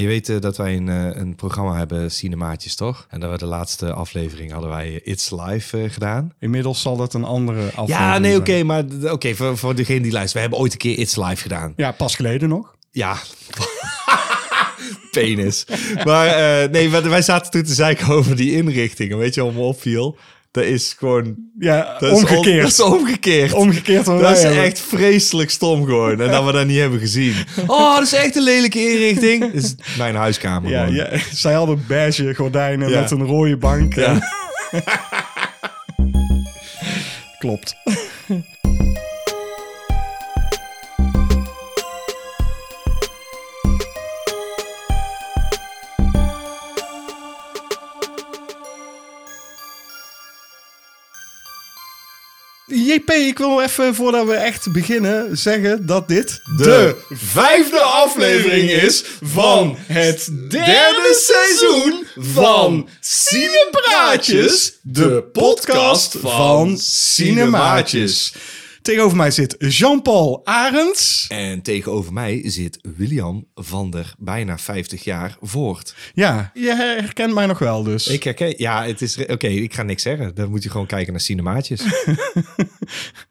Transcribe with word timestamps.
Je 0.00 0.06
weet 0.06 0.28
eh, 0.28 0.40
dat 0.40 0.56
wij 0.56 0.76
een, 0.76 0.88
eh, 0.88 1.20
een 1.20 1.34
programma 1.34 1.76
hebben, 1.76 2.10
Cinemaatjes, 2.10 2.74
toch? 2.74 3.06
En 3.10 3.20
dat 3.20 3.30
we 3.30 3.38
de 3.38 3.46
laatste 3.46 3.92
aflevering 3.92 4.52
hadden 4.52 4.70
wij 4.70 4.86
eh, 4.86 5.12
It's 5.12 5.30
Live 5.30 5.88
gedaan. 5.90 6.32
Inmiddels 6.38 6.80
zal 6.80 6.96
dat 6.96 7.14
een 7.14 7.24
andere 7.24 7.60
aflevering 7.60 7.88
Ja, 7.88 8.18
nee, 8.18 8.36
oké, 8.36 8.62
maar 8.62 8.84
oké, 9.02 9.34
voor, 9.34 9.58
voor 9.58 9.74
degene 9.74 10.00
die 10.00 10.12
luistert. 10.12 10.34
We 10.34 10.40
hebben 10.40 10.58
ooit 10.58 10.72
een 10.72 10.78
keer 10.78 10.98
It's 10.98 11.16
Live 11.16 11.36
gedaan. 11.36 11.72
Ja, 11.76 11.92
pas 11.92 12.14
geleden 12.14 12.48
nog. 12.48 12.74
Ja. 12.90 13.16
Penis. 15.10 15.66
Maar 16.04 16.26
nee, 16.70 16.90
wij, 16.90 17.02
wij 17.02 17.22
zaten 17.22 17.50
toen 17.50 17.62
te 17.62 17.74
zeiken 17.74 18.08
over 18.08 18.36
die 18.36 18.52
inrichtingen. 18.52 19.18
Weet 19.18 19.34
je 19.34 19.44
wat 19.44 19.52
me 19.52 19.60
opviel? 19.60 20.16
Dat 20.56 20.64
is 20.64 20.94
gewoon... 20.98 21.36
Ja, 21.58 21.96
Dat 21.98 22.02
is 22.02 22.08
on- 22.08 22.14
omgekeerd. 22.22 22.60
dat 22.62 22.70
is 22.70 22.80
omgekeerd. 22.80 24.04
Dat 24.04 24.36
is 24.36 24.42
hebben. 24.42 24.62
echt 24.62 24.80
vreselijk 24.80 25.50
stom 25.50 25.84
gewoon. 25.84 26.20
En 26.20 26.30
dat 26.30 26.44
we 26.44 26.52
dat 26.52 26.66
niet 26.66 26.78
hebben 26.78 26.98
gezien. 27.00 27.34
Oh, 27.66 27.94
dat 27.94 28.02
is 28.04 28.12
echt 28.12 28.36
een 28.36 28.42
lelijke 28.42 28.90
inrichting. 28.92 29.40
Dat 29.52 29.62
is 29.62 29.74
mijn 29.98 30.14
huiskamer 30.14 30.70
Ja, 30.70 30.84
ja, 30.86 31.08
zij 31.32 31.54
hadden 31.54 31.84
beige 31.88 32.34
gordijnen 32.34 32.88
Ja. 32.88 33.00
met 33.00 33.10
een 33.10 33.22
rode 33.26 33.56
bank. 33.56 33.94
Ja. 33.94 34.18
Klopt. 37.38 37.76
JP, 52.76 53.10
ik 53.10 53.38
wil 53.38 53.60
even 53.62 53.94
voordat 53.94 54.26
we 54.26 54.34
echt 54.34 54.72
beginnen 54.72 55.38
zeggen 55.38 55.86
dat 55.86 56.08
dit 56.08 56.40
De 56.56 56.96
vijfde 57.10 57.80
aflevering 57.80 58.70
is 58.70 59.04
van 59.22 59.76
het 59.86 60.28
derde 60.48 61.20
seizoen 61.22 62.06
van 62.16 62.88
Cinepraatjes, 63.00 64.72
de 64.82 65.22
podcast 65.32 66.16
van 66.20 66.78
Cinemaatjes. 66.78 68.32
Tegenover 68.86 69.16
mij 69.16 69.30
zit 69.30 69.54
Jean-Paul 69.58 70.40
Arends. 70.44 71.24
En 71.28 71.62
tegenover 71.62 72.12
mij 72.12 72.42
zit 72.44 72.78
William 72.96 73.46
van 73.54 73.90
der 73.90 74.14
bijna 74.18 74.58
50 74.58 75.04
jaar 75.04 75.36
voort. 75.40 75.94
Ja, 76.14 76.50
je 76.54 76.74
herkent 76.74 77.34
mij 77.34 77.46
nog 77.46 77.58
wel 77.58 77.82
dus. 77.82 78.06
Ik 78.06 78.22
herken, 78.24 78.54
ja, 78.56 78.84
het 78.84 79.02
is, 79.02 79.16
oké, 79.26 79.46
ik 79.46 79.74
ga 79.74 79.82
niks 79.82 80.02
zeggen. 80.02 80.34
Dan 80.34 80.50
moet 80.50 80.62
je 80.62 80.70
gewoon 80.70 80.86
kijken 80.86 81.12
naar 81.12 81.20
Cinemaatjes. 81.20 81.80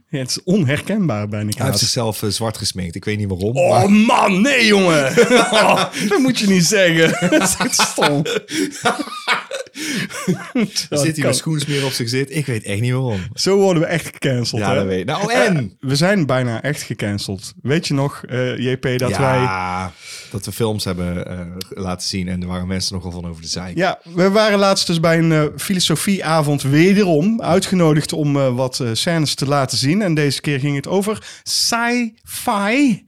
Ja, 0.10 0.22
het 0.22 0.30
is 0.30 0.44
onherkenbaar 0.44 1.28
bijna. 1.28 1.50
Hij 1.58 1.66
heeft 1.66 1.80
zichzelf 1.80 2.24
eh, 2.24 2.30
zwart 2.30 2.58
gesminkt. 2.58 2.96
Ik 2.96 3.06
weet 3.06 3.18
niet 3.18 3.28
waarom. 3.30 3.58
Oh 3.58 3.70
maar- 3.70 3.92
man, 3.92 4.42
nee 4.42 4.66
jongen. 4.66 5.14
Oh, 5.56 5.84
dat 6.08 6.20
moet 6.20 6.40
je 6.40 6.48
niet 6.48 6.66
zeggen. 6.66 7.18
Dat 7.40 7.42
is 7.50 7.56
echt 7.58 7.76
stom. 7.76 8.24
Zit 10.90 11.16
hij 11.16 11.26
met 11.26 11.36
schoensmeer 11.36 11.86
op 11.86 11.92
zich 11.92 12.10
zit. 12.10 12.36
Ik 12.36 12.46
weet 12.46 12.64
echt 12.64 12.82
niet 12.82 12.92
waarom. 12.92 13.22
Zo 13.34 13.58
worden 13.58 13.84
we 13.84 13.88
echt 13.88 14.06
gecanceld. 14.06 14.62
Ja, 14.62 14.70
hè? 14.70 14.76
dat 14.76 14.86
weet 14.86 15.00
ik. 15.00 15.06
Nou, 15.06 15.34
en? 15.34 15.78
We 15.80 15.96
zijn 15.96 16.26
bijna 16.26 16.62
echt 16.62 16.82
gecanceld. 16.82 17.54
Weet 17.62 17.88
je 17.88 17.94
nog, 17.94 18.24
eh, 18.26 18.58
JP, 18.58 18.98
dat 18.98 19.18
wij... 19.18 19.40
ja, 19.40 19.92
dat 20.32 20.46
we 20.46 20.52
films 20.52 20.84
hebben 20.84 21.28
eh, 21.28 21.40
laten 21.70 22.08
zien. 22.08 22.28
En 22.28 22.42
er 22.42 22.48
waren 22.48 22.68
mensen 22.68 22.96
nogal 22.96 23.12
van 23.12 23.28
over 23.28 23.42
de 23.42 23.48
zij. 23.48 23.72
Ja, 23.76 24.00
we 24.04 24.30
waren 24.30 24.60
laatst 24.60 24.88
dus 24.88 25.00
bij 25.00 25.18
een 25.18 25.32
eh, 25.32 25.44
filosofieavond 25.58 26.62
wederom 26.62 27.42
uitgenodigd 27.42 28.14
om 28.14 28.38
eh, 28.38 28.56
wat 28.56 28.80
eh, 28.80 28.90
scènes 28.94 29.36
te 29.36 29.46
laten 29.46 29.78
zien. 29.78 30.02
En 30.02 30.14
deze 30.14 30.42
keer 30.42 30.60
ging 30.60 30.76
het 30.76 30.88
over 30.88 31.40
sci-fi. 31.44 33.06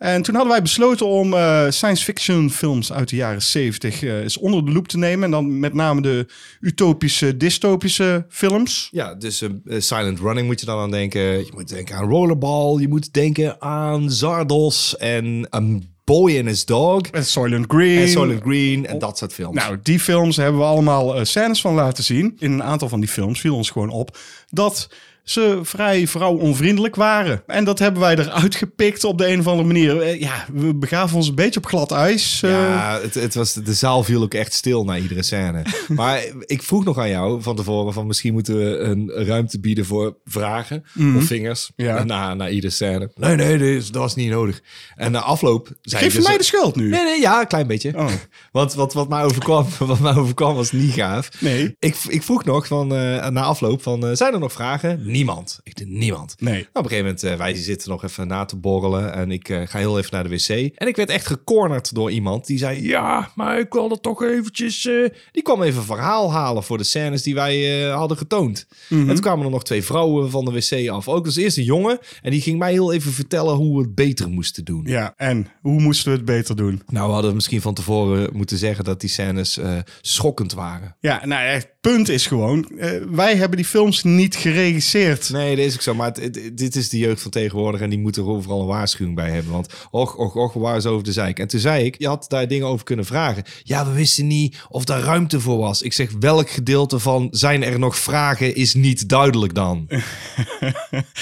En 0.00 0.22
toen 0.22 0.34
hadden 0.34 0.52
wij 0.52 0.62
besloten 0.62 1.06
om 1.06 1.34
eh, 1.34 1.66
science 1.68 2.04
fiction 2.04 2.50
films 2.50 2.92
uit 2.92 3.08
de 3.08 3.16
jaren 3.16 3.42
70 3.42 4.02
eh, 4.02 4.18
eens 4.18 4.38
onder 4.38 4.64
de 4.64 4.72
loep 4.72 4.88
te 4.88 4.98
nemen. 4.98 5.24
En 5.24 5.30
dan 5.30 5.58
met 5.58 5.74
name 5.74 6.00
de 6.00 6.26
utopische, 6.60 7.36
dystopische 7.36 8.26
films. 8.28 8.88
Ja, 8.92 9.14
dus 9.14 9.42
eh, 9.42 9.50
Silent 9.80 10.18
Running 10.18 10.46
moet 10.46 10.60
je 10.60 10.66
dan 10.66 10.78
aan 10.78 10.90
denken. 10.90 11.20
Je 11.20 11.50
moet 11.54 11.68
denken 11.68 11.96
aan 11.96 12.08
Rollerball. 12.08 12.80
Je 12.80 12.88
moet 12.88 13.12
denken 13.12 13.60
aan 13.62 14.10
Zardos 14.10 14.96
en 14.96 15.46
A 15.54 15.62
Boy 16.04 16.38
and 16.38 16.46
His 16.46 16.64
Dog. 16.64 17.00
En 17.00 17.24
Soylent 17.24 17.64
Green. 17.68 17.98
En 17.98 18.08
Soylent 18.08 18.42
Green 18.42 18.86
en 18.86 18.98
dat 18.98 19.18
soort 19.18 19.32
films. 19.32 19.56
Nou, 19.56 19.78
die 19.82 20.00
films 20.00 20.36
hebben 20.36 20.60
we 20.60 20.66
allemaal 20.66 21.24
scènes 21.24 21.60
van 21.60 21.74
laten 21.74 22.04
zien. 22.04 22.36
In 22.38 22.52
een 22.52 22.62
aantal 22.62 22.88
van 22.88 23.00
die 23.00 23.08
films 23.08 23.40
viel 23.40 23.56
ons 23.56 23.70
gewoon 23.70 23.90
op 23.90 24.18
dat 24.48 24.88
ze 25.24 25.58
vrij 25.62 26.06
vrouwonvriendelijk 26.06 26.96
waren. 26.96 27.42
En 27.46 27.64
dat 27.64 27.78
hebben 27.78 28.00
wij 28.00 28.16
eruit 28.18 28.54
gepikt 28.54 29.04
op 29.04 29.18
de 29.18 29.28
een 29.28 29.38
of 29.40 29.46
andere 29.46 29.66
manier. 29.66 30.00
Eh, 30.02 30.20
ja, 30.20 30.46
we 30.52 30.74
begaven 30.74 31.16
ons 31.16 31.28
een 31.28 31.34
beetje 31.34 31.60
op 31.60 31.66
glad 31.66 31.92
ijs. 31.92 32.42
eh. 32.42 32.50
Ja, 32.50 32.98
het, 33.02 33.14
het 33.14 33.34
was, 33.34 33.52
de 33.54 33.74
zaal 33.74 34.02
viel 34.04 34.22
ook 34.22 34.34
echt 34.34 34.52
stil 34.52 34.84
na 34.84 34.96
iedere 34.96 35.22
scène. 35.22 35.62
maar 35.88 36.24
ik 36.46 36.62
vroeg 36.62 36.84
nog 36.84 36.98
aan 36.98 37.08
jou 37.08 37.42
van 37.42 37.56
tevoren 37.56 37.92
van 37.92 38.06
misschien 38.06 38.32
moeten 38.32 38.56
we 38.58 38.78
een 38.78 39.10
ruimte 39.14 39.60
bieden 39.60 39.84
voor 39.86 40.16
vragen 40.24 40.84
of 41.16 41.24
vingers 41.24 41.70
Ja. 41.76 42.04
na, 42.04 42.34
na 42.34 42.48
iedere 42.48 42.72
scène. 42.72 43.10
Nee, 43.14 43.36
nee, 43.36 43.58
dat, 43.58 43.66
is- 43.68 43.90
dat 43.90 44.02
was 44.02 44.14
niet 44.14 44.30
nodig. 44.30 44.60
En 44.94 45.12
na 45.12 45.20
afloop 45.20 45.68
zei 45.82 46.02
Geef 46.02 46.12
je 46.12 46.18
je 46.18 46.24
mij 46.24 46.32
de 46.32 46.38
dus- 46.38 46.46
schuld 46.46 46.76
nu? 46.76 46.88
Nee, 46.88 47.02
nee, 47.04 47.20
ja, 47.20 47.40
een 47.40 47.46
klein 47.46 47.66
beetje. 47.66 47.92
Oh. 47.96 48.08
Want 48.52 48.74
wat, 48.74 48.92
wat, 48.92 49.08
mij 49.08 49.22
overkwam, 49.24 49.66
wat 49.78 49.98
mij 50.00 50.14
overkwam 50.16 50.54
was 50.54 50.72
niet 50.72 50.92
gaaf. 50.92 51.28
Nee. 51.40 51.76
Ik, 51.78 51.96
ik 52.08 52.22
vroeg 52.22 52.44
nog 52.44 52.66
van, 52.66 52.94
eh, 52.94 53.28
na 53.28 53.42
afloop 53.42 53.82
van, 53.82 54.16
zijn 54.16 54.32
er 54.32 54.38
nog 54.40 54.52
vragen? 54.52 55.09
Niemand. 55.10 55.60
Ik 55.62 55.78
dacht, 55.78 55.90
niemand. 55.90 56.34
Nee. 56.38 56.52
Nou, 56.52 56.66
op 56.66 56.76
een 56.76 56.82
gegeven 56.82 57.04
moment, 57.04 57.22
eh, 57.22 57.34
wij 57.34 57.54
zitten 57.54 57.90
nog 57.90 58.04
even 58.04 58.26
na 58.26 58.44
te 58.44 58.56
borrelen. 58.56 59.12
En 59.14 59.30
ik 59.30 59.48
eh, 59.48 59.62
ga 59.64 59.78
heel 59.78 59.98
even 59.98 60.10
naar 60.12 60.28
de 60.28 60.28
wc. 60.28 60.48
En 60.74 60.88
ik 60.88 60.96
werd 60.96 61.08
echt 61.08 61.26
gecornerd 61.26 61.94
door 61.94 62.10
iemand 62.10 62.46
die 62.46 62.58
zei... 62.58 62.86
Ja, 62.86 63.30
maar 63.34 63.58
ik 63.58 63.72
wil 63.72 63.90
er 63.90 64.00
toch 64.00 64.22
eventjes... 64.22 64.86
eh," 64.86 64.94
Die 65.32 65.42
kwam 65.42 65.62
even 65.62 65.78
een 65.78 65.86
verhaal 65.86 66.32
halen 66.32 66.62
voor 66.62 66.78
de 66.78 66.84
scènes 66.84 67.22
die 67.22 67.34
wij 67.34 67.80
hadden 67.90 68.16
getoond. 68.16 68.66
En 68.88 69.06
toen 69.06 69.20
kwamen 69.20 69.44
er 69.44 69.50
nog 69.50 69.64
twee 69.64 69.82
vrouwen 69.84 70.30
van 70.30 70.44
de 70.44 70.50
wc 70.50 70.88
af. 70.88 71.08
Ook 71.08 71.24
dus 71.24 71.36
eerst 71.36 71.56
een 71.56 71.64
jongen. 71.64 71.98
En 72.22 72.30
die 72.30 72.40
ging 72.40 72.58
mij 72.58 72.72
heel 72.72 72.92
even 72.92 73.12
vertellen 73.12 73.54
hoe 73.54 73.76
we 73.76 73.82
het 73.82 73.94
beter 73.94 74.28
moesten 74.28 74.64
doen. 74.64 74.82
Ja, 74.86 75.14
en 75.16 75.46
hoe 75.60 75.80
moesten 75.80 76.10
we 76.10 76.16
het 76.16 76.26
beter 76.26 76.56
doen? 76.56 76.82
Nou, 76.86 77.06
we 77.06 77.12
hadden 77.12 77.34
misschien 77.34 77.60
van 77.60 77.74
tevoren 77.74 78.28
moeten 78.32 78.58
zeggen 78.58 78.84
dat 78.84 79.00
die 79.00 79.10
scènes 79.10 79.58
schokkend 80.00 80.52
waren. 80.52 80.96
Ja, 81.00 81.26
nou, 81.26 81.42
het 81.46 81.68
punt 81.80 82.08
is 82.08 82.26
gewoon, 82.26 82.68
wij 83.10 83.36
hebben 83.36 83.56
die 83.56 83.66
films 83.66 84.02
niet 84.02 84.36
geregisseerd. 84.36 84.99
Nee, 85.32 85.56
dat 85.56 85.64
is 85.64 85.74
ook 85.74 85.80
zo. 85.80 85.94
Maar 85.94 86.06
het- 86.06 86.16
het- 86.34 86.50
dit 86.58 86.76
is 86.76 86.88
de 86.88 86.98
jeugd 86.98 87.22
van 87.22 87.30
tegenwoordig 87.30 87.80
en 87.80 87.90
die 87.90 87.98
moeten 87.98 88.22
er 88.22 88.28
overal 88.28 88.60
een 88.60 88.66
waarschuwing 88.66 89.16
bij 89.16 89.30
hebben. 89.30 89.52
Want 89.52 89.72
och, 89.90 90.14
och, 90.16 90.36
och, 90.36 90.52
waar 90.52 90.76
is 90.76 90.86
over 90.86 91.04
de 91.04 91.12
zeik? 91.12 91.38
En 91.38 91.48
toen 91.48 91.60
zei 91.60 91.84
ik, 91.84 91.94
je 91.98 92.06
had 92.06 92.24
daar 92.28 92.48
dingen 92.48 92.66
over 92.66 92.84
kunnen 92.84 93.04
vragen. 93.04 93.42
Ja, 93.62 93.86
we 93.86 93.92
wisten 93.92 94.26
niet 94.26 94.56
of 94.68 94.84
daar 94.84 95.00
ruimte 95.00 95.40
voor 95.40 95.58
was. 95.58 95.82
Ik 95.82 95.92
zeg, 95.92 96.10
welk 96.20 96.50
gedeelte 96.50 96.98
van 96.98 97.28
zijn 97.30 97.64
er 97.64 97.78
nog 97.78 97.96
vragen 97.98 98.54
is 98.54 98.74
niet 98.74 99.08
duidelijk 99.08 99.54
dan? 99.54 99.86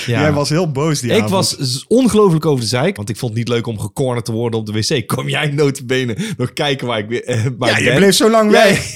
Ja. 0.07 0.21
Jij 0.21 0.33
was 0.33 0.49
heel 0.49 0.71
boos 0.73 1.01
die 1.01 1.11
ik 1.11 1.17
avond. 1.23 1.31
was 1.31 1.85
ongelooflijk 1.89 2.47
over 2.47 2.61
de 2.61 2.67
zeik, 2.67 2.97
want 2.97 3.09
ik 3.09 3.17
vond 3.17 3.31
het 3.31 3.41
niet 3.41 3.49
leuk 3.49 3.67
om 3.67 3.79
gecornerd 3.79 4.25
te 4.25 4.33
worden 4.33 4.61
op 4.61 4.67
de 4.67 4.73
wc. 4.73 5.07
Kom 5.07 5.29
jij 5.29 5.47
notabene 5.51 6.17
nog 6.37 6.53
kijken 6.53 6.87
waar 6.87 6.99
ik, 6.99 7.11
eh, 7.11 7.45
waar 7.59 7.71
Ja, 7.71 7.77
ik 7.77 7.85
je 7.85 7.95
bleef 7.95 8.15
zo 8.15 8.31
lang 8.31 8.53
Ja, 8.53 8.63
weg. 8.65 8.93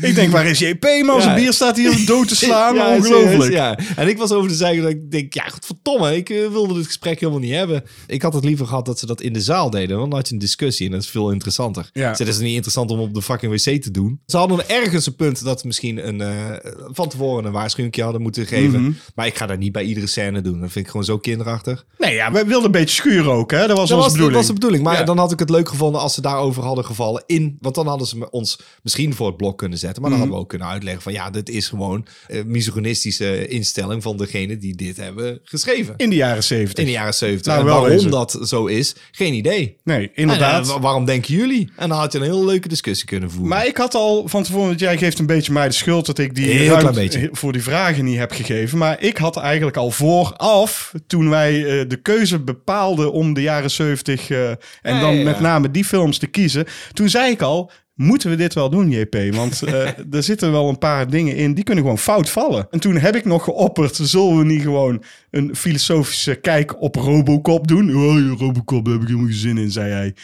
Ik 0.00 0.14
denk, 0.14 0.32
waar 0.32 0.46
is 0.46 0.58
JP, 0.58 0.82
man? 1.04 1.16
Ja. 1.16 1.20
Zijn 1.20 1.34
bier 1.34 1.52
staat 1.52 1.76
hier 1.76 2.06
dood 2.06 2.28
te 2.28 2.36
slaan. 2.36 2.74
Ja, 2.78 2.94
Ongelooflijk. 2.96 3.52
ja. 3.52 3.78
En 3.96 4.08
ik 4.08 4.18
was 4.18 4.32
over 4.32 4.48
de 4.48 4.54
zijde 4.54 4.80
dat 4.82 4.90
ik 4.90 5.10
denk, 5.10 5.34
ja, 5.34 5.42
godverdomme, 5.48 6.16
ik 6.16 6.30
eh, 6.30 6.46
wilde 6.48 6.74
dit 6.74 6.86
gesprek 6.86 7.20
helemaal 7.20 7.40
niet 7.40 7.52
hebben. 7.54 7.84
Ik 8.06 8.22
had 8.22 8.34
het 8.34 8.44
liever 8.44 8.66
gehad 8.66 8.86
dat 8.86 8.98
ze 8.98 9.06
dat 9.06 9.20
in 9.20 9.32
de 9.32 9.40
zaal 9.40 9.70
deden, 9.70 9.96
want 9.96 10.08
dan 10.10 10.18
had 10.18 10.28
je 10.28 10.34
een 10.34 10.40
discussie 10.40 10.86
en 10.86 10.92
dat 10.92 11.02
is 11.02 11.08
veel 11.08 11.30
interessanter. 11.30 11.90
Ja. 11.92 12.08
Dus 12.10 12.18
het 12.18 12.28
is 12.28 12.38
niet 12.38 12.52
interessant 12.54 12.90
om 12.90 13.00
op 13.00 13.14
de 13.14 13.22
fucking 13.22 13.52
wc 13.52 13.82
te 13.82 13.90
doen. 13.90 14.20
Ze 14.26 14.36
hadden 14.36 14.68
ergens 14.68 15.06
een 15.06 15.16
punt 15.16 15.44
dat 15.44 15.64
misschien 15.64 16.08
een, 16.08 16.20
eh, 16.20 16.70
van 16.92 17.08
tevoren 17.08 17.44
een 17.44 17.52
waarschuwing 17.52 17.96
hadden 17.96 18.22
moeten 18.22 18.46
geven. 18.46 18.80
Mhm. 18.82 18.92
Maar 19.14 19.26
ik 19.26 19.36
ga 19.36 19.46
dat 19.46 19.58
niet 19.58 19.72
bij 19.72 19.82
iedere 19.84 20.06
scène 20.06 20.40
doen. 20.40 20.60
Dat 20.60 20.70
vind 20.70 20.84
ik 20.84 20.90
gewoon 20.90 21.06
zo 21.06 21.18
kinderachtig. 21.18 21.84
Nee, 21.98 22.14
ja, 22.14 22.32
we 22.32 22.44
wilden 22.44 22.64
een 22.64 22.70
beetje 22.70 22.94
schuren 22.94 23.32
ook, 23.32 23.50
hè? 23.50 23.66
Dat 23.66 23.76
was 23.76 23.76
Dat 23.76 23.80
onze 23.80 23.94
was, 23.94 24.02
dat 24.04 24.12
bedoeling. 24.12 24.36
was 24.36 24.46
de 24.46 24.52
bedoeling. 24.52 24.82
Maar 24.82 24.98
Ja. 24.98 25.04
dan 25.04 25.18
had 25.18 25.32
ik 25.32 25.38
het 25.38 25.50
leuk 25.50 25.68
gevonden 25.68 26.00
als 26.00 26.14
ze 26.14 26.20
daarover 26.20 26.62
hadden 26.62 26.84
gevallen 26.84 27.22
in. 27.26 27.56
Want 27.60 27.74
dan 27.74 27.86
hadden 27.86 28.06
ze 28.06 28.30
ons 28.30 28.58
misschien 28.82 29.14
voor 29.14 29.26
het 29.26 29.36
blok 29.36 29.58
kunnen 29.68 29.78
zetten. 29.78 30.02
Maar 30.02 30.10
dan 30.10 30.20
Mhm. 30.20 30.28
hadden 30.28 30.38
we 30.38 30.42
ook 30.44 30.48
kunnen 30.48 30.68
uitleggen 30.68 31.02
van 31.02 31.12
ja, 31.12 31.30
dit 31.30 31.48
is 31.48 31.68
gewoon 31.68 32.06
een 32.28 32.50
misogynistische 32.50 33.46
instelling 33.48 34.02
van 34.02 34.16
degene 34.16 34.58
die 34.58 34.76
dit 34.76 34.96
hebben 34.96 35.40
geschreven. 35.44 35.94
In 35.96 36.10
de 36.10 36.16
jaren 36.16 36.44
zeventig. 36.44 36.78
In 36.78 36.84
de 36.84 36.90
jaren 36.90 37.14
70. 37.14 37.46
Nou, 37.46 37.58
en 37.60 37.66
waarom 37.66 37.88
wezen. 37.88 38.10
dat 38.10 38.38
zo 38.42 38.66
is, 38.66 38.94
geen 39.12 39.34
idee. 39.34 39.76
Nee, 39.84 40.10
inderdaad. 40.14 40.62
En, 40.62 40.68
eh, 40.68 40.74
wa- 40.74 40.80
waarom 40.80 41.04
denken 41.04 41.34
jullie? 41.34 41.70
En 41.76 41.88
dan 41.88 41.98
had 41.98 42.12
je 42.12 42.18
een 42.18 42.24
hele 42.24 42.44
leuke 42.44 42.68
discussie 42.68 43.06
kunnen 43.06 43.30
voeren. 43.30 43.48
Maar 43.48 43.66
ik 43.66 43.76
had 43.76 43.94
al 43.94 44.28
van 44.28 44.42
tevoren, 44.42 44.66
want 44.66 44.80
jij 44.80 44.98
geeft 44.98 45.18
een 45.18 45.26
beetje 45.26 45.52
mij 45.52 45.68
de 45.68 45.74
schuld 45.74 46.06
dat 46.06 46.18
ik 46.18 46.34
die 46.34 46.44
Heel 46.46 46.66
ruimte 46.70 46.90
klein 46.90 47.08
beetje. 47.08 47.28
voor 47.32 47.52
die 47.52 47.62
vragen 47.62 48.04
niet 48.04 48.18
heb 48.18 48.32
gegeven. 48.32 48.78
Maar 48.78 49.02
ik 49.02 49.16
had 49.16 49.36
eigenlijk 49.36 49.76
al 49.76 49.90
vooraf, 49.90 50.92
toen 51.06 51.28
wij 51.30 51.80
eh, 51.80 51.88
de 51.88 51.96
keuze 52.02 52.38
bepaalden 52.38 53.12
om 53.12 53.34
de 53.34 53.42
jaren 53.42 53.70
70 53.70 54.30
eh, 54.30 54.48
en 54.82 55.00
dan 55.00 55.16
ja. 55.16 55.24
met 55.24 55.40
name 55.40 55.70
die 55.70 55.84
films 55.84 56.18
te 56.18 56.26
kiezen, 56.26 56.66
toen 56.92 57.08
zei 57.08 57.30
ik 57.32 57.42
al. 57.42 57.70
Moeten 57.98 58.30
we 58.30 58.36
dit 58.36 58.54
wel 58.54 58.70
doen, 58.70 58.90
JP? 58.90 59.34
Want 59.34 59.62
eh, 59.62 59.88
er 60.10 60.22
zitten 60.22 60.52
wel 60.52 60.68
een 60.68 60.78
paar 60.78 61.10
dingen 61.10 61.36
in 61.36 61.54
die 61.54 61.64
kunnen 61.64 61.84
gewoon 61.84 61.98
fout 61.98 62.30
vallen. 62.30 62.66
En 62.70 62.80
toen 62.80 62.96
heb 62.96 63.16
ik 63.16 63.24
nog 63.24 63.44
geopperd: 63.44 63.98
zullen 64.02 64.38
we 64.38 64.44
niet 64.44 64.62
gewoon 64.62 65.02
een 65.30 65.56
filosofische 65.56 66.34
kijk 66.34 66.82
op 66.82 66.94
Robocop 66.94 67.68
doen? 67.68 67.96
Oh, 67.96 68.38
Robocop, 68.38 68.84
daar 68.84 68.92
heb 68.92 69.02
ik 69.02 69.08
helemaal 69.08 69.28
geen 69.28 69.38
zin 69.38 69.58
in, 69.58 69.70
zei 69.70 69.90
hij. 69.90 70.14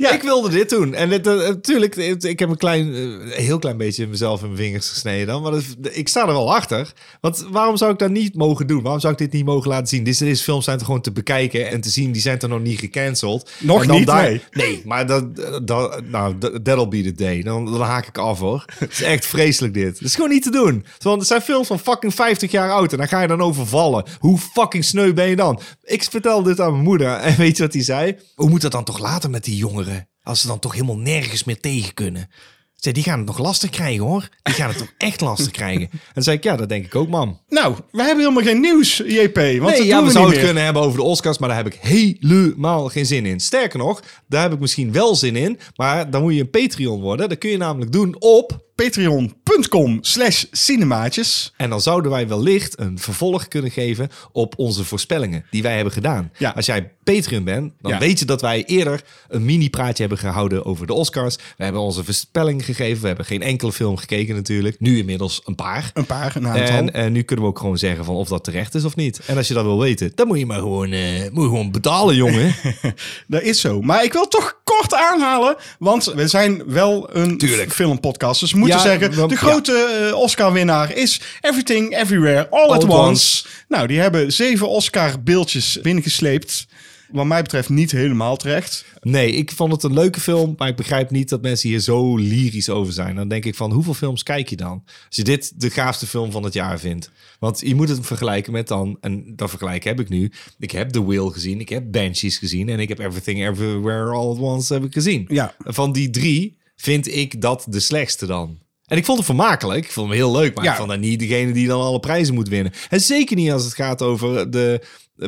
Ja. 0.00 0.12
Ik 0.12 0.22
wilde 0.22 0.48
dit 0.48 0.70
doen. 0.70 0.94
En 0.94 1.12
eh, 1.12 1.24
natuurlijk, 1.48 1.94
het- 1.94 2.24
ik 2.24 2.38
heb 2.38 2.48
een 2.48 2.56
klein, 2.56 2.94
eh, 2.94 3.36
heel 3.36 3.58
klein 3.58 3.76
beetje 3.76 4.06
mezelf 4.06 4.40
in 4.42 4.46
mijn 4.46 4.58
vingers 4.62 4.88
gesneden 4.88 5.26
dan. 5.26 5.42
Maar 5.42 5.52
dat- 5.52 5.64
ik 5.92 6.08
sta 6.08 6.20
er 6.20 6.26
wel 6.26 6.54
achter. 6.54 6.92
Want 7.20 7.46
waarom 7.50 7.76
zou 7.76 7.92
ik 7.92 7.98
dat 7.98 8.10
niet 8.10 8.34
mogen 8.34 8.66
doen? 8.66 8.82
Waarom 8.82 9.00
zou 9.00 9.12
ik 9.12 9.18
dit 9.18 9.32
niet 9.32 9.44
mogen 9.44 9.68
laten 9.70 9.86
zien? 9.86 10.04
Deze, 10.04 10.24
deze 10.24 10.42
films 10.42 10.64
zijn 10.64 10.78
er 10.78 10.84
gewoon 10.84 11.00
te 11.00 11.12
bekijken 11.12 11.68
en 11.70 11.80
te 11.80 11.90
zien. 11.90 12.12
Die 12.12 12.22
zijn 12.22 12.38
er 12.38 12.48
nog 12.48 12.60
niet 12.60 12.78
gecanceld. 12.78 13.50
Nog 13.58 13.86
dan 13.86 13.96
niet, 13.98 14.06
nee. 14.12 14.42
Nee, 14.50 14.82
maar 14.84 15.06
dat, 15.06 15.36
dat, 15.66 16.02
nou, 16.10 16.38
that- 16.38 16.64
that'll 16.64 16.88
be 16.88 17.02
the 17.02 17.12
day. 17.14 17.42
Dan, 17.42 17.64
dan 17.64 17.80
haak 17.80 18.06
ik 18.06 18.18
af 18.18 18.38
hoor. 18.38 18.64
Het 18.78 18.92
is 18.92 19.02
echt 19.02 19.26
vreselijk 19.26 19.74
dit. 19.74 19.98
Het 19.98 20.08
is 20.08 20.14
gewoon 20.14 20.30
niet 20.30 20.42
te 20.42 20.50
doen. 20.50 20.84
Want 20.98 21.18
het 21.18 21.26
zijn 21.28 21.40
films 21.42 21.66
van 21.66 21.78
fucking 21.78 22.14
50 22.14 22.50
jaar 22.50 22.70
oud. 22.72 22.92
En 22.92 22.98
daar 22.98 23.08
ga 23.08 23.20
je 23.22 23.28
dan 23.28 23.40
over 23.42 23.66
vallen. 23.66 24.04
Hoe 24.18 24.38
fucking 24.38 24.84
sneu 24.84 25.12
ben 25.12 25.28
je 25.28 25.36
dan? 25.36 25.60
Ik 25.84 26.02
vertelde 26.04 26.48
dit 26.48 26.60
aan 26.60 26.72
mijn 26.72 26.84
moeder. 26.84 27.08
En 27.16 27.36
weet 27.44 27.56
je 27.56 27.62
wat 27.62 27.72
die 27.72 27.82
zei? 27.82 28.16
Hoe 28.34 28.48
moet 28.48 28.60
dat 28.60 28.72
dan 28.72 28.84
toch 28.84 28.98
later 28.98 29.30
met 29.30 29.44
die 29.44 29.56
jongeren? 29.56 29.88
Als 30.22 30.40
ze 30.40 30.46
dan 30.46 30.58
toch 30.58 30.72
helemaal 30.72 30.98
nergens 30.98 31.44
meer 31.44 31.60
tegen 31.60 31.94
kunnen. 31.94 32.28
Zei, 32.74 32.94
die 32.94 33.02
gaan 33.02 33.18
het 33.18 33.26
nog 33.26 33.38
lastig 33.38 33.70
krijgen 33.70 34.04
hoor. 34.04 34.28
Die 34.42 34.54
gaan 34.54 34.68
het 34.68 34.78
toch 34.78 34.92
echt 34.98 35.20
lastig 35.20 35.50
krijgen. 35.50 35.88
En 35.90 36.00
dan 36.14 36.22
zei 36.22 36.36
ik, 36.36 36.42
ja, 36.42 36.56
dat 36.56 36.68
denk 36.68 36.84
ik 36.84 36.94
ook, 36.94 37.08
man. 37.08 37.40
Nou, 37.48 37.74
we 37.90 38.02
hebben 38.02 38.24
helemaal 38.24 38.42
geen 38.42 38.60
nieuws, 38.60 38.96
JP. 38.96 39.36
Want 39.36 39.78
Nee, 39.78 39.86
ja, 39.86 40.04
we 40.04 40.10
zouden 40.10 40.34
het 40.34 40.44
kunnen 40.44 40.64
hebben 40.64 40.82
over 40.82 40.98
de 40.98 41.04
Oscars, 41.04 41.38
maar 41.38 41.48
daar 41.48 41.58
heb 41.58 41.66
ik 41.66 41.78
helemaal 41.80 42.88
geen 42.88 43.06
zin 43.06 43.26
in. 43.26 43.40
Sterker 43.40 43.78
nog, 43.78 44.02
daar 44.28 44.42
heb 44.42 44.52
ik 44.52 44.60
misschien 44.60 44.92
wel 44.92 45.14
zin 45.14 45.36
in, 45.36 45.58
maar 45.76 46.10
dan 46.10 46.22
moet 46.22 46.34
je 46.34 46.40
een 46.40 46.50
Patreon 46.50 47.00
worden. 47.00 47.28
Dat 47.28 47.38
kun 47.38 47.50
je 47.50 47.56
namelijk 47.56 47.92
doen 47.92 48.16
op... 48.18 48.68
Patreon.com 48.84 49.98
slash 50.00 50.44
cinemaatjes. 50.50 51.52
En 51.56 51.70
dan 51.70 51.80
zouden 51.80 52.10
wij 52.10 52.28
wellicht 52.28 52.78
een 52.80 52.98
vervolg 52.98 53.48
kunnen 53.48 53.70
geven 53.70 54.08
op 54.32 54.54
onze 54.56 54.84
voorspellingen 54.84 55.44
die 55.50 55.62
wij 55.62 55.74
hebben 55.74 55.92
gedaan. 55.92 56.32
Ja. 56.38 56.50
Als 56.56 56.66
jij 56.66 56.92
Patreon 57.04 57.44
bent, 57.44 57.72
dan 57.80 57.92
Ja. 57.92 57.98
weet 57.98 58.18
je 58.18 58.24
dat 58.24 58.40
wij 58.40 58.64
eerder 58.64 59.02
een 59.28 59.44
mini-praatje 59.44 60.00
hebben 60.00 60.18
gehouden 60.18 60.64
over 60.64 60.86
de 60.86 60.92
Oscars. 60.92 61.36
We 61.56 61.64
hebben 61.64 61.82
onze 61.82 62.04
voorspellingen 62.04 62.64
gegeven. 62.64 63.00
We 63.00 63.06
hebben 63.06 63.24
geen 63.24 63.42
enkele 63.42 63.72
film 63.72 63.96
gekeken 63.96 64.34
natuurlijk. 64.34 64.80
Nu 64.80 64.98
inmiddels 64.98 65.40
een 65.44 65.54
paar. 65.54 65.90
Een 65.94 66.06
paar, 66.06 66.36
een 66.36 66.46
aantal. 66.46 66.76
En, 66.76 66.92
en 66.92 67.12
nu 67.12 67.22
kunnen 67.22 67.44
we 67.44 67.50
ook 67.50 67.58
gewoon 67.58 67.78
zeggen 67.78 68.04
van 68.04 68.14
of 68.14 68.28
dat 68.28 68.44
terecht 68.44 68.74
is 68.74 68.84
of 68.84 68.96
niet. 68.96 69.20
En 69.26 69.36
als 69.36 69.48
je 69.48 69.54
dat 69.54 69.64
wil 69.64 69.78
weten, 69.80 70.12
dan 70.14 70.26
moet 70.26 70.38
je 70.38 70.46
maar 70.46 70.58
gewoon, 70.58 70.92
eh, 70.92 71.20
moet 71.32 71.42
je 71.42 71.48
gewoon 71.48 71.70
betalen, 71.70 72.14
jongen. 72.16 72.54
Dat 73.26 73.42
is 73.42 73.60
zo. 73.60 73.80
Maar 73.82 74.04
ik 74.04 74.12
wil 74.12 74.28
toch 74.28 74.60
kort 74.64 74.94
aanhalen, 74.94 75.56
want 75.78 76.04
we 76.04 76.28
zijn 76.28 76.62
wel 76.66 77.16
een 77.16 77.38
Tuurlijk. 77.38 77.72
filmpodcast. 77.72 78.40
Dus 78.40 78.52
we 78.52 78.58
moeten 78.72 78.92
Ja, 78.92 78.98
zeggen, 78.98 79.28
de 79.28 79.36
grote 79.36 80.08
eh, 80.08 80.16
Oscar-winnaar 80.16 80.96
is 80.96 81.20
Everything, 81.40 81.96
Everywhere, 81.96 82.48
All, 82.50 82.68
at 82.68 82.70
at 82.70 82.84
once. 82.84 83.08
Once. 83.08 83.44
Nou, 83.68 83.86
die 83.86 84.00
hebben 84.00 84.32
zeven 84.32 84.68
Oscar-beeldjes 84.68 85.78
binnengesleept. 85.82 86.66
Wat 87.12 87.26
mij 87.26 87.42
betreft 87.42 87.68
niet 87.68 87.90
helemaal 87.90 88.36
terecht. 88.36 88.84
Nee, 89.00 89.32
ik 89.32 89.50
vond 89.50 89.72
het 89.72 89.82
een 89.82 89.92
leuke 89.92 90.20
film, 90.20 90.54
maar 90.56 90.68
ik 90.68 90.76
begrijp 90.76 91.10
niet 91.10 91.28
dat 91.28 91.42
mensen 91.42 91.68
hier 91.68 91.80
zo 91.80 92.16
lyrisch 92.16 92.68
over 92.68 92.92
zijn. 92.92 93.16
Dan 93.16 93.28
denk 93.28 93.44
ik 93.44 93.54
van, 93.54 93.72
hoeveel 93.72 93.94
films 93.94 94.22
kijk 94.22 94.48
je 94.48 94.56
dan? 94.56 94.82
Als 95.06 95.16
je 95.16 95.24
dit 95.24 95.60
de 95.60 95.70
gaafste 95.70 96.06
film 96.06 96.30
van 96.30 96.42
het 96.42 96.52
jaar 96.52 96.78
vindt. 96.78 97.10
Want 97.38 97.60
je 97.60 97.74
moet 97.74 97.88
het 97.88 98.06
vergelijken 98.06 98.52
met 98.52 98.68
dan, 98.68 98.96
en 99.00 99.32
dat 99.36 99.50
vergelijk 99.50 99.84
heb 99.84 100.00
ik 100.00 100.08
nu. 100.08 100.32
Ik 100.58 100.70
heb 100.70 100.90
The 100.90 101.04
Whale 101.04 101.30
gezien, 101.30 101.60
ik 101.60 101.68
heb 101.68 101.84
Banshees 101.90 102.38
gezien 102.38 102.68
en 102.68 102.80
ik 102.80 102.88
heb 102.88 102.98
Everything 102.98 103.48
Everywhere 103.48 104.10
All 104.10 104.30
at 104.30 104.38
Once 104.38 104.74
heb 104.74 104.84
ik 104.84 104.92
gezien. 104.92 105.24
Ja. 105.28 105.54
Van 105.58 105.92
die 105.92 106.10
drie 106.10 106.58
vind 106.80 107.14
ik 107.14 107.40
dat 107.40 107.66
de 107.68 107.80
slechtste 107.80 108.26
dan. 108.26 108.58
En 108.86 108.96
ik 108.96 109.04
vond 109.04 109.18
het 109.18 109.26
vermakelijk, 109.26 109.84
ik 109.84 109.90
vond 109.92 110.08
hem 110.08 110.16
heel 110.16 110.32
leuk, 110.32 110.54
maar 110.54 110.64
Ja. 110.64 110.70
ik 110.70 110.76
vond 110.76 110.88
dat 110.88 110.98
niet 110.98 111.18
degene 111.18 111.52
die 111.52 111.66
dan 111.66 111.80
alle 111.80 112.00
prijzen 112.00 112.34
moet 112.34 112.48
winnen. 112.48 112.72
En 112.88 113.00
zeker 113.00 113.36
niet 113.36 113.50
als 113.52 113.64
het 113.64 113.74
gaat 113.74 114.02
over 114.02 114.50
de 114.50 114.80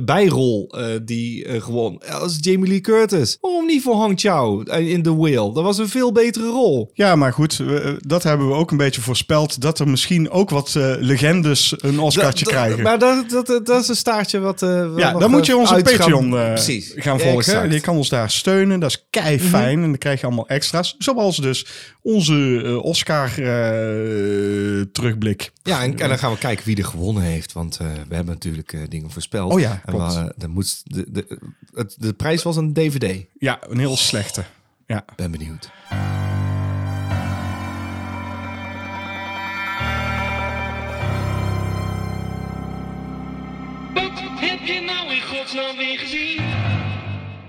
bijrol 0.04 0.68
eh, 0.76 0.86
die 1.02 1.44
eh, 1.44 1.62
gewoon 1.62 2.02
als 2.20 2.36
Jamie 2.40 2.68
Lee 2.68 2.80
Curtis. 2.80 3.38
Waarom 3.40 3.66
niet 3.66 3.82
voor 3.82 3.94
Hang 3.94 4.20
Chow 4.20 4.68
eh, 4.70 4.88
in 4.90 5.02
The 5.02 5.16
Whale? 5.16 5.52
Dat 5.54 5.62
was 5.64 5.78
een 5.78 5.88
veel 5.88 6.12
betere 6.12 6.46
rol. 6.46 6.90
Ja, 6.94 7.16
maar 7.16 7.32
goed, 7.32 7.56
we- 7.56 7.96
dat 8.06 8.22
hebben 8.22 8.48
we 8.48 8.54
ook 8.54 8.70
een 8.70 8.76
beetje 8.76 9.00
voorspeld. 9.00 9.60
Dat 9.60 9.78
er 9.78 9.88
misschien 9.88 10.30
ook 10.30 10.50
wat 10.50 10.74
eh, 10.76 10.92
legendes 10.98 11.74
een 11.78 12.00
Oscartje 12.00 12.44
krijgen. 12.44 12.82
Maar 12.82 12.98
dat, 12.98 13.30
dat, 13.30 13.46
dat 13.66 13.82
is 13.82 13.88
een 13.88 13.96
staartje 13.96 14.38
wat. 14.38 14.62
eh, 14.62 14.86
Ja, 14.96 15.12
dan 15.12 15.30
moet 15.30 15.46
je 15.46 15.52
eh, 15.52 15.58
onze 15.58 15.74
gaan- 15.74 15.82
Patreon 15.82 16.36
eh, 16.38 16.46
Precies. 16.52 16.92
gaan 16.96 17.20
volgen. 17.20 17.38
Exact. 17.38 17.72
Je 17.72 17.80
kan 17.80 17.96
ons 17.96 18.08
daar 18.08 18.30
steunen. 18.30 18.80
Dat 18.80 18.90
is 18.90 19.06
kei 19.10 19.40
fijn. 19.40 19.74
En 19.82 19.88
dan 19.88 19.98
krijg 19.98 20.20
je 20.20 20.26
allemaal 20.26 20.48
extra's. 20.48 20.94
Zoals 20.98 21.36
dus 21.36 21.66
onze 22.02 22.62
eh, 22.64 22.84
Oscar 22.84 23.28
eh, 23.38 24.80
terugblik. 24.92 25.52
Ja, 25.62 25.82
en, 25.82 25.98
en 25.98 26.08
dan 26.08 26.18
gaan 26.18 26.32
we 26.32 26.38
kijken 26.38 26.64
wie 26.66 26.76
er 26.76 26.84
gewonnen 26.84 27.22
heeft. 27.22 27.52
Want 27.52 27.76
eh, 27.80 27.86
we 28.08 28.14
hebben 28.14 28.34
natuurlijk 28.34 28.72
eh, 28.72 28.80
dingen 28.88 29.10
voorspeld. 29.10 29.52
Oh 29.52 29.60
ja, 29.60 29.81
klopt. 29.86 30.14
eh, 30.14 30.24
dan 30.36 30.50
moet, 30.50 30.82
de, 30.84 31.04
de, 31.10 31.38
het, 31.74 31.96
de 31.98 32.12
prijs 32.12 32.42
was 32.42 32.56
een 32.56 32.72
DVD. 32.72 33.24
Ja, 33.38 33.58
een 33.68 33.78
heel 33.78 33.96
slechte. 33.96 34.44
Ja. 34.86 35.04
Ben 35.16 35.30
benieuwd. 35.30 35.70
Wat 43.94 44.10
heb 44.40 44.60
je 44.66 44.80
nou 44.86 45.14
in 45.14 45.22
godsnaam 45.22 45.76
weer 45.76 45.98
gezien? 45.98 46.40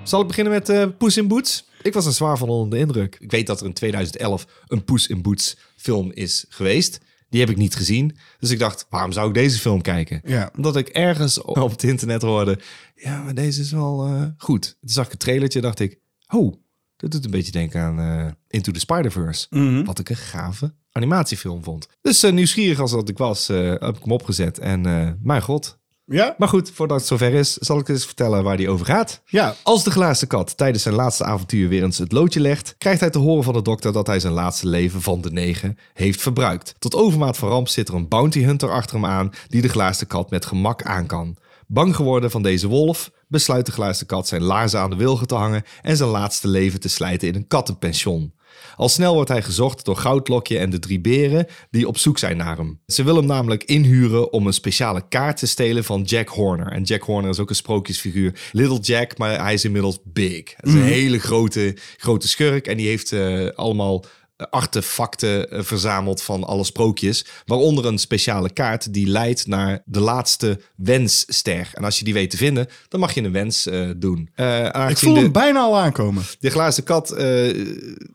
Zal 0.04 0.22
ik 0.22 0.28
beginnen 0.28 0.54
met 0.54 0.70
eh 0.70 0.86
Poes 0.98 1.18
in 1.18 1.28
Boots? 1.28 1.66
Ik 1.82 1.94
was 1.94 2.06
er 2.06 2.12
zwaar 2.14 2.38
van 2.38 2.50
onder 2.50 2.70
de 2.70 2.78
indruk. 2.86 3.18
Ik 3.20 3.32
weet 3.32 3.48
dat 3.48 3.60
er 3.60 3.66
in 3.66 3.74
2011 3.74 4.46
een 4.68 4.84
Poes 4.84 5.08
in 5.08 5.22
Boots 5.22 5.58
film 5.76 6.12
is 6.14 6.46
geweest. 6.50 7.00
Die 7.34 7.42
heb 7.42 7.52
ik 7.52 7.58
niet 7.58 7.76
gezien. 7.76 8.18
Dus 8.40 8.50
ik 8.50 8.60
dacht, 8.60 8.86
waarom 8.90 9.12
zou 9.12 9.28
ik 9.28 9.34
deze 9.34 9.60
film 9.60 9.82
kijken? 9.82 10.22
Ja. 10.26 10.52
Omdat 10.56 10.76
ik 10.76 10.88
ergens 10.88 11.42
op 11.42 11.72
het 11.72 11.84
internet 11.84 12.22
hoorde... 12.22 12.60
ja, 12.96 13.22
maar 13.22 13.34
deze 13.34 13.62
is 13.62 13.72
wel 13.72 14.06
eh, 14.06 14.26
goed. 14.38 14.78
Toen 14.80 14.90
zag 14.90 15.06
ik 15.06 15.12
een 15.12 15.18
trailertje 15.18 15.62
dacht 15.62 15.80
ik... 15.80 16.00
oh, 16.28 16.54
dat 16.96 17.12
doet 17.12 17.26
een 17.26 17.32
beetje 17.32 17.52
denken 17.52 17.82
aan 17.82 18.00
eh, 18.00 18.32
Into 18.48 18.72
the 18.72 18.80
Spider-Verse. 18.80 19.48
Wat 19.86 20.00
ik 20.00 20.10
een 20.10 20.16
gave 20.16 20.74
animatiefilm 20.92 21.64
vond. 21.64 21.88
Dus 22.02 22.24
eh, 22.24 22.32
nieuwsgierig 22.32 22.80
als 22.80 22.92
dat 22.92 23.10
ik 23.10 23.18
was, 23.18 23.48
heb 23.48 23.96
ik 23.96 24.04
hem 24.04 24.12
opgezet. 24.12 24.60
En 24.60 24.82
mijn 25.22 25.42
god. 25.42 25.80
Ja? 26.06 26.36
Maar 26.38 26.48
goed, 26.48 26.72
voordat 26.72 26.98
het 26.98 27.08
zover 27.08 27.34
is, 27.34 27.54
zal 27.54 27.80
ik 27.80 27.90
eens 27.90 28.06
vertellen 28.06 28.44
waar 28.44 28.58
die 28.58 28.70
over 28.70 28.86
gaat. 28.86 29.22
Ja. 29.26 29.56
Als 29.64 29.84
de 29.84 29.92
glazen 29.92 30.28
kat 30.28 30.58
tijdens 30.58 30.84
zijn 30.84 30.96
laatste 30.96 31.24
avontuur 31.24 31.70
weer 31.70 31.84
eens 31.84 31.98
het 31.98 32.12
loodje 32.12 32.40
legt, 32.40 32.76
krijgt 32.78 33.00
hij 33.00 33.10
te 33.10 33.20
horen 33.20 33.44
van 33.44 33.54
de 33.54 33.62
dokter 33.62 33.94
dat 33.94 34.08
hij 34.08 34.20
zijn 34.20 34.34
laatste 34.34 34.68
leven 34.68 35.02
van 35.02 35.22
de 35.22 35.32
negen 35.32 35.78
heeft 35.94 36.22
verbruikt. 36.22 36.76
Tot 36.80 36.96
overmaat 36.96 37.38
van 37.38 37.50
ramp 37.50 37.68
zit 37.68 37.88
er 37.88 37.96
een 37.96 38.08
bounty 38.08 38.44
hunter 38.44 38.72
achter 38.72 38.96
hem 38.96 39.06
aan 39.06 39.32
die 39.48 39.62
de 39.62 39.68
glazen 39.68 40.08
kat 40.08 40.30
met 40.30 40.46
gemak 40.46 40.84
aan 40.84 41.06
kan. 41.06 41.38
Bang 41.68 41.96
geworden 41.96 42.32
van 42.32 42.42
deze 42.42 42.68
wolf, 42.68 43.12
besluit 43.28 43.66
de 43.66 43.72
glazen 43.72 44.06
kat 44.06 44.28
zijn 44.28 44.42
laarzen 44.42 44.80
aan 44.80 44.90
de 44.90 44.96
wilgen 44.96 45.28
te 45.28 45.36
hangen 45.36 45.64
en 45.82 45.98
zijn 45.98 46.10
laatste 46.10 46.48
leven 46.48 46.80
te 46.80 46.90
slijten 46.90 47.28
in 47.28 47.36
een 47.36 47.48
kattenpension. 47.48 48.34
Al 48.76 48.90
snel 48.90 49.14
wordt 49.14 49.30
hij 49.30 49.42
gezocht 49.42 49.86
door 49.86 49.96
Goudlokje 49.96 50.58
en 50.58 50.70
de 50.70 50.80
drie 50.80 51.00
beren 51.00 51.48
die 51.70 51.88
op 51.88 51.98
zoek 51.98 52.18
zijn 52.18 52.38
naar 52.38 52.58
hem. 52.58 52.80
Ze 52.88 53.04
willen 53.04 53.20
hem 53.20 53.30
namelijk 53.30 53.64
inhuren 53.64 54.34
om 54.34 54.48
een 54.48 54.54
speciale 54.54 55.08
kaart 55.10 55.38
te 55.38 55.48
stelen 55.48 55.84
van 55.84 56.02
Jack 56.02 56.28
Horner. 56.28 56.72
En 56.72 56.84
Jack 56.84 57.02
Horner 57.02 57.30
is 57.30 57.40
ook 57.40 57.50
een 57.50 57.56
sprookjesfiguur. 57.56 58.40
Little 58.52 58.80
Jack, 58.80 59.18
maar 59.18 59.44
hij 59.44 59.54
is 59.54 59.66
inmiddels 59.66 60.00
big. 60.04 60.54
Het 60.56 60.68
is 60.68 60.74
een 60.74 60.82
hele 60.82 61.20
grote, 61.20 61.78
grote 61.98 62.28
schurk 62.28 62.68
en 62.68 62.78
die 62.78 62.88
heeft 62.88 63.12
eh, 63.12 63.48
allemaal 63.56 64.06
artefacten 64.50 65.50
eh, 65.52 65.60
verzameld 65.62 66.22
van 66.22 66.44
alle 66.44 66.64
sprookjes. 66.64 67.26
Waaronder 67.46 67.86
een 67.86 67.98
speciale 67.98 68.50
kaart 68.54 68.94
die 68.94 69.08
leidt 69.08 69.48
naar 69.48 69.82
de 69.86 70.00
laatste 70.00 70.60
wensster. 70.76 71.70
En 71.74 71.84
als 71.84 71.98
je 72.00 72.06
die 72.06 72.14
weet 72.14 72.30
te 72.30 72.38
vinden, 72.38 72.68
dan 72.88 73.00
mag 73.00 73.14
je 73.14 73.22
een 73.24 73.32
wens 73.32 73.66
eh, 73.68 73.90
doen. 73.98 74.30
Eh, 74.36 74.86
Ik 74.90 74.98
voel 74.98 75.14
de- 75.14 75.20
hem 75.20 75.32
bijna 75.32 75.60
al 75.60 75.78
aankomen. 75.78 76.24
de 76.40 76.50
glazen 76.50 76.84
kat, 76.84 77.12
eh, 77.12 77.66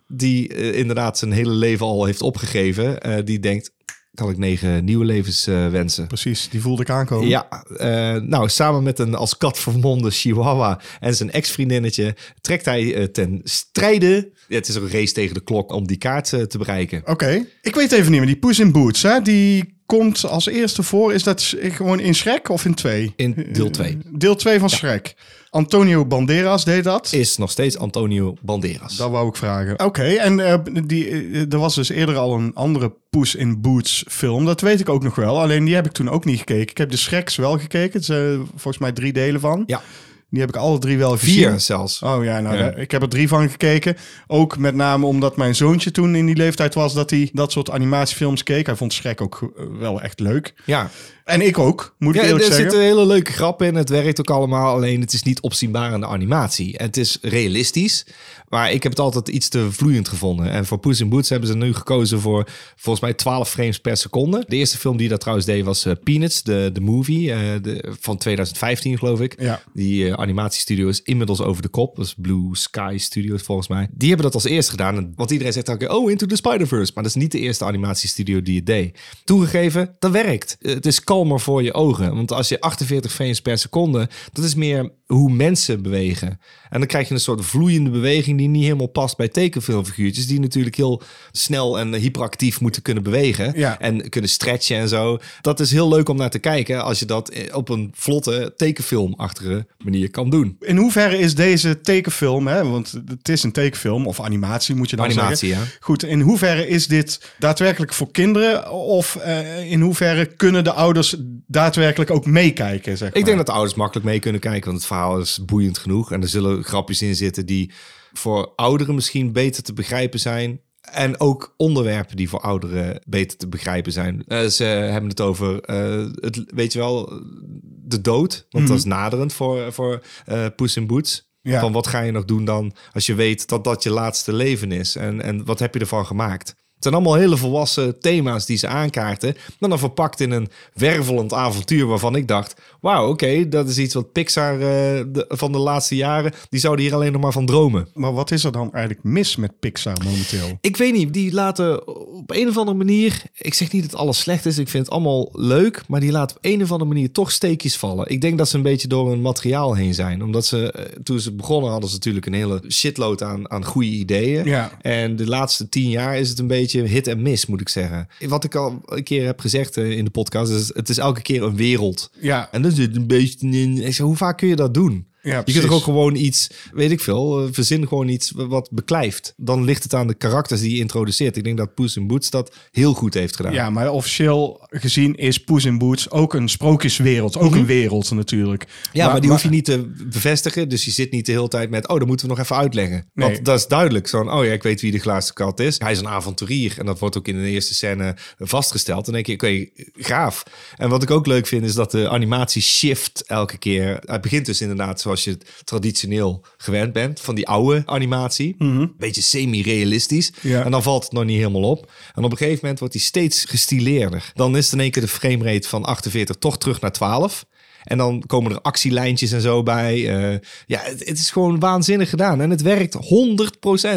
die 0.08 0.54
eh, 0.54 0.78
inderdaad 0.78 1.18
zijn 1.18 1.32
hele 1.32 1.50
leven 1.52 1.86
al 1.86 2.04
heeft 2.04 2.22
opgegeven, 2.22 3.00
eh, 3.00 3.24
die 3.24 3.40
denkt: 3.40 3.70
kan 4.18 4.30
ik 4.30 4.38
negen 4.38 4.84
nieuwe 4.84 5.04
levens 5.04 5.46
eh, 5.46 5.68
wensen? 5.68 6.06
Precies, 6.06 6.48
die 6.48 6.60
voelde 6.60 6.82
ik 6.82 6.90
aankomen. 6.90 7.28
Ja, 7.28 7.64
eh, 7.76 8.22
nou, 8.22 8.48
samen 8.48 8.82
met 8.82 8.98
een 8.98 9.14
als 9.14 9.36
kat 9.36 9.58
vermomde 9.58 10.10
chihuahua 10.10 10.80
en 11.00 11.14
zijn 11.14 11.30
ex-vriendinnetje 11.30 12.16
trekt 12.40 12.64
hij 12.64 12.94
eh, 12.94 13.04
ten 13.04 13.40
strijde. 13.44 14.30
Ja, 14.48 14.56
het 14.56 14.68
is 14.68 14.74
een 14.74 14.90
race 14.90 15.12
tegen 15.12 15.34
de 15.34 15.40
klok 15.40 15.72
om 15.72 15.86
die 15.86 15.96
kaart 15.96 16.28
te 16.28 16.58
bereiken. 16.58 17.02
Oké. 17.04 17.44
Ik 17.62 17.74
weet 17.74 17.92
even 17.92 18.10
niet 18.10 18.20
meer. 18.20 18.28
Die 18.28 18.38
Puss 18.38 18.58
in 18.58 18.72
Boots, 18.72 19.02
hè, 19.02 19.20
die 19.20 19.76
komt 19.86 20.24
als 20.24 20.46
eerste 20.46 20.82
voor. 20.82 21.12
Is 21.12 21.22
dat 21.22 21.54
gewoon 21.60 22.00
in 22.00 22.14
Shrek 22.14 22.48
of 22.48 22.64
in 22.64 22.74
2? 22.74 23.12
In 23.16 23.46
deel 23.52 23.70
2 23.70 23.98
Deel 24.12 24.36
2 24.36 24.58
van 24.58 24.70
Shrek. 24.70 25.14
Antonio 25.50 26.06
Banderas 26.06 26.64
deed 26.64 26.84
dat. 26.84 27.12
is 27.12 27.36
nog 27.36 27.50
steeds 27.50 27.78
Antonio 27.78 28.34
Banderas. 28.42 28.96
Dat 28.96 29.10
wou 29.10 29.28
ik 29.28 29.36
vragen. 29.36 29.84
Oké, 29.84 30.02
en 30.02 30.40
eh, 30.40 30.58
die, 30.84 31.08
eh, 31.08 31.52
er 31.52 31.58
was 31.58 31.74
dus 31.74 31.88
eerder 31.88 32.16
al 32.16 32.34
een 32.34 32.54
andere 32.54 32.94
Puss 33.10 33.34
in 33.34 33.60
Boots 33.60 34.04
film. 34.08 34.44
Dat 34.44 34.60
weet 34.60 34.80
ik 34.80 34.88
ook 34.88 35.02
nog 35.02 35.14
wel. 35.14 35.40
Alleen 35.40 35.64
die 35.64 35.74
heb 35.74 35.86
ik 35.86 35.92
toen 35.92 36.08
ook 36.10 36.24
niet 36.24 36.38
gekeken. 36.38 36.70
Ik 36.70 36.78
heb 36.78 36.90
de 36.90 36.96
Shreks 36.96 37.36
wel 37.36 37.58
gekeken. 37.58 37.98
Er 37.98 38.04
zijn 38.04 38.46
volgens 38.46 38.78
mij 38.78 38.92
drie 38.92 39.12
delen 39.12 39.40
van. 39.40 39.62
Ja. 39.66 39.82
Die 40.30 40.40
heb 40.40 40.48
ik 40.48 40.56
alle 40.56 40.78
drie 40.78 40.98
wel 40.98 41.16
gezien. 41.16 41.34
Vier 41.34 41.60
zelfs. 41.60 42.02
Oh 42.02 42.24
ja, 42.24 42.40
nou, 42.40 42.56
Ja. 42.56 42.74
ik 42.74 42.90
heb 42.90 43.02
er 43.02 43.08
drie 43.08 43.28
van 43.28 43.50
gekeken. 43.50 43.96
Ook 44.26 44.58
met 44.58 44.74
name 44.74 45.06
omdat 45.06 45.36
mijn 45.36 45.54
zoontje 45.54 45.90
toen 45.90 46.14
in 46.14 46.26
die 46.26 46.36
leeftijd 46.36 46.74
was 46.74 46.94
dat 46.94 47.10
hij 47.10 47.30
dat 47.32 47.52
soort 47.52 47.70
animatiefilms 47.70 48.42
keek. 48.42 48.66
Hij 48.66 48.76
vond 48.76 48.92
Shrek 48.92 49.20
ook 49.20 49.52
wel 49.78 50.00
echt 50.02 50.20
leuk. 50.20 50.54
Ja, 50.64 50.90
En 51.24 51.40
ik 51.40 51.58
ook, 51.58 51.94
moet 51.98 52.14
ik 52.14 52.20
ja 52.20 52.26
eerlijk 52.26 52.44
er 52.44 52.52
zeggen. 52.52 52.70
zitten 52.70 52.88
hele 52.88 53.06
leuke 53.06 53.32
grappen 53.32 53.66
in. 53.66 53.74
Het 53.74 53.88
werkt 53.88 54.20
ook 54.20 54.30
allemaal. 54.30 54.74
Alleen 54.74 55.00
het 55.00 55.12
is 55.12 55.22
niet 55.22 55.40
opzienbaar 55.40 55.92
aan 55.92 56.00
de 56.00 56.06
animatie. 56.06 56.78
En 56.78 56.86
het 56.86 56.96
is 56.96 57.18
realistisch. 57.22 58.06
Maar 58.48 58.72
ik 58.72 58.82
heb 58.82 58.92
het 58.92 59.00
altijd 59.00 59.28
iets 59.28 59.48
te 59.48 59.72
vloeiend 59.72 60.08
gevonden. 60.08 60.50
En 60.50 60.66
voor 60.66 60.78
Puss 60.78 61.00
in 61.00 61.08
Boots 61.08 61.28
hebben 61.28 61.48
ze 61.48 61.56
nu 61.56 61.74
gekozen 61.74 62.20
voor 62.20 62.48
volgens 62.76 63.04
mij 63.04 63.14
12 63.14 63.50
frames 63.50 63.78
per 63.78 63.96
seconde. 63.96 64.44
De 64.48 64.56
eerste 64.56 64.78
film 64.78 64.96
die 64.96 65.08
dat 65.08 65.20
trouwens 65.20 65.46
deed 65.46 65.64
was 65.64 65.84
eh, 65.84 65.92
Peanuts, 66.04 66.42
de, 66.42 66.70
de 66.72 66.80
movie 66.80 67.32
eh, 67.32 67.38
de, 67.62 67.92
van 68.00 68.16
2015 68.16 68.98
geloof 68.98 69.20
ik. 69.20 69.34
Ja. 69.40 69.60
Die 69.74 70.08
eh, 70.10 70.17
animatiestudio 70.18 70.88
is 70.88 71.02
inmiddels 71.02 71.40
over 71.40 71.62
de 71.62 71.68
kop. 71.68 71.96
Dat 71.96 72.04
is 72.04 72.14
Blue 72.14 72.56
Sky 72.56 72.96
Studios 72.98 73.42
volgens 73.42 73.68
mij. 73.68 73.88
Die 73.92 74.08
hebben 74.08 74.26
dat 74.26 74.34
als 74.34 74.44
eerste 74.44 74.70
gedaan. 74.70 75.12
Want 75.16 75.30
iedereen 75.30 75.52
zegt 75.52 75.68
elke 75.68 75.86
keer, 75.86 75.96
oh, 75.96 76.10
Into 76.10 76.26
the 76.26 76.36
Spider-Verse. 76.36 76.92
Maar 76.94 77.02
dat 77.02 77.12
is 77.16 77.22
niet 77.22 77.32
de 77.32 77.38
eerste 77.38 77.64
animatiestudio 77.64 78.42
die 78.42 78.56
het 78.56 78.66
deed. 78.66 78.98
Toegegeven, 79.24 79.96
dat 79.98 80.10
werkt. 80.10 80.56
Eh, 80.60 80.74
Het 80.74 80.86
is 80.86 81.04
kalmer 81.04 81.40
voor 81.40 81.62
je 81.62 81.74
ogen. 81.74 82.14
Want 82.14 82.32
als 82.32 82.48
je 82.48 82.60
48 82.60 83.12
frames 83.12 83.40
per 83.40 83.58
seconde, 83.58 84.08
dat 84.32 84.44
is 84.44 84.54
meer 84.54 84.92
hoe 85.12 85.30
mensen 85.30 85.82
bewegen. 85.82 86.40
En 86.70 86.78
dan 86.78 86.86
krijg 86.88 87.08
je 87.08 87.14
een 87.14 87.20
soort 87.20 87.44
vloeiende 87.44 87.90
beweging 87.90 88.38
die 88.38 88.48
niet 88.48 88.62
helemaal 88.62 88.86
past 88.86 89.16
bij 89.16 89.28
tekenfilmfiguurtjes. 89.28 90.26
Die 90.26 90.40
natuurlijk 90.40 90.76
heel 90.76 91.02
snel 91.32 91.78
en 91.78 91.94
hyperactief 91.94 92.60
moeten 92.60 92.82
kunnen 92.82 93.02
bewegen. 93.02 93.52
Ja. 93.56 93.80
En 93.80 94.08
kunnen 94.08 94.30
stretchen 94.30 94.76
en 94.76 94.88
zo. 94.88 95.18
Dat 95.40 95.60
is 95.60 95.70
heel 95.70 95.88
leuk 95.88 96.08
om 96.08 96.16
naar 96.16 96.30
te 96.30 96.38
kijken 96.38 96.84
als 96.84 96.98
je 96.98 97.04
dat 97.04 97.28
eh, 97.28 97.56
op 97.56 97.68
een 97.68 97.90
vlotte 97.94 98.52
tekenfilmachtige 98.56 99.66
manier 99.84 100.10
kan 100.10 100.30
doen. 100.30 100.56
In 100.60 100.76
hoeverre 100.76 101.18
is 101.18 101.34
deze 101.34 101.80
tekenfilm, 101.80 102.46
hè, 102.46 102.64
want 102.64 103.00
het 103.06 103.28
is 103.28 103.42
een 103.42 103.52
tekenfilm 103.52 104.06
of 104.06 104.20
animatie 104.20 104.74
moet 104.74 104.90
je 104.90 104.96
dan 104.96 105.04
Animatie, 105.04 105.48
zeggen. 105.48 105.66
ja. 105.66 105.72
Goed, 105.80 106.02
in 106.04 106.20
hoeverre 106.20 106.68
is 106.68 106.86
dit 106.86 107.32
daadwerkelijk 107.38 107.92
voor 107.92 108.10
kinderen 108.10 108.72
of 108.72 109.16
eh, 109.16 109.70
in 109.70 109.80
hoeverre 109.80 110.26
kunnen 110.26 110.64
de 110.64 110.72
ouders 110.72 111.16
daadwerkelijk 111.46 112.10
ook 112.10 112.26
meekijken? 112.26 112.96
Zeg 112.96 113.08
Ik 113.08 113.14
maar? 113.14 113.24
denk 113.24 113.36
dat 113.36 113.46
de 113.46 113.52
ouders 113.52 113.74
makkelijk 113.74 114.06
mee 114.06 114.18
kunnen 114.18 114.40
kijken, 114.40 114.64
want 114.70 114.76
het 114.78 114.86
verhaal 114.98 115.20
is 115.20 115.44
boeiend 115.44 115.78
genoeg. 115.78 116.12
En 116.12 116.22
er 116.22 116.28
zullen 116.28 116.64
grapjes 116.64 117.02
in 117.02 117.16
zitten 117.16 117.46
die 117.46 117.72
voor 118.12 118.52
ouderen 118.56 118.94
misschien 118.94 119.32
beter 119.32 119.62
te 119.62 119.72
begrijpen 119.72 120.20
zijn. 120.20 120.60
En 120.80 121.20
ook 121.20 121.54
onderwerpen 121.56 122.16
die 122.16 122.28
voor 122.28 122.40
ouderen 122.40 123.02
beter 123.06 123.38
te 123.38 123.48
begrijpen 123.48 123.92
zijn. 123.92 124.24
Eh, 124.26 124.46
ze 124.46 124.64
hebben 124.64 125.10
het 125.10 125.20
over, 125.20 125.60
eh, 125.60 126.06
het, 126.14 126.42
weet 126.46 126.72
je 126.72 126.78
wel, 126.78 127.22
de 127.64 128.00
dood. 128.00 128.46
Want 128.50 128.68
dat 128.68 128.78
is 128.78 128.84
naderend 128.84 129.32
voor, 129.32 129.72
voor 129.72 130.02
eh 130.24 130.46
Poes 130.56 130.76
in 130.76 130.86
Boots. 130.86 131.26
Ja. 131.40 131.60
Van 131.60 131.72
wat 131.72 131.86
ga 131.86 132.00
je 132.00 132.12
nog 132.12 132.24
doen 132.24 132.44
dan 132.44 132.74
als 132.92 133.06
je 133.06 133.14
weet 133.14 133.48
dat 133.48 133.64
dat 133.64 133.82
je 133.82 133.90
laatste 133.90 134.32
leven 134.32 134.72
is? 134.72 134.96
En, 134.96 135.22
en 135.22 135.44
wat 135.44 135.58
heb 135.58 135.74
je 135.74 135.80
ervan 135.80 136.06
gemaakt? 136.06 136.48
Het 136.48 136.86
zijn 136.86 136.94
allemaal 136.94 137.20
hele 137.20 137.36
volwassen 137.36 138.00
thema's 138.00 138.46
die 138.46 138.56
ze 138.56 138.66
aankaarten. 138.66 139.36
Maar 139.58 139.68
dan 139.68 139.78
verpakt 139.78 140.20
in 140.20 140.30
een 140.30 140.48
wervelend 140.74 141.32
avontuur 141.32 141.86
waarvan 141.86 142.16
ik 142.16 142.28
dacht... 142.28 142.60
wauw, 142.80 143.08
oké, 143.08 143.48
dat 143.48 143.68
is 143.68 143.78
iets 143.78 143.94
wat 143.94 144.12
Pixar 144.12 144.52
eh, 144.54 144.60
de- 145.08 145.24
van 145.28 145.52
de 145.52 145.58
laatste 145.58 145.96
jaren... 145.96 146.32
die 146.48 146.60
zouden 146.60 146.84
hier 146.84 146.94
alleen 146.94 147.12
nog 147.12 147.20
maar 147.22 147.32
van 147.32 147.46
dromen. 147.46 147.88
Maar 147.94 148.12
wat 148.12 148.30
is 148.30 148.44
er 148.44 148.52
dan 148.52 148.72
eigenlijk 148.72 149.04
mis 149.04 149.36
met 149.36 149.58
Pixar 149.60 149.96
momenteel? 150.04 150.58
Ik 150.60 150.76
weet 150.76 150.92
niet, 150.94 151.12
die 151.12 151.32
laten 151.32 151.86
op 152.14 152.30
een 152.30 152.48
of 152.48 152.56
andere 152.56 152.76
manier... 152.76 153.22
Ik 153.36 153.54
zeg 153.54 153.72
niet 153.72 153.90
dat 153.90 154.00
alles 154.00 154.18
slecht 154.18 154.46
is, 154.46 154.58
ik 154.58 154.68
vind 154.68 154.84
het 154.84 154.92
allemaal 154.94 155.28
leuk... 155.32 155.82
maar 155.88 156.00
die 156.00 156.10
laten 156.10 156.36
op 156.36 156.44
een 156.44 156.62
of 156.62 156.72
andere 156.72 156.90
manier 156.90 157.12
toch 157.12 157.30
steekjes 157.32 157.76
vallen. 157.76 158.08
Ik 158.10 158.20
denk 158.20 158.38
dat 158.38 158.48
ze 158.48 158.56
een 158.56 158.62
beetje 158.62 158.88
door 158.88 159.08
hun 159.10 159.20
materiaal 159.20 159.74
heen 159.74 159.94
zijn. 159.94 160.22
Omdat 160.22 160.46
ze, 160.46 160.72
eh, 160.72 160.84
toen 161.02 161.20
ze 161.20 161.32
begonnen 161.32 161.70
hadden 161.70 161.88
ze 161.88 161.94
natuurlijk 161.94 162.26
een 162.26 162.32
hele 162.32 162.62
shitload 162.68 163.22
aan, 163.22 163.50
aan 163.50 163.64
goede 163.64 163.88
ideeën. 163.88 164.44
Ja. 164.44 164.70
En 164.80 165.16
de 165.16 165.26
laatste 165.26 165.68
tien 165.68 165.90
jaar 165.90 166.18
is 166.18 166.28
het 166.28 166.38
een 166.38 166.46
beetje 166.46 166.82
hit 166.82 167.06
en 167.06 167.22
miss, 167.22 167.46
moet 167.46 167.60
ik 167.60 167.68
zeggen. 167.68 168.08
Wat 168.26 168.44
ik 168.44 168.54
al 168.54 168.80
een 168.86 169.02
keer 169.04 169.26
heb 169.26 169.40
gezegd 169.40 169.76
eh, 169.76 169.90
in 169.90 170.04
de 170.04 170.10
podcast... 170.10 170.52
is 170.52 170.70
het 170.74 170.88
is 170.88 170.98
elke 170.98 171.22
keer 171.22 171.42
een 171.42 171.56
wereld. 171.56 172.10
Ja, 172.20 172.48
En 172.52 172.62
dan 172.68 172.76
zit 172.76 172.96
een 172.96 173.06
beetje 173.06 173.48
in... 173.48 173.76
Ik 173.76 173.94
zeg, 173.94 174.06
hoe 174.06 174.16
vaak 174.16 174.38
kun 174.38 174.48
je 174.48 174.56
dat 174.56 174.74
doen? 174.74 175.06
Ja, 175.28 175.42
je 175.44 175.52
kunt 175.52 175.64
er 175.64 175.72
ook 175.72 175.82
gewoon 175.82 176.14
iets, 176.14 176.50
weet 176.72 176.90
ik 176.90 177.00
veel, 177.00 177.42
eh, 177.42 177.48
verzin 177.52 177.88
gewoon 177.88 178.08
iets 178.08 178.32
wat 178.34 178.68
beklijft. 178.70 179.34
Dan 179.36 179.64
ligt 179.64 179.82
het 179.82 179.94
aan 179.94 180.06
de 180.06 180.14
karakters 180.14 180.60
die 180.60 180.70
je 180.70 180.78
introduceert. 180.78 181.36
Ik 181.36 181.44
denk 181.44 181.56
dat 181.56 181.74
Poes 181.74 181.96
in 181.96 182.06
Boots 182.06 182.30
dat 182.30 182.54
heel 182.70 182.94
goed 182.94 183.14
heeft 183.14 183.36
gedaan. 183.36 183.52
ja, 183.52 183.70
maar 183.70 183.90
officieel 183.90 184.66
gezien 184.70 185.14
is 185.14 185.38
Poes 185.38 185.64
in 185.64 185.78
Boots 185.78 186.10
ook 186.10 186.34
een 186.34 186.48
sprookjeswereld. 186.48 187.36
Ook 187.36 187.54
een 187.54 187.66
wereld 187.66 188.10
natuurlijk. 188.10 188.64
Mhm. 188.64 188.74
Ja, 188.92 189.10
maar, 189.10 189.20
die 189.20 189.30
hoef 189.30 189.42
je 189.42 189.48
niet 189.48 189.64
te 189.64 189.90
bevestigen. 190.10 190.68
Dus 190.68 190.84
je 190.84 190.90
zit 190.90 191.10
niet 191.10 191.26
de 191.26 191.32
hele 191.32 191.48
tijd 191.48 191.70
met, 191.70 191.88
oh, 191.88 191.98
dat 191.98 192.06
moeten 192.06 192.26
we 192.26 192.32
nog 192.32 192.42
even 192.42 192.56
uitleggen. 192.56 193.10
Nee. 193.14 193.28
Want 193.28 193.44
dat 193.44 193.58
is 193.58 193.66
duidelijk. 193.66 194.08
Zo'n, 194.08 194.32
oh 194.32 194.44
ja, 194.44 194.52
ik 194.52 194.62
weet 194.62 194.80
wie 194.80 194.92
de 194.92 194.98
glazen 194.98 195.34
kat 195.34 195.60
is. 195.60 195.78
Hij 195.78 195.92
is 195.92 195.98
een 195.98 196.08
avonturier. 196.08 196.74
En 196.78 196.86
dat 196.86 196.98
wordt 196.98 197.18
ook 197.18 197.28
in 197.28 197.42
de 197.42 197.48
eerste 197.48 197.74
scène 197.74 198.16
vastgesteld. 198.38 199.04
Dan 199.04 199.14
denk 199.14 199.26
je, 199.26 199.32
oké, 199.32 199.66
gaaf. 199.94 200.42
En 200.76 200.88
wat 200.88 201.02
ik 201.02 201.10
ook 201.10 201.26
leuk 201.26 201.46
vind, 201.46 201.64
is 201.64 201.74
dat 201.74 201.90
de 201.90 202.08
animatie 202.08 202.62
shift 202.62 203.22
elke 203.26 203.58
keer. 203.58 203.98
Het 204.04 204.20
begint 204.20 204.46
dus 204.46 204.60
inderdaad 204.60 205.00
zoals 205.00 205.17
je 205.24 205.30
het 205.30 205.50
traditioneel 205.64 206.44
gewend 206.56 206.92
bent. 206.92 207.20
Van 207.20 207.34
die 207.34 207.48
oude 207.48 207.82
animatie. 207.86 208.56
Beetje 208.98 209.22
semi-realistisch. 209.22 210.32
Ja. 210.40 210.64
En 210.64 210.70
dan 210.70 210.82
valt 210.82 211.02
het 211.02 211.12
nog 211.12 211.24
niet 211.24 211.36
helemaal 211.36 211.70
op. 211.70 211.92
En 212.14 212.24
op 212.24 212.30
een 212.30 212.36
gegeven 212.36 212.58
moment 212.60 212.78
wordt 212.78 212.94
die 212.94 213.02
steeds 213.02 213.44
gestileerder. 213.44 214.32
Dan 214.34 214.56
is 214.56 214.64
het 214.64 214.74
in 214.74 214.80
één 214.80 214.90
keer 214.90 215.02
de 215.02 215.08
framerate 215.08 215.68
van 215.68 215.84
48 215.84 216.36
toch 216.36 216.58
terug 216.58 216.80
naar 216.80 216.92
12. 216.92 217.46
En 217.84 217.98
dan 217.98 218.22
komen 218.26 218.52
er 218.52 218.60
actielijntjes 218.60 219.32
en 219.32 219.40
zo 219.40 219.62
bij. 219.62 219.94
Eh, 219.94 220.38
ja, 220.66 220.80
het, 220.82 221.08
het 221.08 221.18
is 221.18 221.30
gewoon 221.30 221.58
waanzinnig 221.58 222.10
gedaan. 222.10 222.40
En 222.40 222.50
het 222.50 222.62
werkt 222.62 222.96
100%. 222.96 222.98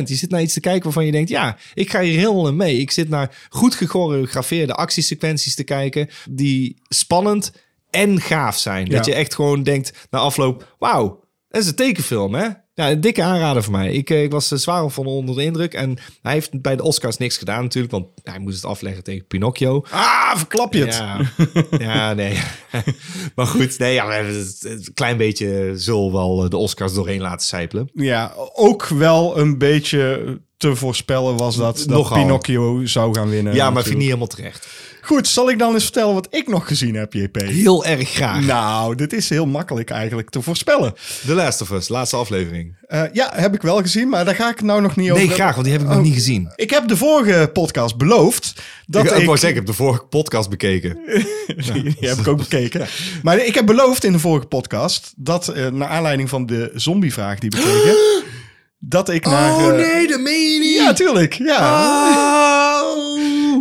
Je 0.04 0.16
zit 0.16 0.30
naar 0.30 0.42
iets 0.42 0.54
te 0.54 0.60
kijken 0.60 0.84
waarvan 0.84 1.06
je 1.06 1.12
denkt... 1.12 1.30
ja, 1.30 1.58
ik 1.74 1.90
ga 1.90 2.02
hier 2.02 2.18
helemaal 2.18 2.48
in 2.48 2.56
mee. 2.56 2.78
Ik 2.78 2.92
zit 2.92 3.10
naar 3.10 3.48
goed 3.50 3.76
gechoreografeerde 3.76 4.74
actiesequenties 4.74 5.56
te 5.56 5.64
kijken... 5.64 6.10
die 6.30 6.82
spannend 6.88 7.52
en 7.92 8.22
gaaf 8.22 8.58
zijn. 8.58 8.90
Dat 8.90 9.06
je 9.06 9.14
echt 9.14 9.36
gewoon 9.36 9.64
denkt 9.64 10.08
na 10.10 10.20
afloop... 10.20 10.76
wauw, 10.80 11.24
dat 11.48 11.62
is 11.62 11.68
een 11.68 11.76
tekenfilm, 11.76 12.34
hè? 12.34 12.48
Ja, 12.74 12.92
een 12.92 13.02
dikke 13.02 13.24
aanrader 13.24 13.64
voor 13.64 13.72
mij. 13.72 13.92
Ik, 13.92 14.10
eh, 14.10 14.24
ik 14.24 14.32
was 14.32 14.52
eh, 14.52 14.58
zwaar 14.58 14.90
van 14.90 15.06
onder 15.06 15.36
de 15.36 15.44
indruk. 15.44 15.74
En 15.74 15.98
hij 16.22 16.34
heeft 16.34 16.62
bij 16.62 16.76
de 16.76 16.84
Oscars 16.84 17.18
niks 17.18 17.38
gedaan 17.38 17.64
natuurlijk... 17.64 17.94
want 17.94 18.08
hij 18.24 18.40
moest 18.40 18.56
het 18.56 18.66
afleggen 18.66 19.04
tegen 19.04 19.28
Pinocchio. 19.28 19.86
Ah, 19.90 20.36
verklap 20.36 20.74
je 20.74 20.86
het. 20.86 20.96
Ja, 20.96 21.32
ja 21.80 22.14
nee. 22.14 22.40
maar 23.36 23.46
goed, 23.46 23.80
nee, 23.80 23.94
ja, 23.94 24.20
een 24.20 24.94
klein 24.94 25.18
beetje 25.18 25.72
zullen 25.76 26.12
wel 26.12 26.44
eh, 26.44 26.50
de 26.50 26.58
Oscars 26.58 26.94
doorheen 26.94 27.22
laten 27.22 27.48
sijpelen. 27.48 27.90
Ja, 27.94 28.34
ook 28.54 28.88
wel 28.88 29.38
een 29.38 29.58
beetje 29.58 30.40
te 30.58 30.76
voorspellen 30.76 31.38
was 31.38 31.56
dat, 31.56 31.78
dat 31.78 31.88
Nogal. 31.88 32.22
Pinocchio 32.22 32.86
zou 32.86 33.14
gaan 33.16 33.30
winnen. 33.30 33.54
ja, 33.54 33.70
maar 33.70 33.84
vind 33.84 33.96
niet 33.96 34.06
helemaal 34.06 34.28
terecht. 34.28 34.68
Goed, 35.02 35.28
zal 35.28 35.50
ik 35.50 35.60
dan 35.60 35.74
eens 35.74 35.84
vertellen 35.84 36.14
wat 36.14 36.28
ik 36.30 36.48
nog 36.48 36.68
gezien 36.68 36.96
heb, 36.96 37.14
JP? 37.14 37.36
Heel 37.42 37.86
erg 37.86 38.10
graag. 38.10 38.46
Nou, 38.46 38.96
dit 38.96 39.14
is 39.14 39.30
heel 39.30 39.46
makkelijk 39.46 39.90
eigenlijk 39.90 40.30
te 40.30 40.42
voorspellen. 40.42 40.94
The 41.26 41.34
Last 41.34 41.62
of 41.62 41.70
Us, 41.70 41.88
laatste 41.90 42.16
aflevering. 42.16 42.76
Eh, 42.88 43.04
ja, 43.14 43.32
heb 43.36 43.54
ik 43.54 43.62
wel 43.62 43.82
gezien, 43.82 44.10
maar 44.10 44.26
daar 44.26 44.36
ga 44.36 44.50
ik 44.50 44.62
nou 44.62 44.82
nog 44.82 44.96
niet 44.96 45.12
over. 45.12 45.26
Nee, 45.26 45.34
graag, 45.34 45.52
want 45.54 45.64
die 45.64 45.74
heb 45.74 45.82
ik 45.82 45.88
nog 45.88 45.98
Oh. 45.98 46.04
niet 46.04 46.14
gezien. 46.14 46.52
Ik 46.56 46.70
heb 46.70 46.88
de 46.88 46.98
vorige 46.98 47.50
podcast 47.54 47.98
beloofd 47.98 48.54
dat 48.86 49.04
ik, 49.06 49.12
ik... 49.12 49.18
ik 49.18 49.26
wou 49.26 49.38
zeggen, 49.38 49.50
ik 49.50 49.56
heb 49.68 49.76
de 49.76 49.84
vorige 49.84 50.04
podcast 50.04 50.50
bekeken. 50.50 50.98
Die 51.74 51.96
heb 52.00 52.18
ik 52.18 52.28
ook 52.28 52.38
bekeken. 52.38 52.88
Maar 53.24 53.38
ik 53.46 53.56
heb 53.56 53.66
beloofd 53.66 54.04
in 54.04 54.12
de 54.12 54.20
vorige 54.20 54.46
podcast 54.48 55.14
dat, 55.16 55.48
eh, 55.48 55.68
naar 55.68 55.88
aanleiding 55.88 56.30
van 56.30 56.46
de 56.46 56.72
zombievraag 56.74 57.40
die 57.40 57.50
we 57.50 57.58
kregen, 57.58 57.96
dat 58.80 59.10
ik 59.10 59.26
naar... 59.26 59.56
Oh 59.56 59.68
eh, 59.68 59.76
nee, 59.76 60.08
dat 60.08 60.20
meen 60.20 60.54
je 60.54 60.60
niet! 60.60 60.78
Ja, 60.78 60.94
tuurlijk. 60.94 61.34
Ja. 61.34 61.58
Oh. 61.60 62.71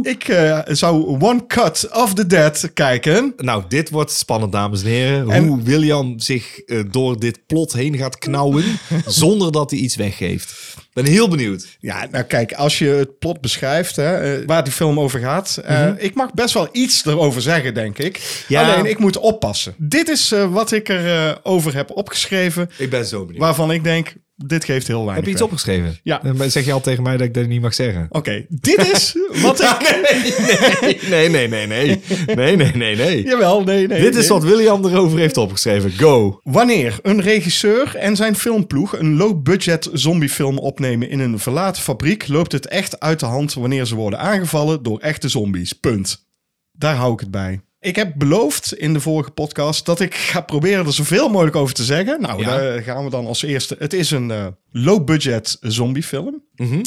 Ik 0.02 0.28
eh, 0.28 0.59
zou 0.66 1.07
One 1.21 1.47
Cut 1.47 1.88
of 1.92 2.14
the 2.14 2.26
Dead 2.26 2.71
kijken. 2.75 3.33
Nou, 3.37 3.62
dit 3.69 3.90
wordt 3.90 4.11
spannend, 4.12 4.52
dames 4.52 4.83
en 4.83 4.88
heren. 4.88 5.30
En- 5.30 5.47
Hoe 5.47 5.62
William 5.62 6.19
zich 6.19 6.59
eh, 6.61 6.80
door 6.90 7.19
dit 7.21 7.47
plot 7.47 7.73
heen 7.73 7.97
gaat 7.97 8.19
knauwen... 8.19 8.64
zonder 9.07 9.52
dat 9.52 9.71
hij 9.71 9.80
iets 9.80 9.97
weggeeft. 9.97 10.75
Ben 10.92 11.04
heel 11.04 11.28
benieuwd. 11.28 11.76
Ja, 11.80 12.07
nou 12.11 12.25
kijk, 12.25 12.52
als 12.52 12.78
je 12.78 12.87
het 12.88 13.19
plot 13.19 13.40
beschrijft, 13.40 13.97
hè, 13.97 14.38
eh, 14.38 14.47
waar 14.47 14.64
die 14.64 14.73
film 14.73 15.00
over 15.00 15.21
gaat. 15.21 15.61
eh, 15.64 15.88
Ik 15.99 16.14
mag 16.14 16.35
best 16.35 16.54
wel 16.54 16.69
iets 16.73 17.04
erover 17.07 17.42
zeggen, 17.42 17.75
denk 17.75 17.99
ik. 17.99 18.19
Mhm. 18.19 18.52
Ja. 18.52 18.73
Alleen, 18.73 18.87
ik 18.90 18.99
moet 18.99 19.16
oppassen. 19.19 19.75
Dit 19.78 20.09
is 20.09 20.35
wat 20.50 20.73
ik 20.73 20.88
erover 20.88 21.38
over 21.42 21.75
heb 21.75 21.90
opgeschreven. 21.97 22.71
Ik 22.78 22.90
ben 22.90 23.07
zo 23.07 23.25
benieuwd. 23.25 23.42
Waarvan 23.42 23.71
ik 23.73 23.85
denk, 23.85 24.14
dit 24.47 24.64
geeft 24.64 24.87
heel 24.87 25.04
weinig 25.04 25.16
Heb 25.16 25.25
je 25.25 25.30
iets 25.30 25.40
weg. 25.40 25.49
opgeschreven? 25.50 25.99
Ja. 26.02 26.20
Maar 26.37 26.50
zeg 26.50 26.64
je 26.64 26.73
al 26.73 26.80
tegen 26.80 27.02
mij 27.02 27.16
dat 27.16 27.26
ik 27.26 27.35
dat 27.35 27.47
niet 27.47 27.61
mag 27.61 27.75
zeggen? 27.75 28.06
Oké, 28.11 28.47
dit 28.49 28.92
is 28.92 29.16
wat 29.42 29.61
ik... 29.62 31.09
Nee, 31.09 31.28
nee, 31.28 31.49
nee, 31.49 31.66
nee. 31.66 32.00
Nee, 32.35 32.56
nee, 32.56 32.73
nee, 32.75 32.97
nee. 32.97 33.23
Jawel, 33.23 33.62
nee, 33.62 33.87
nee. 33.87 34.00
Dit 34.00 34.14
is 34.14 34.28
nee. 34.28 34.38
wat 34.38 34.49
William 34.49 34.85
erover 34.85 35.18
heeft 35.18 35.37
opgeschreven. 35.37 35.90
Go. 35.90 36.40
Wanneer 36.42 36.99
een 37.02 37.20
regisseur 37.20 37.97
en 37.97 38.16
zijn 38.16 38.37
filmploeg 38.37 38.99
een 38.99 39.16
low-budget 39.16 39.88
zombiefilm 39.92 40.59
opnemen 40.59 41.11
in 41.11 41.20
een 41.20 41.38
verlaten 41.38 41.82
fabriek, 41.82 42.28
loopt 42.28 42.52
het 42.52 42.66
echt 42.66 43.00
uit 43.00 43.20
de 43.20 43.26
hand 43.26 43.54
wanneer 43.54 43.85
ze 43.85 43.94
worden 43.94 44.18
aangevallen 44.18 44.82
door 44.82 44.99
echte 44.99 45.28
zombies. 45.28 45.73
Punt. 45.73 46.26
Daar 46.73 46.94
hou 46.94 47.12
ik 47.12 47.20
het 47.20 47.30
bij. 47.30 47.61
Ik 47.80 47.96
heb 47.96 48.12
beloofd 48.16 48.75
in 48.75 48.92
de 48.92 49.00
vorige 49.00 49.30
podcast 49.30 49.87
dat 49.87 50.00
ik 50.00 50.14
ga 50.14 50.40
proberen 50.40 50.87
er 50.87 50.92
zoveel 50.92 51.28
mogelijk 51.28 51.56
over 51.56 51.75
te 51.75 51.84
zeggen. 51.84 52.20
Nou, 52.20 52.40
Ja. 52.40 52.56
daar 52.56 52.82
gaan 52.82 53.04
we 53.04 53.10
dan 53.10 53.26
als 53.26 53.42
eerste. 53.42 53.76
Het 53.78 53.92
is 53.92 54.10
een 54.10 54.30
eh, 54.30 54.46
low-budget 54.70 55.56
zombiefilm. 55.60 56.42
Mhm. 56.54 56.82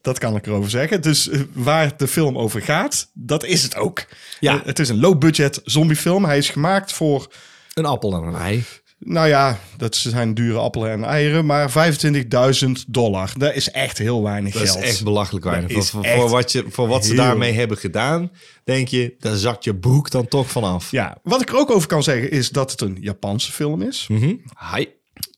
Dat 0.00 0.18
kan 0.18 0.36
ik 0.36 0.46
erover 0.46 0.70
zeggen. 0.70 1.02
Dus 1.02 1.28
eh, 1.28 1.40
waar 1.52 1.96
de 1.96 2.08
film 2.08 2.38
over 2.38 2.62
gaat, 2.62 3.10
dat 3.14 3.44
is 3.44 3.62
het 3.62 3.76
ook. 3.76 4.04
Ja. 4.40 4.54
Eh, 4.60 4.66
het 4.66 4.78
is 4.78 4.88
een 4.88 5.00
low-budget 5.00 5.60
zombiefilm. 5.64 6.24
Hij 6.24 6.38
is 6.38 6.48
gemaakt 6.50 6.92
voor, 6.92 7.32
Een 7.74 7.86
appel 7.86 8.12
en 8.14 8.22
een 8.22 8.34
ei. 8.34 8.64
Nou 8.98 9.28
ja, 9.28 9.58
dat 9.76 9.96
zijn 9.96 10.34
dure 10.34 10.58
appelen 10.58 10.90
en 10.90 11.04
eieren, 11.04 11.46
maar 11.46 11.70
25.000 11.70 12.70
dollar. 12.88 13.32
Dat 13.38 13.54
is 13.54 13.70
echt 13.70 13.98
heel 13.98 14.22
weinig 14.22 14.52
Dat 14.52 14.62
geld. 14.62 14.76
is 14.84 14.90
echt 14.90 15.04
belachelijk 15.04 15.44
weinig. 15.44 15.72
Dat 15.72 15.90
voor, 15.90 16.02
echt 16.04 16.14
voor, 16.20 16.28
wat 16.28 16.52
je, 16.52 16.64
voor 16.68 16.88
wat 16.88 17.04
ze 17.04 17.14
daarmee 17.14 17.52
hebben 17.52 17.76
gedaan, 17.76 18.30
denk 18.64 18.88
je, 18.88 19.14
daar 19.18 19.36
zakt 19.36 19.64
je 19.64 19.74
broek 19.76 20.10
dan 20.10 20.28
toch 20.28 20.50
vanaf. 20.50 20.90
Ja, 20.90 21.18
wat 21.22 21.40
ik 21.40 21.48
er 21.48 21.56
ook 21.58 21.70
over 21.70 21.88
kan 21.88 22.02
zeggen 22.02 22.30
is 22.30 22.50
dat 22.50 22.70
het 22.70 22.80
een 22.80 22.96
Japanse 23.00 23.52
film 23.52 23.82
is. 23.82 24.06
Mhm. 24.08 24.34
Hi. 24.74 24.86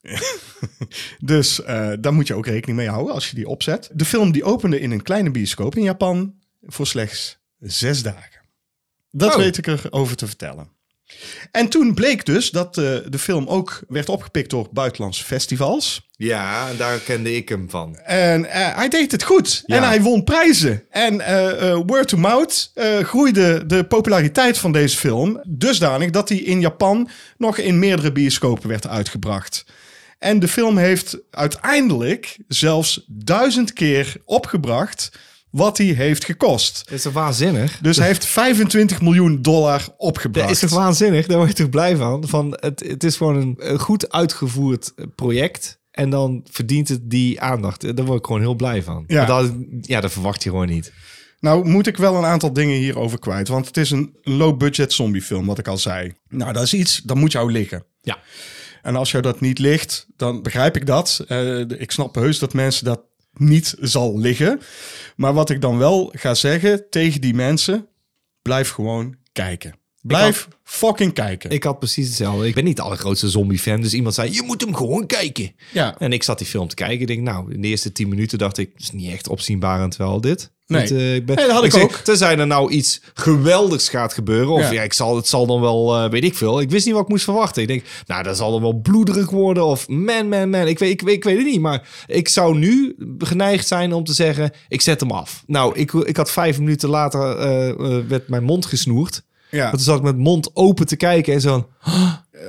Dus 1.19 1.63
eh, 1.63 1.91
daar 2.01 2.13
moet 2.15 2.27
je 2.27 2.35
ook 2.35 2.47
rekening 2.47 2.79
mee 2.79 2.89
houden 2.89 3.15
als 3.15 3.29
je 3.29 3.35
die 3.35 3.49
opzet. 3.49 3.91
De 3.93 4.05
film 4.05 4.33
die 4.33 4.45
opende 4.45 4.81
in 4.81 4.91
een 4.91 5.03
kleine 5.03 5.31
bioscoop 5.31 5.77
in 5.77 5.83
Japan 5.83 6.35
voor 6.63 6.87
slechts 6.87 7.39
zes 7.59 8.03
dagen. 8.03 8.41
Dat 9.11 9.31
Oh. 9.31 9.37
weet 9.37 9.59
ik 9.59 9.67
erover 9.67 10.17
te 10.17 10.27
vertellen. 10.27 10.69
En 11.51 11.69
toen 11.69 11.95
bleek 11.95 12.25
dus 12.25 12.51
dat 12.51 12.79
eh, 12.79 12.85
de 13.09 13.19
film 13.19 13.47
ook 13.47 13.81
werd 13.89 14.09
opgepikt 14.09 14.51
door 14.51 14.69
buitenlandse 14.71 15.25
festivals. 15.25 16.09
Ja, 16.17 16.73
daar 16.77 16.99
kende 16.99 17.37
ik 17.37 17.49
hem 17.49 17.71
van. 17.71 17.97
En 17.99 18.51
eh, 18.51 18.77
hij 18.77 18.89
deed 18.89 19.13
het 19.13 19.23
goed. 19.23 19.63
Ja. 19.67 19.77
En 19.77 19.83
hij 19.83 20.03
won 20.03 20.25
prijzen. 20.25 20.85
En 20.91 21.21
eh, 21.21 21.79
word 21.87 22.09
to 22.09 22.17
mouth 22.17 22.73
groeide 23.03 23.67
de 23.67 23.85
populariteit 23.85 24.59
van 24.59 24.73
deze 24.73 24.97
film 24.97 25.43
dusdanig 25.47 26.11
dat 26.11 26.29
hij 26.29 26.39
in 26.39 26.61
Japan 26.61 27.09
nog 27.37 27.59
in 27.59 27.79
meerdere 27.79 28.13
bioscopen 28.13 28.69
werd 28.69 28.87
uitgebracht. 28.87 29.65
En 30.19 30.39
de 30.39 30.49
film 30.49 30.77
heeft 30.77 31.19
uiteindelijk 31.31 32.37
zelfs 32.49 33.05
duizend 33.07 33.73
keer 33.73 34.17
opgebracht 34.25 35.11
wat 35.51 35.79
hij 35.79 35.87
heeft 35.87 36.25
gekost. 36.25 36.83
Dat 36.85 36.95
is 36.95 37.03
toch 37.03 37.13
waanzinnig? 37.13 37.79
Dus 37.83 37.97
hij 37.97 38.07
heeft 38.07 38.27
25 38.27 39.01
miljoen 39.01 39.43
dollar 39.43 39.79
Dat 39.79 39.95
opgebracht. 39.97 40.51
is 40.51 40.59
toch 40.59 40.71
waanzinnig? 40.71 41.27
Daar 41.27 41.37
word 41.37 41.49
je 41.49 41.55
toch 41.63 41.71
blij 41.71 41.97
van? 41.97 42.29
van 42.29 42.57
het, 42.61 42.81
het 42.87 43.05
is 43.05 43.17
gewoon 43.17 43.37
een, 43.37 43.55
een 43.59 43.79
goed 43.79 44.13
uitgevoerd 44.13 44.93
project. 45.15 45.79
En 45.91 46.11
dan 46.11 46.45
verdient 46.51 46.89
het 46.89 47.11
die 47.11 47.41
aandacht. 47.41 47.97
Daar 47.97 48.07
word 48.07 48.19
ik 48.19 48.27
gewoon 48.27 48.41
heel 48.41 48.55
blij 48.55 48.83
van. 48.83 49.05
Ja. 49.07 49.25
Dat, 49.25 49.53
ja, 49.81 50.01
dat 50.01 50.13
verwacht 50.13 50.43
je 50.43 50.51
gewoon 50.51 50.69
niet. 50.69 50.93
Nou, 51.41 51.69
moet 51.69 51.87
ik 51.87 51.97
wel 51.97 52.15
een 52.17 52.25
aantal 52.25 52.53
dingen 52.53 52.77
hierover 52.77 53.19
kwijt. 53.19 53.49
Want 53.49 53.67
het 53.67 53.77
is 53.77 53.91
een 53.91 54.17
low-budget 54.23 54.93
zombiefilm, 54.93 55.47
wat 55.47 55.59
ik 55.59 55.69
al 55.69 55.79
zei. 55.79 56.13
Nou, 56.29 56.53
dat 56.53 56.63
is 56.63 56.75
iets, 56.75 57.01
dat 57.05 57.17
moet 57.17 57.33
jou 57.33 57.53
liggen. 57.53 57.85
Ja. 58.01 58.19
En 58.83 58.97
als 58.97 59.11
jou 59.11 59.23
dat 59.23 59.41
niet 59.41 59.59
ligt, 59.59 60.07
dan 60.17 60.43
begrijp 60.43 60.77
ik 60.77 60.87
dat. 60.87 61.25
Eh, 61.29 61.59
ik 61.59 61.91
snap 61.91 62.15
heus 62.15 62.39
dat 62.39 62.53
mensen 62.55 62.85
dat 62.85 63.01
niet 63.39 63.75
zal 63.81 64.19
liggen. 64.19 64.61
Maar 65.17 65.35
wat 65.35 65.51
ik 65.51 65.61
dan 65.61 65.79
wel 65.79 66.13
ga 66.17 66.35
zeggen 66.35 66.91
tegen 66.91 67.21
die 67.21 67.35
mensen, 67.35 67.89
blijf 68.43 68.71
gewoon 68.71 69.17
kijken. 69.33 69.75
Blijf 70.03 70.49
fucking 70.69 71.13
kijken. 71.13 71.51
Ik 71.51 71.63
had 71.65 71.79
precies 71.79 72.07
hetzelfde. 72.07 72.47
Ik 72.47 72.55
ben 72.55 72.65
niet 72.65 72.77
de 72.77 72.83
allergrootste 72.83 73.29
zombie-fan. 73.29 73.81
Dus 73.81 73.95
iemand 73.95 74.15
zei, 74.15 74.33
je 74.33 74.43
moet 74.43 74.61
hem 74.61 74.75
gewoon 74.75 75.07
kijken. 75.07 75.53
ja, 75.73 75.95
En 75.99 76.13
ik 76.13 76.23
zat 76.23 76.39
die 76.39 76.47
film 76.47 76.69
te 76.69 76.75
kijken. 76.75 77.01
Ik 77.01 77.07
denk, 77.07 77.21
nou, 77.21 77.53
in 77.53 77.61
de 77.61 77.69
eerste 77.69 77.93
tien 77.93 78.09
minuten 78.09 78.39
dacht 78.39 78.59
ik... 78.59 78.71
het 78.73 78.83
is 78.83 78.91
niet 78.91 79.13
echt 79.13 79.29
opzienbarend 79.29 79.97
wel 79.97 80.21
dit. 80.21 80.53
Nee. 80.67 80.81
Het, 80.81 80.91
eh, 80.91 81.15
ik 81.15 81.27
ben, 81.27 81.37
Nee, 81.37 81.47
dat 81.47 81.55
had 81.55 81.65
ik 81.65 81.75
ook. 81.77 81.93
Tenzij 81.93 82.39
er 82.39 82.47
nou 82.47 82.71
iets 82.71 83.01
geweldigs 83.15 83.89
gaat 83.89 84.13
gebeuren. 84.13 84.49
Of 84.53 84.61
Ja. 84.61 84.71
ja, 84.71 84.83
ik 84.83 84.93
zal, 84.93 85.17
het 85.17 85.27
zal 85.29 85.47
dan 85.47 85.61
wel, 85.61 85.97
eh, 85.97 86.11
weet 86.11 86.25
ik 86.25 86.35
veel. 86.35 86.61
Ik 86.61 86.71
wist 86.71 86.85
niet 86.85 86.95
wat 86.95 87.03
ik 87.03 87.09
moest 87.09 87.25
verwachten. 87.25 87.63
Ik 87.63 87.69
denk, 87.69 87.85
nou, 88.07 88.23
dat 88.23 88.37
zal 88.37 88.51
dan 88.51 88.61
wel 88.61 88.81
bloederig 88.81 89.31
worden. 89.31 89.65
Of 89.65 89.89
man, 89.89 90.29
man, 90.29 90.51
man. 90.51 90.67
Ik 90.67 90.79
weet, 90.79 90.91
ik, 90.91 91.01
weet, 91.01 91.15
ik 91.15 91.25
weet 91.25 91.37
het 91.37 91.47
niet. 91.47 91.61
Maar 91.61 91.89
ik 92.07 92.29
zou 92.29 92.59
nu 92.59 92.97
geneigd 93.19 93.67
zijn 93.67 93.93
om 93.93 94.05
te 94.05 94.13
zeggen, 94.15 94.51
ik 94.69 94.81
zet 94.81 95.01
hem 95.01 95.11
af. 95.11 95.43
Nou, 95.47 95.77
ik, 95.77 95.93
ik 95.93 96.17
had 96.17 96.31
vijf 96.31 96.59
minuten 96.59 96.89
later, 96.89 97.39
eh, 97.39 97.99
werd 98.09 98.29
mijn 98.29 98.45
mond 98.45 98.67
gesnoerd. 98.67 99.23
Ja. 99.51 99.77
Zat 99.77 99.97
ik 99.97 100.03
met 100.03 100.17
mond 100.17 100.51
open 100.55 100.87
te 100.87 100.97
kijken 100.97 101.35
en 101.35 101.41
zo. 101.41 101.69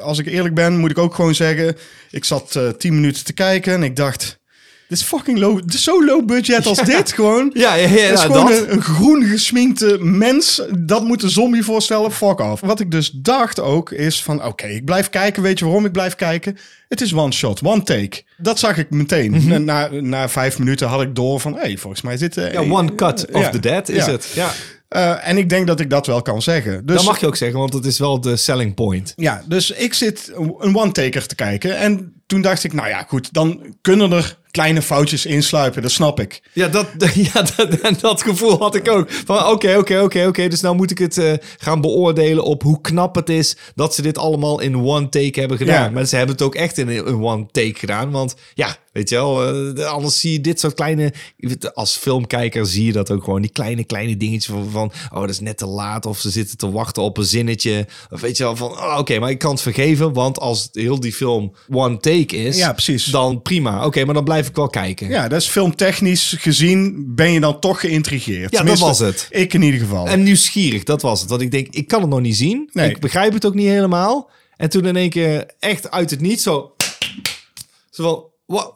als 0.02 0.18
ik 0.20 0.26
eerlijk 0.28 0.56
ben, 0.56 0.78
moet 0.78 0.92
ik 0.92 0.98
ook 0.98 1.16
gewoon 1.16 1.36
zeggen... 1.36 1.76
Ik 2.12 2.26
zat 2.26 2.56
eh 2.56 2.68
10 2.70 2.94
minuten 2.96 3.26
te 3.26 3.34
kijken 3.34 3.74
en 3.74 3.84
ik 3.84 3.96
dacht... 3.96 4.38
Dit 4.88 4.98
is 4.98 5.04
fucking 5.04 5.38
low, 5.40 5.62
dit 5.62 5.74
is 5.74 5.84
zo 5.84 6.06
low 6.06 6.26
budget 6.26 6.66
als 6.66 6.78
dit 6.96 7.12
gewoon. 7.14 7.52
Ja, 7.54 7.74
ja, 7.74 7.88
ja, 7.88 7.96
Het 7.96 8.14
is 8.18 8.22
gewoon 8.26 8.50
dat. 8.52 8.60
een, 8.62 8.72
een 8.72 8.82
groen 8.82 9.24
gesminkte 9.24 9.98
mens. 10.02 10.62
Dat 10.80 11.04
moet 11.04 11.24
een 11.24 11.30
zombie 11.30 11.64
voorstellen. 11.64 12.12
Fuck 12.12 12.40
off. 12.40 12.62
Wat 12.62 12.80
ik 12.80 12.92
dus 12.92 13.10
dacht 13.12 13.60
ook 13.60 13.92
is 13.92 14.24
van... 14.24 14.46
Oké, 14.46 14.68
ik 14.68 14.86
blijf 14.86 15.10
kijken. 15.10 15.44
Weet 15.44 15.60
je 15.60 15.66
waarom 15.66 15.86
ik 15.86 15.92
blijf 15.92 16.16
kijken? 16.16 16.58
Het 16.88 17.02
is 17.02 17.14
one 17.14 17.32
shot, 17.32 17.62
one 17.64 17.84
take. 17.84 18.24
Dat 18.38 18.60
zag 18.60 18.78
ik 18.78 18.90
meteen. 18.90 19.32
Mhm. 19.32 19.48
na, 19.48 19.58
na, 19.58 19.90
na 20.02 20.30
vijf 20.30 20.60
minuten 20.60 20.88
had 20.88 21.02
ik 21.02 21.16
door 21.16 21.40
van... 21.40 21.54
Hé, 21.54 21.60
hey, 21.60 21.78
volgens 21.78 22.02
mij 22.02 22.18
zit... 22.18 22.38
eh, 22.38 22.54
Ja, 22.54 22.60
one 22.62 22.96
cut 22.96 23.32
of 23.32 23.50
the 23.50 23.60
dead 23.60 23.90
is 23.90 24.06
het. 24.06 24.32
Ja, 24.36 24.52
Eh, 24.90 25.28
en 25.28 25.38
ik 25.38 25.50
denk 25.50 25.68
dat 25.68 25.80
ik 25.80 25.90
dat 25.90 26.08
wel 26.08 26.22
kan 26.22 26.42
zeggen. 26.42 26.86
Dus, 26.86 26.96
dat 26.96 27.06
mag 27.06 27.20
je 27.20 27.28
ook 27.28 27.36
zeggen, 27.36 27.60
want 27.60 27.74
het 27.74 27.86
is 27.86 28.00
wel 28.00 28.22
de 28.22 28.36
selling 28.36 28.74
point. 28.74 29.14
Ja, 29.16 29.44
dus 29.48 29.72
ik 29.72 29.94
zit 29.94 30.32
een 30.36 30.76
one-taker 30.76 31.28
te 31.28 31.36
kijken. 31.36 31.78
En 31.78 32.14
toen 32.26 32.42
dacht 32.42 32.64
ik, 32.64 32.74
nou 32.74 32.88
ja, 32.88 33.06
goed. 33.08 33.34
Dan 33.34 33.76
kunnen 33.82 34.12
er 34.12 34.38
kleine 34.52 34.82
foutjes 34.82 35.26
insluipen. 35.26 35.82
Dat 35.82 35.92
snap 35.92 36.20
ik. 36.20 36.42
Ja, 36.54 36.68
dat, 36.68 36.88
ja, 37.34 37.46
dat, 37.56 38.00
dat 38.00 38.22
gevoel 38.22 38.58
had 38.58 38.76
ik 38.76 38.90
ook. 38.90 39.12
Van 39.12 39.46
oké, 39.46 39.78
oké, 39.78 40.00
oké, 40.02 40.26
oké. 40.28 40.48
Dus 40.48 40.62
nou 40.62 40.76
moet 40.76 40.92
ik 40.92 40.98
het 40.98 41.18
eh, 41.18 41.34
gaan 41.58 41.82
beoordelen 41.82 42.44
op 42.44 42.64
hoe 42.64 42.82
knap 42.82 43.16
het 43.16 43.30
is 43.30 43.58
dat 43.76 43.96
ze 43.96 44.02
dit 44.02 44.18
allemaal 44.18 44.60
in 44.60 44.76
one 44.76 45.10
take 45.10 45.40
hebben 45.40 45.58
gedaan. 45.58 45.84
Ja. 45.84 45.90
Maar 45.90 46.06
ze 46.06 46.16
hebben 46.16 46.36
het 46.36 46.46
ook 46.46 46.56
echt 46.56 46.78
in 46.78 46.88
een 46.88 47.24
one 47.24 47.46
take 47.52 47.74
gedaan. 47.80 48.12
Want 48.12 48.36
ja, 48.54 48.78
weet 48.92 49.10
je 49.10 49.16
wel, 49.16 49.48
eh, 49.76 49.86
anders 49.86 50.20
zie 50.20 50.32
je 50.32 50.42
dit 50.42 50.60
soort 50.60 50.74
kleine... 50.74 51.14
Als 51.74 51.98
filmkijker 51.98 52.66
zie 52.66 52.86
je 52.86 52.92
dat 52.92 53.12
ook 53.12 53.24
gewoon. 53.24 53.42
Die 53.42 53.52
kleine, 53.52 53.84
kleine 53.84 54.18
dingetjes 54.18 54.54
van, 54.54 54.70
van 54.70 54.92
oh, 55.14 55.20
dat 55.20 55.30
is 55.30 55.40
net 55.40 55.58
te 55.58 55.66
laat. 55.66 56.06
Of 56.06 56.20
ze 56.20 56.30
zitten 56.30 56.58
te 56.58 56.72
wachten 56.72 57.04
op 57.04 57.18
een 57.18 57.24
zinnetje. 57.24 57.88
Of 58.10 58.22
weet 58.22 58.38
je 58.38 58.44
wel, 58.44 58.56
van 58.56 58.72
oh, 58.72 58.96
oké, 58.98 59.20
maar 59.20 59.30
ik 59.30 59.40
kan 59.40 59.52
het 59.52 59.62
vergeven. 59.62 60.14
Want 60.14 60.40
als 60.40 60.70
heel 60.72 61.00
die 61.00 61.14
film 61.14 61.54
one 61.70 61.98
take 61.98 62.36
is, 62.36 62.58
Ja, 62.58 62.74
precies. 62.74 63.06
dan 63.06 63.42
prima. 63.42 63.86
Oké, 63.86 64.06
maar 64.06 64.14
dan 64.14 64.24
blijf 64.40 64.48
ik 64.48 64.56
wel 64.56 64.84
kijken. 64.84 65.10
Ja, 65.10 65.28
dat 65.28 65.42
is 65.42 65.48
filmtechnisch 65.48 66.36
gezien 66.40 67.06
ben 67.16 67.32
je 67.32 67.40
dan 67.40 67.60
toch 67.60 67.80
geïnteresseerd. 67.80 68.42
dat 68.42 68.52
Tenminste, 68.52 68.86
was 68.86 69.00
het. 69.00 69.28
Ik 69.30 69.54
in 69.54 69.62
ieder 69.62 69.80
geval. 69.80 70.08
En 70.08 70.24
nieuwsgierig, 70.24 70.84
dat 70.84 71.02
was 71.02 71.22
het. 71.22 71.30
Want 71.30 71.42
ik 71.42 71.52
denk, 71.52 71.68
ik 71.70 71.88
kan 71.88 72.02
het 72.02 72.10
nog 72.10 72.22
niet 72.22 72.36
zien. 72.36 72.70
Nee. 72.74 72.90
Ik 72.90 73.00
begrijp 73.00 73.34
het 73.34 73.46
ook 73.46 73.54
niet 73.54 73.68
helemaal. 73.68 74.30
En 74.58 74.70
toen 74.70 74.86
in 74.86 74.96
één 74.96 75.10
keer 75.10 75.46
echt 75.60 75.92
uit 75.92 76.10
het 76.10 76.22
niet 76.22 76.42
zo... 76.42 76.76
Zo 77.90 78.04
van, 78.04 78.24
wat? 78.46 78.74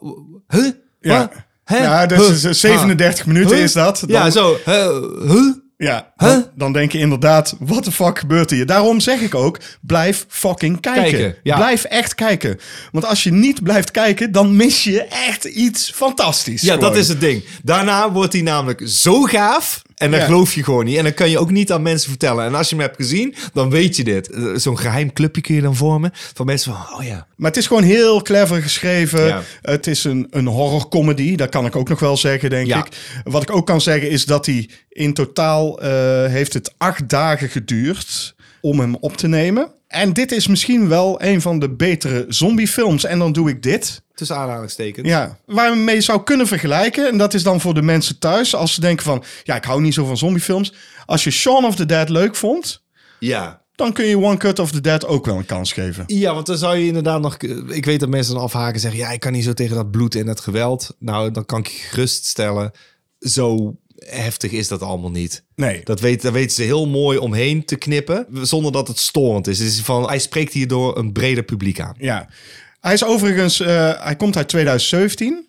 Huh? 0.48 0.70
ja. 1.00 1.30
Hè? 1.64 1.76
ja, 1.78 2.06
dus 2.06 2.42
Huh? 2.42 2.50
is 2.50 2.60
37 2.60 3.26
minuten 3.26 3.56
Huh? 3.56 3.64
is 3.64 3.72
dat. 3.72 4.00
Dan, 4.00 4.08
Ja, 4.10 4.30
zo. 4.30 4.56
Huh? 4.64 5.52
Ja, 5.84 6.12
Huh? 6.16 6.28
dan, 6.28 6.48
dan 6.54 6.72
denk 6.72 6.92
je 6.92 6.98
inderdaad, 6.98 7.56
what 7.58 7.82
the 7.82 7.92
fuck 7.92 8.18
gebeurt 8.18 8.50
hier? 8.50 8.66
Daarom 8.66 9.00
zeg 9.00 9.20
ik 9.20 9.34
ook, 9.34 9.58
blijf 9.80 10.24
fucking 10.28 10.80
kijken. 10.80 11.02
Kijken, 11.02 11.36
ja. 11.42 11.56
Blijf 11.56 11.84
echt 11.84 12.14
kijken. 12.14 12.58
Want 12.92 13.04
als 13.04 13.22
je 13.22 13.32
niet 13.32 13.62
blijft 13.62 13.90
kijken, 13.90 14.32
dan 14.32 14.56
mis 14.56 14.84
je 14.84 15.02
echt 15.02 15.44
iets 15.44 15.92
fantastisch. 15.94 16.62
Ja, 16.62 16.74
gewoon. 16.74 16.88
dat 16.90 16.98
is 16.98 17.08
het 17.08 17.20
ding. 17.20 17.44
Daarna 17.62 18.12
wordt 18.12 18.32
hij 18.32 18.42
namelijk 18.42 18.82
zo 18.84 19.22
gaaf. 19.22 19.82
En 20.04 20.10
dan 20.10 20.20
Ja. 20.20 20.26
geloof 20.26 20.54
je 20.54 20.64
gewoon 20.64 20.84
niet. 20.84 20.96
En 20.96 21.02
dan 21.04 21.14
kan 21.14 21.30
je 21.30 21.38
ook 21.38 21.50
niet 21.50 21.72
aan 21.72 21.82
mensen 21.82 22.08
vertellen. 22.08 22.44
En 22.44 22.54
als 22.54 22.68
je 22.68 22.74
hem 22.74 22.84
hebt 22.84 22.96
gezien, 22.96 23.34
dan 23.52 23.70
weet 23.70 23.96
je 23.96 24.04
dit. 24.04 24.30
Eh, 24.30 24.42
Zo'n 24.54 24.78
geheim 24.78 25.12
clubje 25.12 25.40
kun 25.40 25.54
je 25.54 25.60
dan 25.60 25.76
vormen. 25.76 26.10
Van 26.34 26.46
mensen 26.46 26.72
van, 26.72 26.98
oh 26.98 27.04
ja. 27.04 27.26
Maar 27.36 27.50
het 27.50 27.58
is 27.58 27.66
gewoon 27.66 27.82
heel 27.82 28.22
clever 28.22 28.62
geschreven. 28.62 29.26
Ja. 29.26 29.42
Het 29.62 29.86
is 29.86 30.04
een, 30.04 30.26
een 30.30 30.46
horrorcomedy. 30.46 31.36
Dat 31.36 31.48
kan 31.48 31.66
ik 31.66 31.76
ook 31.76 31.88
nog 31.88 32.00
wel 32.00 32.16
zeggen, 32.16 32.50
denk 32.50 32.66
Ja. 32.66 32.78
ik. 32.78 32.86
Wat 33.24 33.42
ik 33.42 33.50
ook 33.50 33.66
kan 33.66 33.80
zeggen 33.80 34.10
is 34.10 34.24
dat 34.24 34.46
hij 34.46 34.68
in 34.88 35.14
totaal 35.14 35.80
eh, 35.80 35.90
heeft 36.26 36.52
het 36.52 36.74
acht 36.78 37.08
dagen 37.08 37.48
geduurd 37.48 38.34
om 38.60 38.80
hem 38.80 38.94
op 39.00 39.16
te 39.16 39.28
nemen. 39.28 39.72
En 39.94 40.12
dit 40.12 40.32
is 40.32 40.46
misschien 40.46 40.88
wel 40.88 41.22
een 41.22 41.40
van 41.40 41.58
de 41.58 41.70
betere 41.70 42.24
zombiefilms. 42.28 43.04
En 43.04 43.18
dan 43.18 43.32
doe 43.32 43.48
ik 43.48 43.62
dit. 43.62 44.02
Tussen 44.14 44.36
aanhalingstekens. 44.36 45.08
Ja, 45.08 45.38
waar 45.46 45.94
je 45.94 46.00
zou 46.00 46.22
kunnen 46.22 46.46
vergelijken. 46.46 47.08
En 47.10 47.18
dat 47.18 47.34
is 47.34 47.42
dan 47.42 47.60
voor 47.60 47.74
de 47.74 47.82
mensen 47.82 48.18
thuis. 48.18 48.54
Als 48.54 48.74
ze 48.74 48.80
denken 48.80 49.04
van, 49.04 49.24
ja, 49.42 49.56
ik 49.56 49.64
hou 49.64 49.80
niet 49.80 49.94
zo 49.94 50.04
van 50.04 50.16
zombiefilms. 50.16 50.72
Als 51.06 51.24
je 51.24 51.30
Shaun 51.30 51.64
of 51.64 51.74
the 51.76 51.86
Dead 51.86 52.08
leuk 52.08 52.36
vond, 52.36 52.82
Ja. 53.18 53.62
dan 53.74 53.92
kun 53.92 54.04
je 54.04 54.18
One 54.18 54.36
Cut 54.36 54.58
of 54.58 54.70
the 54.70 54.80
Dead 54.80 55.06
ook 55.06 55.26
wel 55.26 55.36
een 55.36 55.46
kans 55.46 55.72
geven. 55.72 56.04
Ja, 56.06 56.34
want 56.34 56.46
dan 56.46 56.56
zou 56.58 56.76
je 56.76 56.86
inderdaad 56.86 57.20
nog... 57.20 57.36
Ik 57.68 57.84
weet 57.84 58.00
dat 58.00 58.08
mensen 58.08 58.34
dan 58.34 58.42
afhaken 58.42 58.74
en 58.74 58.80
zeggen... 58.80 59.00
Ja, 59.00 59.10
ik 59.10 59.20
kan 59.20 59.32
niet 59.32 59.44
zo 59.44 59.52
tegen 59.52 59.76
dat 59.76 59.90
bloed 59.90 60.14
en 60.14 60.26
dat 60.26 60.40
geweld. 60.40 60.96
Nou, 60.98 61.30
dan 61.30 61.44
kan 61.46 61.58
ik 61.58 61.66
je 61.66 61.78
geruststellen. 61.88 62.70
Zo 63.18 63.76
heftig 64.06 64.50
is 64.50 64.68
dat 64.68 64.82
allemaal 64.82 65.10
niet. 65.10 65.44
Nee. 65.54 65.80
Dat 65.84 66.00
weet, 66.00 66.22
daar 66.22 66.32
weten 66.32 66.54
ze 66.56 66.62
heel 66.62 66.86
mooi 66.86 67.18
omheen 67.18 67.64
te 67.64 67.76
knippen. 67.76 68.26
Zonder 68.42 68.72
dat 68.72 68.88
het 68.88 68.98
storend 68.98 69.46
is. 69.46 69.58
Dus 69.58 69.80
van, 69.80 70.06
hij 70.08 70.18
spreekt 70.18 70.52
hierdoor 70.52 70.98
een 70.98 71.12
breder 71.12 71.44
publiek 71.44 71.80
aan. 71.80 71.94
Ja. 71.98 72.28
Hij 72.80 72.92
is 72.92 73.04
overigens, 73.04 73.60
eh, 73.60 74.02
hij 74.04 74.16
komt 74.16 74.36
uit 74.36 74.48
2017. 74.48 75.46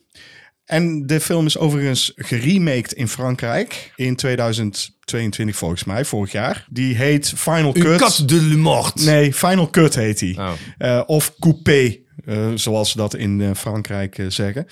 En 0.66 1.08
de 1.08 1.20
film 1.20 1.46
is 1.46 1.58
overigens 1.58 2.12
geremaked 2.16 2.94
in 2.94 3.08
Frankrijk 3.08 3.92
in 3.96 4.16
2022 4.16 5.56
volgens 5.56 5.84
mij, 5.84 6.06
vorig 6.06 6.32
jaar. 6.32 6.68
Die 6.70 6.96
heet 6.96 7.34
Final 7.36 7.72
Cut. 7.72 8.30
De 8.30 8.42
le 8.42 8.56
mort. 8.56 9.06
Nee, 9.06 9.34
Final 9.34 9.70
Cut 9.70 9.96
heet 9.96 10.20
die. 10.20 10.38
Oh. 10.38 10.52
Eh, 10.78 11.02
of 11.06 11.34
Coupé, 11.40 12.00
eh, 12.26 12.48
zoals 12.56 12.92
ze 12.92 12.98
dat 12.98 13.16
in 13.16 13.42
eh, 13.42 13.50
Frankrijk 13.56 14.18
eh, 14.18 14.26
zeggen. 14.30 14.68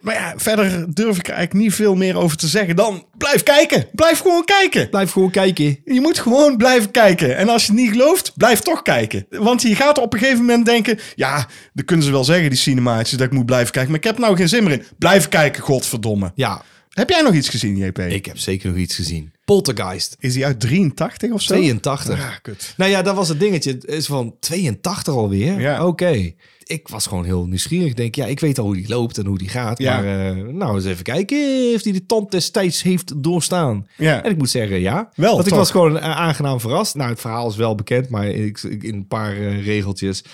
Maar 0.00 0.14
ja, 0.14 0.34
verder 0.36 0.94
durf 0.94 1.18
ik 1.18 1.28
er 1.28 1.34
eigenlijk 1.34 1.64
niet 1.64 1.74
veel 1.74 1.94
meer 1.94 2.16
over 2.16 2.36
te 2.36 2.46
zeggen 2.46 2.76
dan... 2.76 3.06
Blijf 3.18 3.42
kijken! 3.42 3.86
Blijf 3.92 4.18
gewoon 4.18 4.44
kijken! 4.44 4.90
Blijf 4.90 5.10
gewoon 5.10 5.30
kijken. 5.30 5.78
Je 5.84 6.00
moet 6.00 6.18
gewoon 6.18 6.56
blijven 6.56 6.90
kijken. 6.90 7.36
En 7.36 7.48
als 7.48 7.66
je 7.66 7.72
het 7.72 7.80
niet 7.80 7.90
gelooft, 7.90 8.32
blijf 8.36 8.60
toch 8.60 8.82
kijken. 8.82 9.26
Want 9.30 9.62
je 9.62 9.74
gaat 9.74 9.98
op 9.98 10.12
een 10.12 10.18
gegeven 10.18 10.44
moment 10.44 10.66
denken... 10.66 10.98
Ja, 11.14 11.46
dan 11.72 11.84
kunnen 11.84 12.04
ze 12.04 12.12
wel 12.12 12.24
zeggen, 12.24 12.50
die 12.50 12.58
cinemaatjes, 12.58 13.18
dat 13.18 13.26
ik 13.26 13.32
moet 13.32 13.46
blijven 13.46 13.72
kijken. 13.72 13.90
Maar 13.90 14.00
ik 14.00 14.06
heb 14.06 14.18
nou 14.18 14.36
geen 14.36 14.48
zin 14.48 14.64
meer 14.64 14.72
in. 14.72 14.84
Blijf 14.98 15.28
kijken, 15.28 15.62
godverdomme. 15.62 16.32
Ja, 16.34 16.62
Heb 16.92 17.08
jij 17.10 17.22
nog 17.22 17.34
iets 17.34 17.48
gezien, 17.48 17.76
JP? 17.76 17.98
ik 17.98 18.24
heb 18.26 18.38
zeker 18.38 18.68
nog 18.68 18.78
iets 18.78 18.94
gezien. 18.94 19.32
Poltergeist. 19.44 20.16
Is 20.18 20.32
die 20.32 20.44
uit 20.46 20.60
83 20.60 21.30
of 21.32 21.42
zo? 21.42 21.54
82. 21.54 22.20
Ah, 22.20 22.34
kut. 22.42 22.74
Nou 22.76 22.90
ja, 22.90 23.02
dat 23.02 23.14
was 23.14 23.28
het 23.28 23.40
dingetje. 23.40 23.72
Het 23.72 23.84
is 23.84 24.06
van 24.06 24.34
82 24.40 25.14
alweer. 25.14 25.60
Ja. 25.60 25.86
Oké. 25.86 26.32
Ik 26.64 26.88
was 26.88 27.06
gewoon 27.06 27.24
heel 27.24 27.46
nieuwsgierig. 27.46 27.88
Ik 27.88 27.96
denk, 27.96 28.14
ja, 28.14 28.26
ik 28.26 28.40
weet 28.40 28.58
al 28.58 28.64
hoe 28.64 28.74
die 28.74 28.88
loopt 28.88 29.18
en 29.18 29.26
hoe 29.26 29.38
die 29.38 29.48
gaat. 29.48 29.78
Ja. 29.78 30.00
Maar 30.00 30.36
eh, 30.36 30.42
nou, 30.44 30.74
eens 30.76 30.84
even 30.84 31.04
kijken 31.04 31.72
of 31.74 31.82
die 31.82 31.92
de 31.92 32.06
tand 32.06 32.30
destijds 32.30 32.82
heeft 32.82 33.22
doorstaan. 33.22 33.86
Ja. 33.96 34.22
En 34.22 34.30
ik 34.30 34.38
moet 34.38 34.50
zeggen, 34.50 34.80
ja. 34.80 35.10
Wel, 35.14 35.32
Want 35.32 35.42
ik 35.42 35.48
toch? 35.48 35.58
was 35.58 35.70
gewoon 35.70 35.98
eh, 35.98 36.16
aangenaam 36.16 36.60
verrast. 36.60 36.94
Nou, 36.94 37.10
het 37.10 37.20
verhaal 37.20 37.48
is 37.48 37.56
wel 37.56 37.74
bekend, 37.74 38.08
maar 38.08 38.26
ik, 38.28 38.62
ik- 38.62 38.82
in 38.82 38.94
een 38.94 39.06
paar 39.06 39.36
eh, 39.36 39.64
regeltjes. 39.64 40.24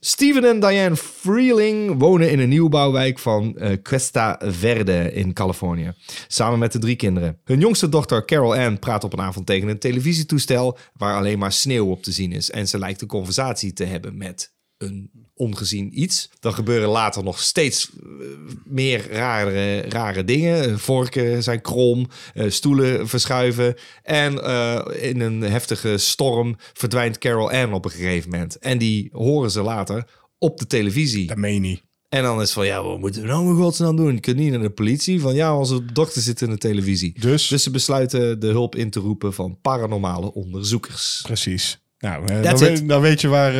Steven 0.00 0.44
en 0.44 0.60
Diane 0.60 0.96
Freeling 0.96 1.98
wonen 1.98 2.30
in 2.30 2.38
een 2.38 2.48
nieuwbouwwijk 2.48 3.18
van 3.18 3.56
eh, 3.56 3.82
Cuesta 3.82 4.40
Verde 4.44 5.12
in 5.12 5.32
Californië. 5.32 5.92
Samen 6.26 6.58
met 6.58 6.72
de 6.72 6.78
drie 6.78 6.96
kinderen. 6.96 7.38
Hun 7.44 7.60
jongste 7.60 7.88
dochter 7.88 8.24
Carol 8.24 8.56
Ann 8.56 8.78
praat 8.78 9.04
op 9.04 9.12
een 9.12 9.20
avond 9.20 9.46
tegen 9.46 9.68
een 9.68 9.78
televisietoestel 9.78 10.78
waar 10.92 11.16
alleen 11.16 11.38
maar 11.38 11.52
sneeuw 11.52 11.86
op 11.86 12.02
te 12.02 12.12
zien 12.12 12.32
is. 12.32 12.50
En 12.50 12.68
ze 12.68 12.78
lijkt 12.78 13.00
een 13.00 13.08
conversatie 13.08 13.72
te 13.72 13.84
hebben 13.84 14.16
met 14.16 14.52
een 14.80 15.10
ongezien 15.34 16.00
iets. 16.00 16.30
Dan 16.40 16.54
gebeuren 16.54 16.88
later 16.88 17.24
nog 17.24 17.40
steeds 17.40 17.90
eh, 17.90 18.26
meer 18.64 19.10
rare, 19.10 19.80
rare 19.80 20.24
dingen. 20.24 20.78
Vorken 20.78 21.42
zijn 21.42 21.60
krom, 21.60 22.06
eh, 22.34 22.50
stoelen 22.50 23.08
verschuiven. 23.08 23.74
En 24.02 24.44
eh, 24.44 25.08
in 25.08 25.20
een 25.20 25.40
heftige 25.40 25.98
storm 25.98 26.56
verdwijnt 26.72 27.18
Carol 27.18 27.50
Ann 27.50 27.72
op 27.72 27.84
een 27.84 27.90
gegeven 27.90 28.30
moment. 28.30 28.58
En 28.58 28.78
die 28.78 29.08
horen 29.12 29.50
ze 29.50 29.62
later 29.62 30.06
op 30.38 30.58
de 30.58 30.66
televisie. 30.66 31.26
Dat 31.26 31.36
meen 31.36 31.54
je 31.54 31.60
niet. 31.60 31.82
En 32.08 32.22
dan 32.22 32.36
is 32.36 32.42
het 32.42 32.52
van, 32.52 32.66
ja, 32.66 32.82
wat 32.82 32.98
moeten 32.98 33.22
we 33.22 33.28
nou 33.28 33.48
in 33.48 33.56
godsnaam 33.56 33.96
doen? 33.96 34.14
Je 34.14 34.20
kunt 34.20 34.36
niet 34.36 34.50
naar 34.50 34.60
de 34.60 34.70
politie. 34.70 35.20
Van, 35.20 35.34
ja, 35.34 35.56
onze 35.56 35.84
dochter 35.92 36.22
zit 36.22 36.40
in 36.40 36.50
de 36.50 36.58
televisie. 36.58 37.20
Dus? 37.20 37.48
Dus 37.48 37.62
ze 37.62 37.70
besluiten 37.70 38.40
de 38.40 38.46
hulp 38.46 38.76
in 38.76 38.90
te 38.90 39.00
roepen 39.00 39.34
van 39.34 39.58
paranormale 39.60 40.34
onderzoekers. 40.34 41.20
Precies. 41.22 41.80
Nou, 42.00 42.26
eh, 42.26 42.42
dan, 42.42 42.58
weet, 42.58 42.88
dan 42.88 43.00
weet 43.00 43.20
je 43.20 43.28
waar 43.28 43.54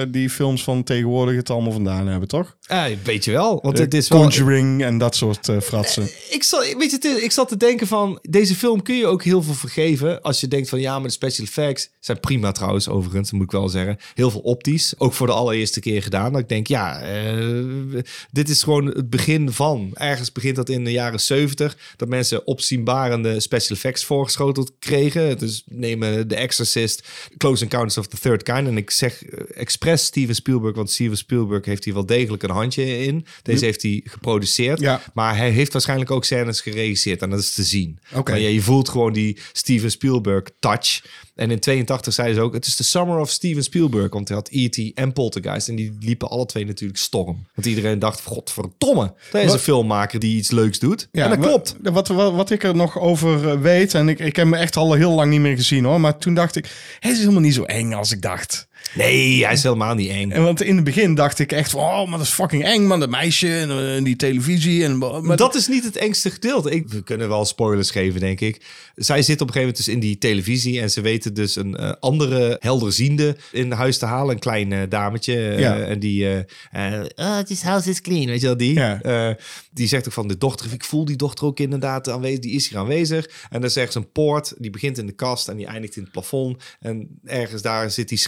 eh, 0.00 0.06
die 0.08 0.30
films 0.30 0.62
van 0.64 0.82
tegenwoordig 0.82 1.36
het 1.36 1.50
allemaal 1.50 1.72
vandaan 1.72 2.06
hebben, 2.06 2.28
toch? 2.28 2.56
Ja, 2.60 2.88
weet 3.04 3.24
je 3.24 3.30
wel. 3.30 3.58
Want 3.62 3.78
het 3.78 3.92
Eh, 3.92 3.98
is 4.00 4.08
wel... 4.08 4.20
Conjuring 4.20 4.82
en 4.84 4.98
dat 4.98 5.14
soort 5.16 5.48
fratsen. 5.62 6.08
Ik, 6.30 6.42
zat, 6.42 6.74
weet 6.78 6.90
je, 6.90 6.96
het 6.96 7.04
is- 7.04 7.22
ik 7.22 7.32
zat 7.32 7.48
te 7.48 7.56
denken 7.56 7.86
van, 7.86 8.18
deze 8.22 8.54
film 8.54 8.82
kun 8.82 8.96
je 8.96 9.06
ook 9.06 9.22
heel 9.24 9.42
veel 9.42 9.54
vergeven. 9.54 10.22
Als 10.22 10.40
je 10.40 10.48
denkt 10.48 10.68
van, 10.68 10.80
ja, 10.80 10.98
maar 10.98 11.06
de 11.08 11.12
special 11.14 11.46
effects 11.46 11.90
zijn 12.00 12.20
prima 12.20 12.52
trouwens, 12.52 12.88
overigens, 12.88 13.32
moet 13.32 13.42
ik 13.44 13.50
wel 13.50 13.68
zeggen. 13.68 13.96
Heel 14.14 14.30
veel 14.30 14.40
optisch, 14.40 14.94
ook 14.98 15.12
voor 15.12 15.26
de 15.26 15.32
allereerste 15.32 15.80
keer 15.80 16.02
gedaan. 16.02 16.32
Dat 16.32 16.40
ik 16.40 16.48
denk, 16.48 16.66
ja, 16.66 17.02
dit 18.30 18.48
is 18.48 18.62
gewoon 18.62 18.86
het 18.86 19.10
begin 19.10 19.52
van. 19.52 19.90
Ergens 19.94 20.32
begint 20.32 20.56
dat 20.56 20.68
in 20.68 20.84
de 20.84 20.92
jaren 20.92 21.20
70, 21.20 21.76
dat 21.96 22.08
mensen 22.08 22.46
opzienbarende 22.46 23.40
special 23.40 23.76
effects 23.76 24.04
voorgeschoteld 24.04 24.72
kregen. 24.78 25.38
Dus 25.38 25.62
nemen 25.66 26.28
The 26.28 26.34
Exorcist, 26.36 27.08
Close 27.38 27.64
Encounters 27.70 27.98
of 27.98 28.06
the 28.06 28.18
Third 28.20 28.42
Kind. 28.42 28.66
En 28.66 28.76
ik 28.76 28.90
zeg 28.90 29.24
eh, 29.24 29.44
expres 29.54 30.04
Steven 30.04 30.34
Spielberg, 30.34 30.76
want 30.76 30.90
Steven 30.90 31.16
Spielberg 31.16 31.64
heeft 31.64 31.84
hier 31.84 31.94
wel 31.94 32.06
degelijk 32.06 32.42
een 32.42 32.50
handje 32.50 32.98
in. 32.98 33.26
Deze 33.42 33.64
heeft 33.64 33.82
hij 33.82 34.00
geproduceerd. 34.04 34.80
Ja. 34.80 35.02
Maar 35.14 35.36
hij 35.36 35.50
heeft 35.50 35.72
waarschijnlijk 35.72 36.10
ook 36.10 36.24
scènes 36.24 36.60
geregisseerd 36.60 37.22
en 37.22 37.30
dat 37.30 37.38
is 37.38 37.54
te 37.54 37.62
zien. 37.62 37.98
Maar 38.24 38.40
ja, 38.40 38.48
je 38.48 38.62
voelt 38.62 38.88
gewoon 38.88 39.12
die 39.12 39.38
Steven 39.52 39.90
Spielberg 39.90 40.44
touch. 40.58 41.02
En 41.34 41.50
in 41.50 41.60
82 41.60 42.14
zeiden 42.14 42.36
ze 42.36 42.42
ook, 42.42 42.54
het 42.54 42.66
is 42.66 42.76
de 42.76 42.84
summer 42.84 43.18
of 43.18 43.30
Steven 43.30 43.62
Spielberg. 43.62 44.12
Want 44.12 44.28
hij 44.28 44.36
had 44.36 44.48
E.T. 44.50 44.94
en 44.94 45.12
Poltergeist. 45.12 45.68
En 45.68 45.74
die 45.74 45.96
liepen 46.00 46.28
alle 46.28 46.46
twee 46.46 46.66
natuurlijk 46.66 46.98
storm. 46.98 47.46
Want 47.54 47.66
iedereen 47.66 47.98
dacht, 47.98 48.24
godverdomme, 48.24 49.14
dat 49.30 49.42
is 49.42 49.52
een 49.52 49.58
filmmaker 49.58 50.18
die 50.18 50.36
iets 50.36 50.50
leuks 50.50 50.78
doet. 50.78 51.08
en 51.12 51.28
dat 51.30 51.38
klopt. 51.38 51.76
Wat, 51.82 52.08
wat, 52.08 52.32
wat 52.32 52.50
ik 52.50 52.62
er 52.62 52.76
nog 52.76 52.98
over 52.98 53.50
eh, 53.50 53.60
weet, 53.60 53.94
en 53.94 54.08
ik, 54.08 54.18
ik 54.18 54.36
heb 54.36 54.44
hem 54.44 54.54
echt 54.54 54.76
al 54.76 54.92
heel 54.92 55.12
lang 55.12 55.30
niet 55.30 55.40
meer 55.40 55.56
gezien 55.56 55.84
hoor, 55.84 56.00
maar 56.00 56.18
toen 56.18 56.34
dacht 56.34 56.56
ik, 56.56 56.96
hij 57.00 57.10
is 57.10 57.18
helemaal 57.18 57.40
niet 57.40 57.54
zo 57.54 57.62
eng 57.62 57.92
als 57.92 58.12
ik 58.12 58.22
dacht. 58.22 58.68
Nee, 58.94 59.44
hij 59.44 59.52
is 59.52 59.62
helemaal 59.62 59.94
niet 59.94 60.10
eng. 60.10 60.30
En 60.30 60.42
want 60.42 60.62
in 60.62 60.74
het 60.74 60.84
begin 60.84 61.14
dacht 61.14 61.38
ik 61.38 61.52
echt 61.52 61.70
van, 61.70 61.80
oh, 61.80 62.08
maar 62.08 62.18
dat 62.18 62.26
is 62.26 62.32
fucking 62.32 62.64
eng, 62.64 62.86
man, 62.86 63.00
dat 63.00 63.08
meisje 63.08 63.58
en, 63.58 63.70
eh, 63.70 63.96
en 63.96 64.04
die 64.04 64.16
televisie. 64.16 64.84
En, 64.84 64.98
maar 64.98 65.36
dat 65.36 65.54
is 65.54 65.68
niet 65.68 65.84
het 65.84 65.96
engste 65.96 66.30
gedeelte. 66.30 66.70
Ik, 66.70 66.88
we 66.88 67.02
kunnen 67.02 67.28
wel 67.28 67.44
spoilers 67.44 67.90
geven, 67.90 68.20
denk 68.20 68.40
ik. 68.40 68.64
Zij 68.94 69.22
zit 69.22 69.40
op 69.40 69.46
een 69.46 69.52
gegeven 69.52 69.60
moment 69.60 69.76
dus 69.76 69.94
in 69.94 70.00
die 70.00 70.18
televisie... 70.18 70.80
en 70.80 70.90
ze 70.90 71.00
weten 71.00 71.34
dus 71.34 71.56
een 71.56 71.76
eh, 71.76 71.92
andere 72.00 72.56
helderziende 72.60 73.36
in 73.52 73.72
huis 73.72 73.98
te 73.98 74.06
halen. 74.06 74.34
Een 74.34 74.40
klein 74.40 74.72
eh, 74.72 74.80
dametje. 74.88 75.54
en 75.54 75.98
die... 75.98 76.46
oh, 77.16 77.38
this 77.38 77.62
house 77.62 77.90
is 77.90 78.00
clean, 78.00 78.26
weet 78.26 78.40
je 78.40 78.46
wel, 78.46 78.56
die? 78.56 78.74
Ja. 78.74 79.36
Die 79.72 79.88
zegt 79.88 80.06
ook 80.06 80.12
van 80.12 80.28
de 80.28 80.38
dochter... 80.38 80.72
Ik 80.72 80.84
voel 80.84 81.04
die 81.04 81.16
dochter 81.16 81.46
ook 81.46 81.60
inderdaad 81.60 82.08
aanwezig. 82.08 82.38
Die 82.38 82.52
is 82.52 82.68
hier 82.68 82.78
aanwezig. 82.78 83.30
En 83.50 83.60
dan 83.60 83.70
zegt 83.70 83.92
ze 83.92 83.98
een 83.98 84.12
poort. 84.12 84.54
Die 84.58 84.70
begint 84.70 84.98
in 84.98 85.06
de 85.06 85.12
kast 85.12 85.48
en 85.48 85.56
die 85.56 85.66
eindigt 85.66 85.96
in 85.96 86.02
het 86.02 86.12
plafond. 86.12 86.62
En 86.80 87.20
ergens 87.24 87.62
daar 87.62 87.90
zit 87.90 88.08
die 88.08 88.18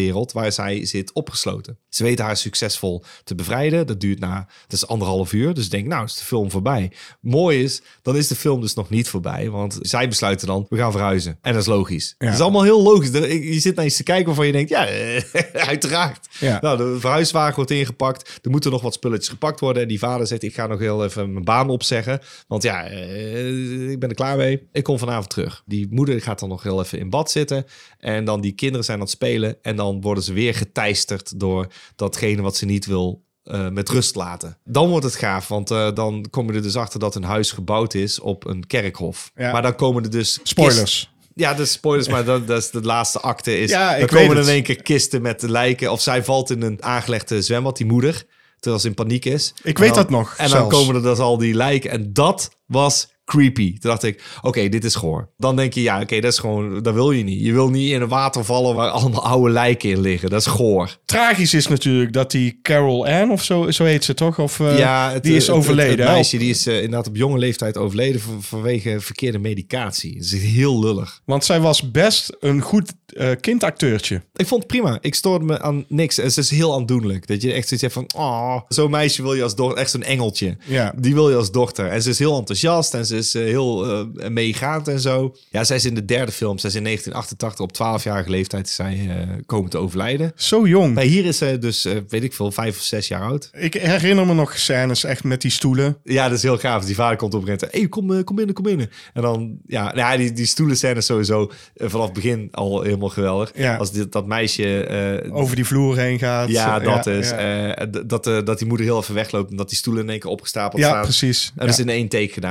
schemerwereld... 0.00 0.32
waar 0.32 0.52
zij 0.52 0.86
zit 0.86 1.12
opgesloten. 1.12 1.78
Ze 1.88 2.02
weten 2.02 2.24
haar 2.24 2.36
succesvol 2.36 3.04
te 3.24 3.34
bevrijden. 3.34 3.86
Dat 3.86 4.00
duurt 4.00 4.18
na... 4.18 4.48
Dat 4.66 4.72
is 4.82 4.86
anderhalf 4.86 5.32
uur. 5.32 5.54
Dus 5.54 5.64
ik 5.64 5.70
denk, 5.70 5.86
nou 5.86 6.04
is 6.04 6.14
de 6.14 6.24
film 6.24 6.50
voorbij. 6.50 6.92
Mooi 7.20 7.62
is, 7.62 7.82
dan 8.02 8.16
is 8.16 8.28
de 8.28 8.34
film 8.34 8.60
dus 8.60 8.74
nog 8.74 8.90
niet 8.90 9.08
voorbij. 9.08 9.50
Want 9.50 9.78
zij 9.80 10.08
besluiten 10.08 10.46
dan, 10.46 10.66
we 10.68 10.76
gaan 10.76 10.92
verhuizen. 10.92 11.38
En 11.42 11.52
dat 11.52 11.62
is 11.62 11.68
logisch. 11.68 12.14
Ja. 12.18 12.26
Het 12.26 12.34
is 12.34 12.40
allemaal 12.40 12.62
heel 12.62 12.82
logisch. 12.82 13.10
Je 13.10 13.60
zit 13.60 13.76
naar 13.76 13.84
iets 13.84 13.96
te 13.96 14.02
kijken 14.02 14.26
waarvan 14.26 14.46
je 14.46 14.52
denkt, 14.52 14.70
ja, 14.70 14.86
eh, 14.86 15.22
uiteraard. 15.68 16.28
Ja. 16.38 16.58
Nou, 16.60 16.76
de 16.76 17.00
verhuiswagen 17.00 17.54
wordt 17.54 17.70
ingepakt. 17.70 18.38
Er 18.42 18.50
moeten 18.50 18.70
nog 18.70 18.82
wat 18.82 18.94
spulletjes 18.94 19.28
gepakt 19.28 19.60
worden. 19.60 19.82
En 19.82 19.88
die 19.88 19.98
vader 19.98 20.26
zegt, 20.26 20.42
ik 20.42 20.54
ga 20.54 20.66
nog 20.66 20.78
heel 20.78 21.04
even 21.04 21.32
mijn 21.32 21.44
baan 21.44 21.70
opzeggen. 21.70 22.20
Want 22.48 22.62
ja, 22.62 22.86
eh, 22.86 23.90
ik 23.90 23.98
ben 23.98 24.08
er 24.08 24.14
klaar 24.14 24.36
mee. 24.36 24.68
Ik 24.72 24.84
kom 24.84 24.98
vanavond 24.98 25.30
terug. 25.30 25.62
Die 25.66 25.86
moeder 25.90 26.20
gaat 26.20 26.38
dan 26.40 26.48
nog 26.48 26.62
heel 26.62 26.80
even 26.80 26.98
in 26.98 27.10
bad 27.10 27.30
zitten. 27.30 27.64
En 27.98 28.24
dan 28.24 28.40
die 28.40 28.52
kinderen 28.52 28.84
zijn 28.84 28.96
aan 28.96 29.02
het 29.02 29.12
spelen. 29.12 29.56
En 29.62 29.76
dan 29.76 29.89
worden 30.00 30.24
ze 30.24 30.32
weer 30.32 30.54
geteisterd 30.54 31.40
door 31.40 31.66
datgene 31.96 32.42
wat 32.42 32.56
ze 32.56 32.64
niet 32.64 32.86
wil 32.86 33.22
eh, 33.42 33.68
met 33.68 33.88
rust 33.88 34.14
laten. 34.14 34.58
Dan 34.64 34.88
wordt 34.88 35.04
het 35.04 35.14
gaaf, 35.14 35.48
want 35.48 35.70
eh, 35.70 35.92
dan 35.94 36.26
kom 36.30 36.46
je 36.50 36.52
er 36.56 36.62
dus 36.62 36.76
achter 36.76 37.00
dat 37.00 37.14
een 37.14 37.22
huis 37.24 37.52
gebouwd 37.52 37.94
is 37.94 38.20
op 38.20 38.46
een 38.46 38.66
kerkhof. 38.66 39.30
Ja. 39.34 39.52
Maar 39.52 39.62
dan 39.62 39.74
komen 39.74 40.02
er 40.04 40.10
dus... 40.10 40.40
Spoilers. 40.42 40.80
kist- 40.80 41.08
ja, 41.34 41.54
de 41.54 41.64
spoilers, 41.64 42.08
maar 42.08 42.24
dat, 42.24 42.46
dat 42.46 42.58
is 42.62 42.70
de 42.70 42.80
laatste 42.80 43.20
acte. 43.20 43.58
Is, 43.58 43.70
Ja, 43.80 43.94
ik 43.94 44.10
dan 44.10 44.20
komen 44.20 44.36
er 44.36 44.42
in 44.42 44.48
één 44.48 44.62
keer 44.62 44.82
kisten 44.82 45.22
met 45.22 45.40
de 45.40 45.50
lijken. 45.50 45.92
Of 45.92 46.00
zij 46.00 46.24
valt 46.24 46.50
in 46.50 46.62
een 46.62 46.82
aangelegde 46.82 47.42
zwembad, 47.42 47.76
die 47.76 47.86
moeder. 47.86 48.24
Terwijl 48.58 48.82
ze 48.82 48.88
in 48.88 48.94
paniek 48.94 49.24
is. 49.24 49.54
Ik 49.62 49.78
weet 49.78 49.88
dan- 49.88 49.96
dat 50.02 50.10
nog, 50.10 50.34
En 50.36 50.50
dan 50.50 50.68
komen 50.68 50.94
er 50.94 51.02
dus 51.02 51.18
al 51.18 51.38
die 51.38 51.54
lijken. 51.54 51.90
En 51.90 52.12
dat 52.12 52.50
was 52.70 53.18
creepy. 53.24 53.70
Toen 53.78 53.90
dacht 53.90 54.02
ik, 54.02 54.22
oké, 54.42 54.68
dit 54.68 54.84
is 54.84 54.94
goor. 54.94 55.28
Dan 55.36 55.56
denk 55.56 55.72
je, 55.72 55.82
ja, 55.82 56.00
oké, 56.00 56.20
dat 56.20 56.32
is 56.32 56.38
gewoon, 56.38 56.82
dat 56.82 56.94
wil 56.94 57.10
je 57.10 57.24
niet. 57.24 57.44
Je 57.44 57.52
wil 57.52 57.68
niet 57.68 57.90
in 57.90 58.00
een 58.00 58.08
water 58.08 58.44
vallen 58.44 58.74
waar 58.74 58.88
allemaal 58.90 59.24
oude 59.24 59.50
lijken 59.52 59.90
in 59.90 60.00
liggen. 60.00 60.30
Dat 60.30 60.40
is 60.40 60.46
goor. 60.46 60.98
Tragisch 61.04 61.54
is 61.54 61.66
natuurlijk 61.66 62.12
dat 62.12 62.30
die 62.30 62.58
Carol 62.62 63.06
Ann, 63.06 63.30
of 63.30 63.42
zo, 63.44 63.70
zo 63.70 63.84
heet 63.84 64.04
ze 64.04 64.14
toch? 64.14 64.38
Of, 64.38 64.60
eh, 64.60 64.78
ja, 64.78 65.10
het, 65.12 65.22
die 65.22 65.36
is 65.36 65.46
het- 65.46 65.56
overleden. 65.56 66.04
Het, 66.06 66.14
meisje 66.14 66.38
die 66.38 66.50
is 66.50 66.66
eh, 66.66 66.74
inderdaad 66.74 67.06
op 67.08 67.16
jonge 67.16 67.38
leeftijd 67.38 67.76
overleden 67.76 68.20
van- 68.20 68.42
vanwege 68.42 69.00
verkeerde 69.00 69.38
medicatie. 69.38 70.14
Dat 70.14 70.22
is 70.24 70.32
heel 70.42 70.80
lullig. 70.80 71.20
Want 71.24 71.44
zij 71.44 71.60
was 71.60 71.90
best 71.90 72.36
een 72.40 72.60
goed 72.60 72.92
eh, 73.06 73.30
kindacteurtje. 73.40 74.22
Ik 74.34 74.46
vond 74.46 74.62
het 74.62 74.70
prima. 74.72 74.98
Ik 75.00 75.14
stoorde 75.14 75.44
me 75.44 75.60
aan 75.60 75.84
niks. 75.88 76.18
En 76.18 76.32
ze 76.32 76.40
is 76.40 76.50
heel 76.50 76.74
aandoenlijk. 76.74 77.26
Dat 77.26 77.42
je 77.42 77.52
echt 77.52 77.68
zoiets 77.68 77.80
hebt 77.82 77.92
van... 77.92 78.22
Oh, 78.22 78.56
zo'n 78.68 78.90
meisje 78.90 79.22
wil 79.22 79.34
je 79.34 79.42
als 79.42 79.54
dochter... 79.54 79.78
Echt 79.78 79.90
zo'n 79.90 80.02
engeltje. 80.02 80.56
Ja. 80.66 80.92
Die 80.98 81.14
wil 81.14 81.30
je 81.30 81.36
als 81.36 81.50
dochter. 81.50 81.86
En 81.88 82.02
ze 82.02 82.10
is 82.10 82.18
heel 82.18 82.30
enthousiast. 82.38 82.58
Enthousiast 82.68 82.94
en 82.94 83.06
ze 83.06 83.16
is 83.16 83.34
eh, 83.34 83.42
heel 83.42 83.86
eh, 83.86 84.28
meegaand 84.28 84.88
en 84.88 85.00
zo. 85.00 85.34
Ja, 85.50 85.64
zij 85.64 85.76
is 85.76 85.84
in 85.84 85.94
de 85.94 86.04
derde 86.04 86.32
film. 86.32 86.58
Zij 86.58 86.70
is 86.70 86.76
in 86.76 86.84
1988 86.84 87.60
op 87.60 88.00
12-jarige 88.00 88.30
leeftijd 88.30 88.68
zij, 88.68 89.06
eh, 89.08 89.36
komen 89.46 89.70
te 89.70 89.78
overlijden. 89.78 90.32
Zo 90.36 90.66
jong. 90.66 90.94
Maar 90.94 91.04
hier 91.04 91.24
is 91.24 91.38
ze 91.38 91.58
dus, 91.58 91.86
weet 92.08 92.22
ik 92.22 92.32
veel, 92.34 92.52
vijf 92.52 92.76
of 92.76 92.82
zes 92.82 93.08
jaar 93.08 93.22
oud. 93.22 93.50
Ik 93.52 93.74
herinner 93.74 94.26
me 94.26 94.34
nog 94.34 94.58
scènes 94.58 95.04
echt 95.04 95.24
met 95.24 95.40
die 95.40 95.50
stoelen. 95.50 95.96
Ja, 96.04 96.28
dat 96.28 96.36
is 96.36 96.42
heel 96.42 96.58
gaaf. 96.58 96.84
Die 96.84 96.94
vader 96.94 97.16
komt 97.16 97.34
op 97.34 97.48
en 97.48 97.58
hey, 97.70 97.88
kom, 97.88 98.24
kom 98.24 98.36
binnen, 98.36 98.54
kom 98.54 98.64
binnen. 98.64 98.90
En 99.14 99.22
dan, 99.22 99.58
ja, 99.66 99.82
nou 99.84 99.96
ja 99.96 100.16
die, 100.16 100.32
die 100.32 100.46
stoelen 100.46 100.76
scène 100.76 101.00
sowieso 101.00 101.50
vanaf 101.76 102.04
het 102.04 102.14
begin 102.14 102.48
al 102.50 102.82
helemaal 102.82 103.08
geweldig. 103.08 103.52
Ja. 103.54 103.76
Als 103.76 103.92
dit, 103.92 104.12
dat 104.12 104.26
meisje... 104.26 105.28
Over 105.32 105.56
die 105.56 105.64
vloer 105.64 105.96
heen 105.98 106.18
gaat. 106.18 106.48
ja, 106.48 106.78
dat 106.78 107.04
Ja, 107.04 107.12
is. 107.12 107.30
Ja, 107.30 107.86
dat, 108.06 108.24
dat 108.24 108.58
die 108.58 108.66
moeder 108.66 108.86
heel 108.86 108.98
even 108.98 109.14
wegloopt 109.14 109.50
en 109.50 109.56
dat 109.56 109.68
die 109.68 109.78
stoelen 109.78 110.02
in 110.02 110.10
één 110.10 110.18
keer 110.20 110.30
opgestapeld 110.30 110.82
Ja, 110.82 110.88
staan. 110.88 111.02
precies. 111.02 111.46
En 111.56 111.66
dat 111.66 111.66
Ja. 111.66 111.72
is 111.72 111.78
in 111.78 111.88
één 111.88 112.08
take 112.08 112.28
gedaan. 112.32 112.49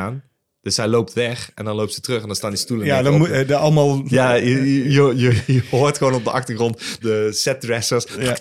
Dus 0.61 0.75
zij 0.75 0.87
loopt 0.87 1.13
weg 1.13 1.51
en 1.55 1.65
dan 1.65 1.75
loopt 1.75 1.93
ze 1.93 2.01
terug 2.01 2.21
en 2.21 2.27
dan 2.27 2.35
staan 2.35 2.49
die 2.49 2.59
stoelen 2.59 2.85
Ja, 2.85 3.01
dan 3.01 3.17
moet 3.17 3.27
op. 3.27 3.33
eh, 3.33 3.47
de 3.47 3.55
allemaal. 3.55 4.01
Ja, 4.05 4.33
je, 4.33 4.91
je, 4.91 5.13
je, 5.17 5.41
je 5.45 5.63
hoort 5.69 5.97
gewoon 5.97 6.13
op 6.13 6.23
de 6.23 6.31
achtergrond 6.31 6.81
de 7.01 7.27
setdressers. 7.31 8.05
Ja. 8.19 8.37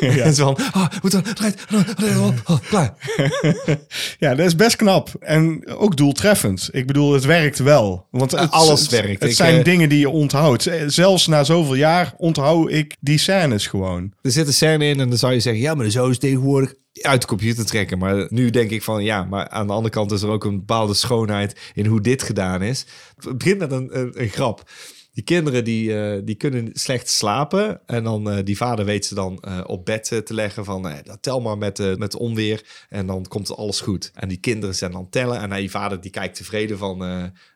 En 0.00 0.34
zo 0.34 0.54
van, 0.54 0.64
oh, 0.74 0.88
oh, 2.46 2.58
klaar. 2.68 2.94
Ja, 4.18 4.34
dat 4.34 4.46
is 4.46 4.56
best 4.56 4.76
knap. 4.76 5.08
En 5.20 5.68
ook 5.68 5.96
doeltreffend. 5.96 6.68
Ik 6.72 6.86
bedoel, 6.86 7.12
het 7.12 7.24
werkt 7.24 7.58
wel. 7.58 8.06
Want 8.10 8.30
het, 8.30 8.50
alles 8.50 8.80
het- 8.80 8.90
werkt. 8.90 9.20
Het 9.20 9.30
Ik, 9.30 9.36
zijn 9.36 9.58
eh, 9.58 9.64
dingen 9.64 9.88
die 9.88 9.98
je 9.98 10.08
onthoudt. 10.08 10.66
Eh, 10.66 10.82
Zelfs 10.86 11.26
na 11.26 11.44
zoveel 11.44 11.74
jaar 11.74 12.14
onthoud 12.16 12.70
ik 12.70 12.96
die 13.00 13.18
scènes 13.18 13.66
gewoon. 13.66 14.12
Er 14.22 14.30
zit 14.30 14.46
een 14.46 14.52
scène 14.52 14.84
in 14.84 15.00
en 15.00 15.08
dan 15.08 15.18
zou 15.18 15.32
je 15.32 15.40
zeggen, 15.40 15.62
ja, 15.62 15.74
maar 15.74 15.90
zou 15.90 16.10
je 16.10 16.18
tegenwoordig 16.18 16.74
uit 17.00 17.20
de 17.20 17.26
computer 17.26 17.64
trekken. 17.66 17.98
Maar 17.98 18.26
nu 18.28 18.50
denk 18.50 18.70
ik 18.70 18.82
van, 18.82 19.04
ja, 19.04 19.24
maar 19.24 19.48
aan 19.48 19.66
de 19.66 19.72
andere 19.72 19.94
kant 19.94 20.12
is 20.12 20.22
er 20.22 20.28
ook 20.28 20.44
een 20.44 20.58
bepaalde 20.58 20.94
schoonheid 20.94 21.56
in 21.74 21.86
hoe 21.86 22.00
dit 22.00 22.22
gedaan 22.22 22.62
is. 22.62 22.86
Het 23.16 23.38
begint 23.38 23.58
met 23.58 23.72
een, 23.72 23.98
een, 23.98 24.12
een 24.22 24.28
grap. 24.28 24.70
Die 25.12 25.24
kinderen 25.24 25.64
die, 25.64 26.00
eh, 26.00 26.20
die 26.24 26.34
kunnen 26.34 26.70
slecht 26.72 27.08
slapen. 27.08 27.80
En 27.86 28.04
dan 28.04 28.30
eh, 28.30 28.44
die 28.44 28.56
vader 28.56 28.84
weet 28.84 29.06
ze 29.06 29.14
dan 29.14 29.38
eh, 29.40 29.60
op 29.66 29.84
bed 29.84 30.04
te 30.04 30.34
leggen 30.34 30.64
van... 30.64 30.92
tel 31.20 31.40
maar 31.40 31.58
met, 31.58 31.98
met 31.98 32.16
onweer 32.16 32.86
en 32.88 33.06
dan 33.06 33.26
komt 33.28 33.56
alles 33.56 33.80
goed. 33.80 34.10
En 34.14 34.28
die 34.28 34.38
kinderen 34.38 34.74
zijn 34.74 34.92
dan 34.92 35.08
tellen. 35.08 35.40
En 35.40 35.50
die 35.50 35.70
vader 35.70 36.00
die 36.00 36.10
kijkt 36.10 36.36
tevreden 36.36 36.78
van... 36.78 37.00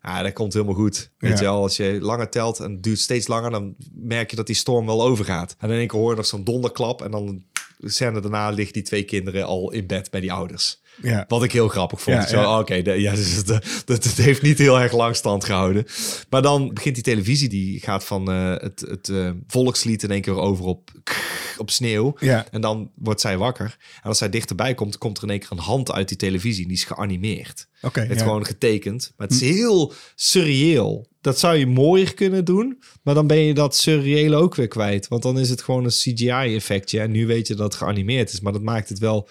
ah, 0.00 0.22
dat 0.22 0.32
komt 0.32 0.52
helemaal 0.52 0.74
goed. 0.74 1.10
Weet 1.18 1.32
Ja. 1.32 1.38
je 1.38 1.44
wel, 1.44 1.62
als 1.62 1.76
je 1.76 1.98
langer 2.00 2.28
telt 2.30 2.60
en 2.60 2.70
het 2.70 2.82
duurt 2.82 2.98
steeds 2.98 3.26
langer... 3.26 3.50
dan 3.50 3.74
merk 3.94 4.30
je 4.30 4.36
dat 4.36 4.46
die 4.46 4.56
storm 4.56 4.86
wel 4.86 5.02
overgaat. 5.02 5.56
En 5.58 5.70
in 5.70 5.78
één 5.78 5.86
keer 5.88 5.98
hoor 5.98 6.10
je 6.10 6.16
nog 6.16 6.26
zo'n 6.26 6.44
donderklap... 6.44 7.02
en 7.02 7.10
dan 7.10 7.44
scène 7.80 8.20
daarna 8.20 8.50
liggen 8.50 8.74
die 8.74 8.82
twee 8.82 9.04
kinderen 9.04 9.44
al 9.44 9.72
in 9.72 9.86
bed 9.86 10.10
bij 10.10 10.20
die 10.20 10.32
ouders. 10.32 10.80
Ja. 11.02 11.24
Wat 11.28 11.42
ik 11.42 11.52
heel 11.52 11.68
grappig 11.68 12.02
vond. 12.02 12.16
Ja, 12.16 12.26
Zo, 12.26 12.40
ja. 12.40 12.58
Oké, 12.58 12.74
ja, 12.74 13.14
dus 13.14 13.32
het, 13.32 13.48
het, 13.48 14.04
het 14.04 14.16
heeft 14.16 14.42
niet 14.42 14.58
heel 14.58 14.80
erg 14.80 14.92
lang 14.92 15.16
stand 15.16 15.44
gehouden. 15.44 15.84
Maar 16.30 16.42
dan 16.42 16.74
begint 16.74 16.94
die 16.94 17.04
televisie, 17.04 17.48
die 17.48 17.80
gaat 17.80 18.04
van 18.04 18.30
eh, 18.30 18.50
het, 18.56 18.80
het 18.80 19.08
eh, 19.08 19.30
volkslied 19.46 20.02
in 20.02 20.10
één 20.10 20.20
keer 20.20 20.38
over 20.38 20.64
op, 20.64 20.90
op 21.58 21.70
sneeuw. 21.70 22.16
En 22.50 22.60
dan 22.60 22.90
wordt 22.94 23.20
zij 23.20 23.38
wakker. 23.38 23.76
En 24.02 24.08
als 24.08 24.18
zij 24.18 24.30
dichterbij 24.30 24.74
komt, 24.74 24.98
komt 24.98 25.16
er 25.16 25.22
in 25.24 25.30
één 25.30 25.38
keer 25.38 25.52
een 25.52 25.58
hand 25.58 25.92
uit 25.92 26.08
die 26.08 26.16
televisie. 26.16 26.66
Die 26.66 26.76
is 26.76 26.84
geanimeerd. 26.84 27.68
Oké, 27.82 28.00
Het 28.00 28.16
is 28.16 28.22
gewoon 28.22 28.46
getekend. 28.46 29.12
Maar 29.16 29.26
het 29.26 29.36
is 29.36 29.48
heel 29.48 29.92
surreëel. 30.14 31.06
Dat 31.20 31.38
zou 31.38 31.56
je 31.56 31.66
mooier 31.66 32.14
kunnen 32.14 32.44
doen. 32.44 32.82
Maar 33.02 33.14
dan 33.14 33.26
ben 33.26 33.38
je 33.38 33.54
dat 33.54 33.76
surreële 33.76 34.36
ook 34.36 34.54
weer 34.54 34.68
kwijt. 34.68 35.08
Want 35.08 35.22
dan 35.22 35.38
is 35.38 35.50
het 35.50 35.62
gewoon 35.62 35.84
een 35.84 35.90
CGI-effectje. 35.90 37.00
En 37.00 37.10
nu 37.10 37.26
weet 37.26 37.46
je 37.46 37.54
dat 37.54 37.72
het 37.72 37.82
geanimeerd 37.82 38.32
is. 38.32 38.40
Maar 38.40 38.52
dat 38.52 38.62
maakt 38.62 38.88
het 38.88 38.98
wel, 38.98 39.28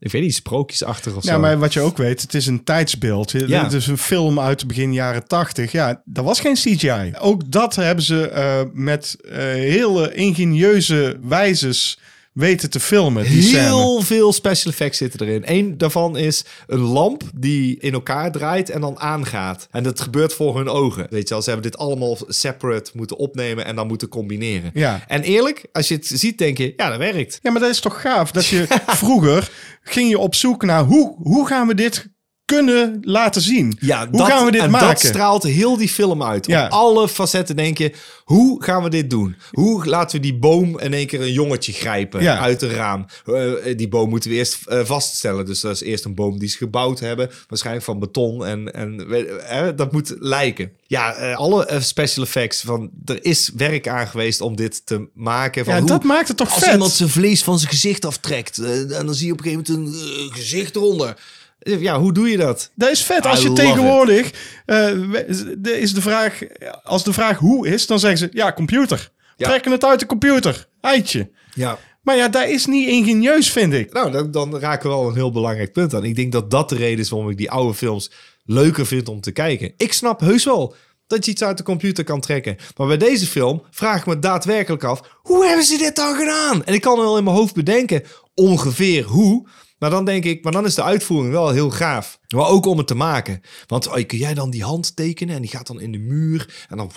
ik 0.00 0.12
weet 0.12 0.22
niet, 0.22 0.34
sprookjesachtig 0.34 1.14
of 1.14 1.24
Ja, 1.24 1.32
zo. 1.32 1.38
maar 1.38 1.58
wat 1.58 1.72
je 1.72 1.80
ook 1.80 1.96
weet, 1.96 2.22
het 2.22 2.34
is 2.34 2.46
een 2.46 2.64
tijdsbeeld. 2.64 3.30
Ja. 3.30 3.62
Het 3.64 3.72
is 3.72 3.86
een 3.86 3.98
film 3.98 4.40
uit 4.40 4.66
begin 4.66 4.92
jaren 4.92 5.26
tachtig. 5.26 5.72
Ja, 5.72 6.02
dat 6.04 6.24
was 6.24 6.40
geen 6.40 6.54
CGI. 6.54 7.12
Ook 7.18 7.50
dat 7.50 7.74
hebben 7.74 8.04
ze 8.04 8.28
eh, 8.28 8.60
met 8.72 9.16
eh, 9.24 9.36
hele 9.42 10.14
ingenieuze 10.14 11.18
wijzes 11.22 11.98
weten 12.38 12.70
te 12.70 12.80
filmen. 12.80 13.24
Die 13.24 13.42
scène. 13.42 13.62
Heel 13.62 14.00
veel 14.00 14.32
special 14.32 14.72
effects 14.72 14.98
zitten 14.98 15.26
erin. 15.26 15.42
Eén 15.44 15.78
daarvan 15.78 16.16
is 16.16 16.44
een 16.66 16.80
lamp 16.80 17.22
die 17.34 17.78
in 17.80 17.92
elkaar 17.92 18.32
draait 18.32 18.70
en 18.70 18.80
dan 18.80 19.00
aangaat. 19.00 19.68
En 19.70 19.82
dat 19.82 20.00
gebeurt 20.00 20.32
voor 20.32 20.56
hun 20.56 20.68
ogen. 20.68 21.06
Weet 21.10 21.28
je 21.28 21.34
wel, 21.34 21.42
ze 21.42 21.50
hebben 21.50 21.70
dit 21.70 21.80
allemaal 21.80 22.18
separate 22.26 22.90
moeten 22.94 23.16
opnemen 23.16 23.64
en 23.64 23.76
dan 23.76 23.86
moeten 23.86 24.08
combineren. 24.08 24.70
Ja. 24.74 25.04
En 25.06 25.22
eerlijk, 25.22 25.66
als 25.72 25.88
je 25.88 25.94
het 25.94 26.06
ziet, 26.06 26.38
denk 26.38 26.58
je, 26.58 26.72
ja, 26.76 26.88
dat 26.88 26.98
werkt. 26.98 27.38
Ja, 27.42 27.50
maar 27.50 27.60
dat 27.60 27.70
is 27.70 27.80
toch 27.80 28.00
gaaf? 28.00 28.30
Dat 28.30 28.46
je 28.46 28.66
vroeger 28.86 29.50
ging 29.82 30.08
je 30.10 30.18
op 30.18 30.34
zoek 30.34 30.64
naar 30.64 30.84
hoe, 30.84 31.16
hoe 31.22 31.46
gaan 31.46 31.66
we 31.66 31.74
dit 31.74 32.08
kunnen 32.56 32.98
laten 33.02 33.42
zien? 33.42 33.76
Ja, 33.80 34.08
hoe 34.10 34.24
gaan 34.24 34.44
we 34.44 34.50
dit 34.50 34.60
en 34.60 34.70
maken? 34.70 34.88
dat 34.88 35.00
straalt 35.00 35.42
heel 35.42 35.76
die 35.76 35.88
film 35.88 36.22
uit. 36.22 36.46
Ja. 36.46 36.64
Op 36.64 36.70
alle 36.72 37.08
facetten 37.08 37.56
denk 37.56 37.78
je, 37.78 37.92
hoe 38.24 38.62
gaan 38.64 38.82
we 38.82 38.88
dit 38.90 39.10
doen? 39.10 39.36
Hoe 39.52 39.86
laten 39.86 40.16
we 40.16 40.22
die 40.22 40.38
boom 40.38 40.78
in 40.80 40.92
één 40.94 41.06
keer 41.06 41.20
een 41.20 41.32
jongetje 41.32 41.72
grijpen 41.72 42.22
Ja. 42.22 42.38
uit 42.38 42.62
een 42.62 42.70
raam? 42.70 43.06
Eh, 43.24 43.76
die 43.76 43.88
boom 43.88 44.08
moeten 44.08 44.30
we 44.30 44.36
eerst 44.36 44.58
eh, 44.66 44.80
vaststellen. 44.84 45.46
Dus 45.46 45.60
dat 45.60 45.72
is 45.74 45.80
eerst 45.80 46.04
een 46.04 46.14
boom 46.14 46.38
die 46.38 46.48
ze 46.48 46.56
gebouwd 46.56 47.00
hebben. 47.00 47.30
Waarschijnlijk 47.48 47.84
van 47.84 47.98
beton. 47.98 48.46
En, 48.46 48.72
en 48.74 49.10
eh, 49.48 49.66
dat 49.76 49.92
moet 49.92 50.14
lijken. 50.18 50.72
Ja, 50.86 51.14
eh, 51.14 51.36
alle 51.36 51.66
eh, 51.66 51.80
special 51.80 52.24
effects. 52.24 52.60
Van, 52.60 52.90
er 53.04 53.24
is 53.24 53.50
werk 53.56 53.88
aan 53.88 54.06
geweest 54.08 54.40
om 54.40 54.56
dit 54.56 54.86
te 54.86 55.08
maken. 55.14 55.64
Van 55.64 55.74
Ja, 55.74 55.80
hoe- 55.80 55.88
dat 55.88 56.04
maakt 56.04 56.28
het 56.28 56.36
toch 56.36 56.54
als 56.54 56.62
vet? 56.64 56.72
iemand 56.72 56.90
zijn 56.92 57.08
vlees 57.08 57.42
van 57.42 57.58
zijn 57.58 57.70
gezicht 57.70 58.04
aftrekt. 58.04 58.58
eh, 58.58 58.98
en 58.98 59.06
dan 59.06 59.14
zie 59.14 59.26
je 59.26 59.32
op 59.32 59.38
een 59.38 59.44
gegeven 59.44 59.74
moment 59.82 59.94
een 59.94 60.08
eh, 60.28 60.34
gezicht 60.36 60.76
eronder. 60.76 61.16
Ja, 61.76 62.00
hoe 62.00 62.12
doe 62.12 62.30
je 62.30 62.36
dat? 62.36 62.70
Dat 62.74 62.90
is 62.90 63.02
vet. 63.04 63.26
Als 63.26 63.42
je 63.42 63.52
tegenwoordig... 63.52 64.30
eh, 64.66 64.90
is 65.62 65.94
de 65.94 66.00
vraag, 66.00 66.38
als 66.82 67.04
de 67.04 67.12
vraag 67.12 67.38
hoe 67.38 67.68
is, 67.68 67.86
dan 67.86 67.98
zeggen 67.98 68.18
ze... 68.18 68.28
Ja, 68.32 68.52
computer. 68.52 69.10
Ja. 69.36 69.48
Trekken 69.48 69.72
het 69.72 69.84
uit 69.84 70.00
de 70.00 70.06
computer. 70.06 70.68
Eitje. 70.80 71.30
Ja. 71.54 71.78
Maar 72.02 72.16
ja, 72.16 72.28
dat 72.28 72.48
is 72.48 72.66
niet 72.66 72.88
ingenieus, 72.88 73.50
vind 73.50 73.72
ik. 73.72 73.92
Nou, 73.92 74.10
dan, 74.10 74.30
dan 74.30 74.58
raken 74.58 74.90
we 74.90 74.96
wel 74.96 75.08
een 75.08 75.14
heel 75.14 75.32
belangrijk 75.32 75.72
punt 75.72 75.94
aan. 75.94 76.04
Ik 76.04 76.16
denk 76.16 76.32
dat 76.32 76.50
dat 76.50 76.68
de 76.68 76.76
reden 76.76 76.98
is 76.98 77.08
waarom 77.08 77.30
ik 77.30 77.36
die 77.36 77.50
oude 77.50 77.74
films 77.74 78.10
leuker 78.44 78.86
vind 78.86 79.08
om 79.08 79.20
te 79.20 79.30
kijken. 79.30 79.72
Ik 79.76 79.92
snap 79.92 80.20
heus 80.20 80.44
wel 80.44 80.74
dat 81.06 81.24
je 81.24 81.30
iets 81.30 81.42
uit 81.42 81.56
de 81.56 81.62
computer 81.62 82.04
kan 82.04 82.20
trekken. 82.20 82.56
Maar 82.76 82.86
bij 82.86 82.96
deze 82.96 83.26
film 83.26 83.62
vraag 83.70 84.00
ik 84.00 84.06
me 84.06 84.18
daadwerkelijk 84.18 84.84
af... 84.84 85.00
hoe 85.22 85.46
hebben 85.46 85.64
ze 85.64 85.78
dit 85.78 85.96
dan 85.96 86.16
gedaan? 86.16 86.64
En 86.64 86.74
ik 86.74 86.80
kan 86.80 86.98
wel 86.98 87.18
in 87.18 87.24
mijn 87.24 87.36
hoofd 87.36 87.54
bedenken 87.54 88.02
ongeveer 88.34 89.04
hoe... 89.04 89.46
Maar 89.78 89.90
dan 89.90 90.04
denk 90.04 90.24
ik, 90.24 90.44
maar 90.44 90.52
dan 90.52 90.64
is 90.64 90.74
de 90.74 90.82
uitvoering 90.82 91.32
wel 91.32 91.50
heel 91.50 91.70
gaaf. 91.70 92.18
Maar 92.28 92.46
ook 92.46 92.66
om 92.66 92.78
het 92.78 92.86
te 92.86 92.94
maken. 92.94 93.40
Want 93.66 93.86
oh, 93.86 94.06
kun 94.06 94.18
jij 94.18 94.34
dan 94.34 94.50
die 94.50 94.62
hand 94.64 94.96
tekenen 94.96 95.34
en 95.34 95.40
die 95.40 95.50
gaat 95.50 95.66
dan 95.66 95.80
in 95.80 95.92
de 95.92 95.98
muur 95.98 96.66
en 96.68 96.76
dan... 96.76 96.90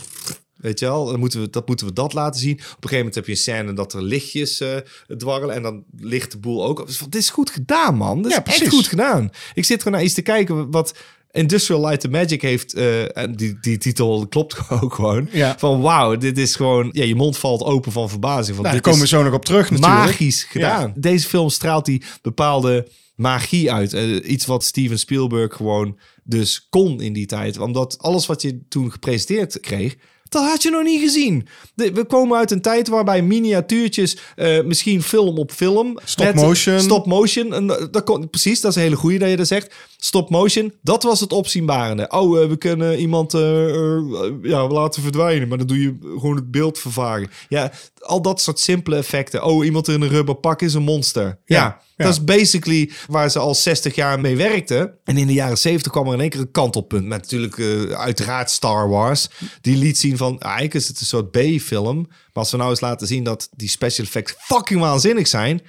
Weet 0.55 0.79
je 0.79 0.85
wel, 0.85 1.05
dan 1.05 1.19
moeten 1.19 1.41
we, 1.41 1.49
dat 1.49 1.67
moeten 1.67 1.85
we 1.85 1.93
dat 1.93 2.13
laten 2.13 2.39
zien. 2.39 2.53
Op 2.53 2.59
een 2.59 2.65
gegeven 2.69 2.97
moment 2.97 3.15
heb 3.15 3.25
je 3.25 3.31
een 3.31 3.37
scène 3.37 3.73
dat 3.73 3.93
er 3.93 4.01
lichtjes 4.01 4.59
eh 4.59 4.77
dwarrelen. 5.17 5.55
En 5.55 5.61
dan 5.61 5.83
ligt 5.97 6.31
de 6.31 6.37
boel 6.37 6.65
ook. 6.65 6.79
op. 6.79 6.87
Dus 6.87 6.97
dit 6.97 7.15
is 7.15 7.29
goed 7.29 7.49
gedaan, 7.49 7.95
man. 7.95 8.21
Dit 8.21 8.31
Ja, 8.31 8.45
is 8.45 8.61
echt 8.61 8.73
goed 8.73 8.87
gedaan. 8.87 9.29
Ik 9.53 9.65
zit 9.65 9.77
gewoon 9.77 9.93
naar 9.97 10.03
iets 10.05 10.13
te 10.13 10.21
kijken 10.21 10.71
wat 10.71 10.93
Industrial 11.31 11.81
Light 11.81 12.03
and 12.03 12.13
Magic 12.13 12.41
heeft. 12.41 12.73
eh, 12.73 13.17
en 13.17 13.35
die, 13.35 13.57
die 13.61 13.77
titel 13.77 14.27
klopt 14.27 14.57
ook 14.81 14.93
gewoon. 14.93 15.27
Ja. 15.31 15.55
Van 15.59 15.81
wauw, 15.81 16.17
dit 16.17 16.37
is 16.37 16.55
gewoon... 16.55 16.89
Ja, 16.91 17.03
je 17.03 17.15
mond 17.15 17.37
valt 17.37 17.63
open 17.63 17.91
van 17.91 18.09
verbazing. 18.09 18.55
Van, 18.55 18.63
Nou, 18.63 18.63
daar 18.63 18.73
dit 18.73 18.81
komen 18.83 19.03
is 19.05 19.11
we 19.11 19.17
zo 19.17 19.23
nog 19.23 19.33
op 19.33 19.45
terug 19.45 19.69
natuurlijk. 19.71 19.99
magisch 20.05 20.43
gedaan. 20.43 20.93
Deze 20.95 21.27
film 21.27 21.49
straalt 21.49 21.85
die 21.85 22.03
bepaalde 22.21 22.87
magie 23.15 23.71
uit. 23.71 23.93
Eh, 23.93 24.29
iets 24.31 24.45
wat 24.45 24.63
Steven 24.63 24.99
Spielberg 24.99 25.55
gewoon 25.55 25.99
dus 26.23 26.67
kon 26.69 27.01
in 27.01 27.13
die 27.13 27.25
tijd. 27.25 27.59
Omdat 27.59 27.97
alles 27.99 28.25
wat 28.25 28.41
je 28.41 28.61
toen 28.69 28.91
gepresenteerd 28.91 29.59
kreeg... 29.59 29.95
Dat 30.29 30.43
had 30.49 30.63
je 30.63 30.69
nog 30.69 30.83
niet 30.83 31.01
gezien. 31.01 31.47
De- 31.75 31.91
we 31.91 32.05
komen 32.05 32.37
uit 32.37 32.51
een 32.51 32.61
tijd 32.61 32.87
waarbij 32.87 33.21
miniatuurtjes, 33.21 34.17
eh, 34.35 34.61
misschien 34.63 35.01
film 35.03 35.37
op 35.37 35.51
film. 35.51 35.99
Stop 36.03 36.25
met 36.25 36.35
motion. 36.35 36.79
Stop 36.79 37.05
motion. 37.05 37.53
En, 37.53 37.67
dat 37.67 38.03
kon, 38.03 38.29
precies, 38.29 38.61
dat 38.61 38.71
is 38.71 38.77
een 38.77 38.83
hele 38.83 38.95
goede 38.95 39.17
dat 39.17 39.29
je 39.29 39.35
dat 39.37 39.47
zegt. 39.47 39.75
Stop 40.03 40.29
motion, 40.29 40.73
dat 40.81 41.03
was 41.03 41.19
het 41.19 41.31
opzienbarende. 41.31 42.09
Oh, 42.09 42.41
eh, 42.41 42.49
we 42.49 42.57
kunnen 42.57 42.99
iemand 42.99 43.33
eh, 43.33 43.67
eh, 43.67 44.03
ja, 44.41 44.67
laten 44.67 45.01
verdwijnen. 45.01 45.47
Maar 45.47 45.57
dan 45.57 45.67
doe 45.67 45.81
je 45.81 45.97
gewoon 46.01 46.35
het 46.35 46.51
beeld 46.51 46.79
vervagen. 46.79 47.29
Ja, 47.49 47.71
al 47.99 48.21
dat 48.21 48.41
soort 48.41 48.59
simpele 48.59 48.95
effecten. 48.95 49.43
Oh, 49.43 49.65
iemand 49.65 49.87
in 49.87 50.01
een 50.01 50.09
rubber 50.09 50.35
pak 50.35 50.61
is 50.61 50.73
een 50.73 50.83
monster. 50.83 51.23
Ja, 51.23 51.35
Ja, 51.45 51.81
ja. 51.95 52.05
dat 52.05 52.13
is 52.13 52.23
basically 52.23 52.91
waar 53.07 53.29
ze 53.29 53.39
al 53.39 53.55
60 53.55 53.95
jaar 53.95 54.19
mee 54.19 54.35
werkten. 54.35 54.93
En 55.03 55.17
in 55.17 55.27
de 55.27 55.33
jaren 55.33 55.57
70 55.57 55.91
kwam 55.91 56.07
er 56.07 56.13
in 56.13 56.19
één 56.19 56.29
keer 56.29 56.39
een 56.39 56.51
kantelpunt. 56.51 57.05
Met 57.05 57.21
natuurlijk 57.21 57.59
uiteraard 57.95 58.49
Star 58.49 58.89
Wars. 58.89 59.29
Die 59.61 59.77
liet 59.77 59.97
zien 59.97 60.17
van, 60.17 60.39
eigenlijk 60.39 60.73
is 60.73 60.87
het 60.87 60.99
een 60.99 61.05
soort 61.05 61.31
B-film. 61.31 61.97
Maar 62.07 62.43
als 62.43 62.51
we 62.51 62.57
nou 62.57 62.69
eens 62.69 62.81
laten 62.81 63.07
zien 63.07 63.23
dat 63.23 63.49
die 63.55 63.69
special 63.69 64.05
effects 64.05 64.35
fucking 64.37 64.79
waanzinnig 64.79 65.27
zijn... 65.27 65.61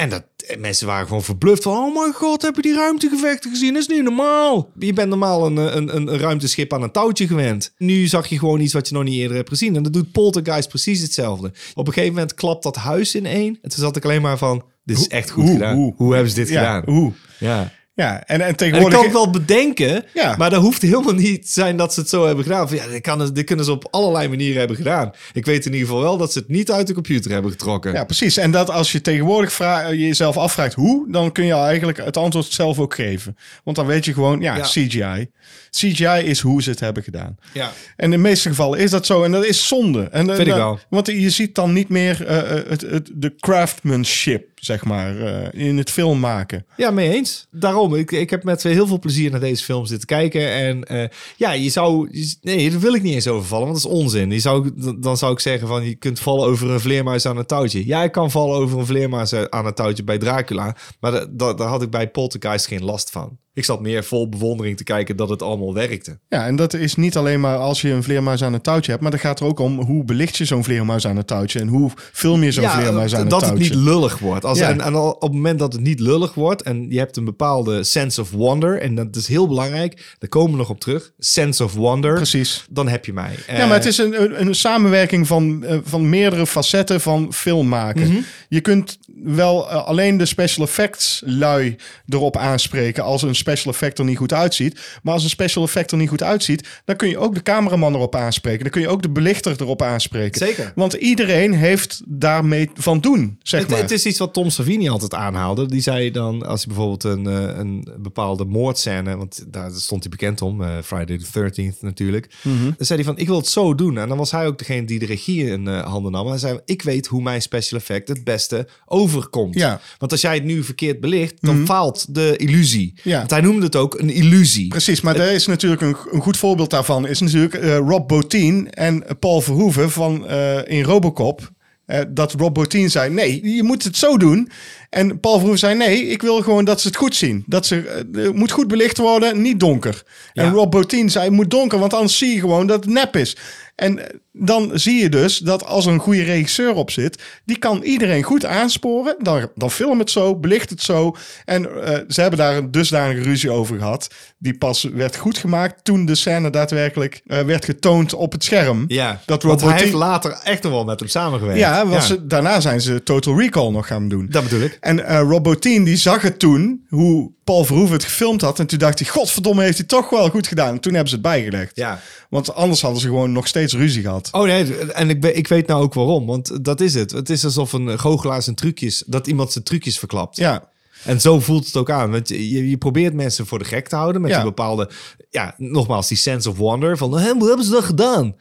En 0.00 0.08
dat 0.08 0.24
en 0.46 0.60
mensen 0.60 0.86
waren 0.86 1.06
gewoon 1.06 1.22
verbluft 1.22 1.62
van... 1.62 1.72
Oh 1.76 1.94
mijn 1.94 2.12
god, 2.12 2.42
heb 2.42 2.56
je 2.56 2.62
die 2.62 2.74
ruimtegevechten 2.74 3.50
gezien? 3.50 3.72
Dat 3.72 3.82
is 3.82 3.88
niet 3.88 4.02
normaal. 4.02 4.70
Je 4.78 4.92
bent 4.92 5.08
normaal 5.08 5.46
een, 5.46 5.56
een, 5.56 5.96
een, 5.96 6.12
een 6.12 6.18
ruimteschip 6.18 6.72
aan 6.72 6.82
een 6.82 6.90
touwtje 6.90 7.26
gewend. 7.26 7.74
Nu 7.78 8.06
zag 8.06 8.26
je 8.26 8.38
gewoon 8.38 8.60
iets 8.60 8.72
wat 8.72 8.88
je 8.88 8.94
nog 8.94 9.04
niet 9.04 9.14
eerder 9.18 9.36
hebt 9.36 9.48
gezien. 9.48 9.76
En 9.76 9.82
dat 9.82 9.92
doet 9.92 10.12
Poltergeist 10.12 10.68
precies 10.68 11.00
hetzelfde. 11.00 11.52
Op 11.74 11.86
een 11.86 11.92
gegeven 11.92 12.14
moment 12.14 12.34
klapt 12.34 12.62
dat 12.62 12.76
huis 12.76 13.14
in 13.14 13.26
één. 13.26 13.58
En 13.62 13.70
toen 13.70 13.78
zat 13.78 13.96
ik 13.96 14.04
alleen 14.04 14.22
maar 14.22 14.38
van... 14.38 14.62
Dit 14.84 14.98
is 14.98 15.08
echt 15.08 15.30
goed 15.30 15.42
hoe, 15.44 15.52
gedaan. 15.52 15.76
Hoe, 15.76 15.94
hoe? 15.96 16.12
hebben 16.12 16.30
ze 16.30 16.36
dit 16.36 16.48
Ja, 16.48 16.58
gedaan? 16.58 16.94
hoe? 16.94 17.12
Ja. 17.38 17.72
Ja, 17.94 18.22
en, 18.26 18.40
en 18.40 18.40
En 18.40 18.50
ik 18.50 18.56
tegenwoordig... 18.56 18.94
kan 18.94 19.04
het 19.04 19.12
wel 19.14 19.30
bedenken, 19.30 20.04
Ja. 20.14 20.34
maar 20.36 20.50
dat 20.50 20.60
hoeft 20.62 20.82
helemaal 20.82 21.14
niet 21.14 21.42
te 21.42 21.50
zijn 21.52 21.76
dat 21.76 21.94
ze 21.94 22.00
het 22.00 22.08
zo 22.08 22.26
hebben 22.26 22.44
gedaan. 22.44 22.68
Van, 22.68 22.76
ja, 22.76 22.86
dit, 22.86 23.00
kan, 23.00 23.30
dit 23.32 23.44
kunnen 23.44 23.64
ze 23.64 23.70
op 23.72 23.88
allerlei 23.90 24.28
manieren 24.28 24.58
hebben 24.58 24.76
gedaan. 24.76 25.10
Ik 25.32 25.44
weet 25.46 25.66
in 25.66 25.72
ieder 25.72 25.86
geval 25.86 26.02
wel 26.02 26.16
dat 26.16 26.32
ze 26.32 26.38
het 26.38 26.48
niet 26.48 26.70
uit 26.70 26.86
de 26.86 26.94
computer 26.94 27.30
hebben 27.30 27.50
getrokken. 27.50 27.92
Ja, 27.92 28.04
precies. 28.04 28.36
En 28.36 28.50
dat 28.50 28.70
als 28.70 28.92
je 28.92 29.00
tegenwoordig 29.00 29.58
je 29.58 29.98
jezelf 29.98 30.36
afvraagt 30.36 30.74
hoe, 30.74 31.10
dan 31.12 31.32
kun 31.32 31.44
je 31.44 31.52
eigenlijk 31.52 31.98
het 32.04 32.16
antwoord 32.16 32.46
zelf 32.46 32.78
ook 32.78 32.94
geven. 32.94 33.36
Want 33.64 33.76
dan 33.76 33.86
weet 33.86 34.04
je 34.04 34.12
gewoon, 34.12 34.40
ja, 34.40 34.56
Ja. 34.56 34.62
CGI. 34.62 35.30
CGI 35.70 36.22
is 36.24 36.40
hoe 36.40 36.62
ze 36.62 36.70
het 36.70 36.80
hebben 36.80 37.02
gedaan. 37.02 37.36
Ja. 37.52 37.72
En 37.96 38.04
in 38.04 38.10
de 38.10 38.16
meeste 38.16 38.48
gevallen 38.48 38.78
is 38.78 38.90
dat 38.90 39.06
zo. 39.06 39.22
En 39.24 39.32
dat 39.32 39.44
is 39.44 39.68
zonde. 39.68 40.02
En, 40.02 40.30
eh, 40.30 40.36
Vind 40.36 40.48
ik 40.48 40.54
wel. 40.54 40.78
Want 40.88 41.06
je 41.06 41.30
ziet 41.30 41.54
dan 41.54 41.72
niet 41.72 41.88
meer 41.88 42.26
eh, 42.26 42.58
eh, 42.58 42.68
het, 42.68 42.80
het, 42.80 43.10
de 43.14 43.34
craftsmanship, 43.40 44.48
zeg 44.60 44.84
maar, 44.84 45.20
eh, 45.20 45.66
in 45.68 45.78
het 45.78 45.90
film 45.90 46.20
maken. 46.20 46.66
Ja, 46.76 46.90
mee 46.90 47.10
eens. 47.14 47.46
Daarom, 47.50 47.94
ik, 47.94 48.10
ik 48.10 48.30
heb 48.30 48.44
met 48.44 48.62
heel 48.62 48.86
veel 48.86 48.98
plezier 48.98 49.30
naar 49.30 49.40
deze 49.40 49.64
film 49.64 49.86
zitten 49.86 50.06
kijken. 50.06 50.50
En 50.52 50.84
eh, 50.84 51.08
ja, 51.36 51.52
je 51.52 51.68
zou... 51.70 52.10
Nee, 52.40 52.70
daar 52.70 52.80
wil 52.80 52.94
ik 52.94 53.02
niet 53.02 53.14
eens 53.14 53.28
over 53.28 53.46
vallen, 53.48 53.66
want 53.68 53.82
dat 53.82 53.92
is 53.92 53.98
onzin. 53.98 54.30
Je 54.30 54.38
zou, 54.38 54.70
dan 55.00 55.16
zou 55.16 55.32
ik 55.32 55.40
zeggen 55.40 55.68
van, 55.68 55.84
je 55.84 55.94
kunt 55.94 56.20
vallen 56.20 56.46
over 56.48 56.70
een 56.70 56.80
vleermuis 56.80 57.26
aan 57.26 57.36
een 57.36 57.46
touwtje. 57.46 57.86
Ja, 57.86 58.02
ik 58.02 58.12
kan 58.12 58.30
vallen 58.30 58.56
over 58.56 58.78
een 58.78 58.86
vleermuis 58.86 59.32
eh, 59.32 59.42
aan 59.42 59.66
een 59.66 59.74
touwtje 59.74 60.04
bij 60.04 60.18
Dracula. 60.18 60.76
Maar 61.00 61.10
da- 61.12 61.26
da- 61.30 61.54
daar 61.54 61.68
had 61.68 61.82
ik 61.82 61.90
bij 61.90 62.10
Poltergeist 62.10 62.66
geen 62.66 62.84
last 62.84 63.10
van. 63.10 63.38
Ik 63.54 63.64
zat 63.64 63.80
meer 63.80 64.04
vol 64.04 64.28
bewondering 64.28 64.76
te 64.76 64.84
kijken 64.84 65.16
dat 65.16 65.28
het 65.28 65.42
allemaal 65.42 65.74
werkte. 65.74 66.18
Ja, 66.28 66.46
en 66.46 66.56
dat 66.56 66.74
is 66.74 66.94
niet 66.96 67.16
alleen 67.16 67.40
maar 67.40 67.56
als 67.56 67.80
je 67.80 67.90
een 67.90 68.02
vleermuis 68.02 68.42
aan 68.44 68.52
een 68.54 68.60
touwtje 68.60 68.90
hebt, 68.90 69.02
maar 69.02 69.10
dat 69.10 69.20
gaat 69.20 69.40
er 69.40 69.46
ook 69.46 69.58
om 69.58 69.80
hoe 69.80 70.04
belicht 70.04 70.36
je 70.36 70.44
zo'n 70.44 70.64
vleermuis 70.64 71.06
aan 71.06 71.16
een 71.16 71.24
touwtje 71.24 71.60
en 71.60 71.68
hoe 71.68 71.90
film 72.12 72.42
je 72.42 72.52
zo'n 72.52 72.68
vleermuis 72.68 73.14
aan 73.14 73.28
dat 73.28 73.40
touwtje. 73.40 73.64
het 73.64 73.74
niet 73.74 73.84
lullig 73.84 74.18
wordt. 74.18 74.44
Als, 74.44 74.58
Ja. 74.58 74.76
en, 74.78 74.94
op 74.94 75.22
het 75.22 75.32
moment 75.32 75.58
dat 75.58 75.72
het 75.72 75.82
niet 75.82 76.00
lullig 76.00 76.34
wordt 76.34 76.62
en 76.62 76.86
je 76.90 76.98
hebt 76.98 77.16
een 77.16 77.24
bepaalde 77.24 77.84
sense 77.84 78.20
of 78.20 78.30
wonder, 78.30 78.80
en 78.80 78.94
dat 78.94 79.16
is 79.16 79.26
heel 79.26 79.48
belangrijk, 79.48 80.14
daar 80.18 80.28
komen 80.28 80.50
we 80.50 80.56
nog 80.56 80.70
op 80.70 80.80
terug. 80.80 81.10
Sense 81.18 81.64
of 81.64 81.72
wonder. 81.74 82.14
Precies. 82.14 82.64
Dan 82.70 82.88
heb 82.88 83.04
je 83.04 83.12
mij. 83.12 83.34
Ja, 83.46 83.66
maar 83.66 83.76
het 83.76 83.86
is 83.86 83.98
een, 83.98 84.22
een, 84.22 84.40
een 84.46 84.54
samenwerking 84.54 85.26
van, 85.26 85.64
eh, 85.64 85.78
van 85.84 86.08
meerdere 86.08 86.46
facetten 86.46 87.00
van 87.00 87.32
film 87.32 87.68
maken. 87.68 88.08
Mhm. 88.08 88.20
Je 88.48 88.60
kunt 88.60 88.98
wel 89.24 89.70
eh, 89.70 89.86
alleen 89.86 90.16
de 90.16 90.26
special 90.26 90.66
effects 90.66 91.22
lui 91.24 91.76
erop 92.08 92.36
aanspreken 92.36 93.04
als 93.04 93.22
een 93.22 93.34
special 93.40 93.72
effect 93.72 93.98
er 93.98 94.04
niet 94.04 94.16
goed 94.16 94.32
uitziet. 94.32 94.80
Maar 95.02 95.14
als 95.14 95.22
een 95.22 95.28
special 95.30 95.64
effect 95.64 95.90
er 95.90 95.96
niet 95.96 96.08
goed 96.08 96.22
uitziet, 96.22 96.68
dan 96.84 96.96
kun 96.96 97.08
je 97.08 97.18
ook 97.18 97.34
de 97.34 97.42
cameraman 97.42 97.94
erop 97.94 98.14
aanspreken. 98.14 98.62
Dan 98.62 98.70
kun 98.70 98.80
je 98.80 98.88
ook 98.88 99.02
de 99.02 99.10
belichter 99.10 99.54
erop 99.60 99.82
aanspreken. 99.82 100.46
Zeker. 100.46 100.72
Want 100.74 100.92
iedereen 100.92 101.54
heeft 101.54 102.02
daarmee 102.06 102.70
van 102.74 103.00
doen, 103.00 103.38
zeg 103.42 103.60
Het, 103.60 103.70
maar. 103.70 103.78
het 103.78 103.90
is 103.90 104.06
iets 104.06 104.18
wat 104.18 104.32
Tom 104.32 104.50
Savini 104.50 104.88
altijd 104.88 105.14
aanhaalde. 105.14 105.66
Die 105.66 105.80
zei 105.80 106.10
dan, 106.10 106.46
als 106.46 106.64
hij 106.64 106.74
bijvoorbeeld 106.74 107.04
een, 107.04 107.26
eh, 107.26 107.58
een 107.58 107.88
bepaalde 107.98 108.44
moordscène... 108.44 109.16
want 109.16 109.44
daar 109.48 109.70
stond 109.72 110.02
hij 110.02 110.10
bekend 110.10 110.42
om, 110.42 110.62
eh, 110.62 110.68
Friday 110.84 111.18
the 111.18 111.26
13th 111.32 111.82
natuurlijk. 111.82 112.34
Mhm. 112.42 112.64
Dan 112.64 112.74
zei 112.78 112.98
hij 113.02 113.08
van, 113.08 113.18
ik 113.18 113.26
wil 113.26 113.36
het 113.36 113.48
zo 113.48 113.74
doen. 113.74 113.98
En 113.98 114.08
dan 114.08 114.18
was 114.18 114.30
hij 114.30 114.46
ook 114.46 114.58
degene 114.58 114.86
die 114.86 114.98
de 114.98 115.06
regie 115.06 115.44
in 115.46 115.68
eh, 115.68 115.82
handen 115.82 116.12
nam. 116.12 116.24
En 116.24 116.30
hij 116.30 116.38
zei, 116.38 116.60
ik 116.64 116.82
weet 116.82 117.06
hoe 117.06 117.22
mijn 117.22 117.42
special 117.42 117.80
effect 117.80 118.08
het 118.08 118.24
beste 118.24 118.68
overkomt. 118.86 119.54
Ja. 119.54 119.72
Mhm. 119.72 119.80
Want 119.98 120.12
als 120.12 120.20
jij 120.20 120.34
het 120.34 120.44
nu 120.44 120.64
verkeerd 120.64 121.00
belicht, 121.00 121.34
dan 121.40 121.66
faalt 121.66 122.14
de 122.14 122.36
illusie. 122.36 122.94
Ja. 123.02 123.24
Want 123.30 123.42
hij 123.42 123.50
noemde 123.50 123.66
het 123.66 123.76
ook 123.76 123.98
een 123.98 124.10
illusie. 124.10 124.68
Precies, 124.68 125.00
maar 125.00 125.16
er 125.16 125.32
is 125.32 125.46
natuurlijk 125.46 125.80
een, 125.80 125.96
een 126.10 126.20
goed 126.20 126.36
voorbeeld 126.36 126.70
daarvan. 126.70 127.06
Is 127.06 127.20
natuurlijk 127.20 127.54
eh, 127.54 127.76
Rob 127.76 128.08
Bottin 128.08 128.70
en 128.70 129.04
Paul 129.18 129.40
Verhoeven 129.40 129.90
van 129.90 130.26
eh, 130.26 130.58
in 130.66 130.82
Robocop. 130.82 131.50
Eh, 131.86 132.00
dat 132.08 132.32
Rob 132.32 132.54
Bottin 132.54 132.90
zei: 132.90 133.10
nee, 133.10 133.54
je 133.56 133.62
moet 133.62 133.84
het 133.84 133.96
zo 133.96 134.16
doen. 134.16 134.50
En 134.88 135.20
Paul 135.20 135.34
Verhoeven 135.34 135.58
zei: 135.58 135.74
nee, 135.74 136.06
ik 136.06 136.22
wil 136.22 136.42
gewoon 136.42 136.64
dat 136.64 136.80
ze 136.80 136.86
het 136.86 136.96
goed 136.96 137.14
zien. 137.14 137.44
Dat 137.46 137.66
ze, 137.66 138.04
het 138.12 138.34
moet 138.34 138.50
goed 138.50 138.68
belicht 138.68 138.98
worden, 138.98 139.42
niet 139.42 139.60
donker. 139.60 140.02
En. 140.32 140.52
Rob 140.52 140.70
Bottin 140.70 141.10
zei: 141.10 141.24
het 141.24 141.34
moet 141.34 141.50
donker, 141.50 141.78
want 141.78 141.94
anders 141.94 142.18
zie 142.18 142.34
je 142.34 142.40
gewoon 142.40 142.66
dat 142.66 142.84
het 142.84 142.94
nep 142.94 143.16
is. 143.16 143.36
En 143.74 144.20
dan 144.32 144.70
zie 144.74 145.02
je 145.02 145.08
dus 145.08 145.38
dat 145.38 145.64
als 145.64 145.86
er 145.86 145.92
een 145.92 145.98
goede 145.98 146.22
regisseur 146.22 146.74
op 146.74 146.90
zit, 146.90 147.22
die 147.44 147.58
kan 147.58 147.82
iedereen 147.82 148.22
goed 148.22 148.44
aansporen. 148.44 149.16
Dan, 149.18 149.48
dan 149.54 149.70
film 149.70 149.98
het 149.98 150.10
zo, 150.10 150.36
belicht 150.36 150.70
het 150.70 150.82
zo. 150.82 151.16
En 151.44 151.84
eh, 151.84 151.98
ze 152.08 152.20
hebben 152.20 152.38
daar 152.38 152.56
een 152.56 152.70
dusdanige 152.70 153.22
ruzie 153.22 153.50
over 153.50 153.78
gehad. 153.78 154.14
Die 154.38 154.58
pas 154.58 154.82
werd 154.82 155.16
goed 155.16 155.38
gemaakt 155.38 155.84
toen 155.84 156.04
de 156.06 156.14
scène 156.14 156.50
daadwerkelijk 156.50 157.20
eh, 157.26 157.40
werd 157.40 157.64
getoond 157.64 158.14
op 158.14 158.32
het 158.32 158.44
scherm. 158.44 158.84
Ja, 158.88 159.20
dat 159.26 159.42
want 159.42 159.60
hij 159.60 159.78
heeft 159.78 159.92
later 159.92 160.40
echt 160.42 160.62
nog 160.62 160.72
wel 160.72 160.84
met 160.84 161.00
hem 161.00 161.08
samengewerkt. 161.08 161.60
Ja, 161.60 161.86
want 161.86 162.04
Ze, 162.04 162.26
daarna 162.26 162.60
zijn 162.60 162.80
ze 162.80 163.02
Total 163.02 163.38
Recall 163.38 163.70
nog 163.70 163.86
gaan 163.86 164.08
doen. 164.08 164.26
Dat 164.30 164.42
bedoel 164.42 164.60
ik. 164.60 164.78
En 164.80 165.06
eh 165.06 165.20
Rob 165.20 165.42
Bottin 165.42 165.84
die 165.84 165.96
zag 165.96 166.22
het 166.22 166.38
toen, 166.38 166.86
hoe 166.88 167.30
Paul 167.44 167.64
Verhoeven 167.64 167.94
het 167.94 168.04
gefilmd 168.04 168.40
had. 168.40 168.58
En 168.58 168.66
toen 168.66 168.78
dacht 168.78 168.98
hij, 168.98 169.08
godverdomme, 169.08 169.62
heeft 169.62 169.78
hij 169.78 169.86
toch 169.86 170.10
wel 170.10 170.28
goed 170.28 170.46
gedaan. 170.46 170.74
En 170.74 170.80
toen 170.80 170.92
hebben 170.92 171.10
ze 171.10 171.14
het 171.14 171.24
bijgelegd. 171.24 171.76
Ja. 171.76 172.00
Want 172.28 172.54
anders 172.54 172.82
hadden 172.82 173.00
ze 173.00 173.06
gewoon 173.06 173.32
nog 173.32 173.46
steeds 173.46 173.74
ruzie 173.74 174.02
gehad. 174.02 174.19
Oh 174.32 174.42
nee, 174.44 174.76
en 174.78 175.10
ik, 175.10 175.24
ik 175.24 175.48
weet 175.48 175.66
nou 175.66 175.82
ook 175.82 175.94
waarom. 175.94 176.26
Want 176.26 176.64
dat 176.64 176.80
is 176.80 176.94
het. 176.94 177.10
Het 177.10 177.30
is 177.30 177.44
alsof 177.44 177.72
een 177.72 177.98
goochelaar 177.98 178.42
zijn 178.42 178.56
trucjes... 178.56 179.04
dat 179.06 179.26
iemand 179.26 179.52
zijn 179.52 179.64
trucjes 179.64 179.98
verklapt. 179.98 180.36
Ja, 180.36 180.68
En 181.04 181.20
zo 181.20 181.40
voelt 181.40 181.66
het 181.66 181.76
ook 181.76 181.90
aan. 181.90 182.10
Want 182.10 182.28
je, 182.28 182.68
je 182.70 182.76
probeert 182.78 183.14
mensen 183.14 183.46
voor 183.46 183.58
de 183.58 183.64
gek 183.64 183.88
te 183.88 183.96
houden... 183.96 184.20
met 184.20 184.30
Ja. 184.30 184.36
die 184.36 184.46
bepaalde... 184.46 184.90
Ja, 185.30 185.54
nogmaals, 185.56 186.08
die 186.08 186.16
sense 186.16 186.50
of 186.50 186.56
wonder. 186.56 186.96
Van, 186.96 187.18
"Hè, 187.18 187.32
hoe 187.32 187.46
hebben 187.48 187.64
ze 187.66 187.70
dat 187.72 187.84
gedaan? 187.84 188.36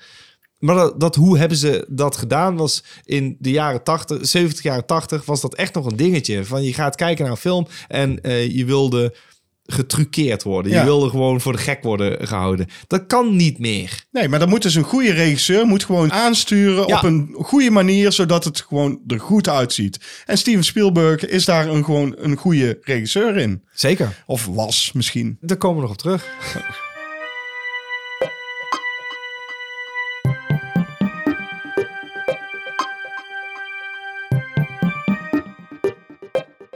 Maar 0.59 0.75
dat, 0.75 0.99
dat 0.99 1.15
hoe 1.15 1.37
hebben 1.37 1.57
ze 1.57 1.85
dat 1.89 2.17
gedaan 2.17 2.55
was 2.55 2.83
in 3.03 3.35
de 3.39 3.51
jaren 3.51 3.83
80, 3.83 4.27
70 4.27 4.63
jaren 4.63 4.85
80 4.85 5.25
was 5.25 5.41
dat 5.41 5.55
echt 5.55 5.73
nog 5.73 5.85
een 5.85 5.95
dingetje. 5.95 6.45
Van 6.45 6.63
je 6.63 6.73
gaat 6.73 6.95
kijken 6.95 7.23
naar 7.23 7.31
een 7.33 7.39
film 7.39 7.67
en 7.87 8.21
eh, 8.21 8.55
je 8.55 8.65
wilde 8.65 9.15
getruckeerd 9.71 10.43
worden. 10.43 10.71
Ja. 10.71 10.79
Je 10.79 10.85
wilde 10.85 11.09
gewoon 11.09 11.41
voor 11.41 11.51
de 11.51 11.57
gek 11.57 11.83
worden 11.83 12.27
gehouden. 12.27 12.67
Dat 12.87 13.05
kan 13.07 13.35
niet 13.35 13.59
meer. 13.59 14.03
Nee, 14.11 14.27
maar 14.29 14.39
dan 14.39 14.49
moet 14.49 14.61
dus 14.61 14.75
een 14.75 14.83
goede 14.83 15.11
regisseur 15.13 15.65
moet 15.65 15.85
gewoon 15.85 16.11
aansturen 16.11 16.87
Ja. 16.87 16.97
op 16.97 17.03
een 17.03 17.35
goede 17.41 17.69
manier, 17.71 18.11
zodat 18.11 18.43
het 18.43 18.61
gewoon 18.67 18.99
er 19.07 19.19
goed 19.19 19.49
uitziet. 19.49 19.99
En 20.25 20.37
Steven 20.37 20.63
Spielberg 20.63 21.25
is 21.25 21.45
daar 21.45 21.67
een, 21.67 21.83
gewoon 21.85 22.15
een 22.17 22.37
goede 22.37 22.77
regisseur 22.81 23.37
in. 23.37 23.63
Zeker. 23.73 24.23
Of 24.25 24.45
was 24.45 24.91
misschien. 24.93 25.37
Daar 25.41 25.57
komen 25.57 25.75
we 25.75 25.81
nog 25.81 25.91
op 25.91 25.97
terug. 25.97 26.27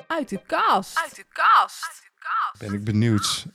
Uit 0.07 0.29
de 0.29 0.39
kast. 0.45 0.97
Uit 1.03 1.15
de 1.15 1.25
kast. 1.29 2.01
Ben 2.59 2.73
ik 2.73 2.83
benieuwd. 2.83 3.39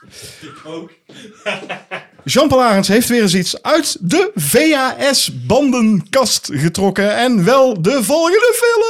Jean-Paul 2.25 2.63
Arends 2.63 2.89
heeft 2.89 3.09
weer 3.09 3.23
eens 3.23 3.35
iets 3.35 3.63
uit 3.63 3.97
de 4.01 4.31
VHS-bandenkast 4.35 6.49
getrokken. 6.53 7.17
En 7.17 7.45
wel 7.45 7.83
de 7.83 8.05
volgende 8.05 8.55
film! 8.55 8.85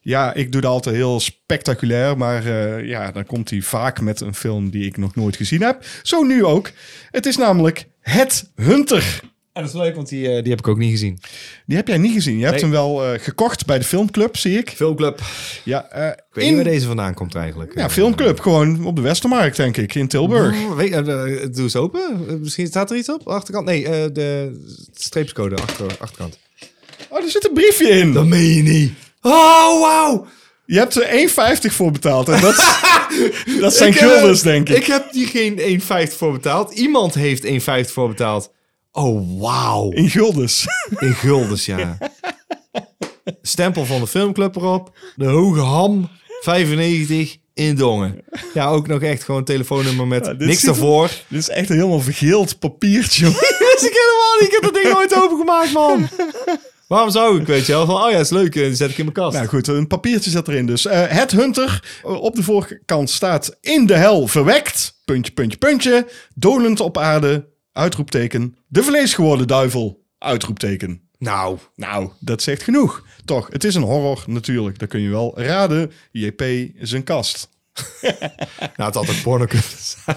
Ja, 0.00 0.34
ik 0.34 0.52
doe 0.52 0.60
dat 0.60 0.70
altijd 0.70 0.96
heel 0.96 1.20
spectaculair. 1.20 2.18
Maar 2.18 2.46
eh, 2.46 2.86
ja, 2.86 3.12
dan 3.12 3.26
komt 3.26 3.50
hij 3.50 3.60
vaak 3.60 4.00
met 4.00 4.20
een 4.20 4.34
film 4.34 4.70
die 4.70 4.86
ik 4.86 4.96
nog 4.96 5.14
nooit 5.14 5.36
gezien 5.36 5.62
heb. 5.62 5.84
Zo 6.02 6.22
nu 6.22 6.44
ook. 6.44 6.70
Het 7.10 7.26
is 7.26 7.36
namelijk 7.36 7.86
Het 8.00 8.50
Hunter. 8.54 9.20
En 9.56 9.62
dat 9.62 9.74
is 9.74 9.80
leuk, 9.80 9.94
want 9.94 10.08
die, 10.08 10.26
eh, 10.28 10.42
die 10.42 10.50
heb 10.50 10.58
ik 10.58 10.68
ook 10.68 10.78
niet 10.78 10.90
gezien. 10.90 11.18
Die 11.66 11.76
heb 11.76 11.88
jij 11.88 11.98
niet 11.98 12.12
gezien. 12.12 12.36
Je 12.38 12.42
hebt 12.44 12.52
Nee. 12.54 12.62
hem 12.62 12.70
wel 12.72 13.04
eh, 13.04 13.20
gekocht 13.20 13.66
bij 13.66 13.78
de 13.78 13.84
filmclub, 13.84 14.36
zie 14.36 14.58
ik. 14.58 14.70
Filmclub. 14.70 15.20
Ja, 15.64 15.88
eh, 15.90 16.06
Ik 16.08 16.14
weet 16.32 16.44
in- 16.44 16.54
niet 16.54 16.62
waar 16.62 16.72
deze 16.72 16.86
vandaan 16.86 17.14
komt 17.14 17.34
eigenlijk. 17.34 17.74
ja, 17.74 17.90
filmclub. 17.90 18.40
Gewoon 18.40 18.84
op 18.86 18.96
de 18.96 19.02
Westermarkt, 19.02 19.56
denk 19.56 19.76
ik, 19.76 19.94
in 19.94 20.08
Tilburg. 20.08 20.56
Oh, 20.64 20.76
weet, 20.76 20.92
eh, 20.92 21.02
doe 21.04 21.52
eens 21.62 21.76
open. 21.76 22.26
Misschien 22.40 22.66
staat 22.66 22.90
er 22.90 22.96
iets 22.96 23.08
op? 23.10 23.28
Achterkant? 23.28 23.66
Nee, 23.66 23.84
eh, 23.88 24.04
de 24.12 24.60
streepscode 24.94 25.56
achter, 25.56 25.86
achterkant. 25.98 26.38
Oh, 27.08 27.22
er 27.24 27.30
zit 27.30 27.44
een 27.48 27.54
briefje 27.54 27.88
in. 27.88 28.12
Dat 28.12 28.26
meen 28.26 28.54
je 28.54 28.62
niet. 28.62 28.92
Oh, 29.22 29.80
wauw. 29.80 30.26
Je 30.66 30.78
hebt 30.78 30.96
er 30.96 31.08
1,50 31.12 31.74
voor 31.74 31.90
betaald. 31.92 32.28
En 32.28 32.40
dat, 32.40 32.54
dat 33.60 33.74
zijn 33.74 33.92
guldens, 33.94 34.42
denk 34.42 34.68
ik. 34.68 34.76
Ik 34.76 34.86
heb 34.86 35.12
hier 35.12 35.28
geen 35.28 35.58
1,50 35.58 36.16
voor 36.16 36.32
betaald. 36.32 36.72
Iemand 36.74 37.14
heeft 37.14 37.44
1,50 37.44 37.92
voor 37.92 38.08
betaald. 38.08 38.54
Oh, 38.98 39.40
wauw. 39.40 39.90
In 39.90 40.10
guldens. 40.10 40.66
In 40.98 41.14
guldens, 41.14 41.66
ja. 41.66 41.98
Stempel 43.42 43.84
van 43.84 44.00
de 44.00 44.06
filmclub 44.06 44.56
erop. 44.56 44.96
De 45.16 45.24
Hoge 45.26 45.60
Ham, 45.60 46.08
95 46.40 47.36
in 47.54 47.74
Dongen. 47.76 48.24
Ja, 48.54 48.66
ook 48.68 48.86
nog 48.86 49.02
echt 49.02 49.24
gewoon 49.24 49.44
telefoonnummer 49.44 50.06
met 50.06 50.24
dit 50.24 50.38
niks 50.38 50.60
er- 50.60 50.66
daarvoor. 50.66 51.10
Dit 51.28 51.38
is 51.40 51.48
echt 51.48 51.68
een 51.70 51.76
helemaal 51.76 52.00
vergeeld 52.00 52.58
papiertje. 52.58 53.26
ik 53.28 53.34
helemaal 53.80 54.36
niet. 54.40 54.48
Ik 54.48 54.52
heb 54.52 54.62
dat 54.62 54.74
ding 54.82 54.92
nooit 54.94 55.14
opengemaakt, 55.22 55.72
man. 55.72 56.08
Waarom 56.88 57.10
zou 57.10 57.40
ik, 57.40 57.46
weet 57.46 57.66
je 57.66 57.72
wel? 57.72 57.86
Van, 57.86 58.04
oh 58.04 58.10
ja, 58.10 58.18
is 58.18 58.30
leuk. 58.30 58.54
eh, 58.56 58.62
Die 58.62 58.74
zet 58.74 58.90
ik 58.90 58.98
in 58.98 59.04
mijn 59.04 59.16
kast. 59.16 59.36
nou 59.36 59.48
goed, 59.48 59.66
een 59.68 59.86
papiertje 59.86 60.30
zit 60.30 60.48
erin 60.48 60.66
dus. 60.66 60.86
Eh, 60.86 61.02
het 61.06 61.30
Hunter. 61.30 62.00
eh, 62.04 62.10
op 62.22 62.34
de 62.34 62.42
voorkant 62.42 63.10
staat 63.10 63.56
in 63.60 63.86
de 63.86 63.94
hel 63.96 64.26
verwekt. 64.26 65.00
Puntje, 65.04 65.32
puntje, 65.32 65.58
puntje. 65.58 66.06
Dolend 66.34 66.80
op 66.80 66.98
aarde. 66.98 67.54
Uitroepteken. 67.76 68.56
De 68.66 68.82
vleesgeworden 68.82 69.46
duivel. 69.46 70.04
Uitroepteken. 70.18 71.00
Nou, 71.18 71.58
Nou, 71.74 72.10
dat 72.20 72.42
zegt 72.42 72.62
genoeg. 72.62 73.06
Toch, 73.24 73.48
het 73.52 73.64
is 73.64 73.74
een 73.74 73.82
horror 73.82 74.24
natuurlijk. 74.26 74.78
Dat 74.78 74.88
kun 74.88 75.00
je 75.00 75.08
wel 75.08 75.40
raden. 75.40 75.92
JP 76.10 76.42
is 76.74 76.92
een 76.92 77.04
kast. 77.04 77.48
Nou, 78.60 78.72
het 78.76 78.94
had 78.94 78.96
ook 78.96 79.22
porno 79.22 79.44
kunnen 79.46 79.66
zijn. 79.78 80.16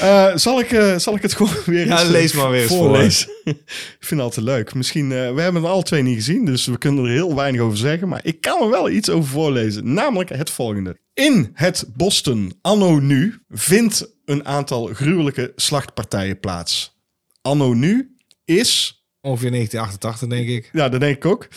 Eh, 0.00 0.36
zal, 0.36 0.60
ik, 0.60 0.72
eh, 0.72 0.98
zal 0.98 1.14
ik 1.14 1.22
het 1.22 1.34
gewoon 1.34 1.52
weer 1.66 1.86
Ja, 1.86 1.92
eens, 1.92 2.02
eh, 2.02 2.08
lees 2.10 2.32
maar 2.32 2.50
weer 2.50 2.60
eens 2.62 2.68
voor. 2.70 2.78
voorlezen? 2.78 3.28
ik 3.44 3.56
vind 3.98 4.10
het 4.10 4.20
altijd 4.20 4.46
leuk. 4.46 4.74
Misschien, 4.74 5.04
eh, 5.12 5.34
we 5.34 5.40
hebben 5.40 5.62
het 5.62 5.70
alle 5.70 5.82
twee 5.82 6.02
niet 6.02 6.14
gezien, 6.14 6.44
dus 6.44 6.66
we 6.66 6.78
kunnen 6.78 7.04
er 7.04 7.10
heel 7.10 7.34
weinig 7.34 7.60
over 7.60 7.78
zeggen. 7.78 8.08
Maar 8.08 8.20
ik 8.22 8.40
kan 8.40 8.62
er 8.62 8.70
wel 8.70 8.90
iets 8.90 9.08
over 9.08 9.30
voorlezen. 9.30 9.92
Namelijk 9.92 10.30
het 10.30 10.50
volgende. 10.50 10.96
In 11.14 11.50
het 11.54 11.84
Boston 11.96 12.58
anno 12.60 12.98
nu 12.98 13.42
vindt 13.48 14.08
een 14.24 14.44
aantal 14.46 14.86
gruwelijke 14.86 15.52
slachtpartijen 15.56 16.40
plaats. 16.40 16.96
Anno 17.42 17.72
nu 17.74 18.16
is 18.44 19.02
Ongeveer 19.20 19.50
1988, 19.50 20.28
denk 20.28 20.48
ik. 20.48 20.70
ja, 20.72 20.88
dat 20.88 21.00
denk 21.00 21.16
ik 21.16 21.24
ook. 21.24 21.48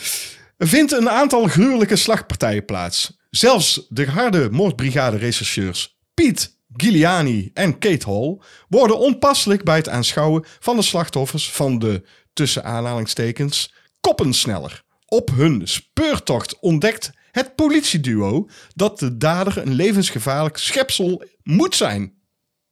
Er 0.56 0.68
vindt 0.68 0.92
een 0.92 1.10
aantal 1.10 1.46
gruwelijke 1.46 1.96
slagpartijen 1.96 2.64
plaats. 2.64 3.18
Zelfs 3.36 3.86
de 3.88 4.06
harde 4.06 4.50
moordbrigade-rechercheurs 4.50 5.98
Piet 6.14 6.58
Giuliani 6.72 7.50
en 7.54 7.78
Kate 7.78 8.10
Hall 8.10 8.38
worden 8.68 8.98
onpasselijk 8.98 9.64
bij 9.64 9.76
het 9.76 9.88
aanschouwen 9.88 10.44
van 10.60 10.76
de 10.76 10.82
slachtoffers 10.82 11.50
van 11.50 11.78
de, 11.78 12.02
tussen 12.32 12.64
aanhalingstekens, 12.64 13.74
koppensneller. 14.00 14.82
Op 15.06 15.30
hun 15.30 15.68
speurtocht 15.68 16.58
ontdekt 16.58 17.10
het 17.30 17.54
politieduo 17.54 18.48
dat 18.74 18.98
de 18.98 19.16
dader 19.16 19.58
een 19.58 19.74
levensgevaarlijk 19.74 20.56
schepsel 20.56 21.24
moet 21.42 21.74
zijn. 21.74 22.14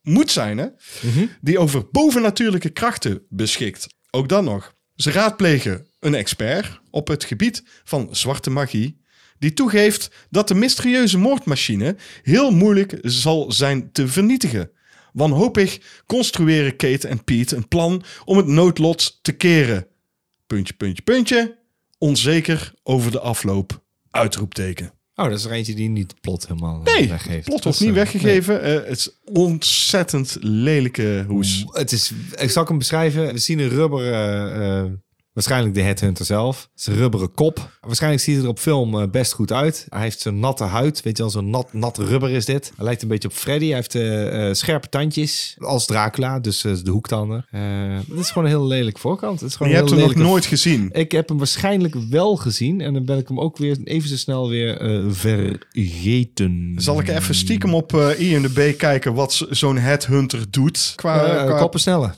Moet 0.03 0.31
zijn, 0.31 0.59
hè? 0.59 0.67
Die 1.41 1.59
over 1.59 1.89
bovennatuurlijke 1.91 2.71
krachten 2.71 3.23
beschikt. 3.29 3.87
Ook 4.11 4.29
dan 4.29 4.45
nog. 4.45 4.75
Ze 4.95 5.11
raadplegen 5.11 5.87
een 6.01 6.15
expert 6.15 6.81
op 6.91 7.09
het 7.09 7.25
gebied 7.25 7.65
van 7.85 8.09
zwarte 8.11 8.51
magie. 8.51 9.00
Die 9.41 9.53
toegeeft 9.53 10.11
dat 10.31 10.49
de 10.49 10.55
mysterieuze 10.55 11.19
moordmachine 11.19 11.97
heel 12.23 12.51
moeilijk 12.51 12.99
zal 13.03 13.53
zijn 13.53 13.93
te 13.93 14.09
vernietigen. 14.09 14.71
Wanhopig 15.13 15.79
construeren 16.07 16.77
Kate 16.77 17.09
en 17.09 17.25
Pete 17.25 17.57
een 17.57 17.69
plan 17.69 18.03
om 18.25 18.37
het 18.37 18.47
noodlot 18.47 19.19
te 19.23 19.33
keren. 19.33 19.87
Puntje, 20.47 20.75
puntje, 20.75 21.03
puntje. 21.03 21.59
Onzeker 21.99 22.73
over 22.83 23.11
de 23.11 23.21
afloop. 23.21 23.83
Uitroepteken. 24.11 24.93
Oh, 25.15 25.29
dat 25.29 25.39
is 25.39 25.45
er 25.45 25.51
eentje 25.51 25.75
die 25.75 25.89
niet 25.89 26.21
plot 26.21 26.47
helemaal 26.49 26.83
eh, 26.85 26.95
Nee, 26.95 27.09
weggeeft. 27.09 27.45
plot 27.45 27.65
wordt 27.65 27.81
niet 27.81 27.89
eh, 27.89 27.95
weggegeven. 27.95 28.63
Eh, 28.63 28.75
het 28.89 28.99
is 28.99 29.11
ontzettend 29.25 30.37
lelijke 30.41 31.25
hoes. 31.29 31.65
Het 31.71 31.93
is, 31.93 32.13
ik 32.39 32.51
zal 32.51 32.65
hem 32.65 32.79
beschrijven. 32.79 33.33
We 33.33 33.39
zien 33.39 33.59
een 33.59 33.69
rubberen, 33.69 34.53
eh, 34.85 34.93
waarschijnlijk 35.41 35.75
de 35.75 35.83
headhunter 35.83 36.25
zelf. 36.25 36.69
Een 36.85 36.95
rubberen 36.95 37.35
kop. 37.35 37.79
Waarschijnlijk 37.81 38.23
ziet 38.23 38.35
het 38.35 38.45
er 38.45 38.51
op 38.51 38.59
film 38.59 39.01
eh, 39.01 39.09
best 39.11 39.33
goed 39.33 39.53
uit. 39.53 39.87
Hij 39.89 40.01
heeft 40.01 40.21
zo'n 40.21 40.39
natte 40.41 40.65
huid. 40.65 41.03
Weet 41.03 41.17
je 41.17 41.23
wel, 41.23 41.33
zo'n 41.33 41.51
nat, 41.51 41.73
nat 41.73 41.99
rubber 41.99 42.31
is 42.31 42.45
dit. 42.45 42.73
Hij 42.77 42.85
lijkt 42.85 43.03
een 43.03 43.09
beetje 43.09 43.29
op 43.29 43.35
Freddy. 43.35 43.67
Hij 43.67 43.75
heeft 43.75 43.95
eh, 43.95 44.49
eh, 44.49 44.55
scherpe 44.55 44.89
tandjes. 44.89 45.57
Als 45.59 45.87
Dracula, 45.87 46.41
dus 46.41 46.65
eh, 46.65 46.73
de 46.83 46.91
hoektanden. 46.91 47.47
Het 47.51 48.19
is 48.19 48.29
gewoon 48.29 48.45
een 48.45 48.51
heel 48.51 48.67
lelijk 48.67 48.99
voorkant. 48.99 49.41
Het 49.41 49.49
is 49.49 49.57
gewoon 49.57 49.73
je 49.73 49.79
hebt 49.79 49.91
hem 49.91 49.99
nog 49.99 50.15
nooit 50.15 50.47
gezien. 50.47 50.89
Ik 50.93 51.13
heb 51.13 51.29
hem 51.29 51.39
waarschijnlijk 51.39 51.95
wel 52.11 52.37
gezien. 52.37 52.81
En 52.81 52.93
dan 52.93 53.05
ben 53.05 53.19
ik 53.19 53.29
hem 53.29 53.41
ook 53.41 53.57
weer 53.57 53.79
even 53.85 54.09
zo 54.09 54.17
snel 54.17 54.49
weer 54.49 54.79
vergeten. 55.15 56.75
Zal 56.77 57.01
ik 57.01 57.09
even 57.09 57.35
stiekem 57.35 57.75
op 57.75 57.93
IMDb 58.19 58.79
kijken 58.79 59.15
wat 59.15 59.47
zo'n 59.51 59.79
headhunter 59.79 60.51
doet 60.51 60.93
qua, 60.97 61.45
qua, 61.45 61.59
koppen 61.59 61.81
sneller. 61.81 62.15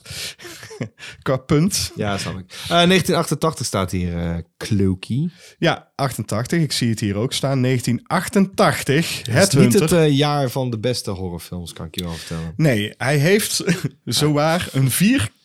qua 1.23 1.37
punt? 1.37 1.93
Ja, 1.97 2.19
snap 2.19 2.39
ik. 2.39 2.45
Eh, 2.69 2.83
1988 3.13 3.67
staat 3.67 3.91
hier 3.91 4.45
uh, 4.71 4.79
Cloaky. 4.79 5.29
Ja, 5.59 5.89
88. 5.95 6.61
Ik 6.61 6.73
zie 6.73 6.91
het 6.91 7.01
hier 7.01 7.17
ook 7.17 7.33
staan. 7.33 7.63
1988. 7.63 9.23
Het 9.31 9.49
is 9.49 9.59
niet 9.59 9.73
het 9.81 9.93
eh, 9.93 10.11
jaar 10.17 10.51
van 10.51 10.71
de 10.71 10.79
beste 10.79 11.11
horrorfilms, 11.11 11.73
kan 11.73 11.87
ik 11.87 11.95
je 11.95 12.05
wel 12.05 12.13
vertellen. 12.13 12.53
Nee, 12.57 12.95
hij 12.97 13.17
heeft 13.17 13.65
zowaar 14.05 14.69
een 14.73 14.91
4,1. 14.91 14.97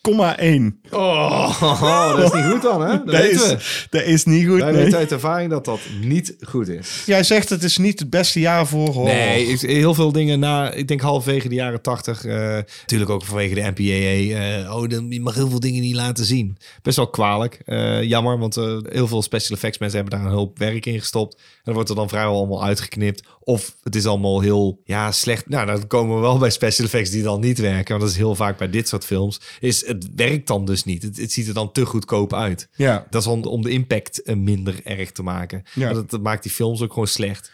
Oh, 0.92 2.16
dat 2.16 2.34
is 2.34 2.42
niet 2.42 2.52
goed 2.52 2.62
dan, 2.62 2.82
hè? 2.82 2.88
Dat 2.88 3.06
Dat 3.06 3.16
weten 3.22 3.48
we. 3.48 3.56
is, 3.56 3.88
dat 3.90 4.04
is 4.04 4.26
niet 4.26 4.48
goed. 4.48 4.60
Wij 4.60 4.72
nee. 4.72 4.84
weten 4.84 4.98
uit 4.98 5.12
ervaring 5.12 5.50
dat 5.50 5.66
dat 5.66 5.80
niet 6.02 6.36
goed 6.42 6.68
is. 6.68 7.04
Jij 7.06 7.24
zegt 7.24 7.50
het 7.50 7.64
is 7.64 7.78
niet 7.78 8.00
het 8.00 8.10
beste 8.10 8.40
jaar 8.40 8.68
voor 8.68 8.88
horror. 8.88 9.04
Nee, 9.06 9.58
heel 9.60 9.94
veel 9.94 10.12
dingen 10.12 10.40
na, 10.40 10.72
ik 10.72 10.88
denk 10.88 11.02
halverwege 11.02 11.50
de 11.50 11.56
jaren 11.56 11.82
80. 11.82 12.26
eh, 12.26 12.36
natuurlijk 12.80 13.10
ook 13.10 13.26
vanwege 13.26 13.56
de 13.56 13.72
MPAA. 13.76 14.40
eh, 14.64 14.76
oh, 14.76 14.90
dan, 14.90 15.06
je 15.10 15.22
mag 15.22 15.36
heel 15.36 15.50
veel 15.50 15.60
dingen 15.60 15.82
niet 15.82 15.96
laten 15.96 16.26
zien. 16.26 16.58
Best 16.82 16.98
wel 16.98 17.10
kwalijk. 17.10 17.62
Jammer, 18.02 18.38
want 18.40 18.58
eh, 18.58 18.78
heel 19.08 19.16
veel 19.16 19.28
special 19.40 19.56
effects 19.56 19.78
mensen 19.78 20.00
hebben 20.00 20.20
daar 20.20 20.28
een 20.28 20.38
hoop 20.38 20.58
werk 20.58 20.86
in 20.86 21.00
gestopt. 21.00 21.36
En 21.36 21.62
dan 21.64 21.74
wordt 21.74 21.90
er 21.90 21.96
dan 21.96 22.10
vrijwel 22.10 22.36
allemaal 22.36 22.64
uitgeknipt. 22.64 23.28
Of 23.40 23.76
het 23.84 23.96
is 23.96 24.06
allemaal 24.06 24.42
heel 24.42 24.82
ja, 24.84 25.12
slecht. 25.12 25.50
Nou, 25.50 25.66
dan 25.66 25.88
komen 25.88 26.16
we 26.16 26.22
wel 26.22 26.38
bij 26.38 26.50
special 26.50 26.86
effects 26.86 27.10
die 27.10 27.24
dan 27.24 27.40
niet 27.40 27.60
werken. 27.60 27.90
Want 27.90 28.02
dat 28.02 28.10
is 28.10 28.18
heel 28.18 28.36
vaak 28.36 28.58
bij 28.58 28.70
dit 28.70 28.88
soort 28.88 29.06
films. 29.06 29.42
Is 29.60 29.86
het 29.86 30.08
werkt 30.16 30.48
dan 30.48 30.66
dus 30.66 30.84
niet. 30.84 31.04
Het, 31.04 31.18
het 31.18 31.32
ziet 31.32 31.48
er 31.48 31.54
dan 31.54 31.72
te 31.72 31.86
goedkoop 31.86 32.34
uit. 32.34 32.70
Ja, 32.76 33.08
Dat 33.10 33.22
is 33.22 33.28
om, 33.28 33.44
om 33.44 33.62
de 33.62 33.70
impact 33.70 34.22
eh, 34.22 34.36
minder 34.36 34.80
erg 34.84 35.12
te 35.12 35.24
maken. 35.24 35.64
Ja. 35.74 35.86
Maar 35.86 35.94
Dat, 35.94 36.10
dat 36.10 36.22
maakt 36.22 36.44
die 36.44 36.52
films 36.52 36.82
ook 36.82 36.94
gewoon 36.94 37.08
slecht. 37.08 37.52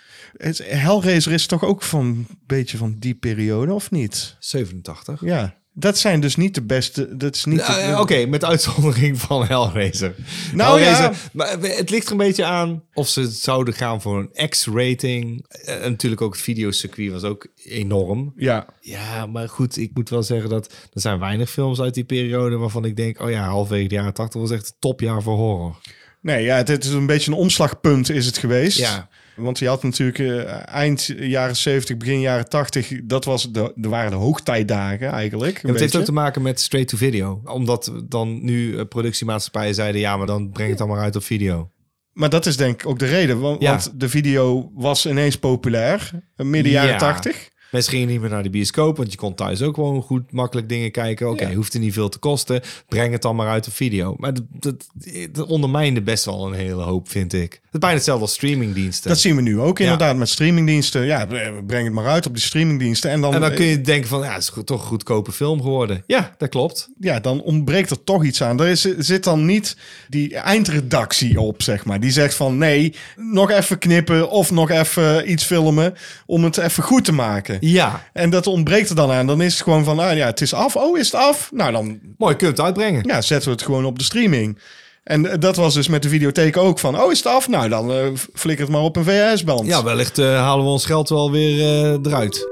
Hellraiser 0.63 1.31
is 1.31 1.45
toch 1.45 1.63
ook 1.63 1.81
van 1.81 2.05
een 2.05 2.27
beetje 2.47 2.77
van 2.77 2.95
die 2.99 3.15
periode, 3.15 3.73
of 3.73 3.91
niet? 3.91 4.35
87. 4.39 5.21
Ja, 5.25 5.61
dat 5.73 5.97
zijn 5.97 6.19
dus 6.19 6.35
niet 6.35 6.55
de 6.55 6.63
beste. 6.63 7.17
Dat 7.17 7.35
is 7.35 7.45
niet. 7.45 7.67
Nou, 7.67 8.01
Oké, 8.01 8.25
met 8.25 8.45
uitzondering 8.45 9.19
van 9.19 9.45
Hellraiser. 9.45 10.15
Nou 10.53 10.79
Hellraiser, 10.79 11.03
ja. 11.11 11.29
Maar 11.33 11.59
het 11.59 11.89
ligt 11.89 12.05
er 12.05 12.11
een 12.11 12.17
beetje 12.17 12.45
aan 12.45 12.83
of 12.93 13.07
ze 13.07 13.27
zouden 13.27 13.73
gaan 13.73 14.01
voor 14.01 14.19
een 14.33 14.49
X-rating. 14.49 15.45
Eh, 15.47 15.83
En 15.83 15.91
natuurlijk 15.91 16.21
ook 16.21 16.33
het 16.33 16.41
videocircuit 16.41 17.11
was 17.11 17.23
ook 17.23 17.47
enorm. 17.63 18.33
Ja, 18.35 18.65
Ja, 18.79 19.25
maar 19.25 19.49
goed, 19.49 19.77
ik 19.77 19.91
moet 19.93 20.09
wel 20.09 20.23
zeggen 20.23 20.49
dat 20.49 20.65
er 20.93 21.01
zijn 21.01 21.19
weinig 21.19 21.49
films 21.49 21.81
uit 21.81 21.93
die 21.93 22.03
periode 22.03 22.57
waarvan 22.57 22.85
ik 22.85 22.95
denk, 22.95 23.21
oh 23.21 23.29
ja, 23.29 23.47
halverwege 23.47 23.87
de 23.87 23.95
jaren 23.95 24.13
80 24.13 24.41
was 24.41 24.51
echt 24.51 24.65
het 24.67 24.75
topjaar 24.79 25.21
voor 25.21 25.35
horror. 25.37 25.75
Nee, 26.23 26.43
ja, 26.43 26.55
het, 26.55 26.83
is 26.85 26.91
een 26.91 27.05
beetje 27.05 27.31
een 27.31 27.37
omslagpunt 27.37 28.09
is 28.09 28.25
het 28.25 28.37
geweest. 28.37 28.77
Ja. 28.77 29.07
Want 29.35 29.59
je 29.59 29.67
had 29.67 29.83
natuurlijk 29.83 30.19
eh, 30.19 30.67
eind 30.67 31.13
jaren 31.19 31.55
70, 31.55 31.97
begin 31.97 32.19
jaren 32.19 32.49
80, 32.49 32.91
dat 33.03 33.25
was 33.25 33.51
de, 33.51 33.73
er 33.81 33.89
waren 33.89 34.11
de 34.11 34.17
hoogtijdagen 34.17 35.09
eigenlijk. 35.09 35.61
Ja, 35.61 35.69
het 35.69 35.79
heeft 35.79 35.95
ook 35.95 36.03
te 36.03 36.11
maken 36.11 36.41
met 36.41 36.59
straight 36.59 36.89
to 36.89 36.97
video. 36.97 37.41
Omdat 37.45 37.91
dan 38.03 38.43
nu 38.43 38.77
eh, 38.77 38.85
productiemaatschappijen 38.85 39.75
zeiden, 39.75 40.01
ja, 40.01 40.17
maar 40.17 40.27
dan 40.27 40.49
breng 40.51 40.77
het 40.77 40.87
maar 40.87 40.99
uit 40.99 41.15
op 41.15 41.23
video. 41.23 41.71
Maar 42.11 42.29
dat 42.29 42.45
is 42.45 42.57
denk 42.57 42.81
ik 42.81 42.87
ook 42.87 42.99
de 42.99 43.05
reden. 43.05 43.39
Want, 43.39 43.61
Ja. 43.61 43.69
want 43.69 43.99
de 43.99 44.09
video 44.09 44.71
was 44.75 45.05
ineens 45.05 45.37
populair. 45.37 46.09
eh, 46.35 46.45
Midden 46.45 46.71
jaren 46.71 46.91
Ja. 46.91 46.97
80. 46.97 47.49
Mensen 47.73 47.91
gingen 47.91 48.07
niet 48.07 48.21
meer 48.21 48.29
naar 48.29 48.43
de 48.43 48.49
bioscoop, 48.49 48.97
want 48.97 49.11
je 49.11 49.17
kon 49.17 49.35
thuis 49.35 49.61
ook 49.61 49.75
gewoon 49.75 50.01
goed 50.01 50.31
makkelijk 50.31 50.69
dingen 50.69 50.91
kijken. 50.91 51.29
Oké, 51.29 51.53
hoeft 51.53 51.73
er 51.73 51.79
niet 51.79 51.93
veel 51.93 52.09
te 52.09 52.17
kosten. 52.17 52.61
Breng 52.87 53.11
het 53.11 53.21
dan 53.21 53.35
maar 53.35 53.47
uit 53.47 53.67
op 53.67 53.73
video. 53.73 54.15
Maar 54.17 54.33
dat, 54.33 54.43
dat, 54.49 54.89
dat 55.31 55.47
ondermijnde 55.47 56.01
best 56.01 56.25
wel 56.25 56.47
een 56.47 56.53
hele 56.53 56.81
hoop, 56.81 57.09
vind 57.09 57.33
ik. 57.33 57.51
Het 57.51 57.61
is 57.71 57.79
bijna 57.79 57.95
hetzelfde 57.95 58.23
als 58.23 58.33
streamingdiensten. 58.33 59.09
Dat 59.09 59.19
zien 59.19 59.35
we 59.35 59.41
nu 59.41 59.59
ook 59.59 59.79
inderdaad 59.79 60.15
met 60.15 60.29
streamingdiensten. 60.29 61.05
Ja, 61.05 61.25
breng 61.65 61.83
het 61.83 61.93
maar 61.93 62.07
uit 62.07 62.25
op 62.25 62.33
die 62.33 62.43
streamingdiensten. 62.43 63.11
En 63.11 63.21
dan, 63.21 63.33
en 63.33 63.41
dan 63.41 63.53
kun 63.53 63.65
je 63.65 63.81
denken 63.81 64.09
van, 64.09 64.21
ja, 64.21 64.33
het 64.33 64.41
is 64.41 64.51
toch 64.65 64.81
een 64.81 64.87
goedkope 64.87 65.31
film 65.31 65.61
geworden. 65.61 66.03
Ja, 66.07 66.35
dat 66.37 66.49
klopt. 66.49 66.89
ja, 66.99 67.19
dan 67.19 67.41
ontbreekt 67.41 67.89
er 67.89 68.03
toch 68.03 68.23
iets 68.23 68.43
aan. 68.43 68.59
Er 68.59 68.67
is, 68.67 68.81
zit 68.97 69.23
dan 69.23 69.45
niet 69.45 69.77
die 70.09 70.35
eindredactie 70.35 71.39
op, 71.39 71.61
zeg 71.61 71.85
maar. 71.85 71.99
Die 71.99 72.11
zegt 72.11 72.35
van 72.35 72.57
nee, 72.57 72.93
nog 73.15 73.51
even 73.51 73.77
knippen 73.77 74.29
of 74.29 74.51
nog 74.51 74.69
even 74.69 75.31
iets 75.31 75.43
filmen 75.43 75.93
om 76.25 76.43
het 76.43 76.57
even 76.57 76.83
goed 76.83 77.05
te 77.05 77.13
maken. 77.13 77.57
Ja, 77.65 78.03
En 78.13 78.29
dat 78.29 78.47
ontbreekt 78.47 78.89
er 78.89 78.95
dan 78.95 79.11
aan. 79.11 79.27
Dan 79.27 79.41
is 79.41 79.53
het 79.53 79.63
gewoon 79.63 79.83
van, 79.83 79.99
ah 79.99 80.15
ja, 80.15 80.25
het 80.25 80.41
is 80.41 80.53
af. 80.53 80.75
Oh, 80.75 80.97
is 80.97 81.05
het 81.05 81.15
af? 81.21 81.49
Nou, 81.53 81.71
dan 81.71 81.99
mooi, 82.17 82.35
kun 82.35 82.47
je 82.47 82.53
het 82.53 82.61
uitbrengen. 82.61 83.03
ja, 83.07 83.21
zetten 83.21 83.49
we 83.49 83.55
het 83.55 83.65
gewoon 83.65 83.85
op 83.85 83.97
de 83.97 84.03
streaming. 84.03 84.59
En 85.03 85.31
eh, 85.31 85.39
dat 85.39 85.55
was 85.55 85.73
dus 85.73 85.87
met 85.87 86.03
de 86.03 86.09
videotheek 86.09 86.57
ook 86.57 86.79
van, 86.79 87.01
oh, 87.01 87.11
is 87.11 87.17
het 87.17 87.27
af? 87.27 87.47
Nou, 87.47 87.69
dan 87.69 87.91
eh 87.91 88.07
flikker 88.33 88.65
het 88.65 88.73
maar 88.73 88.83
op 88.83 88.95
een 88.95 89.03
VHS-band. 89.03 89.67
Ja, 89.67 89.83
wellicht 89.83 90.17
eh, 90.17 90.25
halen 90.25 90.65
we 90.65 90.71
ons 90.71 90.85
geld 90.85 91.09
wel 91.09 91.31
weer 91.31 91.59
eruit. 92.03 92.47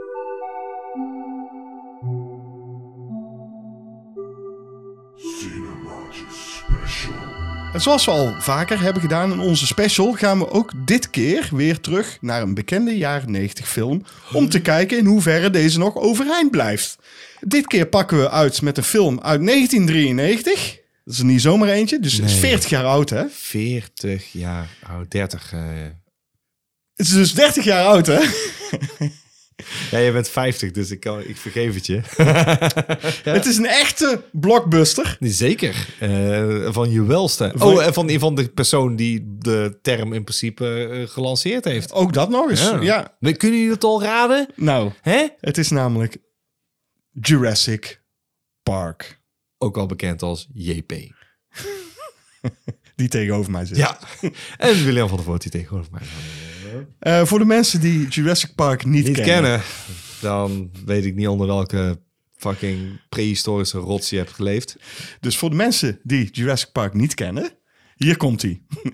En 7.74 7.82
zoals 7.82 8.06
we 8.06 8.12
al 8.12 8.36
vaker 8.40 8.80
hebben 8.82 9.02
gedaan 9.02 9.32
in 9.32 9.40
onze 9.40 9.66
special, 9.66 10.12
gaan 10.14 10.40
we 10.40 10.50
ook 10.52 10.72
dit 10.86 11.10
keer 11.10 11.50
weer 11.52 11.80
terug 11.80 12.18
naar 12.22 12.42
een 12.42 12.54
bekende 12.54 12.98
jaren 12.98 13.32
90 13.32 13.68
film. 13.70 14.04
Om 14.34 14.50
te 14.50 14.62
kijken 14.62 14.98
in 14.98 15.06
hoeverre 15.06 15.50
deze 15.50 15.80
nog 15.80 15.96
overeind 15.96 16.52
blijft. 16.52 16.96
Dit 17.40 17.68
keer 17.68 17.86
pakken 17.88 18.20
we 18.20 18.30
uit 18.30 18.62
met 18.62 18.78
een 18.78 18.84
film 18.84 19.20
uit 19.22 19.46
1993. 19.46 20.80
Dat 21.04 21.14
is 21.14 21.20
er 21.20 21.26
niet 21.26 21.42
zomaar 21.42 21.70
eentje, 21.70 22.00
dus 22.00 22.14
het 22.14 22.26
is 22.26 22.32
Nee. 22.32 22.40
40 22.40 22.70
jaar 22.70 22.86
oud, 22.86 23.10
hè? 23.10 23.24
40 23.30 24.32
jaar, 24.32 24.68
oh, 24.90 25.00
30. 25.08 25.54
eh. 25.54 25.60
Het 26.96 27.06
is 27.08 27.14
dus 27.14 27.34
30 27.34 27.64
jaar 27.64 27.86
oud, 27.86 28.06
hè? 28.08 28.20
Ja, 29.92 29.98
je 29.98 30.12
bent 30.12 30.30
50, 30.30 30.72
dus 30.72 30.92
ik, 30.92 31.00
kan, 31.00 31.24
ik 31.24 31.38
vergeef 31.38 31.74
het 31.76 31.86
je. 31.86 32.02
Het 33.32 33.46
is 33.46 33.58
een 33.58 33.66
echte 33.66 34.22
blockbuster. 34.32 35.18
Zeker. 35.20 35.88
Eh, 36.00 36.74
van 36.74 36.92
je 36.92 37.04
welste. 37.06 37.52
Van- 37.56 37.68
Oh, 37.74 37.84
en 37.86 37.94
van, 37.94 38.10
van 38.20 38.36
de 38.36 38.48
persoon 38.50 38.96
die 38.96 39.36
de 39.38 39.80
term 39.82 40.14
in 40.14 40.24
principe 40.24 40.88
eh, 40.92 41.08
gelanceerd 41.08 41.66
heeft. 41.66 41.92
Ook 41.92 42.14
dat 42.14 42.30
nog 42.30 42.50
eens. 42.50 42.72
Ja. 42.82 43.18
Kunnen 43.20 43.40
jullie 43.60 43.72
het 43.72 43.84
al 43.84 44.04
raden? 44.04 44.48
Nou, 44.56 44.92
Hè? 45.02 45.28
het 45.40 45.58
is 45.58 45.70
namelijk 45.70 46.18
Jurassic 47.12 48.02
Park. 48.64 49.20
Ook 49.58 49.78
al 49.78 49.86
bekend 49.86 50.22
als 50.22 50.48
JP. 50.54 50.94
Die 52.96 53.08
tegenover 53.10 53.52
mij 53.52 53.66
zit. 53.66 53.78
Ja. 53.78 54.00
en 54.58 54.84
William 54.86 55.08
van 55.08 55.18
der 55.18 55.26
Voort 55.26 55.42
die 55.42 55.52
tegenover 55.52 55.92
mij. 55.92 56.02
Eh, 57.00 57.26
voor 57.26 57.40
de 57.40 57.46
mensen 57.46 57.82
die 57.82 58.08
Jurassic 58.08 58.56
Park 58.56 58.86
niet, 58.86 59.08
Niet 59.08 59.16
kennen. 59.16 59.26
kennen. 59.34 59.62
Dan 60.22 60.72
weet 60.86 61.06
ik 61.06 61.16
niet 61.16 61.28
onder 61.28 61.48
welke 61.48 62.00
fucking 62.38 63.00
prehistorische 63.10 63.78
rots 63.78 64.10
je 64.10 64.18
hebt 64.18 64.32
geleefd. 64.34 64.76
Dus 65.20 65.38
voor 65.38 65.50
de 65.50 65.56
mensen 65.56 66.00
die 66.04 66.30
Jurassic 66.32 66.72
Park 66.72 66.94
niet 66.94 67.14
kennen, 67.14 67.50
hier 67.96 68.18
komt 68.18 68.42
hij. 68.42 68.62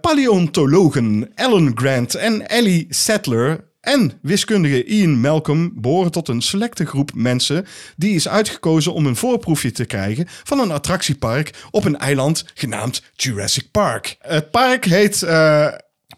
Paleontologen 0.00 1.30
Alan 1.34 1.72
Grant 1.74 2.14
en 2.14 2.48
Ellie 2.48 2.86
Sattler 2.88 3.66
en 3.80 4.12
wiskundige 4.22 4.84
Ian 4.84 5.20
Malcolm 5.20 5.72
behoren 5.74 6.10
tot 6.10 6.28
een 6.28 6.42
selecte 6.42 6.86
groep 6.86 7.14
mensen 7.14 7.66
die 7.96 8.14
is 8.14 8.28
uitgekozen 8.28 8.92
om 8.94 9.06
een 9.06 9.16
voorproefje 9.16 9.70
te 9.70 9.84
krijgen 9.84 10.26
van 10.28 10.58
een 10.58 10.70
attractiepark 10.70 11.54
op 11.70 11.84
een 11.84 11.98
eiland 11.98 12.44
genaamd 12.54 13.02
Jurassic 13.14 13.70
Park. 13.70 14.16
Het 14.20 14.50
park 14.50 14.84
heet 14.84 15.22
eh, 15.22 15.68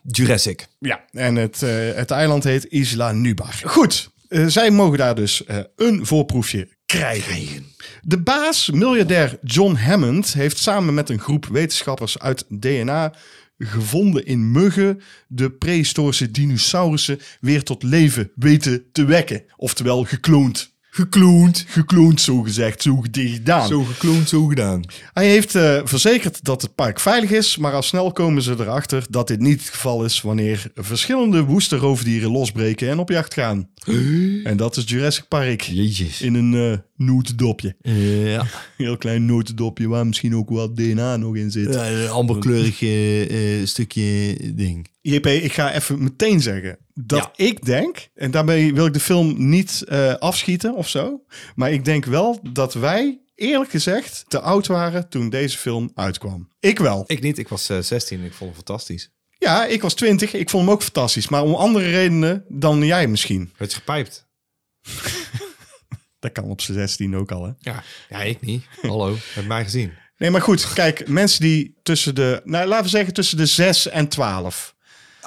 Jurassic. 0.03 0.66
ja, 0.78 1.05
en 1.12 1.36
het, 1.36 1.62
eh, 1.62 1.70
het 1.94 2.11
eiland 2.11 2.44
heet 2.44 2.64
Isla 2.64 3.12
Nublar. 3.12 3.61
Goed, 3.64 4.11
eh, 4.28 4.46
zij 4.46 4.70
mogen 4.70 4.98
daar 4.98 5.14
dus 5.14 5.44
eh, 5.44 5.59
een 5.76 6.07
voorproefje 6.07 6.68
krijgen. 6.86 7.66
De 8.03 8.18
baas, 8.18 8.70
miljardair 8.70 9.38
John 9.42 9.74
Hammond, 9.74 10.32
heeft 10.32 10.59
samen 10.59 10.94
met 10.94 11.09
een 11.09 11.20
groep 11.20 11.46
wetenschappers 11.46 12.18
uit 12.18 12.44
DNA 12.48 13.14
gevonden 13.59 14.26
in 14.26 14.51
muggen 14.51 15.01
de 15.28 15.51
prehistorische 15.51 16.30
dinosaurussen 16.30 17.20
weer 17.40 17.62
tot 17.62 17.82
leven 17.82 18.30
weten 18.34 18.84
te 18.92 19.05
wekken. 19.05 19.44
Oftewel 19.57 20.05
gekloond. 20.05 20.70
Gekloond. 20.91 21.64
Gekloond, 21.68 22.20
zo 22.20 22.43
gezegd, 22.43 22.82
zo 22.82 22.97
gedaan. 23.11 23.68
Zo 23.68 23.82
gekloond, 23.82 24.28
zo 24.28 24.47
gedaan. 24.47 24.82
Hij 25.12 25.28
heeft 25.28 25.55
eh, 25.55 25.80
verzekerd 25.84 26.45
dat 26.45 26.62
het 26.62 26.74
park 26.74 27.01
veilig 27.01 27.30
is, 27.30 27.57
maar 27.57 27.72
al 27.72 27.82
snel 27.82 28.12
komen 28.12 28.43
ze 28.43 28.55
erachter 28.59 29.07
dat 29.11 29.28
dit 29.28 29.41
niet 29.41 29.61
het 29.61 29.68
geval 29.68 30.05
is 30.05 30.20
wanneer 30.20 30.70
verschillende 30.74 31.45
woeste 31.45 31.76
roofdieren 31.76 32.30
losbreken 32.30 32.88
en 32.88 32.99
op 32.99 33.09
jacht 33.09 33.34
gaan. 33.34 33.68
En 34.45 34.57
dat 34.57 34.76
is 34.76 34.84
Jurassic 34.86 35.28
Park. 35.28 35.61
Jezus. 35.61 36.20
In 36.20 36.34
een 36.34 36.55
eh 36.55 36.78
notendopje. 37.01 37.74
Ja. 37.82 38.47
Heel 38.76 38.97
klein 38.97 39.24
notendopje 39.24 39.88
waar 39.88 40.07
misschien 40.07 40.36
ook 40.36 40.51
wat 40.51 40.76
DNA 40.76 41.16
nog 41.16 41.36
in 41.36 41.51
zit. 41.51 41.74
een 41.74 42.09
amberkleurig 42.09 42.82
eh, 42.82 43.66
stukje 43.66 44.36
ding. 44.55 44.88
JP, 45.01 45.26
ik 45.26 45.53
ga 45.53 45.72
even 45.72 46.03
meteen 46.03 46.40
zeggen 46.40 46.78
dat 46.94 47.30
ik 47.36 47.64
denk, 47.64 48.09
en 48.14 48.30
daarmee 48.30 48.74
wil 48.74 48.86
ik 48.86 48.92
de 48.92 49.01
film 49.01 49.48
niet 49.48 49.82
eh, 49.82 50.14
afschieten 50.14 50.74
of 50.74 50.88
zo, 50.88 51.24
maar 51.55 51.72
ik 51.72 51.84
denk 51.84 52.05
wel 52.05 52.40
dat 52.53 52.74
wij, 52.74 53.20
eerlijk 53.34 53.70
gezegd, 53.70 54.24
te 54.28 54.40
oud 54.40 54.66
waren 54.66 55.09
toen 55.09 55.30
deze 55.30 55.59
film 55.59 55.90
uitkwam. 55.94 56.48
Ik 56.61 56.78
wel. 56.78 57.05
Ik 57.07 57.20
niet, 57.20 57.38
ik 57.38 57.48
was 57.48 57.68
eh, 57.68 57.78
16 57.78 58.18
en 58.18 58.24
ik 58.24 58.32
vond 58.32 58.57
het 58.57 58.64
fantastisch. 58.66 59.11
Ja, 59.38 59.64
ik 59.64 59.82
was 59.82 59.94
20. 59.94 60.32
Ik 60.32 60.51
vond 60.51 60.64
hem 60.64 60.72
ook 60.72 60.82
fantastisch. 60.82 61.28
Maar 61.28 61.42
om 61.42 61.55
andere 61.55 61.90
redenen 61.90 62.44
dan 62.48 62.84
jij 62.84 63.07
misschien. 63.07 63.53
Werd 63.57 63.70
je 63.70 63.78
gepijpt? 63.78 64.26
Dat 66.18 66.32
kan 66.32 66.44
op 66.44 66.61
zijn 66.61 66.78
16 66.78 67.16
ook 67.16 67.32
al, 67.32 67.44
hè? 67.44 67.51
Ja. 67.59 67.82
Ja, 68.09 68.22
ik 68.22 68.40
niet. 68.40 68.64
Hallo, 68.80 69.16
heb 69.34 69.46
mij 69.46 69.64
gezien. 69.64 69.92
Nee, 70.16 70.30
maar 70.30 70.42
goed. 70.42 70.72
Kijk, 70.72 71.09
mensen 71.09 71.40
die 71.40 71.74
tussen 71.82 72.14
de... 72.14 72.40
Nou, 72.44 72.66
laten 72.66 72.84
we 72.84 72.90
zeggen 72.90 73.14
tussen 73.14 73.36
de 73.36 73.46
6 73.46 73.88
en 73.88 74.09
12. 74.09 74.74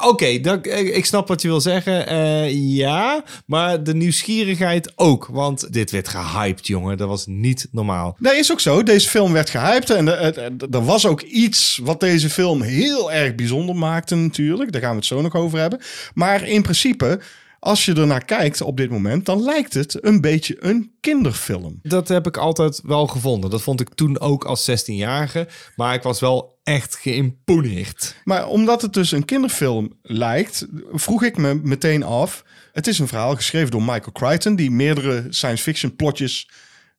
Oké, 0.02 0.26
ik 0.26 1.06
snap 1.06 1.28
wat 1.28 1.42
je 1.42 1.48
wil 1.48 1.62
zeggen. 1.62 2.08
Eh, 2.08 2.52
ja, 2.76 3.24
maar 3.46 3.84
de 3.84 3.94
nieuwsgierigheid 3.96 4.92
ook. 4.96 5.28
Want 5.32 5.74
dit 5.74 5.92
werd 5.92 6.08
gehyped, 6.08 6.68
jongen. 6.68 6.98
Dat 6.98 7.08
was 7.08 7.26
niet 7.28 7.68
normaal. 7.72 8.16
Dat 8.20 8.34
is 8.34 8.52
ook 8.52 8.60
zo. 8.60 8.84
Deze 8.84 9.10
film 9.10 9.34
werd 9.34 9.50
gehyped. 9.50 9.90
En 9.90 10.08
er- 10.08 10.38
er 10.38 10.52
er 10.72 10.86
was 10.86 11.06
ook 11.06 11.22
iets 11.22 11.80
wat 11.84 12.00
deze 12.00 12.30
film 12.30 12.62
heel 12.62 13.12
erg 13.12 13.36
bijzonder 13.36 13.76
maakte 13.76 14.16
natuurlijk. 14.16 14.72
Daar 14.72 14.82
gaan 14.82 14.90
we 14.92 14.96
het 14.98 15.06
zo 15.06 15.22
nog 15.22 15.36
over 15.36 15.60
hebben. 15.60 15.80
Maar 16.14 16.48
in 16.48 16.62
principe, 16.62 17.20
als 17.64 17.86
je 17.86 17.94
ernaar 17.94 18.26
kijkt 18.26 18.62
op 18.62 18.78
dit 18.78 18.90
moment... 18.90 19.26
dan 19.26 19.44
lijkt 19.44 19.74
het 19.74 20.06
een 20.06 20.22
beetje 20.22 20.56
een 20.60 20.92
kinderfilm. 21.00 21.80
Dat 21.82 22.08
heb 22.08 22.28
ik 22.28 22.38
altijd 22.38 22.82
wel 22.84 23.08
gevonden. 23.08 23.50
Dat 23.50 23.62
vond 23.62 23.82
ik 23.82 23.94
toen 23.94 24.20
ook 24.20 24.44
als 24.44 24.72
16-jarige. 24.72 25.48
Maar 25.76 25.94
ik 25.94 26.04
was 26.04 26.20
wel 26.20 26.60
echt 26.64 26.96
geïmponeerd. 26.96 28.16
Maar 28.24 28.48
omdat 28.48 28.82
het 28.82 28.94
dus 28.94 29.12
een 29.12 29.26
kinderfilm 29.26 29.94
lijkt, 30.02 30.68
vroeg 30.92 31.24
ik 31.24 31.38
me 31.38 31.60
meteen 31.64 32.04
af. 32.04 32.44
Het 32.72 32.88
is 32.88 33.00
een 33.00 33.08
verhaal 33.08 33.36
geschreven 33.36 33.72
door 33.72 33.84
Michael 33.84 34.12
Crichton, 34.12 34.56
die 34.56 34.72
meerdere 34.72 35.26
science 35.30 35.64
fiction 35.64 35.96
plotjes 35.96 36.50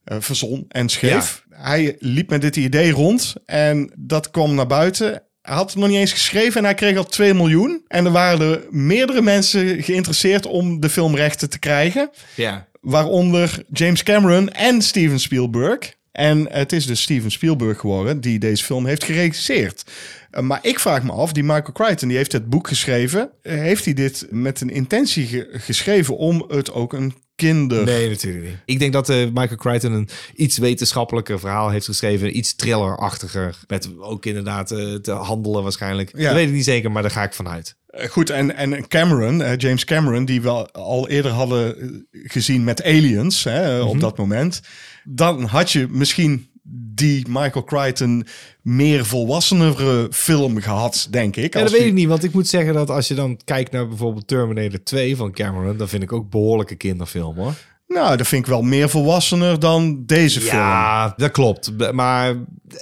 eh, 0.05 0.17
verzon 0.21 0.65
en 0.69 0.89
schreef. 0.89 1.45
Hij 1.49 1.97
liep 1.99 2.31
met 2.31 2.41
dit 2.41 2.57
idee 2.57 2.91
rond 2.91 3.35
en 3.45 3.93
dat 3.99 4.31
kwam 4.31 4.55
naar 4.55 4.67
buiten. 4.67 5.23
Hij 5.45 5.55
had 5.55 5.71
het 5.71 5.79
nog 5.79 5.89
niet 5.89 5.99
eens 5.99 6.13
geschreven 6.13 6.59
en 6.59 6.65
hij 6.65 6.75
kreeg 6.75 6.97
al 6.97 7.05
2 7.07 7.35
miljoen. 7.35 7.83
En 7.89 8.05
er 8.05 8.11
waren 8.13 8.41
er 8.53 8.63
meerdere 8.71 9.23
mensen 9.23 9.83
geïnteresseerd 9.83 10.47
om 10.47 10.81
de 10.81 10.89
filmrechten 10.91 11.51
te 11.51 11.59
krijgen. 11.59 12.11
Ja. 12.35 12.67
Waaronder 12.81 13.63
James 13.73 14.03
Cameron 14.03 14.49
en 14.51 14.83
Steven 14.83 15.21
Spielberg. 15.21 15.95
En 16.13 16.47
het 16.53 16.73
is 16.73 16.87
dus 16.87 17.03
Steven 17.03 17.31
Spielberg 17.31 17.81
geworden 17.81 18.21
die 18.21 18.39
deze 18.39 18.65
film 18.65 18.87
heeft 18.87 19.05
geregisseerd. 19.05 19.85
Uh, 20.33 20.41
maar 20.41 20.59
ik 20.63 20.79
vraag 20.79 21.03
me 21.03 21.13
af, 21.13 21.33
die 21.33 21.43
Michael 21.43 21.73
Crichton, 21.73 22.09
die 22.09 22.17
heeft 22.17 22.33
het 22.33 22.51
boek 22.51 22.69
geschreven. 22.69 23.31
Uh, 23.43 23.53
heeft 23.55 23.85
hij 23.85 23.95
dit 23.95 24.27
met 24.31 24.61
een 24.61 24.71
intentie 24.71 25.27
ge- 25.27 25.49
geschreven 25.53 26.17
om 26.17 26.45
het 26.49 26.73
ook 26.73 26.93
een 26.93 27.15
kinder... 27.37 27.85
Nee, 27.85 28.09
natuurlijk 28.09 28.45
niet. 28.45 28.57
Ik 28.65 28.79
denk 28.79 28.93
dat 28.93 29.09
eh, 29.09 29.17
Michael 29.17 29.57
Crichton 29.57 29.93
een 29.93 30.09
iets 30.35 30.59
wetenschappelijker 30.59 31.41
verhaal 31.41 31.71
heeft 31.71 31.87
geschreven. 31.87 32.37
Iets 32.37 32.55
thrillerachtiger. 32.55 33.57
Met 33.67 33.89
ook 33.99 34.27
inderdaad 34.27 34.71
eh, 34.71 34.95
te 34.95 35.13
handelen 35.13 35.63
waarschijnlijk. 35.63 36.11
Ja. 36.17 36.25
Dat 36.25 36.35
weet 36.35 36.49
ik 36.49 36.55
niet 36.55 36.65
zeker, 36.65 36.93
maar 36.93 37.03
daar 37.03 37.11
ga 37.11 37.23
ik 37.23 37.35
vanuit. 37.35 37.77
Uh, 37.91 38.05
goed, 38.05 38.31
en, 38.31 38.57
en 38.57 38.89
Cameron, 38.89 39.41
uh, 39.41 39.57
James 39.57 39.85
Cameron, 39.85 40.25
die 40.25 40.43
we 40.43 40.73
al 40.73 41.09
eerder 41.09 41.31
hadden 41.31 41.85
uh, 42.11 42.25
gezien 42.31 42.65
met 42.65 42.85
Aliens 42.85 43.45
hè, 43.45 43.75
mm 43.75 43.81
-hmm. 43.81 43.89
op 43.89 44.01
dat 44.01 44.19
moment. 44.19 44.61
Dan 45.05 45.45
had 45.45 45.73
je 45.73 45.87
misschien 45.91 46.49
die 46.95 47.27
Michael 47.29 47.65
Crichton 47.65 48.27
meer 48.63 49.05
volwassenere 49.05 50.09
film 50.11 50.61
gehad, 50.61 51.07
denk 51.11 51.37
ik. 51.37 51.55
Ja, 51.55 51.61
dat 51.61 51.71
weet 51.71 51.81
die... 51.81 51.89
ik 51.89 51.95
niet, 51.95 52.09
want 52.09 52.25
ik 52.25 52.33
moet 52.33 52.49
zeggen 52.49 52.75
dat 52.75 52.91
als 52.91 53.09
je 53.09 53.15
dan 53.15 53.41
kijkt 53.45 53.73
naar 53.73 53.89
bijvoorbeeld 53.89 54.27
Terminator 54.27 54.83
2 54.83 55.17
van 55.17 55.33
Cameron, 55.33 55.77
dan 55.77 55.89
vind 55.89 56.03
ik 56.03 56.13
ook 56.13 56.31
behoorlijke 56.31 56.75
kinderfilm 56.75 57.37
hoor. 57.37 57.55
Nou, 57.87 58.17
dat 58.17 58.27
vind 58.27 58.43
ik 58.43 58.51
wel 58.51 58.63
meer 58.63 58.89
volwassener 58.89 59.59
dan 59.59 60.03
deze 60.07 60.41
ja, 60.41 60.47
film. 60.47 60.63
Ja, 60.63 61.15
dat 61.17 61.31
klopt. 61.31 61.93
Maar 61.93 62.35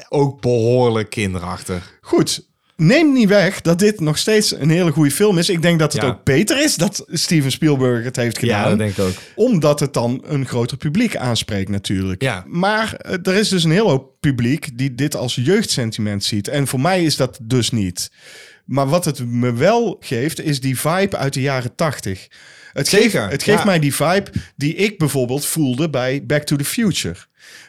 ook 0.08 0.40
behoorlijk 0.40 1.10
kinderachtig. 1.10 1.98
Goed, 2.00 2.50
neem 2.82 3.12
niet 3.12 3.28
weg 3.28 3.60
dat 3.60 3.78
dit 3.78 4.00
nog 4.00 4.18
steeds 4.18 4.54
een 4.58 4.70
hele 4.70 4.90
goede 4.90 5.10
film 5.10 5.38
is. 5.38 5.48
Ik 5.48 5.62
denk 5.62 5.78
dat 5.78 5.92
het 5.92 6.02
Ja. 6.02 6.08
ook 6.08 6.24
beter 6.24 6.62
is 6.62 6.74
dat 6.76 7.04
Steven 7.08 7.50
Spielberg 7.50 8.04
het 8.04 8.16
heeft 8.16 8.38
gedaan. 8.38 8.62
Ja, 8.62 8.68
dat 8.68 8.78
denk 8.78 8.90
ik 8.90 8.98
ook. 8.98 9.12
Omdat 9.34 9.80
het 9.80 9.92
dan 9.94 10.22
een 10.26 10.46
groter 10.46 10.76
publiek 10.76 11.16
aanspreekt 11.16 11.68
natuurlijk. 11.68 12.22
Ja. 12.22 12.44
Maar 12.46 12.94
eh, 12.94 13.16
er 13.22 13.34
is 13.34 13.48
dus 13.48 13.64
een 13.64 13.70
heel 13.70 13.88
hoop 13.88 14.10
publiek 14.20 14.78
die 14.78 14.94
dit 14.94 15.16
als 15.16 15.34
jeugdsentiment 15.34 16.24
ziet. 16.24 16.48
En 16.48 16.66
voor 16.66 16.80
mij 16.80 17.04
is 17.04 17.16
dat 17.16 17.38
dus 17.42 17.70
niet. 17.70 18.10
Maar 18.64 18.88
wat 18.88 19.04
het 19.04 19.26
me 19.26 19.52
wel 19.52 19.96
geeft, 20.00 20.40
is 20.40 20.60
die 20.60 20.78
vibe 20.80 21.16
uit 21.16 21.32
de 21.32 21.40
jaren 21.40 21.74
tachtig. 21.74 22.28
Het 22.72 22.88
Zeker, 22.88 23.20
geeft, 23.20 23.32
het 23.32 23.42
geeft 23.42 23.58
ja. 23.58 23.64
mij 23.64 23.78
die 23.78 23.94
vibe 23.94 24.30
die 24.56 24.74
ik 24.74 24.98
bijvoorbeeld 24.98 25.44
voelde 25.46 25.90
bij 25.90 26.24
Back 26.26 26.42
to 26.42 26.56
the 26.56 26.64
Future. 26.64 27.16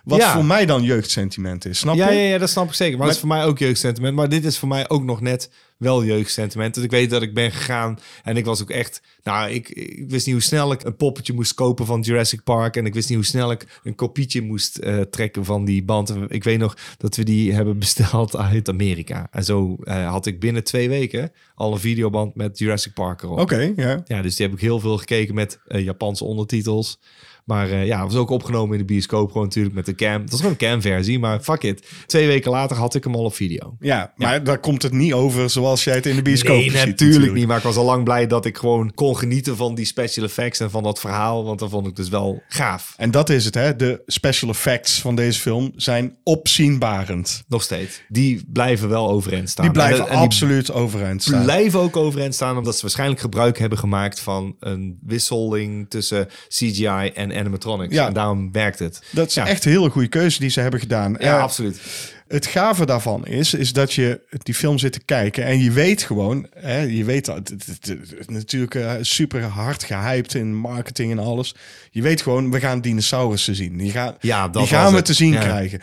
Wat 0.03 0.19
Ja. 0.19 0.33
voor 0.33 0.45
mij 0.45 0.65
dan 0.65 0.83
jeugdsentiment 0.83 1.65
is, 1.65 1.79
snap 1.79 1.95
Ja, 1.95 2.09
je? 2.09 2.17
ja, 2.19 2.27
ja, 2.27 2.37
dat 2.37 2.49
snap 2.49 2.67
ik 2.67 2.73
zeker. 2.73 2.97
Maar, 2.97 3.05
het 3.07 3.15
is 3.15 3.21
voor 3.21 3.29
mij 3.31 3.45
ook 3.45 3.57
jeugdsentiment. 3.59 4.15
Maar 4.15 4.29
dit 4.29 4.45
is 4.45 4.57
voor 4.57 4.67
mij 4.67 4.89
ook 4.89 5.03
nog 5.03 5.21
net 5.21 5.49
wel 5.77 6.03
jeugdsentiment. 6.05 6.73
Dus 6.73 6.83
ik 6.83 6.91
weet 6.91 7.09
dat 7.09 7.21
ik 7.21 7.33
ben 7.33 7.51
gegaan 7.51 7.99
en 8.23 8.37
ik 8.37 8.45
was 8.45 8.61
ook 8.61 8.69
echt... 8.69 9.01
Nou, 9.23 9.49
ik, 9.51 9.69
ik 9.69 10.09
wist 10.09 10.25
niet 10.25 10.35
hoe 10.35 10.43
snel 10.43 10.71
ik 10.71 10.83
een 10.83 10.95
poppetje 10.95 11.33
moest 11.33 11.53
kopen 11.53 11.85
van 11.85 12.01
Jurassic 12.01 12.43
Park. 12.43 12.75
En 12.75 12.85
ik 12.85 12.93
wist 12.93 13.07
niet 13.09 13.17
hoe 13.17 13.27
snel 13.27 13.51
ik 13.51 13.79
een 13.83 13.95
kopietje 13.95 14.41
moest 14.41 14.77
eh, 14.77 15.01
trekken 15.01 15.45
van 15.45 15.65
die 15.65 15.83
band. 15.83 16.09
En 16.09 16.25
Ik 16.29 16.43
weet 16.43 16.59
nog 16.59 16.77
dat 16.97 17.15
we 17.15 17.23
die 17.23 17.53
hebben 17.53 17.79
besteld 17.79 18.35
uit 18.35 18.69
Amerika. 18.69 19.27
En 19.31 19.43
zo 19.43 19.75
eh, 19.83 20.09
had 20.09 20.25
ik 20.25 20.39
binnen 20.39 20.63
twee 20.63 20.89
weken 20.89 21.31
al 21.55 21.73
een 21.73 21.79
videoband 21.79 22.35
met 22.35 22.57
Jurassic 22.59 22.93
Park 22.93 23.21
erop. 23.23 23.39
Oké, 23.39 23.73
ja. 23.75 24.01
Ja, 24.05 24.21
dus 24.21 24.35
die 24.35 24.45
heb 24.45 24.55
ik 24.55 24.61
heel 24.61 24.79
veel 24.79 24.97
gekeken 24.97 25.35
met 25.35 25.59
eh, 25.67 25.83
Japanse 25.83 26.23
ondertitels. 26.23 26.99
Maar 27.43 27.69
eh, 27.71 27.85
ja, 27.85 28.03
was 28.03 28.15
ook 28.15 28.29
opgenomen 28.29 28.71
in 28.71 28.77
de 28.79 28.93
bioscoop 28.93 29.27
gewoon 29.31 29.43
natuurlijk 29.47 29.75
met 29.75 29.85
de 29.85 29.95
cam. 29.95 30.21
Het 30.21 30.29
was 30.31 30.39
gewoon 30.39 30.55
een 30.59 30.67
cam-versie, 30.67 31.19
maar 31.19 31.39
fuck 31.39 31.63
it. 31.63 31.87
Twee 32.05 32.27
weken 32.27 32.51
later 32.51 32.77
had 32.77 32.95
ik 32.95 33.03
hem 33.03 33.15
al 33.15 33.23
op 33.23 33.35
video. 33.35 33.75
Ja, 33.79 34.13
maar 34.15 34.43
daar 34.43 34.59
komt 34.59 34.81
het 34.81 34.91
niet 34.91 35.13
over 35.13 35.49
zoals 35.49 35.83
jij 35.83 35.95
het 35.95 36.05
in 36.05 36.15
de 36.15 36.21
bioscoop 36.21 36.55
nee, 36.57 36.69
ziet. 36.69 36.85
natuurlijk 36.85 37.33
niet. 37.33 37.47
Maar 37.47 37.57
ik 37.57 37.63
was 37.63 37.75
al 37.75 37.85
lang 37.85 38.03
blij 38.03 38.27
dat 38.27 38.45
ik 38.45 38.57
gewoon 38.57 38.93
kon 38.93 39.17
genieten 39.17 39.55
van 39.55 39.75
die 39.75 39.85
special 39.85 40.25
effects 40.25 40.59
en 40.59 40.69
van 40.71 40.83
dat 40.83 40.99
verhaal. 40.99 41.43
Want 41.43 41.59
dat 41.59 41.69
vond 41.69 41.87
ik 41.87 41.95
dus 41.95 42.09
wel 42.09 42.41
gaaf. 42.47 42.93
En 42.97 43.11
dat 43.11 43.29
is 43.29 43.45
het, 43.45 43.53
hè. 43.55 43.75
De 43.75 44.01
special 44.05 44.49
effects 44.49 45.01
van 45.01 45.15
deze 45.15 45.39
film 45.39 45.71
zijn 45.75 46.17
opzienbarend. 46.23 47.43
Nog 47.47 47.63
steeds. 47.63 48.01
Die 48.07 48.43
blijven 48.47 48.89
wel 48.89 49.09
overeind 49.09 49.49
staan. 49.49 49.65
Die 49.65 49.73
blijven 49.73 49.99
En- 49.99 50.05
en 50.05 50.11
die 50.15 50.21
absoluut 50.25 50.71
overeind 50.71 51.21
staan. 51.23 51.43
blijven 51.43 51.79
ook 51.79 51.97
overeind 51.97 52.35
staan 52.35 52.57
omdat 52.57 52.75
ze 52.75 52.81
waarschijnlijk 52.81 53.19
gebruik 53.21 53.57
hebben 53.59 53.77
gemaakt 53.77 54.19
van 54.19 54.55
een 54.59 54.97
wisseling 55.05 55.89
tussen 55.89 56.27
CGI 56.47 57.11
en 57.13 57.31
animatronics. 57.35 57.93
Ja. 57.93 58.07
En 58.07 58.13
daarom 58.13 58.51
werkt 58.51 58.79
het. 58.79 59.01
Dat 59.11 59.27
is 59.27 59.33
Ja. 59.33 59.47
echt 59.47 59.65
een 59.65 59.71
hele 59.71 59.89
goede 59.89 60.07
keuze 60.07 60.39
die 60.39 60.49
ze 60.49 60.59
hebben 60.59 60.79
gedaan. 60.79 61.11
Ja, 61.19 61.35
Eh, 61.37 61.41
absoluut. 61.41 61.81
Het 62.27 62.45
gave 62.45 62.85
daarvan 62.85 63.25
is, 63.25 63.53
is 63.53 63.73
dat 63.73 63.93
je 63.93 64.19
die 64.43 64.53
film 64.53 64.77
zit 64.77 64.91
te 64.93 64.99
kijken 65.05 65.45
en 65.45 65.59
je 65.59 65.71
weet 65.71 66.01
gewoon, 66.03 66.47
hè, 66.59 66.79
je 66.81 67.03
weet 67.03 67.25
dat, 67.25 67.35
het, 67.37 67.49
het- 67.49 67.87
het- 67.87 68.09
het- 68.17 68.29
natuurlijk 68.29 68.75
eh, 68.75 68.91
super 69.01 69.41
hard 69.43 69.83
gehyped 69.83 70.33
in 70.33 70.55
marketing 70.55 71.11
en 71.11 71.19
alles. 71.19 71.55
Je 71.91 72.01
weet 72.01 72.21
gewoon, 72.21 72.51
we 72.51 72.59
gaan 72.59 72.81
dinosaurussen 72.81 73.55
zien. 73.55 73.77
Die 73.77 73.91
gaan, 73.91 74.15
Ja, 74.19 74.47
dat 74.47 74.53
die 74.67 74.71
gaan 74.75 74.89
we 74.89 74.95
het. 74.95 75.05
te 75.05 75.13
zien 75.13 75.31
Ja. 75.31 75.39
krijgen. 75.41 75.79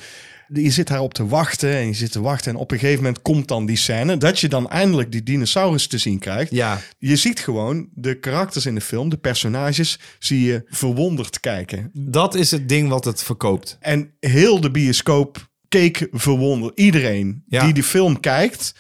Je 0.53 0.71
zit 0.71 0.87
daarop 0.87 1.15
te 1.15 1.27
wachten 1.27 1.75
en 1.77 1.87
je 1.87 1.93
zit 1.93 2.13
te 2.13 2.21
wachten 2.21 2.53
en 2.53 2.59
op 2.59 2.71
een 2.71 2.79
gegeven 2.79 3.03
moment 3.03 3.23
komt 3.23 3.49
dan 3.49 3.67
die 3.67 3.77
scène 3.77 4.17
dat 4.17 4.39
je 4.39 4.49
dan 4.49 4.69
eindelijk 4.71 5.13
die 5.13 5.23
dinosaurus 5.23 5.87
te 5.87 5.99
zien 5.99 6.19
krijgt. 6.19 6.51
Ja, 6.51 6.81
Je 6.99 7.17
ziet 7.17 7.41
gewoon 7.41 7.89
de 7.95 8.15
karakters 8.19 8.67
in 8.67 8.75
de 8.75 8.81
film, 8.81 9.09
de 9.09 9.17
personages, 9.17 9.99
zie 10.19 10.41
je 10.41 10.63
verwonderd 10.69 11.41
kijken. 11.41 11.91
dat 11.95 12.35
is 12.35 12.51
het 12.51 12.69
ding 12.69 12.89
wat 12.89 13.05
het 13.05 13.23
verkoopt. 13.23 13.77
En 13.81 14.11
heel 14.21 14.61
de 14.61 14.71
bioscoop 14.71 15.49
keek 15.69 16.09
verwonderd. 16.11 16.79
Iedereen 16.79 17.43
Ja. 17.49 17.65
die 17.65 17.73
die 17.73 17.83
film 17.83 18.21
kijkt, 18.21 18.75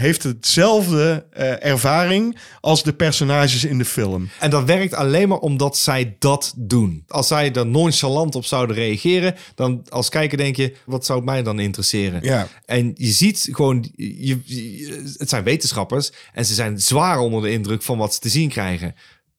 heeft 0.00 0.22
hetzelfde 0.22 1.26
eh, 1.32 1.64
ervaring 1.64 2.38
als 2.60 2.82
de 2.82 2.92
personages 2.92 3.64
in 3.64 3.78
de 3.78 3.84
film. 3.84 4.28
En 4.40 4.50
dat 4.50 4.64
werkt 4.64 4.94
alleen 4.94 5.28
maar 5.28 5.38
omdat 5.38 5.76
zij 5.78 6.16
dat 6.18 6.54
doen. 6.56 7.04
Als 7.08 7.28
zij 7.28 7.52
er 7.52 7.66
nonchalant 7.66 8.34
op 8.34 8.44
zouden 8.44 8.76
reageren, 8.76 9.34
dan 9.54 9.82
als 9.88 10.08
kijker 10.08 10.38
denk 10.38 10.56
je, 10.56 10.74
wat 10.86 11.04
zou 11.06 11.18
het 11.18 11.28
mij 11.28 11.42
dan 11.42 11.60
interesseren? 11.60 12.22
Ja. 12.22 12.48
En 12.64 12.92
je 12.94 13.10
ziet 13.12 13.48
gewoon, 13.52 13.88
je, 13.96 14.38
je- 14.44 15.14
het 15.16 15.28
zijn 15.28 15.44
wetenschappers 15.44 16.10
en 16.32 16.44
ze 16.44 16.54
zijn 16.54 16.80
zwaar 16.80 17.18
onder 17.18 17.42
de 17.42 17.50
indruk 17.50 17.82
van 17.82 17.98
wat 17.98 18.14
ze 18.14 18.20
te 18.20 18.28
zien 18.28 18.48
krijgen. 18.48 18.94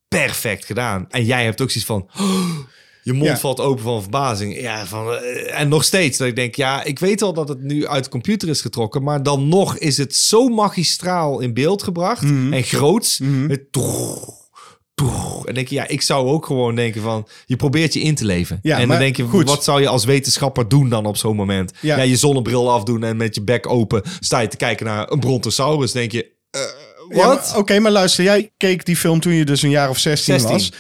Perfect 0.08 0.66
gedaan. 0.66 1.06
En 1.10 1.26
jij 1.26 1.44
hebt 1.44 1.62
ook 1.62 1.70
zoiets 1.72 1.90
van, 1.90 2.10
"Oh, 2.20 2.58
je 3.02 3.14
mond 3.14 3.26
Ja. 3.26 3.38
valt 3.38 3.60
open 3.60 3.84
van 3.84 4.02
verbazing. 4.02 4.62
Ja, 4.62 4.86
van, 4.86 5.14
eh, 5.14 5.60
en 5.60 5.68
nog 5.70 5.84
steeds 5.84 6.18
dat 6.18 6.28
ik 6.28 6.36
denk, 6.36 6.56
ja, 6.56 6.84
ik 6.84 7.00
weet 7.00 7.20
wel 7.22 7.34
dat 7.34 7.48
het 7.50 7.62
nu 7.62 7.88
uit 7.88 8.04
de 8.04 8.10
computer 8.10 8.50
is 8.50 8.62
getrokken, 8.62 9.04
maar 9.04 9.24
dan 9.24 9.48
nog 9.48 9.78
is 9.78 9.98
het 9.98 10.16
zo 10.16 10.48
magistraal 10.48 11.40
in 11.40 11.54
beeld 11.54 11.84
gebracht 11.84 12.22
Mhm. 12.22 12.54
en 12.54 12.64
groots. 12.64 13.20
Toeg. 14.94 15.46
En 15.48 15.54
denk 15.54 15.68
je, 15.68 15.76
ja, 15.76 15.88
ik 15.88 16.02
zou 16.02 16.28
ook 16.28 16.46
gewoon 16.46 16.76
denken 16.76 17.02
van, 17.02 17.28
je 17.46 17.56
probeert 17.56 17.94
je 17.94 18.00
in 18.00 18.16
te 18.16 18.26
leven. 18.26 18.60
Ja, 18.62 18.74
en 18.74 18.80
dan 18.80 18.88
maar 18.88 19.00
denk 19.00 19.16
je, 19.16 19.24
goed. 19.24 19.48
wat 19.50 19.64
zou 19.64 19.82
je 19.82 19.88
als 19.88 20.06
wetenschapper 20.06 20.68
doen 20.68 20.90
dan 20.90 21.06
op 21.06 21.18
zo'n 21.18 21.36
moment? 21.36 21.72
Ja. 21.82 21.96
Ja. 21.98 22.04
je 22.04 22.16
zonnebril 22.18 22.72
afdoen 22.72 23.04
en 23.04 23.18
met 23.18 23.36
je 23.36 23.44
bek 23.44 23.70
open 23.70 24.02
sta 24.20 24.40
je 24.40 24.48
te 24.48 24.58
kijken 24.58 24.86
naar 24.86 25.12
een 25.12 25.20
brontosaurus. 25.20 25.92
denk 25.92 26.12
je, 26.12 26.32
eh, 26.50 26.62
wat? 27.26 27.54
Oké, 27.58 27.80
maar 27.80 27.92
luister, 27.92 28.24
jij 28.24 28.52
keek 28.58 28.86
die 28.86 28.96
film 28.96 29.20
toen 29.20 29.34
je 29.34 29.46
dus 29.46 29.62
een 29.62 29.70
jaar 29.70 29.90
of 29.90 29.98
16, 29.98 30.40
16. 30.40 30.58
was. 30.58 30.72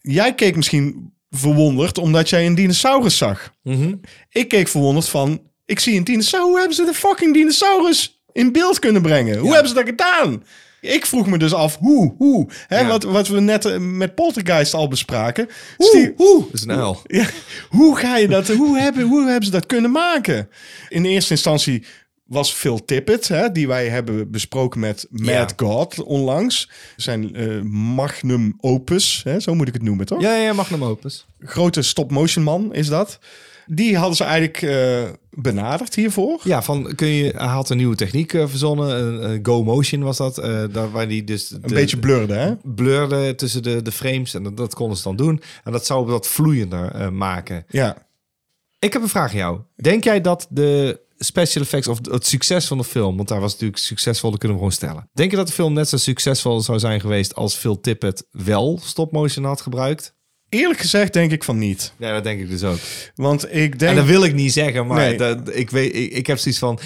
Jij 0.00 0.34
keek 0.34 0.56
misschien 0.56 1.12
verwonderd 1.30 1.98
omdat 1.98 2.28
jij 2.28 2.46
een 2.46 2.54
dinosaurus 2.54 3.16
zag. 3.16 3.52
Mhm. 3.62 3.94
Ik 4.30 4.48
keek 4.48 4.68
verwonderd 4.68 5.08
van, 5.08 5.40
ik 5.64 5.80
zie 5.80 5.96
een 5.96 6.04
dinosaurus. 6.04 6.48
Hoe 6.48 6.58
hebben 6.58 6.76
ze 6.76 6.84
de 6.84 6.94
fucking 6.94 7.34
dinosaurus 7.34 8.22
in 8.32 8.52
beeld 8.52 8.78
kunnen 8.78 9.02
brengen? 9.02 9.38
Hoe 9.38 9.50
hebben 9.52 9.68
ze 9.68 9.74
dat 9.74 9.86
gedaan? 9.86 10.42
Ik 10.80 11.06
vroeg 11.06 11.26
me 11.26 11.38
dus 11.38 11.54
af, 11.54 11.76
hoe, 11.76 12.14
hoe? 12.18 12.48
Hè, 12.66 12.78
Ja. 12.80 12.86
wat, 12.86 13.02
wat 13.02 13.28
we 13.28 13.40
net 13.40 13.64
eh, 13.64 13.76
met 13.78 14.14
Poltergeist 14.14 14.74
al 14.74 14.88
bespraken. 14.88 15.48
Hoe, 15.76 15.86
Steve- 15.86 16.12
hoe? 16.16 16.40
Dat 16.44 16.52
is 16.54 16.62
een 16.62 16.70
uil. 16.72 17.02
Ja, 17.06 17.26
hoe 17.68 17.96
ga 17.96 18.16
je 18.16 18.28
dat? 18.28 18.48
Hoe 18.48 18.78
hebben, 18.78 19.02
hoe 19.04 19.26
hebben 19.26 19.44
ze 19.44 19.50
dat 19.50 19.66
kunnen 19.66 19.90
maken? 19.90 20.48
In 20.88 21.04
eerste 21.04 21.32
instantie 21.32 21.84
was 22.28 22.52
Phil 22.52 22.84
Tippett, 22.84 23.28
hè, 23.28 23.52
die 23.52 23.66
wij 23.66 23.88
hebben 23.88 24.30
besproken 24.30 24.80
met 24.80 25.06
Mad 25.10 25.54
Ja. 25.56 25.66
God 25.66 26.02
onlangs. 26.02 26.70
Zijn 26.96 27.34
eh, 27.34 27.60
magnum 27.70 28.56
opus, 28.60 29.20
hè, 29.24 29.40
zo 29.40 29.54
moet 29.54 29.68
ik 29.68 29.74
het 29.74 29.82
noemen, 29.82 30.06
toch? 30.06 30.20
Ja, 30.20 30.34
ja, 30.34 30.52
magnum 30.52 30.84
opus. 30.84 31.26
Grote 31.38 31.82
stop-motion 31.82 32.44
man 32.44 32.74
is 32.74 32.88
dat. 32.88 33.18
Die 33.66 33.96
hadden 33.96 34.16
ze 34.16 34.24
eigenlijk 34.24 34.62
eh, 34.62 35.02
benaderd 35.30 35.94
hiervoor. 35.94 36.40
Ja, 36.44 36.62
van 36.62 36.92
kun 36.94 37.08
je, 37.08 37.32
hij 37.36 37.46
had 37.46 37.70
een 37.70 37.76
nieuwe 37.76 37.96
techniek 37.96 38.32
eh, 38.32 38.48
verzonnen. 38.48 39.40
Go 39.42 39.64
Motion 39.64 40.02
was 40.02 40.16
dat. 40.16 40.34
daar 40.72 40.90
waar 40.90 41.08
die 41.08 41.24
dus 41.24 41.50
Een 41.50 41.60
beetje 41.64 41.98
blurde, 41.98 42.34
hè? 42.34 42.54
blurde 42.62 43.34
tussen 43.34 43.62
de, 43.62 43.82
de 43.82 43.92
frames. 43.92 44.34
En 44.34 44.42
dat, 44.42 44.56
dat 44.56 44.74
konden 44.74 44.96
ze 44.96 45.02
dan 45.02 45.16
doen. 45.16 45.42
En 45.64 45.72
dat 45.72 45.86
zou 45.86 46.06
dat 46.10 46.26
vloeiender 46.26 47.12
maken. 47.12 47.64
Ja. 47.68 48.06
Ik 48.78 48.92
heb 48.92 49.02
een 49.02 49.08
vraag 49.08 49.30
aan 49.30 49.36
jou. 49.36 49.60
Denk 49.76 50.04
jij 50.04 50.20
dat 50.20 50.46
de 50.50 51.00
special 51.18 51.62
effects 51.62 51.88
of 51.88 51.98
het 52.10 52.26
succes 52.26 52.66
van 52.66 52.78
de 52.78 52.84
film, 52.84 53.16
want 53.16 53.28
daar 53.28 53.40
was 53.40 53.52
natuurlijk 53.52 53.78
succesvol, 53.78 54.30
dat 54.30 54.38
kunnen 54.38 54.56
we 54.58 54.62
gewoon 54.64 54.78
stellen. 54.78 55.10
Denk 55.12 55.30
je 55.30 55.36
dat 55.36 55.46
de 55.46 55.52
film 55.52 55.72
net 55.72 55.88
zo 55.88 55.96
succesvol 55.96 56.60
zou 56.60 56.78
zijn 56.78 57.00
geweest 57.00 57.34
als 57.34 57.54
Phil 57.54 57.80
Tippett 57.80 58.26
wel 58.30 58.80
stop 58.82 59.12
motion 59.12 59.44
had 59.44 59.60
gebruikt? 59.60 60.16
Eerlijk 60.48 60.80
gezegd 60.80 61.12
denk 61.12 61.32
ik 61.32 61.44
van 61.44 61.58
niet. 61.58 61.92
Ja, 61.98 62.12
dat 62.12 62.24
denk 62.24 62.40
ik 62.40 62.48
dus 62.48 62.62
ook. 62.64 62.78
Want 63.14 63.54
ik 63.54 63.78
denk... 63.78 63.90
En 63.90 63.96
dat 63.96 64.06
wil 64.06 64.24
ik 64.24 64.34
niet 64.34 64.52
zeggen, 64.52 64.86
maar 64.86 64.96
Nee. 65.08 65.16
dat, 65.16 65.54
ik, 65.56 65.70
weet, 65.70 65.94
ik, 65.94 66.12
ik 66.12 66.26
heb 66.26 66.38
zoiets 66.38 66.60
van. 66.60 66.78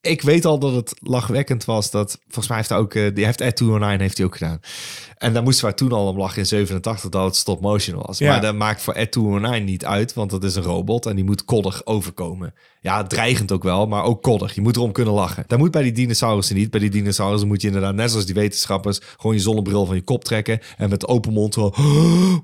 Ik 0.00 0.22
weet 0.22 0.44
al 0.44 0.58
dat 0.58 0.74
het 0.74 0.94
lachwekkend 1.00 1.64
was. 1.64 1.90
Dat 1.90 2.18
volgens 2.22 2.48
mij 2.48 2.56
heeft 2.56 2.68
hij 2.68 2.78
ook. 2.78 2.94
eh, 2.94 3.14
Die 3.14 3.24
heeft 3.24 3.40
Ed 3.40 3.56
209 3.56 4.00
heeft 4.00 4.16
hij 4.16 4.26
ook 4.26 4.36
gedaan. 4.36 4.60
En 5.18 5.32
daar 5.32 5.42
moesten 5.42 5.64
wij 5.64 5.74
toen 5.74 5.92
al 5.92 6.08
om 6.08 6.18
lachen 6.18 6.38
in 6.38 6.46
87 6.46 7.10
dat 7.10 7.24
het 7.24 7.36
stop 7.36 7.60
motion 7.60 8.02
was. 8.06 8.18
Ja. 8.18 8.30
Maar 8.30 8.40
dat 8.40 8.54
maakt 8.54 8.82
voor 8.82 8.94
Ed 8.94 9.12
209 9.12 9.64
niet 9.64 9.84
uit, 9.84 10.14
want 10.14 10.30
dat 10.30 10.44
is 10.44 10.54
een 10.54 10.62
robot 10.62 11.06
en 11.06 11.14
die 11.14 11.24
moet 11.24 11.44
koddig 11.44 11.86
overkomen. 11.86 12.54
Ja, 12.80 13.02
dreigend 13.02 13.52
ook 13.52 13.62
wel, 13.62 13.86
maar 13.86 14.04
ook 14.04 14.22
koddig. 14.22 14.54
Je 14.54 14.60
moet 14.60 14.76
erom 14.76 14.92
kunnen 14.92 15.14
lachen. 15.14 15.44
Dat 15.46 15.58
moet 15.58 15.70
bij 15.70 15.82
die 15.82 15.92
dinosaurussen 15.92 16.56
niet. 16.56 16.70
Bij 16.70 16.80
die 16.80 16.90
dinosaurussen 16.90 17.48
moet 17.48 17.60
je 17.60 17.66
inderdaad, 17.66 17.94
net 17.94 18.10
zoals 18.10 18.26
die 18.26 18.34
wetenschappers, 18.34 19.00
gewoon 19.16 19.36
je 19.36 19.42
zonnebril 19.42 19.86
van 19.86 19.94
je 19.94 20.02
kop 20.02 20.24
trekken 20.24 20.60
en 20.76 20.90
met 20.90 21.08
open 21.08 21.32
mond 21.32 21.54
zo. 21.54 21.72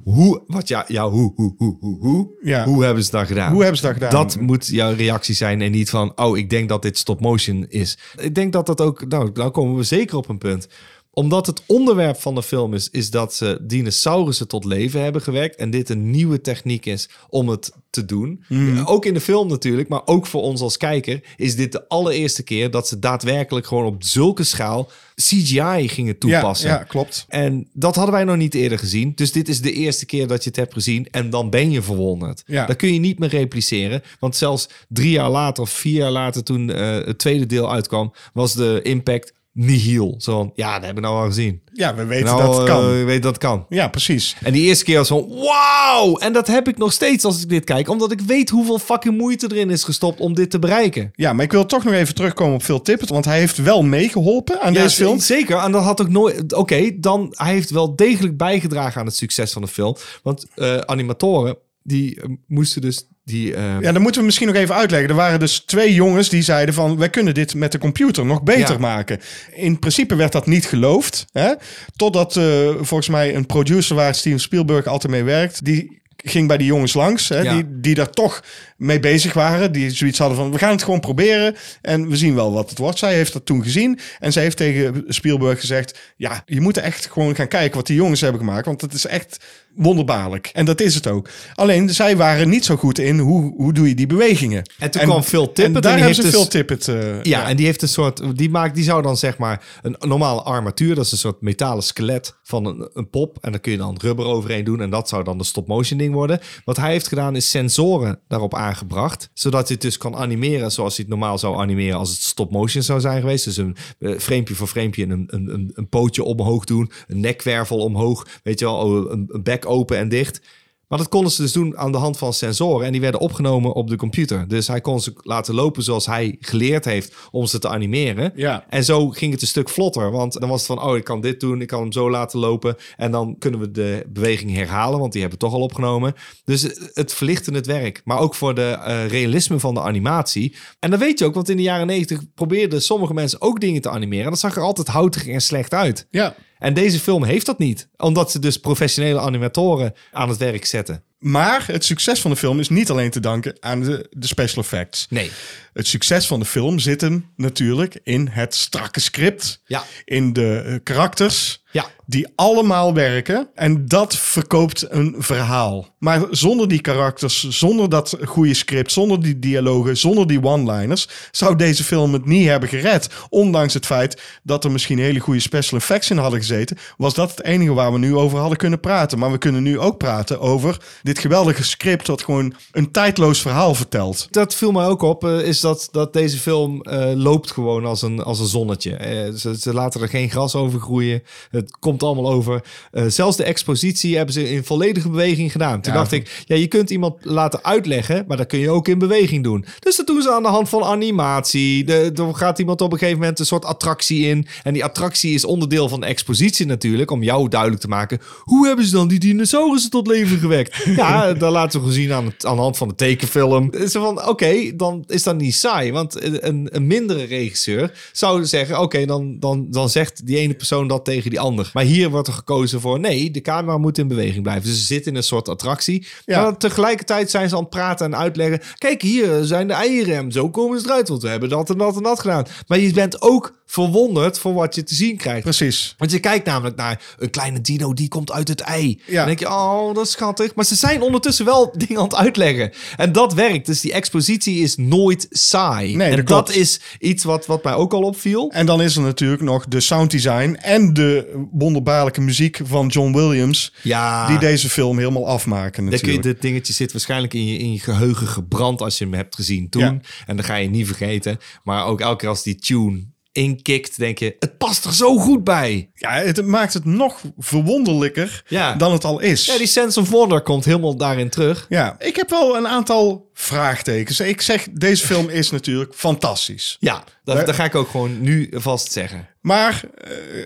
Hoe? 0.03 0.43
Wat 0.47 0.69
ja, 0.69 0.85
ja, 0.89 1.09
hoe, 1.09 1.33
hoe, 1.35 1.55
hoe, 1.57 1.77
hoe, 1.81 1.99
hoe? 1.99 2.39
Ja. 2.43 2.65
Hoe 2.65 2.85
hebben 2.85 3.05
ze 3.05 3.11
dat 3.11 3.27
gedaan? 3.27 3.53
Hoe 3.53 3.61
hebben 3.61 3.79
ze 3.79 3.87
dat 3.87 3.93
gedaan? 3.93 4.11
Dat 4.11 4.41
moet 4.41 4.67
jouw 4.67 4.95
reactie 4.95 5.35
zijn 5.35 5.63
en 5.63 5.71
niet 5.71 5.91
van, 5.91 6.13
oh, 6.17 6.37
ik 6.39 6.51
denk 6.51 6.69
dat 6.69 6.83
dit 6.83 6.99
stop 6.99 7.21
motion 7.21 7.67
is. 7.69 7.99
Ik 8.17 8.35
denk 8.35 8.53
dat 8.53 8.67
dat 8.67 8.81
ook, 8.81 9.09
nou, 9.09 9.31
nou 9.35 9.51
komen 9.51 9.77
we 9.77 9.83
zeker 9.83 10.17
op 10.17 10.29
een 10.29 10.39
punt. 10.39 10.69
Omdat 11.15 11.47
het 11.47 11.63
onderwerp 11.67 12.21
van 12.21 12.35
de 12.35 12.43
film 12.43 12.75
is, 12.75 12.89
is 12.91 13.11
dat 13.11 13.35
ze 13.35 13.59
dinosaurussen 13.63 14.49
tot 14.49 14.65
leven 14.65 15.03
hebben 15.03 15.23
gewekt. 15.23 15.57
En 15.57 15.71
dit 15.71 15.89
een 15.89 16.11
nieuwe 16.11 16.41
techniek 16.41 16.87
is 16.87 17.09
om 17.29 17.49
het 17.49 17.73
te 17.91 18.05
doen. 18.05 18.45
Ook 18.85 19.05
in 19.05 19.15
de 19.15 19.21
film 19.21 19.49
natuurlijk, 19.49 19.89
maar 19.89 20.03
ook 20.05 20.27
voor 20.27 20.43
ons 20.43 20.61
als 20.61 20.77
kijker 20.77 21.21
is 21.37 21.57
dit 21.57 21.73
de 21.73 21.89
allereerste 21.89 22.43
keer 22.43 22.71
dat 22.71 22.89
ze 22.89 22.99
daadwerkelijk 22.99 23.67
gewoon 23.67 23.85
op 23.85 24.03
zulke 24.03 24.45
schaal 24.45 24.91
CGI 25.15 25.89
gingen 25.89 26.19
toepassen. 26.19 26.69
Ja, 26.69 26.79
ja, 26.79 26.83
klopt. 26.83 27.25
En 27.29 27.69
dat 27.73 27.95
hadden 27.95 28.15
wij 28.15 28.25
nog 28.25 28.37
niet 28.37 28.55
eerder 28.55 28.79
gezien. 28.79 29.13
Dus 29.15 29.33
dit 29.33 29.49
is 29.49 29.61
de 29.61 29.73
eerste 29.73 30.07
keer 30.07 30.27
dat 30.27 30.43
je 30.43 30.49
het 30.49 30.59
hebt 30.59 30.73
gezien. 30.73 31.09
En 31.11 31.31
dan 31.31 31.51
ben 31.51 31.71
je 31.71 31.83
verwonderd. 31.83 32.43
Ja. 32.47 32.67
Dat 32.67 32.77
kun 32.77 32.93
je 32.93 32.99
niet 32.99 33.19
meer 33.19 33.29
repliceren. 33.29 34.03
Want 34.19 34.37
zelfs 34.37 34.69
drie 34.89 35.11
jaar 35.11 35.31
later 35.31 35.63
of 35.63 35.71
vier 35.71 35.97
jaar 35.97 36.11
later, 36.11 36.43
toen 36.43 36.71
eh, 36.71 37.05
het 37.05 37.19
tweede 37.19 37.47
deel 37.47 37.73
uitkwam, 37.73 38.13
was 38.33 38.55
de 38.55 38.81
impact 38.83 39.33
nihil. 39.55 40.15
Zo 40.19 40.53
ja, 40.55 40.75
dat 40.75 40.85
hebben 40.85 41.03
we 41.03 41.09
nou 41.09 41.21
al 41.21 41.27
gezien. 41.27 41.63
Ja, 41.73 41.95
we 41.95 42.05
weten 42.05 42.27
nou, 42.27 42.43
dat 42.43 42.57
het 42.57 42.67
kan. 42.67 42.81
eh, 42.83 42.87
we 42.89 43.05
weten 43.05 43.23
dat 43.23 43.33
het 43.35 43.43
kan. 43.43 43.67
ja, 43.69 43.89
precies. 43.89 44.37
En 44.43 44.53
die 44.53 44.63
eerste 44.63 44.85
keer 44.85 44.97
was 44.99 45.09
van, 45.09 45.29
wauw! 45.29 46.17
En 46.17 46.33
dat 46.33 46.47
heb 46.47 46.69
ik 46.69 46.79
nog 46.79 46.93
steeds 46.93 47.25
als 47.25 47.43
ik 47.43 47.49
dit 47.49 47.65
kijk. 47.65 47.89
Omdat 47.89 48.13
ik 48.13 48.21
weet 48.21 48.51
hoeveel 48.51 48.79
fucking 48.79 49.17
moeite 49.19 49.47
erin 49.53 49.71
is 49.71 49.85
gestopt 49.85 50.21
om 50.21 50.35
dit 50.35 50.51
te 50.51 50.59
bereiken. 50.59 51.11
Ja, 51.15 51.33
maar 51.33 51.45
ik 51.45 51.53
wil 51.53 51.67
toch 51.67 51.85
nog 51.85 51.95
even 51.95 52.15
terugkomen 52.15 52.55
op 52.55 52.63
Phil 52.63 52.83
Tippett. 52.83 53.11
Want 53.11 53.25
hij 53.25 53.39
heeft 53.39 53.57
wel 53.57 53.83
meegeholpen 53.83 54.61
aan 54.61 54.73
deze 54.73 54.97
film. 54.97 55.19
Zeker, 55.21 55.57
en 55.57 55.73
dat 55.73 55.83
had 55.83 56.01
ook 56.01 56.09
nooit. 56.09 56.53
Oké, 56.53 56.91
dan 57.01 57.29
hij 57.31 57.53
heeft 57.53 57.71
wel 57.71 57.97
degelijk 57.97 58.37
bijgedragen 58.37 59.01
aan 59.01 59.07
het 59.07 59.17
succes 59.17 59.53
van 59.53 59.63
de 59.63 59.69
film. 59.69 59.97
Want 60.23 60.47
eh, 60.55 60.77
animatoren 60.77 61.57
die 61.83 62.21
eh, 62.21 62.29
moesten 62.47 62.81
dus 62.81 63.09
die. 63.25 63.55
eh, 63.55 63.77
Ja, 63.81 63.93
dan 63.93 64.03
moeten 64.03 64.21
we 64.21 64.27
misschien 64.27 64.47
nog 64.47 64.57
even 64.57 64.75
uitleggen. 64.75 65.09
Er 65.09 65.15
waren 65.15 65.41
dus 65.41 65.59
twee 65.67 65.95
jongens 65.95 66.29
die 66.29 66.43
zeiden 66.43 66.75
van... 66.75 66.97
wij 66.99 67.11
kunnen 67.11 67.35
dit 67.35 67.55
met 67.55 67.73
de 67.73 67.79
computer 67.79 68.27
nog 68.27 68.43
beter 68.43 68.73
Ja. 68.73 68.79
maken. 68.79 69.21
In 69.55 69.79
principe 69.79 70.15
werd 70.15 70.33
dat 70.33 70.47
niet 70.47 70.67
geloofd. 70.67 71.25
Hè? 71.33 71.53
Totdat 71.97 72.37
eh, 72.37 72.45
volgens 72.81 73.09
mij 73.09 73.35
een 73.35 73.47
producer 73.47 73.97
waar 73.97 74.15
Steven 74.15 74.41
Spielberg 74.41 74.87
altijd 74.87 75.13
mee 75.13 75.23
werkt... 75.25 75.65
die 75.65 76.03
ging 76.17 76.49
bij 76.49 76.57
die 76.57 76.67
jongens 76.67 76.95
langs, 76.95 77.29
hè, 77.29 77.41
Ja. 77.41 77.55
die, 77.55 77.65
die 77.81 77.95
daar 77.95 78.11
toch 78.11 78.43
mee 78.85 79.01
bezig 79.01 79.33
waren. 79.33 79.73
Die 79.73 79.91
zoiets 79.91 80.19
hadden 80.19 80.37
van, 80.37 80.51
we 80.53 80.59
gaan 80.59 80.71
het 80.71 80.83
gewoon 80.83 81.01
proberen 81.01 81.57
en 81.81 82.09
we 82.09 82.17
zien 82.17 82.35
wel 82.35 82.53
wat 82.53 82.71
het 82.71 82.79
wordt. 82.79 82.99
Zij 82.99 83.15
heeft 83.15 83.33
dat 83.33 83.47
toen 83.47 83.63
gezien 83.63 83.99
en 84.19 84.33
zij 84.33 84.43
heeft 84.43 84.57
tegen 84.57 85.05
Spielberg 85.09 85.61
gezegd... 85.61 85.99
ja, 86.17 86.43
je 86.47 86.61
moet 86.61 86.77
echt 86.77 87.09
gewoon 87.13 87.35
gaan 87.35 87.49
kijken 87.49 87.77
wat 87.77 87.87
die 87.87 87.97
jongens 87.97 88.21
hebben 88.21 88.41
gemaakt. 88.41 88.67
Want 88.67 88.81
het 88.81 88.93
is 88.93 89.07
echt 89.07 89.45
wonderbaarlijk. 89.75 90.51
En 90.53 90.65
dat 90.65 90.81
is 90.81 90.95
het 90.95 91.07
ook. 91.07 91.29
Alleen, 91.55 91.91
zij 91.91 92.17
waren 92.17 92.49
niet 92.49 92.65
zo 92.65 92.77
goed 92.77 92.99
in 92.99 93.19
hoe, 93.19 93.55
hoe 93.57 93.73
doe 93.73 93.89
je 93.89 93.95
die 93.95 94.07
bewegingen. 94.07 94.63
En 94.79 94.91
toen 94.91 95.03
kwam 95.03 95.23
Phil 95.23 95.53
Tippett 95.53 95.67
En 95.69 95.75
en 95.75 95.81
daar 95.81 95.93
die 95.93 96.05
hebben 96.05 96.15
ze 96.15 96.23
heeft 96.23 96.35
Phil 96.35 96.45
dus- 96.45 96.53
Tippett... 96.53 96.89
eh, 96.89 97.23
Ja, 97.23 97.49
en 97.49 97.57
die 97.57 97.67
heeft 97.67 97.83
een 97.83 97.89
soort, 97.89 98.37
die 98.37 98.51
maakt, 98.51 98.75
die 98.75 98.85
zou 98.85 99.03
dan 99.03 99.17
zeg 99.17 99.39
maar 99.39 99.65
een 99.83 99.97
normale 99.99 100.43
armatuur, 100.43 100.95
dat 100.95 101.05
is 101.05 101.13
een 101.13 101.19
soort 101.19 101.41
metalen 101.41 101.83
skelet 101.83 102.35
van 102.43 102.67
een, 102.67 102.91
een 102.93 103.11
pop. 103.11 103.39
En 103.41 103.51
daar 103.51 103.61
kun 103.61 103.73
je 103.73 103.79
dan 103.79 103.99
rubber 104.01 104.27
overheen 104.27 104.65
doen 104.65 104.81
en 104.81 104.91
dat 104.91 105.09
zou 105.09 105.25
dan 105.25 105.39
de 105.39 105.45
stop-motion 105.45 105.99
ding 105.99 106.15
worden. 106.15 106.41
Wat 106.65 106.77
hij 106.77 106.91
heeft 106.91 107.09
gedaan 107.09 107.37
is 107.37 107.51
sensoren 107.51 108.21
daarop 108.29 108.55
aangebracht, 108.75 109.31
zodat 109.33 109.61
hij 109.61 109.73
het 109.73 109.81
dus 109.81 109.97
kan 109.97 110.17
animeren 110.17 110.73
zoals 110.73 110.97
hij 110.97 111.05
het 111.09 111.15
normaal 111.15 111.39
zou 111.39 111.57
animeren 111.57 111.99
als 111.99 112.11
het 112.11 112.21
stop-motion 112.21 112.83
zou 112.83 113.01
zijn 113.01 113.21
geweest. 113.21 113.45
Dus 113.45 113.57
een 113.57 113.77
uh, 113.99 114.19
framepje 114.19 114.55
voor 114.55 114.67
framepje 114.67 115.03
een, 115.03 115.25
een, 115.27 115.55
een, 115.55 115.71
een 115.75 115.89
pootje 115.89 116.23
omhoog 116.23 116.65
doen, 116.65 116.91
een 117.07 117.21
nekwervel 117.21 117.79
omhoog, 117.79 118.27
weet 118.43 118.59
je 118.59 118.65
wel, 118.65 118.77
oh, 118.77 119.11
een, 119.11 119.29
een 119.29 119.43
bek 119.43 119.67
open 119.67 119.97
en 119.97 120.09
dicht. 120.09 120.41
Maar 120.89 120.99
dat 120.99 121.09
konden 121.09 121.33
ze 121.33 121.43
dus 121.43 121.53
doen 121.53 121.79
aan 121.79 121.93
de 121.93 121.99
hand 121.99 122.19
van 122.19 122.33
sensoren. 122.33 122.87
En 122.87 122.93
die 122.93 123.01
werden 123.01 123.21
opgenomen 123.21 123.73
op 123.73 123.89
de 123.89 123.97
computer. 123.97 124.49
Dus 124.49 124.67
hij 124.67 124.81
kon 124.81 125.01
ze 125.01 125.13
laten 125.17 125.55
lopen 125.55 125.83
zoals 125.83 126.07
hij 126.07 126.37
geleerd 126.41 126.85
heeft 126.85 127.15
om 127.31 127.47
ze 127.47 127.59
te 127.59 127.69
animeren. 127.69 128.33
Ja. 128.35 128.65
En 128.69 128.85
zo 128.85 129.09
ging 129.09 129.33
het 129.33 129.43
een 129.43 129.49
stuk 129.49 129.69
vlotter. 129.69 130.11
Want 130.11 130.41
dan 130.41 130.49
was 130.49 130.59
het 130.59 130.67
van, 130.67 130.83
oh, 130.83 130.97
ik 130.97 131.05
kan 131.05 131.21
dit 131.21 131.41
doen. 131.41 131.61
Ik 131.61 131.67
kan 131.67 131.81
hem 131.81 131.93
zo 131.93 132.11
laten 132.11 132.39
lopen. 132.39 132.77
En 132.97 133.11
dan 133.11 133.37
kunnen 133.39 133.61
we 133.61 133.71
de 133.71 134.07
beweging 134.09 134.55
herhalen. 134.55 134.99
Want 134.99 135.13
die 135.13 135.21
hebben 135.21 135.39
we 135.39 135.47
toch 135.47 135.55
al 135.55 135.65
opgenomen. 135.65 136.15
Dus 136.45 136.63
het 136.93 137.13
verlichtte 137.13 137.53
het 137.53 137.67
werk. 137.67 138.01
Maar 138.05 138.19
ook 138.19 138.35
voor 138.35 138.55
de 138.55 138.77
uh, 138.79 139.07
realisme 139.07 139.59
van 139.61 139.75
de 139.75 139.81
animatie. 139.81 140.57
En 140.79 140.91
dat 140.91 141.01
weet 141.01 141.19
je 141.19 141.25
ook. 141.25 141.35
Want 141.35 141.49
in 141.49 141.57
de 141.57 141.63
jaren 141.63 141.87
negentig 141.87 142.21
probeerden 142.35 142.83
sommige 142.83 143.15
mensen 143.15 143.41
ook 143.41 143.61
dingen 143.61 143.81
te 143.81 143.91
animeren. 143.91 144.31
Dat 144.31 144.41
zag 144.41 144.57
er 144.57 144.63
altijd 144.63 144.89
houtig 144.89 145.27
en 145.27 145.41
slecht 145.41 145.75
uit. 145.75 146.07
ja. 146.11 146.35
En 146.65 146.75
deze 146.75 147.01
film 147.01 147.25
heeft 147.25 147.47
dat 147.47 147.59
niet. 147.59 147.89
Omdat 147.97 148.31
ze 148.31 148.39
dus 148.39 148.57
professionele 148.57 149.21
animatoren 149.21 149.95
aan 150.13 150.29
het 150.29 150.39
werk 150.39 150.65
zetten. 150.65 151.03
Maar 151.19 151.67
het 151.67 151.85
succes 151.85 152.21
van 152.21 152.31
de 152.31 152.37
film 152.37 152.61
is 152.61 152.69
niet 152.69 152.91
alleen 152.91 153.11
te 153.11 153.21
danken 153.21 153.57
aan 153.61 153.81
de, 153.81 154.07
de 154.11 154.27
special 154.27 154.63
effects. 154.63 155.07
Nee. 155.11 155.31
Het 155.75 155.87
succes 155.87 156.27
van 156.27 156.41
de 156.41 156.47
film 156.47 156.79
zit 156.79 157.01
hem 157.01 157.31
natuurlijk 157.37 158.01
in 158.03 158.29
het 158.31 158.55
strakke 158.55 159.01
script. 159.01 159.63
Ja. 159.65 159.85
In 160.05 160.33
de 160.33 160.65
uh, 160.67 160.75
karakters. 160.83 161.63
Ja. 161.71 161.87
Die 162.07 162.29
allemaal 162.35 162.95
werken. 162.95 163.49
En 163.55 163.87
dat 163.87 164.17
verkoopt 164.17 164.87
een 164.91 165.15
verhaal. 165.19 165.89
Maar 165.99 166.23
zonder 166.31 166.69
die 166.69 166.81
karakters, 166.81 167.49
zonder 167.49 167.89
dat 167.89 168.17
goede 168.25 168.55
script, 168.55 168.93
zonder 168.93 169.23
die 169.23 169.39
dialogen, 169.39 169.97
zonder 169.97 170.27
die 170.27 170.43
one-liners, 170.43 171.09
zou 171.31 171.57
deze 171.57 171.85
film 171.85 172.13
het 172.13 172.27
niet 172.27 172.49
hebben 172.49 172.69
gered. 172.69 173.09
Ondanks 173.29 173.75
het 173.75 173.87
feit 173.87 174.23
dat 174.43 174.65
er 174.65 174.71
misschien 174.71 174.99
hele 174.99 175.19
goede 175.19 175.41
special 175.41 175.79
effects 175.79 176.11
in 176.11 176.19
hadden 176.19 176.41
gezeten, 176.41 176.79
was 176.97 177.15
dat 177.15 177.31
het 177.31 177.45
enige 177.45 177.73
waar 177.73 177.93
we 177.93 177.99
nu 177.99 178.17
over 178.17 178.39
hadden 178.39 178.59
kunnen 178.59 178.81
praten. 178.81 179.19
Maar 179.19 179.33
we 179.33 179.39
kunnen 179.39 179.63
nu 179.63 179.79
ook 179.79 179.99
praten 179.99 180.41
over 180.41 180.77
dit 181.03 181.19
geweldige 181.19 181.65
script 181.65 182.07
dat 182.07 182.23
gewoon 182.23 182.55
een 182.73 182.91
tijdloos 182.91 183.41
verhaal 183.41 183.75
vertelt. 183.75 184.29
Dat 184.31 184.55
viel 184.55 184.73
mij 184.73 184.87
ook 184.87 185.03
op, 185.03 185.25
uh, 185.25 185.41
is 185.41 185.61
dat, 185.65 185.89
dat 185.93 186.13
deze 186.13 186.39
film 186.39 186.83
uh, 186.83 187.13
loopt 187.15 187.51
gewoon 187.51 187.85
als 187.85 188.03
een, 188.03 188.23
als 188.23 188.41
een 188.41 188.47
zonnetje. 188.47 188.91
Uh, 188.91 189.35
ze, 189.37 189.59
ze, 189.59 189.75
laten 189.75 190.01
er 190.01 190.09
geen 190.09 190.31
gras 190.31 190.55
over 190.55 190.81
groeien. 190.81 191.23
Het 191.51 191.77
komt 191.79 192.03
allemaal 192.03 192.31
over. 192.31 192.65
Uh, 192.93 193.05
zelfs 193.07 193.37
de 193.37 193.45
expositie 193.45 194.17
hebben 194.17 194.35
ze 194.35 194.51
in 194.51 194.65
volledige 194.65 195.09
beweging 195.09 195.53
gedaan. 195.53 195.81
Toen 195.81 195.93
Ja, 195.93 195.99
dacht 195.99 196.13
ik, 196.13 196.45
ja, 196.47 196.57
je 196.57 196.67
kunt 196.67 196.91
iemand 196.91 197.25
laten 197.25 197.65
uitleggen, 197.65 198.25
maar 198.29 198.37
dat 198.37 198.47
kun 198.47 198.59
je 198.59 198.71
ook 198.71 198.89
in 198.89 198.99
beweging 198.99 199.45
doen. 199.45 199.65
Dus 199.79 199.97
dat 199.97 200.07
doen 200.07 200.23
ze 200.23 200.33
aan 200.33 200.43
de 200.43 200.49
hand 200.49 200.69
van 200.69 200.85
animatie. 200.85 201.85
De, 201.85 202.13
er 202.15 202.35
gaat 202.35 202.59
iemand 202.59 202.81
op 202.81 202.93
een 202.93 202.99
gegeven 202.99 203.21
moment 203.21 203.39
een 203.39 203.47
soort 203.47 203.65
attractie 203.65 204.27
in. 204.27 204.47
En 204.63 204.73
die 204.73 204.85
attractie 204.85 205.35
is 205.35 205.45
onderdeel 205.45 205.89
van 205.89 206.01
de 206.01 206.07
expositie 206.07 206.67
natuurlijk, 206.67 207.11
om 207.11 207.23
jou 207.23 207.49
duidelijk 207.49 207.81
te 207.81 207.89
maken. 207.89 208.21
Hoe 208.41 208.67
hebben 208.67 208.85
ze 208.85 208.93
dan 208.93 209.09
die 209.09 209.19
dinosaurussen 209.19 209.91
tot 209.91 210.07
leven 210.07 210.39
gewekt? 210.39 210.85
ja, 210.97 211.33
dat 211.33 211.53
laten 211.53 211.73
we 211.73 211.79
gewoon 211.79 212.03
zien 212.03 212.13
aan, 212.13 212.25
het, 212.25 212.47
aan 212.47 212.57
de 212.57 212.63
hand 212.63 212.77
van 212.77 212.89
de 212.89 212.95
tekenfilm. 212.95 213.71
Ze 213.73 213.99
van, 213.99 214.19
oké, 214.19 214.29
okay, 214.29 214.73
dan 214.77 215.05
is 215.07 215.23
dat 215.23 215.37
niet 215.37 215.54
saai. 215.55 215.93
Want 215.93 216.23
een, 216.23 216.77
een 216.77 216.87
mindere 216.87 217.25
regisseur 217.25 218.11
zou 218.13 218.45
zeggen, 218.45 218.75
oké, 218.75 218.85
okay, 218.85 219.07
dan, 219.07 219.37
dan, 219.39 219.67
dan 219.71 219.91
zegt 219.91 220.27
die 220.27 220.37
ene 220.37 220.55
persoon 220.55 220.89
dat 220.89 221.05
tegen 221.05 221.31
die 221.31 221.41
ander. 221.41 221.71
Maar 221.73 221.85
hier 221.85 222.11
wordt 222.11 222.29
er 222.29 222.35
gekozen 222.35 222.81
voor, 222.81 223.01
nee, 223.01 223.31
de 223.31 223.41
camera 223.41 223.79
moet 223.79 223.99
in 223.99 224.09
beweging 224.09 224.43
blijven. 224.43 224.65
Dus 224.65 224.79
ze 224.79 224.85
zitten 224.85 225.13
in 225.13 225.17
een 225.17 225.25
soort 225.25 225.49
attractie. 225.49 226.07
Ja. 226.25 226.43
Maar 226.43 226.57
tegelijkertijd 226.57 227.31
zijn 227.31 227.49
ze 227.49 227.55
aan 227.55 227.61
het 227.61 227.71
praten 227.71 228.07
en 228.07 228.17
uitleggen. 228.17 228.61
Kijk, 228.79 229.03
hier 229.03 229.45
zijn 229.45 229.67
de 229.67 229.73
eieren. 229.73 230.17
En 230.17 230.33
zo 230.33 230.51
komen 230.51 230.81
ze 230.81 230.87
eruit, 230.87 231.09
want 231.09 231.23
we 231.23 231.29
hebben 231.29 231.49
dat 231.49 231.71
en 231.71 231.79
dat 231.79 231.97
en 231.97 232.03
dat 232.03 232.21
gedaan. 232.21 232.47
Maar 232.67 232.79
je 232.79 232.93
bent 232.93 233.23
ook 233.23 233.63
verwonderd 233.67 234.39
voor 234.39 234.55
wat 234.55 234.75
je 234.75 234.83
te 234.83 234.95
zien 234.95 235.17
krijgt. 235.17 235.43
Precies. 235.43 235.95
Want 235.99 236.11
je 236.11 236.21
kijkt 236.21 236.47
namelijk 236.47 236.77
naar 236.77 237.03
een 237.19 237.31
kleine 237.31 237.61
dino 237.61 237.93
die 237.93 238.09
komt 238.09 238.33
uit 238.33 238.49
het 238.49 238.61
ei. 238.61 239.01
Ja. 239.07 239.17
Dan 239.17 239.27
denk 239.27 239.39
je, 239.39 239.49
oh, 239.49 239.95
dat 239.95 240.07
is 240.07 240.11
schattig. 240.11 240.55
Maar 240.55 240.65
ze 240.65 240.75
zijn 240.75 241.03
ondertussen 241.03 241.45
wel 241.45 241.73
dingen 241.87 241.99
aan 241.99 242.05
het 242.05 242.15
uitleggen. 242.15 242.73
En 242.97 243.13
dat 243.13 243.35
werkt. 243.35 243.67
Dus 243.67 243.81
die 243.81 243.93
expositie 243.93 244.63
is 244.63 244.77
nooit 244.77 245.27
saai. 245.49 245.97
Nee, 245.97 246.11
en 246.11 246.17
dat 246.17 246.27
dat, 246.27 246.51
is 246.55 246.81
iets 246.99 247.25
wat, 247.25 247.47
wat 247.47 247.65
mij 247.65 247.75
ook 247.75 247.93
al 247.93 248.03
opviel. 248.03 248.51
En 248.51 248.67
dan 248.67 248.83
is 248.83 248.97
er 248.97 249.03
natuurlijk 249.03 249.43
nog 249.43 249.67
de 249.67 249.81
sounddesign 249.81 250.55
en 250.55 250.93
de 250.93 251.47
wonderbaarlijke 251.53 252.21
muziek 252.21 252.61
van 252.65 252.87
John 252.87 253.13
Williams. 253.13 253.73
Ja. 253.83 254.27
Die 254.27 254.39
deze 254.39 254.69
film 254.69 254.99
helemaal 254.99 255.27
afmaken 255.29 255.63
Dan 255.63 255.73
kun 255.75 255.85
je, 255.85 255.91
natuurlijk. 255.91 256.23
dit 256.23 256.43
dingetje 256.43 256.73
zit 256.73 256.93
waarschijnlijk 256.93 257.35
in 257.35 257.47
je, 257.47 257.59
in 257.59 257.73
je 257.73 257.81
geheugen 257.81 258.27
gebrand 258.27 258.81
als 258.81 258.99
je 258.99 259.05
hem 259.05 259.15
hebt 259.15 259.35
gezien 259.35 259.69
toen. 259.69 259.83
Ja. 259.83 259.99
En 260.27 260.37
dan 260.37 260.45
ga 260.45 260.55
je 260.55 260.69
niet 260.69 260.87
vergeten. 260.87 261.39
Maar 261.65 261.87
ook 261.87 262.01
elke 262.01 262.17
keer 262.17 262.29
als 262.29 262.43
die 262.43 262.55
tune 262.55 263.13
inkikt, 263.35 263.99
denk 263.99 264.19
je, 264.19 264.37
het 264.39 264.59
past 264.59 264.85
er 264.85 264.95
zo 264.95 265.19
goed 265.19 265.45
bij. 265.45 265.91
Ja, 265.95 266.11
het 266.13 266.47
maakt 266.47 266.75
het 266.75 266.85
nog 266.85 267.21
verwonderlijker 267.39 268.43
Ja. 268.47 268.75
dan 268.75 268.93
het 268.93 269.05
al 269.05 269.21
is. 269.21 269.45
Ja, 269.47 269.59
die 269.59 269.67
sense 269.67 270.01
of 270.01 270.11
wonder 270.11 270.41
komt 270.43 270.65
helemaal 270.65 270.97
daarin 270.97 271.29
terug. 271.31 271.67
Ja, 271.69 271.97
ik 271.99 272.17
heb 272.17 272.31
wel 272.31 272.57
een 272.57 272.69
aantal 272.69 273.31
vraagtekens. 273.35 274.21
Ik 274.21 274.41
zeg, 274.41 274.67
deze 274.73 275.07
film 275.13 275.29
is 275.29 275.51
natuurlijk 275.51 275.95
fantastisch. 275.95 276.77
Ja, 276.81 277.05
dat, 277.25 277.55
ga 277.55 277.65
ik 277.65 277.75
ook 277.75 277.89
gewoon 277.89 278.21
nu 278.21 278.49
vast 278.53 278.93
zeggen. 278.93 279.29
Maar 279.41 279.83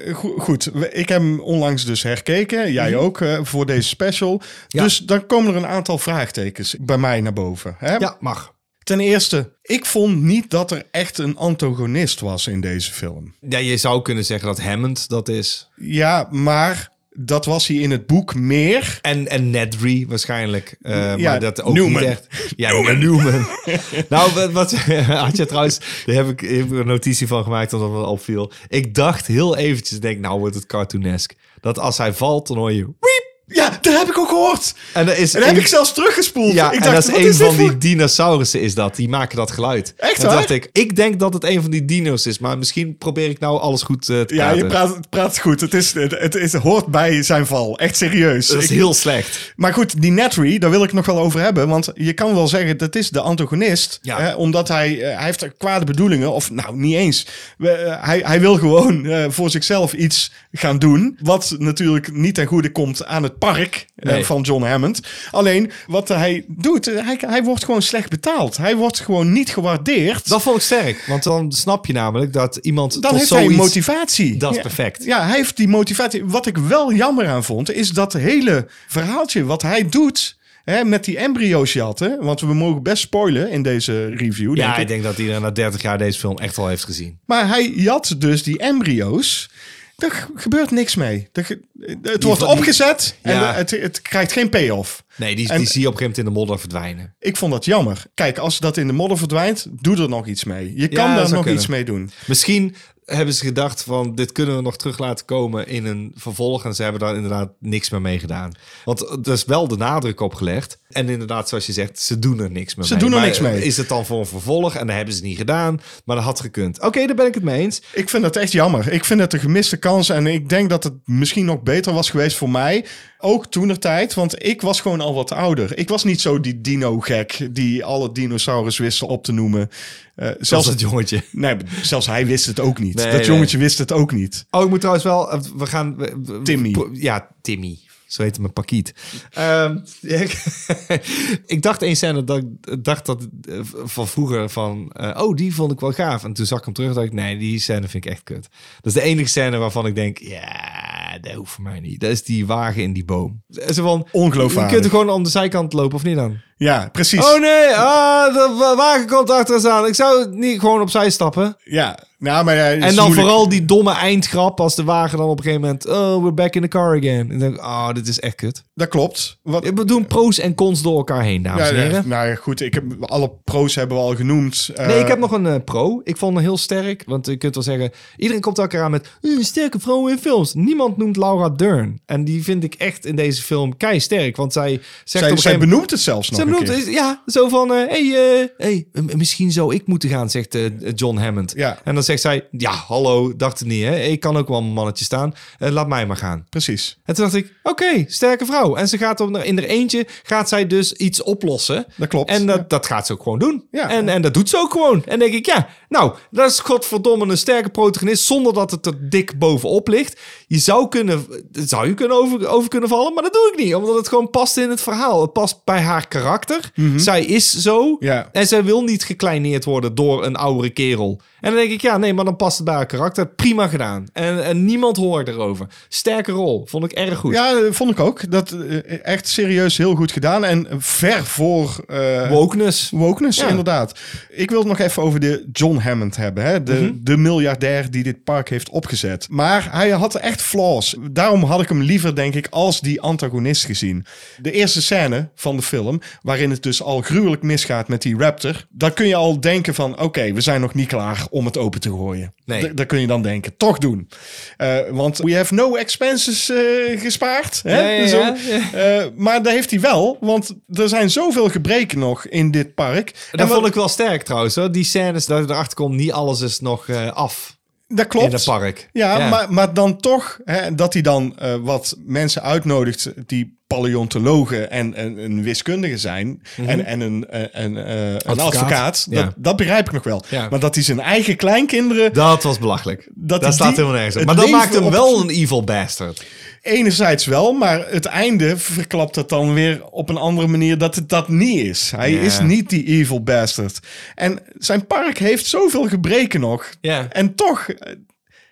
eh, 0.07 0.15
go- 0.15 0.39
goed, 0.39 0.71
ik 0.91 1.09
heb 1.09 1.21
hem 1.21 1.41
onlangs 1.41 1.85
dus 1.85 2.03
herkeken. 2.03 2.73
Jij 2.73 2.97
ook, 2.97 3.21
eh, 3.21 3.39
voor 3.43 3.67
deze 3.67 3.89
special. 3.89 4.35
Mhm. 4.35 4.45
Ja. 4.69 4.83
Dus 4.83 4.99
dan 4.99 5.27
komen 5.27 5.51
er 5.55 5.57
een 5.57 5.67
aantal 5.67 5.99
vraagtekens 5.99 6.77
bij 6.81 6.99
mij 6.99 7.21
naar 7.21 7.33
boven. 7.33 7.75
Hè? 7.79 7.97
Ja, 7.97 8.17
mag. 8.21 8.53
Ten 8.89 9.01
eerste, 9.01 9.53
ik 9.63 9.87
vond 9.87 10.23
niet 10.23 10.51
dat 10.51 10.71
er 10.71 10.83
echt 10.91 11.19
een 11.19 11.37
antagonist 11.37 12.21
was 12.21 12.47
in 12.47 12.61
deze 12.61 12.93
film. 12.93 13.35
Ja, 13.49 13.59
je 13.59 13.77
zou 13.77 14.03
kunnen 14.03 14.25
zeggen 14.25 14.49
dat 14.49 14.61
Hammond 14.61 15.09
dat 15.09 15.29
is. 15.29 15.69
Ja, 15.77 16.29
maar 16.31 16.93
dat 17.11 17.45
was 17.45 17.67
hij 17.67 17.77
in 17.77 17.91
het 17.91 18.07
boek 18.07 18.35
meer. 18.35 18.99
En, 19.03 19.29
en 19.29 19.51
Nedry 19.51 20.07
waarschijnlijk. 20.09 20.77
Eh, 20.83 21.17
Ja, 21.17 21.31
maar 21.31 21.41
dat 21.41 21.63
ook 21.63 21.75
Newman. 21.75 21.93
niet 22.03 22.11
echt. 22.11 22.27
Ja, 22.57 22.71
Newman. 22.73 22.99
Newman. 22.99 23.47
nou, 24.09 24.33
wat, 24.33 24.53
wat 24.53 24.73
had 25.25 25.37
je 25.37 25.47
trouwens... 25.47 25.81
Daar 26.07 26.17
heb 26.17 26.29
ik, 26.29 26.41
heb 26.41 26.71
een 26.71 26.87
notitie 26.87 27.27
van 27.27 27.43
gemaakt 27.43 27.73
omdat 27.73 27.99
het 28.01 28.07
opviel. 28.07 28.53
Ik 28.69 28.95
dacht 28.95 29.27
heel 29.27 29.57
eventjes, 29.57 30.01
denk 30.01 30.19
nou 30.21 30.39
wordt 30.39 30.55
het 30.55 30.67
cartoonesk. 30.67 31.35
Dat 31.61 31.79
als 31.79 31.99
hij 31.99 32.13
valt, 32.13 32.47
dan 32.47 32.57
hoor 32.57 32.73
je... 32.73 32.85
Wiep! 32.85 33.28
Ja, 33.49 33.79
dat 33.81 33.99
heb 33.99 34.09
ik 34.09 34.19
ook 34.19 34.29
gehoord. 34.29 34.75
En 34.93 35.07
dat 35.07 35.17
is 35.17 35.35
En 35.35 35.41
dat 35.41 35.49
heb 35.49 35.59
ik 35.59 35.67
zelfs 35.67 35.93
teruggespoeld. 35.95 36.53
Ja, 36.53 36.73
ik 36.73 36.85
en 36.85 36.93
dat 36.93 37.09
is 37.09 37.15
een 37.27 37.35
van 37.35 37.57
die 37.57 37.79
dinosaurussen 37.79 38.61
is 38.61 38.75
dat. 38.75 38.97
Die 38.97 39.09
maken 39.09 39.37
dat 39.37 39.51
geluid. 39.51 39.95
Echt 39.97 40.15
en 40.15 40.21
toen 40.21 40.31
dacht 40.31 40.49
waar? 40.49 40.57
ik, 40.57 40.69
ik 40.73 40.97
denk 40.97 41.21
dat 41.21 41.35
het 41.35 41.45
een 41.45 41.63
van 41.63 41.71
die 41.71 41.85
dino's 41.85 42.27
is. 42.27 42.39
Maar 42.39 42.59
misschien 42.59 42.97
probeer 42.99 43.29
ik 43.31 43.39
nou 43.39 43.61
alles 43.61 43.83
goed 43.83 44.09
eh, 44.09 44.21
te 44.21 44.35
Ja, 44.35 44.41
praten. 44.45 44.59
je 44.59 44.67
praat, 44.67 44.95
het 44.97 45.09
praat 45.09 45.39
goed. 45.39 45.61
Het, 45.61 45.75
is, 45.75 45.93
het, 45.93 46.35
het, 46.35 46.53
hoort 46.53 46.87
bij 46.87 47.23
zijn 47.23 47.47
val. 47.47 47.79
Echt 47.79 47.97
serieus. 47.97 48.47
Dat 48.47 48.63
is 48.63 48.71
Ik- 48.71 48.77
heel 48.77 48.95
slecht. 48.95 49.53
Maar 49.57 49.73
goed, 49.73 50.03
die 50.03 50.11
Netry, 50.13 50.59
daar 50.59 50.71
wil 50.71 50.83
ik 50.83 50.93
nog 50.93 51.07
wel 51.07 51.19
over 51.19 51.41
hebben. 51.41 51.69
Want 51.69 51.89
je 51.95 52.13
kan 52.13 52.35
wel 52.35 52.49
zeggen, 52.49 52.77
dat 52.79 52.97
is 52.97 53.11
de 53.11 53.21
antagonist. 53.21 53.99
Ja. 54.03 54.21
Hè, 54.21 54.35
omdat 54.35 54.69
hij, 54.69 55.03
eh, 55.03 55.17
hij 55.17 55.25
heeft 55.25 55.47
kwade 55.59 55.85
bedoelingen. 55.85 56.33
Of 56.33 56.51
nou, 56.51 56.77
niet 56.77 56.95
eens. 56.95 57.27
We, 57.59 57.71
eh, 57.71 58.05
hij, 58.07 58.21
hij 58.25 58.41
wil 58.41 58.57
gewoon 58.59 59.27
voor 59.33 59.51
zichzelf 59.51 59.93
iets 59.93 60.33
gaan 60.53 60.79
doen. 60.79 61.19
Wat 61.23 61.55
natuurlijk 61.59 62.13
niet 62.13 62.35
ten 62.35 62.47
goede 62.47 62.73
komt 62.73 63.05
aan 63.05 63.23
het 63.23 63.38
park 63.39 63.87
eh, 63.97 64.13
Nee. 64.13 64.25
van 64.25 64.41
John 64.43 64.65
Hammond. 64.65 65.01
Alleen, 65.31 65.71
wat 65.87 66.09
hij 66.09 66.45
doet, 66.49 66.87
eh, 66.87 67.05
hij, 67.05 67.17
hij 67.27 67.43
wordt 67.43 67.65
gewoon 67.65 67.83
slecht 67.83 68.11
betaald. 68.11 68.57
Hij 68.57 68.77
wordt 68.77 69.01
gewoon 69.01 69.33
niet 69.33 69.51
gewaardeerd. 69.51 70.29
Dat 70.29 70.43
vond 70.43 70.57
ik 70.57 70.63
sterk. 70.63 71.05
Want 71.07 71.23
dan 71.23 71.53
snap 71.53 71.87
je 71.87 71.93
namelijk 71.93 72.33
dat 72.33 72.57
iemand 72.57 73.03
dan 73.03 73.15
heeft 73.15 73.27
zoiets... 73.27 73.49
hij 73.49 73.57
motivatie. 73.57 74.37
Dat 74.37 74.51
is 74.51 74.57
Ja. 74.57 74.63
perfect. 74.63 75.05
Ja, 75.05 75.27
hij 75.27 75.37
heeft 75.37 75.57
die 75.57 75.69
motivatie. 75.69 76.25
Wat 76.25 76.47
ik 76.47 76.57
wel 76.57 76.93
jammer 76.93 77.27
aan 77.29 77.45
vond, 77.45 77.73
is 77.73 77.91
dat 77.91 78.13
hele 78.13 78.67
verhaaltje 78.87 79.45
wat 79.45 79.63
hij 79.63 79.89
doet. 79.89 80.37
Hè, 80.65 80.85
met 80.85 81.05
die 81.05 81.19
embryo's 81.19 81.73
jatten. 81.73 82.19
Want 82.21 82.41
we 82.41 82.55
mogen 82.55 82.83
best 82.83 83.03
spoilen 83.03 83.51
in 83.51 83.63
deze 83.63 84.07
review. 84.07 84.57
Ja, 84.57 84.63
denk 84.65 84.75
ik. 84.75 84.83
ik 84.83 84.89
denk 84.89 85.03
dat 85.03 85.19
iedereen 85.19 85.43
na 85.43 85.51
30 85.51 85.83
jaar 85.83 85.99
deze 85.99 86.19
film 86.19 86.39
echt 86.39 86.59
al 86.59 86.69
heeft 86.69 86.85
gezien. 86.85 87.19
Maar 87.27 87.49
hij 87.49 87.69
jat 87.71 88.15
dus 88.19 88.43
die 88.43 88.59
embryo's. 88.59 89.51
Daar 89.99 90.29
gebeurt 90.35 90.71
niks 90.71 90.95
mee. 90.95 91.29
Er 91.33 91.59
het 92.03 92.23
wordt 92.23 92.41
die- 92.41 92.49
opgezet 92.49 93.17
en 93.23 93.35
Ja. 93.35 93.55
het, 93.55 93.71
het 93.71 94.03
krijgt 94.03 94.33
geen 94.33 94.49
payoff. 94.49 95.05
Nee, 95.17 95.37
die, 95.37 95.49
En- 95.49 95.59
die 95.59 95.67
zie 95.67 95.81
je 95.81 95.87
op 95.87 95.93
een 95.93 95.99
gegeven 95.99 96.03
moment 96.03 96.19
in 96.19 96.25
de 96.25 96.31
modder 96.31 96.59
verdwijnen. 96.59 97.15
Ik 97.21 97.37
vond 97.37 97.53
dat 97.53 97.65
jammer. 97.65 98.03
Kijk, 98.15 98.39
als 98.39 98.59
dat 98.59 98.77
in 98.77 98.87
de 98.87 98.93
modder 98.93 99.19
verdwijnt, 99.19 99.67
doe 99.71 99.97
er 100.03 100.09
nog 100.09 100.27
iets 100.27 100.45
mee. 100.45 100.73
Je 100.77 100.89
kan 100.89 101.15
daar 101.15 101.23
nog 101.31 101.43
kunnen. 101.43 101.55
iets 101.55 101.67
mee 101.67 101.85
doen. 101.85 102.11
Misschien 102.27 102.75
hebben 103.17 103.35
ze 103.35 103.45
gedacht 103.45 103.83
van 103.83 104.15
dit 104.15 104.33
kunnen 104.33 104.57
we 104.57 104.63
nog 104.63 104.77
terug 104.77 104.99
laten 104.99 105.25
komen 105.25 105.67
in 105.69 105.87
een 105.87 106.13
vervolg. 106.15 106.65
En 106.65 106.75
ze 106.75 106.83
hebben 106.83 107.01
daar 107.01 107.15
inderdaad 107.15 107.51
niks 107.61 107.91
meer 107.91 108.01
mee 108.01 108.19
gedaan. 108.19 108.53
Want 108.85 109.27
er 109.27 109.33
is 109.33 109.45
wel 109.45 109.69
de 109.69 109.77
nadruk 109.77 110.21
op 110.21 110.35
gelegd. 110.35 110.79
En 110.89 111.09
inderdaad, 111.09 111.49
zoals 111.49 111.67
je 111.67 111.73
zegt, 111.73 112.01
ze 112.01 112.19
doen 112.19 112.41
er 112.41 112.51
niks 112.51 112.75
meer 112.75 112.85
Ze 112.87 112.93
mee. 112.93 113.03
doen 113.03 113.13
er 113.13 113.19
Maar 113.19 113.27
niks 113.27 113.41
mee. 113.41 113.65
Is 113.65 113.77
het 113.77 113.89
dan 113.89 114.07
voor 114.07 114.19
een 114.19 114.27
vervolg? 114.27 114.75
En 114.75 114.87
dat 114.87 114.97
hebben 114.97 115.15
ze 115.15 115.23
niet 115.23 115.37
gedaan. 115.37 115.81
Maar 116.05 116.17
dat 116.17 116.25
had 116.25 116.41
gekund. 116.41 116.81
Oké, 116.83 117.07
daar 117.07 117.17
ben 117.17 117.27
ik 117.27 117.35
het 117.35 117.43
mee 117.43 117.61
eens. 117.61 117.83
Ik 117.93 118.09
vind 118.09 118.23
dat 118.23 118.37
echt 118.37 118.53
jammer. 118.53 118.93
Ik 118.93 119.05
vind 119.05 119.21
het 119.21 119.33
een 119.33 119.41
gemiste 119.41 119.77
kans. 119.77 120.09
En 120.09 120.27
ik 120.27 120.49
denk 120.49 120.71
dat 120.71 120.85
het 120.85 120.95
misschien 121.05 121.45
nog 121.45 121.63
beter 121.63 121.93
was 121.93 122.11
geweest 122.11 122.37
voor 122.37 122.51
mij. 122.51 122.85
Ook 123.21 123.47
toenertijd. 123.47 124.15
Want 124.15 124.45
ik 124.45 124.61
was 124.63 124.81
gewoon 124.81 125.01
al 125.01 125.15
wat 125.15 125.33
ouder. 125.33 125.79
Ik 125.79 125.89
was 125.89 126.05
niet 126.05 126.21
zo 126.21 126.41
die 126.41 126.61
dino-gek 126.61 127.49
die 127.51 127.85
alle 127.85 128.13
dinosaurus 128.13 128.79
wisten 128.79 129.07
op 129.09 129.25
te 129.25 129.33
noemen. 129.33 129.71
Eh, 130.15 130.31
Zelfs 130.41 130.67
dat 130.67 130.81
jongetje. 130.81 131.23
nee, 131.33 131.57
zelfs 131.83 132.07
hij 132.07 132.27
wist 132.27 132.47
het 132.47 132.61
ook 132.61 132.79
niet. 132.79 132.95
Nee, 132.95 133.05
dat 133.07 133.15
nee. 133.17 133.27
jongetje 133.27 133.59
wist 133.59 133.79
het 133.79 133.93
ook 133.93 134.13
niet. 134.13 134.47
Oh, 134.51 134.63
ik 134.63 134.69
moet 134.69 134.79
trouwens 134.79 135.05
wel... 135.05 135.33
eh, 135.33 135.41
We 135.57 135.67
gaan... 135.67 135.97
we- 135.97 136.17
we- 136.25 136.43
Timmy. 136.43 136.75
Ja, 136.93 137.29
Timmy. 137.43 137.79
Zo 138.07 138.23
heet 138.23 138.39
mijn 138.39 138.53
pakiet. 138.53 138.95
Ehm, 139.33 139.79
ik, 140.01 140.45
ik 141.47 141.63
dacht 141.63 141.83
één 141.83 141.97
scène 141.97 142.25
dat 142.25 142.39
ik 142.39 142.85
dacht 142.85 143.07
dat 143.07 143.27
eh, 143.49 143.59
van 143.85 144.09
vroeger 144.09 144.49
van... 144.51 144.91
eh, 144.93 145.23
oh, 145.23 145.37
die 145.37 145.55
vond 145.55 145.73
ik 145.73 145.81
wel 145.81 145.93
gaaf. 145.93 146.25
En 146.25 146.33
toen 146.33 146.47
zag 146.47 146.59
ik 146.59 146.65
hem 146.65 146.75
terug 146.75 146.89
en 146.91 146.95
dacht 146.97 147.07
ik... 147.07 147.13
Nee, 147.13 147.39
die 147.39 147.59
scène 147.59 147.89
vind 147.89 148.05
ik 148.05 148.11
echt 148.11 148.23
kut. 148.23 148.49
Dat 148.81 148.87
is 148.87 148.93
de 148.93 149.01
enige 149.03 149.29
scène 149.29 149.57
waarvan 149.57 149.87
ik 149.87 149.95
denk... 149.95 150.19
Ja, 150.19 150.78
dat 151.21 151.33
hoeft 151.33 151.53
voor 151.53 151.65
mij 151.65 151.81
niet. 151.81 152.01
Dat 152.01 152.11
is 152.11 152.25
die 152.25 152.47
wagen 152.47 152.83
in 152.83 152.93
die 152.93 153.05
boom. 153.05 153.43
Zo 153.49 153.83
van... 153.83 154.07
Ongeloofwaardig. 154.13 154.71
Je 154.75 154.81
kunt 154.81 154.93
er 154.93 154.99
gewoon 154.99 155.15
om 155.15 155.23
de 155.23 155.29
zijkant 155.31 155.73
lopen 155.73 155.97
of 155.97 156.03
niet 156.05 156.17
dan? 156.17 156.37
Ja, 156.57 156.89
precies. 156.93 157.25
Oh 157.33 157.41
nee, 157.41 157.67
ah, 157.75 158.33
de 158.35 158.55
wa- 158.59 158.77
wagen 158.77 159.07
komt 159.07 159.31
achter 159.31 159.55
ons 159.55 159.65
aan. 159.67 159.87
Ik 159.87 159.95
zou 159.95 160.37
niet 160.37 160.61
gewoon 160.61 160.81
opzij 160.81 161.11
stappen. 161.11 161.57
Ja, 161.65 161.99
nou, 162.19 162.45
maar 162.45 162.55
ja, 162.55 162.67
is 162.67 162.73
En 162.73 162.95
dan 162.95 163.05
moeilijk. 163.05 163.15
vooral 163.21 163.49
die 163.49 163.65
domme 163.65 163.93
eindgrap 163.93 164.61
als 164.61 164.75
de 164.75 164.85
wagen 164.85 165.19
dan 165.19 165.29
op 165.29 165.39
een 165.39 165.45
gegeven 165.45 165.63
moment... 165.65 165.87
Oh, 165.89 166.21
we're 166.23 166.33
back 166.33 166.55
in 166.55 166.63
the 166.63 166.69
car 166.69 166.97
again. 166.97 167.21
En 167.21 167.29
dan 167.29 167.39
denk 167.39 167.55
ik, 167.55 167.61
oh, 167.61 167.93
dit 167.93 168.09
is 168.09 168.21
echt 168.21 168.35
kut. 168.35 168.65
Dat 168.79 168.89
klopt. 168.89 169.39
Wat, 169.43 169.65
We 169.75 169.85
doen 169.85 170.07
pro's 170.07 170.39
en 170.39 170.55
cons 170.55 170.83
door 170.83 170.97
elkaar 170.97 171.23
heen, 171.23 171.43
dames 171.43 171.63
ja, 171.69 171.75
en 171.75 171.83
heren. 171.83 172.09
nou 172.09 172.29
ja, 172.29 172.35
goed. 172.35 172.61
Ik 172.61 172.75
heb, 172.75 172.85
alle 173.01 173.31
pro's 173.45 173.75
hebben 173.75 173.97
we 173.97 174.03
al 174.03 174.15
genoemd. 174.17 174.71
Nee, 174.77 174.87
Eh, 174.87 175.01
ik 175.01 175.07
heb 175.09 175.19
nog 175.19 175.31
een 175.33 175.47
eh, 175.47 175.55
pro. 175.65 176.01
Ik 176.05 176.17
vond 176.17 176.35
hem 176.35 176.43
heel 176.43 176.57
sterk. 176.57 177.03
Want 177.07 177.27
je 177.27 177.37
kunt 177.37 177.55
wel 177.55 177.65
zeggen... 177.65 177.91
Iedereen 178.17 178.41
komt 178.43 178.59
elkaar 178.59 178.83
aan 178.83 178.91
met... 178.91 179.09
"Eh, 179.23 179.31
sterke 179.41 179.79
vrouwen 179.79 180.13
in 180.13 180.19
films. 180.19 180.55
Niemand 180.55 180.97
noemt 180.97 181.17
Laura 181.17 181.49
Dern. 181.49 182.01
En 182.07 182.25
die 182.25 182.45
vind 182.45 182.65
ik 182.65 182.75
echt 182.75 183.07
in 183.07 183.17
deze 183.17 183.43
film 183.43 183.77
kei 183.77 184.01
sterk. 184.01 184.37
Want 184.37 184.53
zij 184.53 184.69
zegt 184.71 184.81
op 184.81 184.83
zij, 185.05 185.21
een 185.21 185.27
zij 185.27 185.37
gegeven 185.37 185.51
moment... 185.51 185.71
benoemt 185.71 185.91
het 185.91 186.01
zelfs 186.01 186.31
nog 186.31 186.41
Zij 186.41 186.49
een 186.49 186.55
benoemt, 186.59 186.79
keer. 186.85 186.89
is- 186.89 186.95
ja, 186.95 187.23
zo 187.27 187.49
van, 187.49 187.69
hé, 187.71 187.87
hey, 187.87 188.41
eh, 188.41 188.49
hey, 188.57 188.87
m- 188.93 189.17
misschien 189.17 189.53
zou 189.53 189.75
ik 189.75 189.87
moeten 189.87 190.09
gaan, 190.09 190.31
zegt 190.31 190.59
John 190.95 191.17
Hammond. 191.17 191.53
Ja. 191.57 191.79
En 191.85 191.95
dan 191.95 192.03
zegt 192.03 192.21
zij, 192.21 192.47
ja, 192.51 192.71
hallo, 192.71 193.37
dacht 193.37 193.59
het 193.59 193.69
niet, 193.69 193.85
hè? 193.85 193.97
Ik 194.01 194.21
kan 194.21 194.37
ook 194.37 194.49
wel 194.49 194.59
een 194.59 194.73
mannetje 194.73 195.05
staan. 195.05 195.33
Laat 195.59 195.89
mij 195.89 196.07
maar 196.07 196.17
gaan. 196.17 196.47
Precies. 196.49 196.99
En 197.05 197.15
toen 197.15 197.25
dacht 197.25 197.37
ik, 197.37 197.53
oké, 197.63 198.05
sterke 198.07 198.47
vrouw. 198.47 198.68
En 198.77 198.89
ze 198.89 198.99
gaat 198.99 199.21
op, 199.21 199.37
in 199.37 199.59
haar 199.59 199.67
eentje, 199.67 200.07
gaat 200.23 200.49
zij 200.49 200.67
dus 200.67 200.93
iets 200.93 201.23
oplossen. 201.23 201.87
Dat 201.97 202.09
klopt, 202.09 202.31
En 202.31 202.47
dat, 202.47 202.57
ja. 202.57 202.65
dat 202.69 202.87
gaat 202.87 203.07
ze 203.07 203.13
ook 203.13 203.23
gewoon 203.23 203.39
doen. 203.39 203.67
Ja. 203.71 203.91
En, 203.91 204.09
en 204.09 204.23
dat 204.23 204.35
doet 204.35 204.49
ze 204.49 204.57
ook 204.57 204.73
gewoon. 204.73 205.05
En 205.05 205.19
denk 205.19 205.35
ik, 205.35 205.47
ja, 205.47 205.69
nou, 205.89 206.15
dat 206.31 206.51
is 206.51 206.59
godverdomme 206.61 207.27
een 207.27 207.39
sterke 207.39 207.69
protagonist 207.69 208.25
zonder 208.25 208.53
dat 208.53 208.71
het 208.71 208.87
er 208.87 209.11
dik 209.11 209.39
bovenop 209.39 209.89
ligt. 209.89 210.21
Je 210.51 210.59
zou 210.59 210.89
kunnen, 210.89 211.27
zou 211.53 211.89
je 211.89 211.95
kunnen 211.95 212.17
over, 212.17 212.49
over 212.49 212.69
kunnen 212.69 212.89
vallen, 212.89 213.15
maar 213.15 213.23
dat 213.23 213.33
doe 213.33 213.51
ik 213.53 213.65
niet. 213.65 213.75
Omdat 213.75 213.97
het 213.97 214.09
gewoon 214.09 214.31
past 214.31 214.57
in 214.57 214.71
het 214.71 214.81
verhaal. 214.81 215.21
Het 215.23 215.33
past 215.33 215.61
bij 215.65 215.81
haar 215.81 216.09
karakter. 216.09 216.71
Zij 216.97 217.25
is 217.25 217.53
zo. 217.53 217.83
Mhm. 217.93 218.05
Ja. 218.05 218.29
En 218.33 218.47
zij 218.47 218.65
wil 218.65 218.83
niet 218.83 219.05
gekleineerd 219.05 219.65
worden 219.65 219.95
door 219.95 220.25
een 220.25 220.37
oudere 220.37 220.71
kerel. 220.71 221.21
En 221.41 221.51
dan 221.51 221.61
denk 221.61 221.73
ik, 221.73 221.81
ja, 221.81 221.97
nee, 221.99 222.15
maar 222.15 222.25
dan 222.25 222.37
past 222.37 222.57
het 222.57 222.67
bij 222.67 222.75
haar 222.75 222.87
karakter. 222.87 223.27
Prima 223.29 223.67
gedaan. 223.69 224.07
En, 224.13 224.45
en 224.45 224.65
niemand 224.65 224.97
hoort 224.97 225.29
erover. 225.29 225.67
Sterke 225.89 226.33
rol. 226.33 226.67
Vond 226.69 226.85
ik 226.85 226.93
erg 226.93 227.19
goed. 227.19 227.35
Ja, 227.35 227.55
vond 227.71 227.91
ik 227.91 228.01
ook. 228.01 228.31
Dat 228.31 228.51
eh, 228.51 229.05
echt 229.07 229.29
serieus 229.29 229.77
heel 229.77 229.95
goed 229.95 230.13
gedaan. 230.13 230.45
En 230.45 230.67
ver 230.79 231.25
voor 231.25 231.85
eh 231.87 232.31
Wokeness. 232.31 232.91
wokeness, 232.91 233.41
Ja. 233.41 233.49
inderdaad. 233.49 233.99
Ik 234.31 234.51
wil 234.51 234.59
het 234.59 234.69
nog 234.69 234.79
even 234.79 235.03
over 235.03 235.21
de 235.21 235.49
John 235.53 235.77
Hammond 235.77 236.17
hebben. 236.17 236.45
Hè? 236.45 236.63
De, 236.63 236.73
Mhm. 236.73 236.93
de 237.01 237.17
miljardair 237.17 237.91
die 237.91 238.03
dit 238.03 238.25
park 238.25 238.49
heeft 238.49 238.69
opgezet. 238.71 239.27
Maar 239.31 239.69
hij 239.71 239.91
had 239.91 240.15
echt 240.15 240.38
flaws. 240.43 240.97
Daarom 241.11 241.43
had 241.45 241.61
ik 241.63 241.69
hem 241.69 241.83
liever, 241.83 242.15
denk 242.15 242.35
ik, 242.35 242.47
als 242.51 242.81
die 242.81 243.01
antagonist 243.01 243.65
gezien. 243.65 244.07
De 244.41 244.53
eerste 244.53 244.83
scène 244.83 245.29
van 245.35 245.57
de 245.57 245.63
film, 245.63 246.01
waarin 246.23 246.51
het 246.51 246.63
dus 246.63 246.83
al 246.83 247.01
gruwelijk 247.01 247.43
misgaat 247.43 247.89
met 247.89 248.03
die 248.03 248.17
raptor. 248.19 248.67
Dan 248.71 248.93
kun 248.93 249.07
je 249.07 249.15
al 249.15 249.41
denken 249.41 249.75
van, 249.75 250.01
oké, 250.01 250.33
we 250.33 250.41
zijn 250.41 250.61
nog 250.61 250.75
niet 250.75 250.89
klaar 250.89 251.27
om 251.31 251.45
het 251.45 251.59
open 251.59 251.81
te 251.81 251.91
gooien. 251.91 252.35
Nee. 252.45 252.75
Dat 252.75 252.87
kun 252.87 253.01
je 253.01 253.07
dan 253.07 253.23
denken. 253.23 253.57
Toch 253.57 253.79
doen. 253.79 254.09
Eh, 254.57 254.77
want 254.91 255.19
we 255.19 255.35
have 255.37 255.55
no 255.55 255.75
expenses 255.77 256.51
eh, 256.51 257.01
gespaard. 257.01 257.61
Hè? 257.63 257.81
Ja, 257.81 257.89
ja, 258.03 258.07
Zo. 258.07 258.19
ja, 258.19 258.37
Eh, 258.73 259.07
maar 259.17 259.43
dat 259.43 259.53
heeft 259.53 259.71
hij 259.71 259.81
wel, 259.81 260.17
want 260.21 260.55
er 260.73 260.89
zijn 260.89 261.11
zoveel 261.11 261.49
gebreken 261.49 261.99
nog 261.99 262.27
in 262.27 262.51
dit 262.51 262.75
park. 262.75 263.07
Dat 263.31 263.41
En 263.41 263.47
wat- 263.47 263.57
vond 263.57 263.67
ik 263.67 263.75
wel 263.75 263.89
sterk 263.89 264.23
trouwens. 264.23 264.55
Hoor. 264.55 264.73
Die 264.73 264.85
scènes 264.85 265.27
dat 265.27 265.39
je 265.39 265.45
erachter 265.53 265.75
komt, 265.77 265.95
niet 265.95 266.13
alles 266.13 266.41
is 266.41 266.61
nog 266.61 266.91
af 267.13 267.57
dat 267.89 268.07
klopt. 268.07 268.27
in 268.27 268.33
het 268.33 268.45
park. 268.45 268.89
Ja, 268.93 269.29
Maar, 269.29 269.53
maar 269.53 269.75
dan 269.75 269.97
toch 269.97 270.39
hè, 270.45 270.75
dat 270.75 270.93
hij 270.93 271.03
dan 271.03 271.39
eh, 271.39 271.55
wat 271.55 271.97
mensen 272.05 272.43
uitnodigt 272.43 273.13
die 273.27 273.57
paleontologen 273.67 274.71
en, 274.71 274.95
en 274.95 275.19
een 275.19 275.43
wiskundige 275.43 275.99
zijn 275.99 276.43
en, 276.67 276.85
en 276.85 277.01
een, 277.01 277.27
eh, 277.29 277.41
een, 277.41 277.77
eh, 277.77 278.11
een 278.11 278.17
advocaat, 278.17 278.39
Advocaat, 278.39 279.07
ja. 279.11 279.23
dat, 279.23 279.35
dat 279.37 279.57
begrijp 279.57 279.87
ik 279.87 279.93
nog 279.93 280.05
wel. 280.05 280.25
Ja. 280.29 280.49
Maar 280.51 280.61
dat 280.61 280.75
hij 280.75 280.85
zijn 280.85 281.01
eigen 281.01 281.37
kleinkinderen 281.37 282.13
Dat 282.13 282.43
was 282.43 282.59
belachelijk. 282.59 283.09
Dat 283.15 283.55
staat 283.55 283.71
helemaal 283.77 283.93
nergens 283.93 284.17
op. 284.17 284.25
Maar 284.25 284.37
dat 284.37 284.51
maakt 284.51 284.75
hem 284.75 284.91
wel 284.91 285.21
een 285.21 285.31
evil 285.31 285.65
bastard. 285.65 286.25
Enerzijds 286.63 287.25
wel, 287.27 287.53
maar 287.53 287.87
het 287.91 288.05
einde 288.07 288.57
verklapt 288.57 289.17
het 289.17 289.29
dan 289.29 289.55
weer 289.55 289.85
op 289.85 290.09
een 290.09 290.17
andere 290.17 290.47
manier 290.49 290.79
dat 290.79 290.95
het 290.95 291.09
dat 291.09 291.29
niet 291.29 291.65
is. 291.67 291.91
Hij 291.97 292.13
is 292.13 292.41
niet 292.41 292.71
die 292.71 292.85
evil 292.87 293.23
bastard. 293.23 293.79
En 294.15 294.39
zijn 294.59 294.87
park 294.87 295.19
heeft 295.19 295.47
zoveel 295.47 295.89
gebreken 295.89 296.41
nog. 296.41 296.71
En 297.11 297.35
toch, 297.35 297.69
eh, 297.69 297.93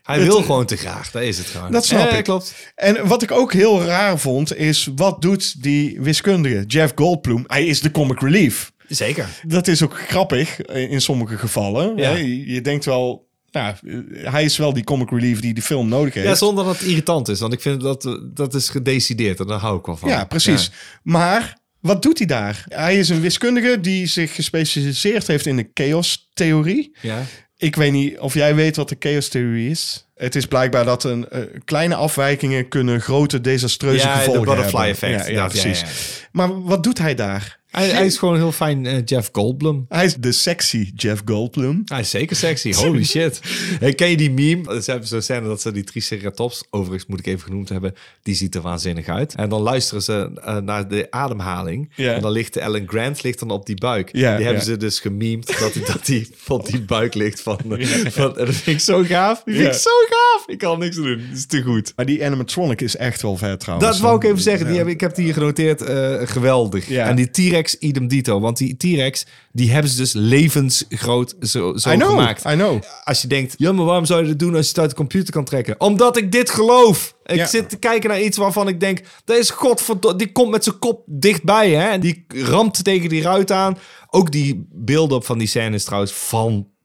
Hij 0.02 0.16
Het- 0.18 0.26
wil 0.26 0.42
gewoon 0.42 0.66
te 0.66 0.76
graag. 0.76 1.10
Dat 1.10 1.22
is 1.22 1.38
het 1.38 1.46
gewoon. 1.46 1.72
Dat 1.72 1.84
snap 1.86 2.10
Ja, 2.10 2.16
ik. 2.16 2.24
klopt. 2.24 2.54
En 2.74 3.06
wat 3.06 3.22
ik 3.22 3.30
ook 3.30 3.52
heel 3.52 3.82
raar 3.82 4.18
vond, 4.18 4.56
is 4.56 4.88
wat 4.96 5.22
doet 5.22 5.62
die 5.62 6.00
wiskundige, 6.00 6.64
Jeff 6.66 6.92
Goldblum? 6.94 7.44
Hij 7.46 7.66
is 7.66 7.80
de 7.80 7.90
comic 7.90 8.20
relief. 8.20 8.72
Zeker. 8.88 9.28
Dat 9.46 9.68
is 9.68 9.82
ook 9.82 10.00
grappig 10.08 10.60
eh, 10.60 10.90
in 10.90 11.00
sommige 11.00 11.36
gevallen. 11.38 11.96
Ja. 11.96 12.10
je 12.46 12.60
denkt 12.60 12.84
wel, 12.84 13.25
nou, 13.56 13.74
eh, 14.22 14.32
hij 14.32 14.44
is 14.44 14.56
wel 14.56 14.72
die 14.72 14.84
comic 14.84 15.10
relief 15.10 15.40
die 15.40 15.54
de 15.54 15.62
film 15.62 15.88
nodig 15.88 16.14
heeft. 16.14 16.26
Ja, 16.26 16.34
zonder 16.34 16.64
dat 16.64 16.78
het 16.78 16.88
irritant 16.88 17.28
is. 17.28 17.40
Want 17.40 17.52
ik 17.52 17.60
vind 17.60 17.80
dat 17.80 18.18
dat 18.34 18.54
is 18.54 18.68
gedecideerd. 18.68 19.40
En 19.40 19.46
daar 19.46 19.58
hou 19.58 19.78
ik 19.78 19.86
wel 19.86 19.96
van. 19.96 20.08
Ja, 20.08 20.24
precies. 20.24 20.70
Maar 21.02 21.58
wat 21.80 22.02
doet 22.02 22.18
hij 22.18 22.26
daar? 22.26 22.64
Hij 22.68 22.98
is 22.98 23.08
een 23.08 23.20
wiskundige 23.20 23.80
die 23.80 24.06
zich 24.06 24.34
gespecialiseerd 24.34 25.26
heeft 25.26 25.46
in 25.46 25.56
de 25.56 25.70
chaos-theorie. 25.74 26.96
Ja. 27.02 27.22
Ik 27.56 27.76
weet 27.76 27.92
niet 27.92 28.18
of 28.18 28.34
jij 28.34 28.54
weet 28.54 28.76
wat 28.76 28.88
de 28.88 28.96
chaos-theorie 28.98 29.70
is. 29.70 30.06
Het 30.14 30.34
is 30.34 30.46
blijkbaar 30.46 30.84
dat 30.84 31.04
een, 31.04 31.28
eh, 31.28 31.40
kleine 31.64 31.94
afwijkingen 31.94 32.68
kunnen 32.68 33.00
grote 33.00 33.40
desastreuze 33.40 34.06
Ja, 34.06 34.12
de 34.12 34.18
gevolgen 34.18 34.44
butterfly 34.44 34.86
hebben. 34.88 35.08
effect. 35.10 35.26
Ja, 35.26 35.32
ja, 35.32 35.42
Dat, 35.42 35.52
ja, 35.54 35.60
precies. 35.60 35.80
ja. 35.80 35.86
Maar 36.32 36.62
wat 36.62 36.82
doet 36.82 36.98
hij 36.98 37.14
daar? 37.14 37.55
Hij, 37.76 37.88
hij 37.88 38.06
is 38.06 38.18
gewoon 38.18 38.36
heel 38.36 38.52
fijn 38.52 38.86
eh, 38.86 39.02
Jeff 39.04 39.28
Goldblum. 39.32 39.84
Hij 39.88 40.04
is 40.04 40.14
de 40.14 40.32
sexy 40.32 40.92
Jeff 40.94 41.22
Goldblum. 41.24 41.82
Hij 41.84 42.00
is 42.00 42.10
zeker 42.10 42.36
sexy. 42.36 42.72
Holy 42.72 43.04
shit. 43.14 43.40
Hey, 43.78 43.92
ken 43.94 44.10
je 44.10 44.16
die 44.16 44.30
meme? 44.30 44.82
Ze 44.82 44.90
hebben 44.90 45.08
zo'n 45.08 45.22
scène 45.22 45.46
dat 45.46 45.60
ze 45.60 45.72
die 45.72 45.84
Triceratops, 45.84 46.64
overigens 46.70 47.06
moet 47.06 47.18
ik 47.18 47.26
even 47.26 47.40
genoemd 47.40 47.68
hebben, 47.68 47.94
die 48.22 48.34
ziet 48.34 48.54
er 48.54 48.60
waanzinnig 48.60 49.08
uit. 49.08 49.34
En 49.34 49.48
dan 49.48 49.60
luisteren 49.60 50.02
ze 50.02 50.30
eh, 50.44 50.56
naar 50.56 50.88
de 50.88 51.06
ademhaling. 51.10 51.90
En 51.96 52.20
dan 52.20 52.30
ligt 52.30 52.56
Ellen 52.56 52.88
Grant 52.88 53.22
ligt 53.22 53.38
dan 53.38 53.50
op 53.50 53.66
die 53.66 53.76
buik. 53.76 54.12
Die 54.12 54.24
hebben 54.24 54.62
ze 54.62 54.76
dus 54.76 55.00
gememd 55.00 55.58
dat 55.58 55.74
hij 55.74 55.82
dat 55.84 56.06
die 56.06 56.28
op 56.48 56.66
die 56.66 56.80
buik 56.82 57.14
ligt 57.14 57.40
van, 57.40 57.58
van 58.08 58.38
en 58.38 58.44
dat 58.46 58.54
vind 58.54 58.76
ik 58.76 58.80
zo 58.84 59.02
gaaf. 59.04 59.42
Die 59.44 59.54
vind 59.54 59.66
ik 59.66 59.80
zo 59.80 59.90
gaaf. 60.08 60.44
Ik 60.46 60.58
kan 60.58 60.78
niks 60.78 60.96
doen. 60.96 61.22
Dat 61.28 61.36
is 61.38 61.46
te 61.46 61.62
goed. 61.62 61.92
Maar 61.96 62.06
die 62.06 62.24
animatronic 62.24 62.80
is 62.80 62.96
echt 62.96 63.22
wel 63.22 63.36
vet 63.36 63.60
trouwens. 63.60 63.90
Dat 63.90 63.98
wou 64.00 64.16
ik 64.16 64.24
even 64.24 64.40
zeggen. 64.42 64.66
Die 64.66 64.76
heb, 64.78 64.86
ik 64.86 65.00
heb 65.00 65.14
die 65.14 65.24
hier 65.24 65.34
genoteerd. 65.34 65.82
eh, 65.82 66.14
geweldig. 66.24 66.90
En 66.90 67.16
die 67.16 67.30
T-Rex 67.30 67.65
idem 67.74 68.08
dito. 68.08 68.40
Want 68.40 68.56
die 68.56 68.76
T-Rex, 68.76 69.26
die 69.52 69.70
hebben 69.70 69.90
ze 69.90 69.96
dus 69.96 70.12
levensgroot 70.12 71.34
zo, 71.40 71.76
zo 71.76 71.90
I 71.90 71.94
know, 71.96 72.08
gemaakt. 72.08 72.44
I 72.44 72.52
know. 72.54 72.82
Als 73.04 73.22
je 73.22 73.28
denkt, 73.28 73.54
ja, 73.58 73.72
maar 73.72 73.84
waarom 73.84 74.04
zou 74.04 74.22
je 74.22 74.28
dat 74.28 74.38
doen 74.38 74.54
als 74.54 74.64
je 74.64 74.68
het 74.70 74.78
uit 74.78 74.90
de 74.90 74.96
computer 74.96 75.32
kan 75.32 75.44
trekken? 75.44 75.80
Omdat 75.80 76.16
ik 76.16 76.32
dit 76.32 76.50
geloof. 76.50 77.14
Ik 77.24 77.36
Ja. 77.36 77.46
zit 77.46 77.68
te 77.68 77.76
kijken 77.76 78.10
naar 78.10 78.22
iets 78.22 78.36
waarvan 78.36 78.68
ik 78.68 78.80
denk, 78.80 79.00
dat 79.24 79.36
is 79.38 79.50
godverdomme, 79.50 80.18
die 80.18 80.32
komt 80.32 80.50
met 80.50 80.64
zijn 80.64 80.78
kop 80.78 81.02
dichtbij, 81.06 81.70
hè? 81.70 81.88
En 81.88 82.00
die 82.00 82.24
ramt 82.28 82.84
tegen 82.84 83.08
die 83.08 83.22
ruit 83.22 83.50
aan. 83.52 83.78
Ook 84.10 84.32
die 84.32 84.66
beelden 84.72 85.16
op 85.16 85.24
van 85.24 85.38
die 85.38 85.48
scènes 85.48 85.84
trouwens 85.84 86.12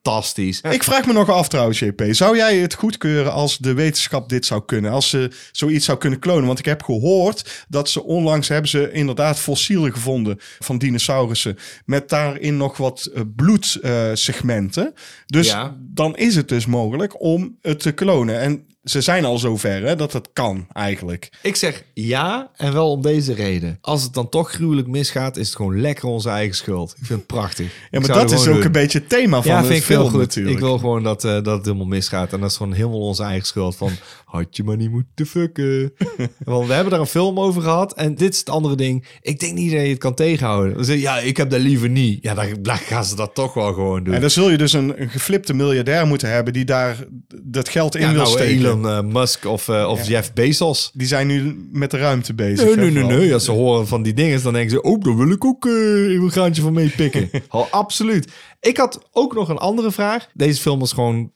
fantastisch. 0.02 0.62
Ik 0.72 0.84
vraag 0.84 1.06
me 1.06 1.14
nog 1.14 1.30
af 1.30 1.48
trouwens, 1.48 1.80
JP. 1.80 2.04
Zou 2.10 2.36
jij 2.36 2.58
het 2.58 2.74
goedkeuren 2.74 3.32
als 3.32 3.58
de 3.58 3.74
wetenschap 3.74 4.30
dit 4.30 4.46
zou 4.46 4.66
kunnen? 4.66 4.92
Als 4.92 5.10
ze 5.10 5.32
zoiets 5.52 5.86
zou 5.86 5.98
kunnen 5.98 6.20
klonen? 6.20 6.46
Want 6.46 6.60
ik 6.60 6.66
heb 6.66 6.84
gehoord 6.84 7.66
dat 7.68 7.90
ze 7.90 8.04
onlangs 8.04 8.48
hebben 8.48 8.70
ze 8.70 8.92
inderdaad 8.92 9.40
fossielen 9.40 9.94
gevonden 9.94 10.38
van 10.60 10.78
dinosaurussen. 10.78 11.58
Met 11.86 12.10
daarin 12.10 12.58
nog 12.58 12.78
wat 12.78 13.06
eh, 13.06 13.22
bloedsegmenten. 13.36 14.94
dus 15.26 15.48
Ja. 15.48 15.78
dan 15.80 16.16
is 16.16 16.36
het 16.36 16.48
dus 16.48 16.66
mogelijk 16.66 17.22
om 17.22 17.58
het 17.62 17.80
te 17.80 17.92
klonen. 17.92 18.40
En 18.40 18.66
ze 18.84 19.02
zijn 19.02 19.26
al 19.26 19.38
zover 19.38 19.82
hè, 19.84 19.96
dat 19.96 20.14
het 20.14 20.30
kan 20.34 20.68
eigenlijk. 20.74 21.30
Ik 21.42 21.56
zeg 21.56 21.84
ja, 21.94 22.52
en 22.56 22.74
wel 22.74 22.92
om 22.92 23.02
deze 23.02 23.34
reden. 23.34 23.78
Als 23.82 24.04
het 24.04 24.14
dan 24.14 24.30
toch 24.30 24.52
gruwelijk 24.52 24.88
misgaat, 24.88 25.38
is 25.38 25.48
het 25.48 25.56
gewoon 25.56 25.82
lekker 25.82 26.06
onze 26.06 26.30
eigen 26.30 26.56
schuld. 26.56 26.92
Ik 26.92 27.06
vind 27.06 27.20
het 27.20 27.28
prachtig. 27.28 27.74
Ja, 27.92 28.00
maar 28.00 28.08
dat 28.08 28.32
is 28.32 28.48
ook 28.48 28.54
doen. 28.54 28.66
een 28.66 28.72
beetje 28.72 29.00
het 29.00 29.10
thema 29.10 29.42
van 29.42 29.52
Ja, 29.52 29.64
vind 29.64 29.78
ik 29.78 29.84
film 29.84 30.02
heel 30.02 30.10
goed. 30.10 30.20
natuurlijk. 30.20 30.56
Ik 30.56 30.62
wil 30.62 30.78
gewoon 30.78 31.04
dat, 31.04 31.24
eh, 31.24 31.32
dat 31.32 31.46
het 31.46 31.66
helemaal 31.66 31.86
misgaat. 31.86 32.34
En 32.34 32.40
dat 32.40 32.50
is 32.50 32.58
gewoon 32.58 32.74
helemaal 32.74 33.00
onze 33.00 33.24
eigen 33.24 33.48
schuld. 33.48 33.76
Van, 33.76 33.92
had 34.26 34.58
je 34.58 34.64
maar 34.64 34.78
niet 34.78 34.92
moeten 34.92 35.26
fucken. 35.26 35.94
Want 36.44 36.68
we 36.68 36.74
hebben 36.74 36.92
daar 36.92 37.00
een 37.00 37.06
film 37.06 37.40
over 37.40 37.62
gehad. 37.62 37.94
En 37.94 38.16
dit 38.16 38.34
is 38.34 38.40
het 38.40 38.50
andere 38.50 38.76
ding. 38.76 39.06
Ik 39.22 39.40
denk 39.40 39.54
niet 39.54 39.72
dat 39.72 39.82
je 39.82 39.88
het 39.88 39.98
kan 39.98 40.14
tegenhouden. 40.14 40.86
Je, 40.86 41.00
ja, 41.00 41.20
ik 41.20 41.38
heb 41.38 41.50
dat 41.50 41.62
liever 41.62 41.90
niet. 41.90 42.24
Ja, 42.24 42.34
dan, 42.34 42.46
dan 42.62 42.78
gaan 42.78 43.06
ze 43.06 43.16
dat 43.16 43.36
toch 43.36 43.54
wel 43.54 43.74
gewoon 43.74 44.04
doen. 44.04 44.14
En 44.14 44.22
dan 44.22 44.30
zul 44.30 44.50
je 44.50 44.58
dus 44.58 44.74
een, 44.74 45.02
een 45.02 45.10
geflipte 45.10 45.54
miljardair 45.54 46.08
moeten 46.08 46.30
hebben 46.30 46.54
die 46.54 46.66
daar 46.66 47.06
dat 47.44 47.70
geld 47.70 47.96
in 47.96 48.02
ja, 48.02 48.14
wil 48.14 48.24
nou, 48.24 48.38
steken. 48.38 48.71
Elon 48.72 48.88
eh, 48.88 49.02
Musk 49.02 49.46
of, 49.46 49.68
eh, 49.68 49.90
of 49.90 50.08
Jeff 50.08 50.34
Bezos. 50.34 50.92
Die 50.94 51.08
zijn 51.08 51.28
nu 51.28 51.68
met 51.72 51.92
de 51.92 51.98
ruimte 51.98 52.34
bezig. 52.34 52.66
Nee, 52.66 52.76
nee, 52.76 53.04
nee, 53.04 53.18
nee. 53.18 53.34
Als 53.34 53.46
ze 53.46 53.52
horen 53.52 53.88
van 53.88 54.04
die 54.04 54.14
dingen, 54.14 54.44
dan 54.44 54.54
denken 54.54 54.72
ze... 54.72 54.82
Oh, 54.82 55.02
daar 55.02 55.18
wil 55.18 55.32
ik 55.32 55.46
ook 55.46 55.66
eh, 55.66 55.72
een 56.10 56.32
graantje 56.32 56.62
van 56.62 56.74
meepikken. 56.74 57.30
Absoluut. 57.72 58.32
Ik 58.60 58.78
had 58.78 59.00
ook 59.12 59.34
nog 59.34 59.50
een 59.50 59.58
andere 59.58 59.92
vraag. 59.92 60.28
Deze 60.34 60.62
film 60.62 60.82
is 60.82 60.92
gewoon, 60.92 61.32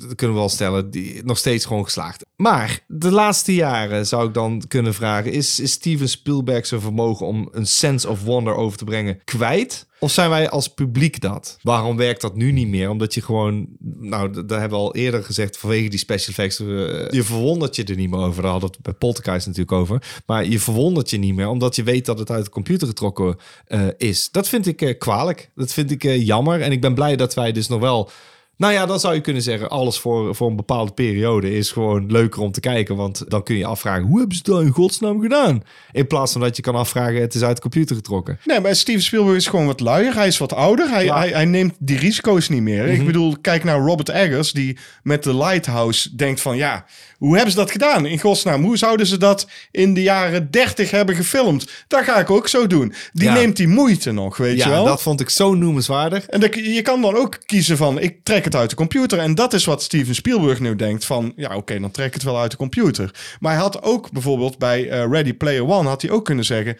dat 0.00 0.14
kunnen 0.14 0.36
we 0.36 0.42
wel 0.42 0.48
stellen, 0.48 0.90
die, 0.90 1.24
nog 1.24 1.38
steeds 1.38 1.64
gewoon 1.64 1.84
geslaagd. 1.84 2.24
Maar 2.36 2.80
de 2.86 3.10
laatste 3.10 3.54
jaren 3.54 4.06
zou 4.06 4.28
ik 4.28 4.34
dan 4.34 4.62
kunnen 4.68 4.94
vragen... 4.94 5.32
Is, 5.32 5.60
is 5.60 5.72
Steven 5.72 6.08
Spielberg 6.08 6.66
zijn 6.66 6.80
vermogen 6.80 7.26
om 7.26 7.48
een 7.52 7.66
sense 7.66 8.08
of 8.08 8.24
wonder 8.24 8.54
over 8.54 8.78
te 8.78 8.84
brengen 8.84 9.20
kwijt? 9.24 9.86
Of 10.00 10.12
zijn 10.12 10.30
wij 10.30 10.50
als 10.50 10.68
publiek 10.68 11.20
dat? 11.20 11.58
Waarom 11.62 11.96
werkt 11.96 12.20
dat 12.20 12.34
nu 12.36 12.52
niet 12.52 12.68
meer? 12.68 12.90
Omdat 12.90 13.14
je 13.14 13.22
gewoon, 13.22 13.66
nou, 13.98 14.32
d- 14.32 14.48
daar 14.48 14.60
hebben 14.60 14.78
we 14.78 14.84
al 14.84 14.94
eerder 14.94 15.24
gezegd, 15.24 15.56
vanwege 15.58 15.88
die 15.88 15.98
special 15.98 16.28
effects, 16.28 16.60
eh, 16.60 16.66
je 17.10 17.22
verwondert 17.22 17.76
je 17.76 17.84
er 17.84 17.96
niet 17.96 18.10
meer 18.10 18.20
over. 18.20 18.42
Daar 18.42 18.50
hadden 18.50 18.68
we 18.70 18.74
het 18.76 18.84
bij 18.84 18.94
Poltergeist 18.94 19.46
natuurlijk 19.46 19.72
over. 19.72 20.02
Maar 20.26 20.44
je 20.44 20.60
verwondert 20.60 21.10
je 21.10 21.18
niet 21.18 21.34
meer, 21.34 21.48
omdat 21.48 21.76
je 21.76 21.82
weet 21.82 22.06
dat 22.06 22.18
het 22.18 22.30
uit 22.30 22.44
de 22.44 22.50
computer 22.50 22.86
getrokken 22.88 23.36
eh, 23.66 23.86
is. 23.96 24.28
Dat 24.30 24.48
vind 24.48 24.66
ik 24.66 24.82
eh, 24.82 24.98
kwalijk. 24.98 25.50
Dat 25.54 25.72
vind 25.72 25.90
ik 25.90 26.02
jammer. 26.02 26.60
En 26.60 26.72
ik 26.72 26.80
ben 26.80 26.94
blij 26.94 27.16
dat 27.16 27.34
wij 27.34 27.52
dus 27.52 27.68
nog 27.68 27.80
wel... 27.80 28.10
Nou 28.58 28.72
ja, 28.72 28.86
dan 28.86 29.00
zou 29.00 29.14
je 29.14 29.20
kunnen 29.20 29.42
zeggen, 29.42 29.68
alles 29.68 29.98
voor, 29.98 30.34
voor 30.34 30.50
een 30.50 30.56
bepaalde 30.56 30.92
periode 30.92 31.54
is 31.54 31.70
gewoon 31.70 32.10
leuker 32.10 32.40
om 32.40 32.52
te 32.52 32.60
kijken. 32.60 32.96
Want 32.96 33.24
dan 33.30 33.42
kun 33.42 33.56
je 33.56 33.66
afvragen, 33.66 34.06
hoe 34.06 34.18
hebben 34.18 34.36
ze 34.36 34.42
dat 34.42 34.62
in 34.62 34.70
godsnaam 34.70 35.20
gedaan? 35.20 35.62
In 35.92 36.06
plaats 36.06 36.32
van 36.32 36.40
dat 36.40 36.56
je 36.56 36.62
kan 36.62 36.74
afvragen, 36.74 37.20
het 37.20 37.34
is 37.34 37.42
uit 37.42 37.56
de 37.56 37.62
computer 37.62 37.96
getrokken. 37.96 38.38
Nee, 38.44 38.60
maar 38.60 38.76
Steven 38.76 39.02
Spielberg 39.02 39.36
is 39.36 39.46
gewoon 39.46 39.66
wat 39.66 39.80
luier. 39.80 40.14
Hij 40.14 40.26
is 40.26 40.38
wat 40.38 40.52
ouder. 40.52 40.90
Hij, 40.90 41.06
hij, 41.06 41.28
hij 41.28 41.44
neemt 41.44 41.74
die 41.78 41.98
risico's 41.98 42.48
niet 42.48 42.62
meer. 42.62 42.82
Mhm. 42.82 42.92
Ik 42.92 43.06
bedoel, 43.06 43.36
kijk 43.40 43.64
naar 43.64 43.80
Robert 43.80 44.08
Eggers, 44.08 44.52
die 44.52 44.78
met 45.02 45.22
The 45.22 45.36
Lighthouse 45.36 46.16
denkt 46.16 46.40
van... 46.40 46.56
ja, 46.56 46.84
hoe 47.18 47.34
hebben 47.34 47.50
ze 47.52 47.56
dat 47.58 47.70
gedaan? 47.70 48.06
In 48.06 48.20
godsnaam, 48.20 48.62
hoe 48.64 48.76
zouden 48.76 49.06
ze 49.06 49.16
dat 49.16 49.48
in 49.70 49.94
de 49.94 50.02
jaren 50.02 50.50
30 50.50 50.90
hebben 50.90 51.14
gefilmd? 51.14 51.70
Dat 51.88 52.04
ga 52.04 52.18
ik 52.18 52.30
ook 52.30 52.48
zo 52.48 52.66
doen. 52.66 52.94
Die 53.12 53.24
Ja. 53.28 53.32
neemt 53.34 53.56
die 53.56 53.68
moeite 53.68 54.12
nog, 54.12 54.36
weet 54.36 54.52
je 54.56 54.64
Ja, 54.64 54.70
wel? 54.70 54.84
dat 54.84 55.02
vond 55.02 55.20
ik 55.20 55.30
zo 55.30 55.54
noemenswaardig. 55.54 56.26
En 56.26 56.40
dat- 56.40 56.54
je 56.54 56.82
kan 56.82 57.02
dan 57.02 57.14
ook 57.16 57.38
kiezen 57.46 57.76
van, 57.76 57.98
ik 58.00 58.24
trek 58.24 58.44
het 58.44 58.54
uit 58.54 58.70
de 58.70 58.76
computer. 58.76 59.18
En 59.18 59.34
dat 59.34 59.52
is 59.52 59.64
wat 59.64 59.82
Steven 59.82 60.14
Spielberg 60.14 60.60
nu 60.60 60.76
denkt 60.76 61.04
van, 61.04 61.32
ja 61.36 61.56
oké, 61.56 61.80
dan 61.80 61.90
trek 61.90 62.06
ik 62.06 62.14
het 62.14 62.22
wel 62.22 62.38
uit 62.40 62.50
de 62.50 62.56
computer. 62.56 63.10
Maar 63.40 63.52
hij 63.52 63.60
had 63.60 63.82
ook 63.82 64.10
bijvoorbeeld 64.10 64.58
bij 64.58 64.88
eh, 64.88 65.04
Ready 65.10 65.34
Player 65.34 65.66
One, 65.68 65.88
had 65.88 66.02
hij 66.02 66.10
ook 66.10 66.24
kunnen 66.24 66.44
zeggen... 66.44 66.78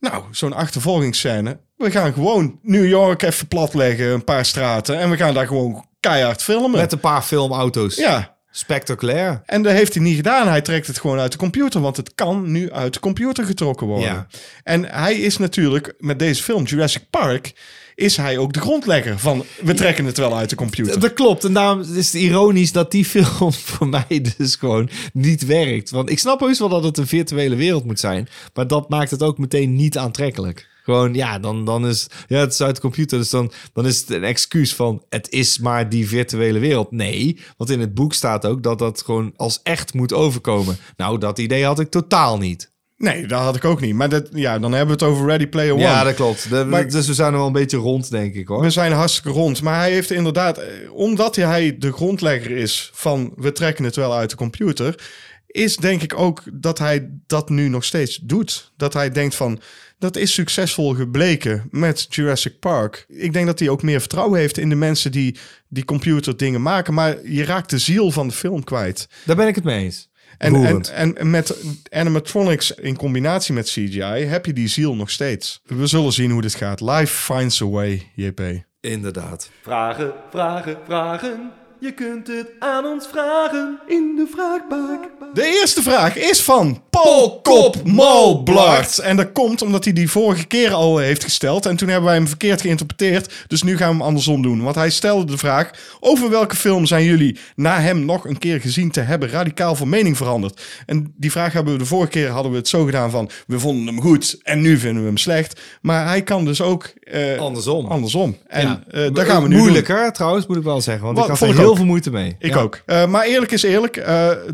Nou, 0.00 0.24
zo'n 0.30 0.52
achtervolgingsscène. 0.52 1.58
We 1.76 1.90
gaan 1.90 2.12
gewoon 2.12 2.58
New 2.62 2.86
York 2.88 3.22
even 3.22 3.46
platleggen, 3.48 4.06
een 4.06 4.24
paar 4.24 4.44
straten. 4.44 4.98
En 4.98 5.10
we 5.10 5.16
gaan 5.16 5.34
daar 5.34 5.46
gewoon 5.46 5.86
keihard 6.00 6.42
filmen. 6.42 6.80
Met 6.80 6.92
een 6.92 7.00
paar 7.00 7.22
filmauto's. 7.22 7.96
Ja, 7.96 8.36
Spectaculair. 8.50 9.42
en 9.46 9.62
dat 9.62 9.72
heeft 9.72 9.94
hij 9.94 10.02
niet 10.02 10.16
gedaan. 10.16 10.48
Hij 10.48 10.60
trekt 10.60 10.86
het 10.86 10.98
gewoon 10.98 11.18
uit 11.18 11.32
de 11.32 11.38
computer, 11.38 11.80
want 11.80 11.96
het 11.96 12.14
kan 12.14 12.50
nu 12.50 12.72
uit 12.72 12.94
de 12.94 13.00
computer 13.00 13.44
getrokken 13.44 13.86
worden. 13.86 14.08
Ja. 14.08 14.26
En 14.62 14.84
hij 14.84 15.14
is 15.14 15.36
natuurlijk 15.36 15.94
met 15.98 16.18
deze 16.18 16.42
film, 16.42 16.64
Jurassic 16.64 17.02
Park, 17.10 17.52
is 17.94 18.16
hij 18.16 18.38
ook 18.38 18.52
de 18.52 18.60
grondlegger 18.60 19.18
van 19.18 19.44
we 19.62 19.74
trekken 19.74 20.04
het 20.04 20.16
wel 20.16 20.36
uit 20.36 20.50
de 20.50 20.56
computer. 20.56 21.00
Dat 21.00 21.12
klopt. 21.12 21.44
En 21.44 21.52
daarom 21.52 21.80
is 21.80 22.12
het 22.12 22.22
ironisch 22.22 22.72
dat 22.72 22.90
die 22.90 23.04
film 23.14 23.52
voor 23.52 23.88
mij 23.88 24.24
dus 24.36 24.56
gewoon 24.56 24.90
niet 25.12 25.46
werkt. 25.46 25.90
Want 25.90 26.10
ik 26.10 26.18
snap 26.18 26.40
heus 26.40 26.58
wel 26.58 26.68
dat 26.68 26.84
het 26.84 26.98
een 26.98 27.06
virtuele 27.06 27.56
wereld 27.56 27.84
moet 27.84 28.00
zijn. 28.00 28.28
Maar 28.54 28.66
dat 28.66 28.88
maakt 28.88 29.10
het 29.10 29.22
ook 29.22 29.38
meteen 29.38 29.74
niet 29.74 29.98
aantrekkelijk. 29.98 30.68
Gewoon, 30.90 31.14
ja, 31.14 31.38
dan, 31.38 31.64
dan 31.64 31.86
is 31.86 32.06
ja, 32.28 32.38
het 32.38 32.52
is 32.52 32.60
uit 32.62 32.74
de 32.74 32.80
computer. 32.80 33.18
Dus 33.18 33.30
dan, 33.30 33.52
dan 33.72 33.86
is 33.86 34.00
het 34.00 34.10
een 34.10 34.24
excuus 34.24 34.74
van 34.74 35.02
het 35.08 35.30
is 35.30 35.58
maar 35.58 35.88
die 35.88 36.08
virtuele 36.08 36.58
wereld. 36.58 36.90
Nee, 36.90 37.38
want 37.56 37.70
in 37.70 37.80
het 37.80 37.94
boek 37.94 38.12
staat 38.14 38.46
ook 38.46 38.62
dat 38.62 38.78
dat 38.78 39.02
gewoon 39.02 39.32
als 39.36 39.60
echt 39.62 39.94
moet 39.94 40.12
overkomen. 40.12 40.76
Nou, 40.96 41.18
dat 41.18 41.38
idee 41.38 41.64
had 41.64 41.80
ik 41.80 41.90
totaal 41.90 42.38
niet. 42.38 42.70
Nee, 42.96 43.26
dat 43.26 43.40
had 43.40 43.56
ik 43.56 43.64
ook 43.64 43.80
niet. 43.80 43.94
Maar 43.94 44.08
dat, 44.08 44.28
ja, 44.32 44.58
dan 44.58 44.72
hebben 44.72 44.96
we 44.98 45.04
het 45.04 45.12
over 45.12 45.26
Ready 45.26 45.46
Player 45.46 45.72
One. 45.72 45.82
Ja, 45.82 46.04
dat 46.04 46.14
klopt. 46.14 46.50
De- 46.50 46.64
Maar- 46.64 46.88
dus 46.88 47.06
we 47.06 47.14
zijn 47.14 47.32
er 47.32 47.38
wel 47.38 47.46
een 47.46 47.52
beetje 47.52 47.76
rond, 47.76 48.10
denk 48.10 48.34
ik 48.34 48.48
hoor. 48.48 48.60
We 48.62 48.70
zijn 48.70 48.92
hartstikke 48.92 49.30
rond. 49.30 49.62
Maar 49.62 49.78
hij 49.78 49.90
heeft 49.92 50.10
inderdaad, 50.10 50.58
eh, 50.58 50.66
omdat 50.92 51.36
hij 51.36 51.78
de 51.78 51.92
grondlegger 51.92 52.50
is 52.56 52.90
van 52.94 53.32
we 53.36 53.52
trekken 53.52 53.84
het 53.84 53.96
wel 53.96 54.14
uit 54.14 54.30
de 54.30 54.36
computer, 54.36 55.02
is 55.46 55.76
denk 55.76 56.02
ik 56.02 56.18
ook 56.18 56.42
dat 56.52 56.78
hij 56.78 57.10
dat 57.26 57.48
nu 57.48 57.68
nog 57.68 57.84
steeds 57.84 58.16
doet. 58.22 58.72
Dat 58.76 58.92
hij 58.92 59.10
denkt 59.10 59.34
van, 59.34 59.60
dat 60.00 60.16
is 60.16 60.34
succesvol 60.34 60.94
gebleken 60.94 61.68
met 61.70 62.06
Jurassic 62.08 62.58
Park. 62.58 63.04
Ik 63.08 63.32
denk 63.32 63.46
dat 63.46 63.58
hij 63.58 63.68
ook 63.68 63.82
meer 63.82 64.00
vertrouwen 64.00 64.38
heeft 64.38 64.58
in 64.58 64.68
de 64.68 64.74
mensen 64.74 65.12
die 65.12 65.36
die 65.68 65.84
computer 65.84 66.36
dingen 66.36 66.62
maken. 66.62 66.94
Maar 66.94 67.26
je 67.26 67.44
raakt 67.44 67.70
de 67.70 67.78
ziel 67.78 68.10
van 68.10 68.28
de 68.28 68.34
film 68.34 68.64
kwijt. 68.64 69.08
Daar 69.24 69.36
ben 69.36 69.48
ik 69.48 69.54
het 69.54 69.64
mee 69.64 69.84
eens. 69.84 70.08
En, 70.38 70.84
en, 70.92 71.16
en 71.16 71.30
met 71.30 71.64
animatronics 71.90 72.70
in 72.70 72.96
combinatie 72.96 73.54
met 73.54 73.66
CGI 73.66 74.00
heb 74.02 74.46
je 74.46 74.52
die 74.52 74.68
ziel 74.68 74.94
nog 74.94 75.10
steeds. 75.10 75.60
We 75.64 75.86
zullen 75.86 76.12
zien 76.12 76.30
hoe 76.30 76.42
dit 76.42 76.54
gaat. 76.54 76.80
Life 76.80 77.34
finds 77.34 77.62
a 77.62 77.68
way, 77.68 78.10
JP. 78.14 78.40
Inderdaad. 78.80 79.50
Vragen, 79.62 80.12
vragen, 80.30 80.78
vragen. 80.84 81.52
Je 81.80 81.92
kunt 81.92 82.26
het 82.26 82.46
aan 82.58 82.84
ons 82.84 83.06
vragen 83.06 83.78
in 83.86 84.12
de 84.16 84.26
vraagbak. 84.32 85.08
De 85.34 85.58
eerste 85.60 85.82
vraag 85.82 86.16
is 86.16 86.42
van 86.42 86.82
Paul 86.90 87.40
Kop 87.40 87.84
Malblart. 87.84 88.98
En 88.98 89.16
dat 89.16 89.32
komt 89.32 89.62
omdat 89.62 89.84
hij 89.84 89.92
die 89.92 90.10
vorige 90.10 90.46
keer 90.46 90.72
al 90.72 90.98
heeft 90.98 91.24
gesteld. 91.24 91.66
En 91.66 91.76
toen 91.76 91.88
hebben 91.88 92.06
wij 92.06 92.14
hem 92.14 92.28
verkeerd 92.28 92.60
geïnterpreteerd. 92.60 93.44
Dus 93.46 93.62
nu 93.62 93.76
gaan 93.76 93.88
we 93.88 93.94
hem 93.94 94.02
andersom 94.02 94.42
doen. 94.42 94.62
Want 94.62 94.74
hij 94.74 94.90
stelde 94.90 95.24
de 95.24 95.38
vraag... 95.38 95.70
Over 96.00 96.30
welke 96.30 96.56
film 96.56 96.86
zijn 96.86 97.04
jullie 97.04 97.38
na 97.54 97.80
hem 97.80 98.04
nog 98.04 98.24
een 98.24 98.38
keer 98.38 98.60
gezien 98.60 98.90
te 98.90 99.00
hebben... 99.00 99.28
radicaal 99.28 99.74
van 99.74 99.88
mening 99.88 100.16
veranderd? 100.16 100.62
En 100.86 101.14
die 101.16 101.30
vraag 101.30 101.52
hebben 101.52 101.72
we 101.72 101.78
de 101.78 101.86
vorige 101.86 102.10
keer 102.10 102.28
hadden 102.28 102.52
we 102.52 102.58
het 102.58 102.68
zo 102.68 102.84
gedaan 102.84 103.10
van... 103.10 103.30
We 103.46 103.58
vonden 103.58 103.86
hem 103.86 104.00
goed 104.00 104.40
en 104.42 104.60
nu 104.60 104.78
vinden 104.78 105.02
we 105.02 105.08
hem 105.08 105.16
slecht. 105.16 105.60
Maar 105.82 106.06
hij 106.06 106.22
kan 106.22 106.44
dus 106.44 106.60
ook... 106.60 106.92
eh, 107.10 107.38
Andersom. 107.38 107.86
Andersom. 107.86 108.36
En 108.46 108.66
Ja. 108.66 108.82
eh 108.90 109.14
daar 109.14 109.26
gaan 109.26 109.42
we 109.42 109.48
nu 109.48 109.56
Moeilijker 109.56 110.12
trouwens, 110.12 110.46
moet 110.46 110.56
ik 110.56 110.62
wel 110.62 110.80
zeggen. 110.80 111.04
Want 111.04 111.16
Wat- 111.16 111.24
ik 111.28 111.32
had 111.38 111.48
er 111.48 111.54
heel 111.56 111.68
ook. 111.70 111.76
veel 111.76 111.84
moeite 111.84 112.10
mee. 112.10 112.36
Ik 112.38 112.54
Ja. 112.54 112.60
ook. 112.60 112.82
Eh, 112.86 113.06
maar 113.06 113.24
eerlijk 113.24 113.52
is 113.52 113.62
eerlijk. 113.62 114.04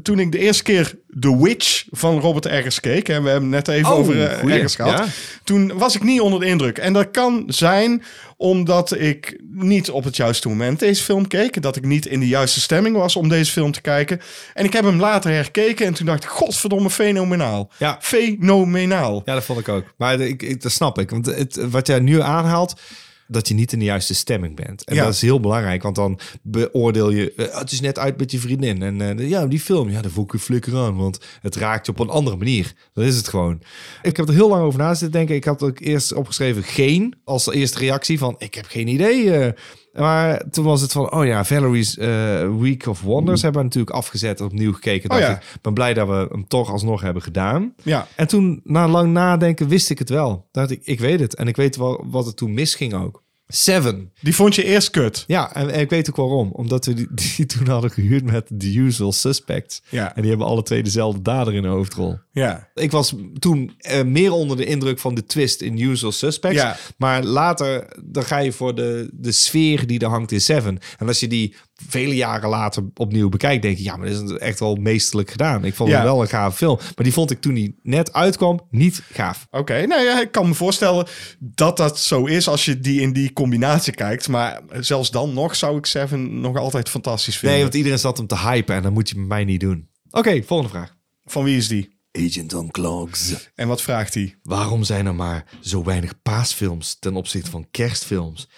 toen 0.03 0.19
ik 0.19 0.33
de 0.33 0.39
eerste 0.39 0.63
keer 0.63 0.95
The 1.21 1.43
Witch 1.43 1.85
van 1.91 2.21
Robert 2.21 2.47
Eggers 2.47 2.81
keek... 2.81 3.09
en 3.09 3.23
we 3.23 3.29
hebben 3.29 3.53
het 3.53 3.67
net 3.67 3.77
even 3.77 3.93
Oh, 3.93 3.99
over 3.99 4.31
goeie. 4.31 4.55
Eggers 4.55 4.75
gehad... 4.75 4.99
Ja. 4.99 5.07
toen 5.45 5.79
was 5.79 5.95
ik 5.95 6.03
niet 6.03 6.21
onder 6.21 6.41
de 6.41 6.47
indruk. 6.47 6.79
En 6.79 6.93
dat 6.93 7.11
kan 7.11 7.45
zijn 7.47 8.03
omdat 8.37 8.99
ik 8.99 9.41
niet 9.51 9.91
op 9.91 10.05
het 10.05 10.17
juiste 10.17 10.49
moment 10.49 10.79
deze 10.79 11.03
film 11.03 11.27
keek. 11.27 11.63
Dat 11.63 11.77
ik 11.77 11.85
niet 11.85 12.07
in 12.07 12.21
de 12.21 12.29
juiste 12.29 12.61
stemming 12.61 12.97
was 12.97 13.17
om 13.17 13.29
deze 13.29 13.53
film 13.53 13.73
te 13.73 13.81
kijken. 13.81 14.21
En 14.55 14.65
ik 14.65 14.73
heb 14.73 14.85
hem 14.85 15.01
later 15.01 15.31
herkeken 15.31 15.87
en 15.87 15.95
toen 15.95 16.07
dacht 16.07 16.25
ik... 16.25 16.31
godverdomme, 16.31 16.91
fenomenaal. 16.91 17.71
Ja. 17.79 17.99
Fenomenaal. 18.01 19.23
Ja, 19.25 19.35
dat 19.35 19.45
vond 19.45 19.59
ik 19.59 19.69
ook. 19.69 19.85
Maar 19.97 20.21
ik, 20.21 20.43
ik, 20.43 20.63
dat 20.63 20.73
snap 20.73 20.99
ik. 20.99 21.11
Want 21.11 21.27
het, 21.27 21.59
wat 21.71 21.87
jij 21.87 21.99
nu 21.99 22.21
aanhaalt, 22.21 22.81
dat 23.29 23.49
je 23.49 23.55
niet 23.55 23.73
in 23.73 23.79
de 23.79 23.85
juiste 23.85 24.15
stemming 24.15 24.57
bent. 24.57 24.85
En 24.85 24.95
Ja. 24.95 25.05
dat 25.05 25.15
is 25.15 25.21
heel 25.21 25.41
belangrijk, 25.41 25.83
want 25.83 25.95
dan 25.95 26.19
beoordeel 26.43 27.11
je... 27.11 27.33
eh, 27.33 27.59
het 27.59 27.73
is 27.73 27.81
net 27.81 27.99
uit 27.99 28.19
met 28.19 28.31
je 28.31 28.39
vriendin. 28.39 28.83
En 28.83 29.19
eh, 29.19 29.29
ja, 29.29 29.47
die 29.47 29.61
film, 29.61 29.91
ja, 29.91 30.01
daar 30.03 30.11
voel 30.11 30.25
ik 30.25 30.33
een 30.33 30.39
flikker 30.39 30.77
aan. 30.77 30.97
Want 30.97 31.19
het 31.41 31.57
raakt 31.57 31.87
je 31.87 31.93
op 31.93 31.99
een 31.99 32.09
andere 32.09 32.37
manier. 32.37 32.73
Dat 32.93 33.05
is 33.05 33.17
het 33.17 33.29
gewoon. 33.29 33.63
Ik 34.03 34.17
heb 34.17 34.29
er 34.29 34.35
heel 34.35 34.49
lang 34.49 34.63
over 34.63 34.79
na 34.79 34.89
zitten 34.95 35.11
denken. 35.11 35.35
Ik 35.35 35.45
had 35.45 35.63
ook 35.63 35.81
eerst 35.81 36.13
opgeschreven 36.13 36.63
geen 36.63 37.15
als 37.25 37.51
eerste 37.53 37.79
reactie 37.79 38.19
van... 38.19 38.35
ik 38.39 38.55
heb 38.55 38.67
geen 38.67 38.89
idee. 38.89 39.53
Maar 39.97 40.43
toen 40.51 40.65
was 40.65 40.81
het 40.81 40.93
van, 40.93 41.13
oh 41.13 41.25
ja, 41.25 41.45
Valerie's 41.45 41.97
eh, 41.97 42.59
Week 42.59 42.87
of 42.87 43.03
Wonders 43.03 43.43
hebben 43.43 43.61
we 43.61 43.67
natuurlijk 43.67 43.97
afgezet 43.97 44.41
en 44.41 44.47
opnieuw 44.47 44.73
gekeken. 44.73 45.11
Oh 45.11 45.19
ja. 45.19 45.31
ik 45.31 45.61
ben 45.61 45.75
blij 45.75 45.95
dat 45.95 46.09
we 46.09 46.27
hem 46.31 46.49
toch 46.49 46.71
alsnog 46.71 47.01
hebben 47.01 47.23
gedaan. 47.23 47.75
Ja. 47.83 48.07
En 48.17 48.29
toen, 48.29 48.61
na 48.65 48.89
lang 48.89 49.13
nadenken, 49.13 49.69
wist 49.69 49.91
ik 49.91 49.99
het 49.99 50.09
wel. 50.09 50.49
Dacht 50.53 50.71
ik, 50.71 50.81
ik 50.85 51.01
weet 51.01 51.21
het. 51.21 51.35
En 51.35 51.49
ik 51.49 51.57
weet 51.57 51.77
wel 51.77 52.05
wat 52.11 52.27
er 52.27 52.35
toen 52.35 52.55
misging 52.55 52.95
ook. 52.95 53.25
Seven. 53.49 54.13
Die 54.21 54.35
vond 54.35 54.55
je 54.55 54.65
eerst 54.65 54.91
kut. 54.91 55.25
Ja, 55.27 55.55
en, 55.55 55.71
en 55.71 55.81
ik 55.81 55.91
weet 55.91 56.11
ook 56.11 56.17
waarom. 56.17 56.51
Omdat 56.53 56.87
we 56.87 56.95
die, 56.95 57.09
die 57.11 57.47
toen 57.57 57.67
hadden 57.67 57.91
gehuurd 57.91 58.25
met 58.25 58.51
The 58.59 58.75
Usual 58.75 59.13
Suspects. 59.13 59.83
Ja. 59.89 60.15
En 60.15 60.21
die 60.21 60.31
hebben 60.31 60.49
alle 60.49 60.63
twee 60.63 60.83
dezelfde 60.83 61.23
dader 61.23 61.55
in 61.55 61.63
de 61.63 61.69
hoofdrol. 61.69 62.19
Ja. 62.33 62.69
Ik 62.75 62.91
was 62.91 63.15
toen 63.39 63.75
eh, 63.79 64.03
meer 64.03 64.33
onder 64.33 64.57
de 64.57 64.65
indruk 64.65 64.99
van 64.99 65.15
de 65.15 65.25
twist 65.25 65.61
in 65.61 65.79
Usual 65.81 66.13
Suspects. 66.13 66.57
Ja. 66.63 66.77
Maar 66.97 67.25
later 67.25 67.97
dan 68.05 68.25
ga 68.25 68.39
je 68.39 68.53
voor 68.53 68.75
de, 68.75 69.11
de 69.13 69.33
sfeer 69.33 69.87
die 69.87 69.99
er 69.99 70.09
hangt 70.09 70.33
in 70.33 70.41
Seven. 70.41 70.79
En 70.99 71.07
als 71.07 71.21
je 71.21 71.29
die 71.29 71.55
vele 71.89 72.15
jaren 72.15 72.49
later 72.49 72.85
opnieuw 72.95 73.29
bekijkt, 73.29 73.63
denk 73.63 73.77
je... 73.77 73.83
ja, 73.83 73.97
maar 73.97 74.09
dit 74.09 74.23
is 74.23 74.31
echt 74.39 74.61
wel 74.61 74.75
meesterlijk 74.75 75.31
gedaan. 75.31 75.65
Ik 75.65 75.75
vond 75.75 75.91
Ja. 75.91 75.97
het 75.97 76.05
wel 76.05 76.21
een 76.21 76.29
gaaf 76.29 76.57
film. 76.57 76.77
Maar 76.77 77.05
die 77.05 77.13
vond 77.13 77.31
ik 77.31 77.41
toen 77.41 77.55
die 77.55 77.79
net 77.83 78.13
uitkwam 78.13 78.61
niet 78.71 79.03
gaaf. 79.13 79.47
Oké, 79.51 79.87
nou 79.87 80.03
ja, 80.03 80.21
ik 80.21 80.33
kan 80.33 80.49
me 80.49 80.55
voorstellen 80.55 81.07
dat 81.39 81.77
dat 81.77 81.99
zo 81.99 82.25
is 82.25 82.49
als 82.49 82.65
je 82.65 82.81
die 82.81 83.01
in 83.01 83.13
die 83.13 83.33
combinatie 83.33 83.93
kijkt. 83.95 84.29
Maar 84.29 84.61
zelfs 84.81 85.11
dan 85.11 85.33
nog 85.35 85.57
zou 85.57 85.79
ik 85.79 85.87
Seven 85.87 86.41
nog 86.41 86.57
altijd 86.57 86.89
fantastisch 86.89 87.35
vinden. 87.37 87.53
Nee, 87.57 87.63
want 87.63 87.77
iedereen 87.77 87.99
zat 87.99 88.17
hem 88.17 88.27
te 88.27 88.39
hypen 88.39 88.75
en 88.77 88.83
dat 88.83 88.93
moet 88.93 89.09
je 89.09 89.19
met 89.19 89.29
mij 89.29 89.45
niet 89.45 89.61
doen. 89.61 89.89
Oké, 90.11 90.43
volgende 90.43 90.73
vraag. 90.73 90.95
Van 91.25 91.45
wie 91.45 91.57
is 91.57 91.69
die? 91.69 91.95
Agent 92.13 92.55
on 92.55 92.71
Clogs. 92.71 93.51
En 93.55 93.69
wat 93.69 93.83
vraagt 93.83 94.15
hij? 94.15 94.35
Waarom 94.43 94.85
zijn 94.85 95.07
er 95.07 95.15
maar 95.15 95.45
zo 95.61 95.85
weinig 95.85 96.23
paasfilms 96.23 96.97
ten 96.99 97.15
opzichte 97.17 97.51
van 97.51 97.67
kerstfilms? 97.71 98.49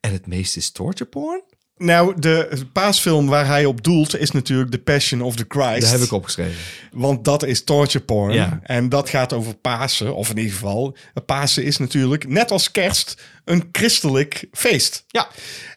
En 0.00 0.12
het 0.12 0.26
meeste 0.26 0.58
is 0.58 0.70
torture 0.72 1.10
porn? 1.10 1.42
Nou, 1.82 2.20
de 2.20 2.62
paasfilm 2.72 3.26
waar 3.26 3.46
hij 3.46 3.64
op 3.64 3.84
doelt 3.84 4.18
is 4.18 4.30
natuurlijk 4.30 4.70
The 4.70 4.78
Passion 4.78 5.20
of 5.20 5.36
the 5.36 5.44
Christ. 5.48 5.80
Dat 5.80 5.90
heb 5.90 6.00
ik 6.00 6.12
opgeschreven. 6.12 6.54
Want 6.92 7.24
dat 7.24 7.42
is 7.42 7.64
torture 7.64 8.04
porn. 8.04 8.32
Ja. 8.32 8.60
En 8.62 8.88
dat 8.88 9.08
gaat 9.08 9.32
over 9.32 9.54
Pasen, 9.54 10.14
of 10.14 10.30
in 10.30 10.36
ieder 10.36 10.52
geval. 10.52 10.96
Pasen 11.26 11.64
is 11.64 11.78
natuurlijk, 11.78 12.28
net 12.28 12.50
als 12.50 12.70
kerst, 12.70 13.22
een 13.50 13.68
christelijk 13.72 14.44
feest. 14.52 15.04
Ja. 15.08 15.28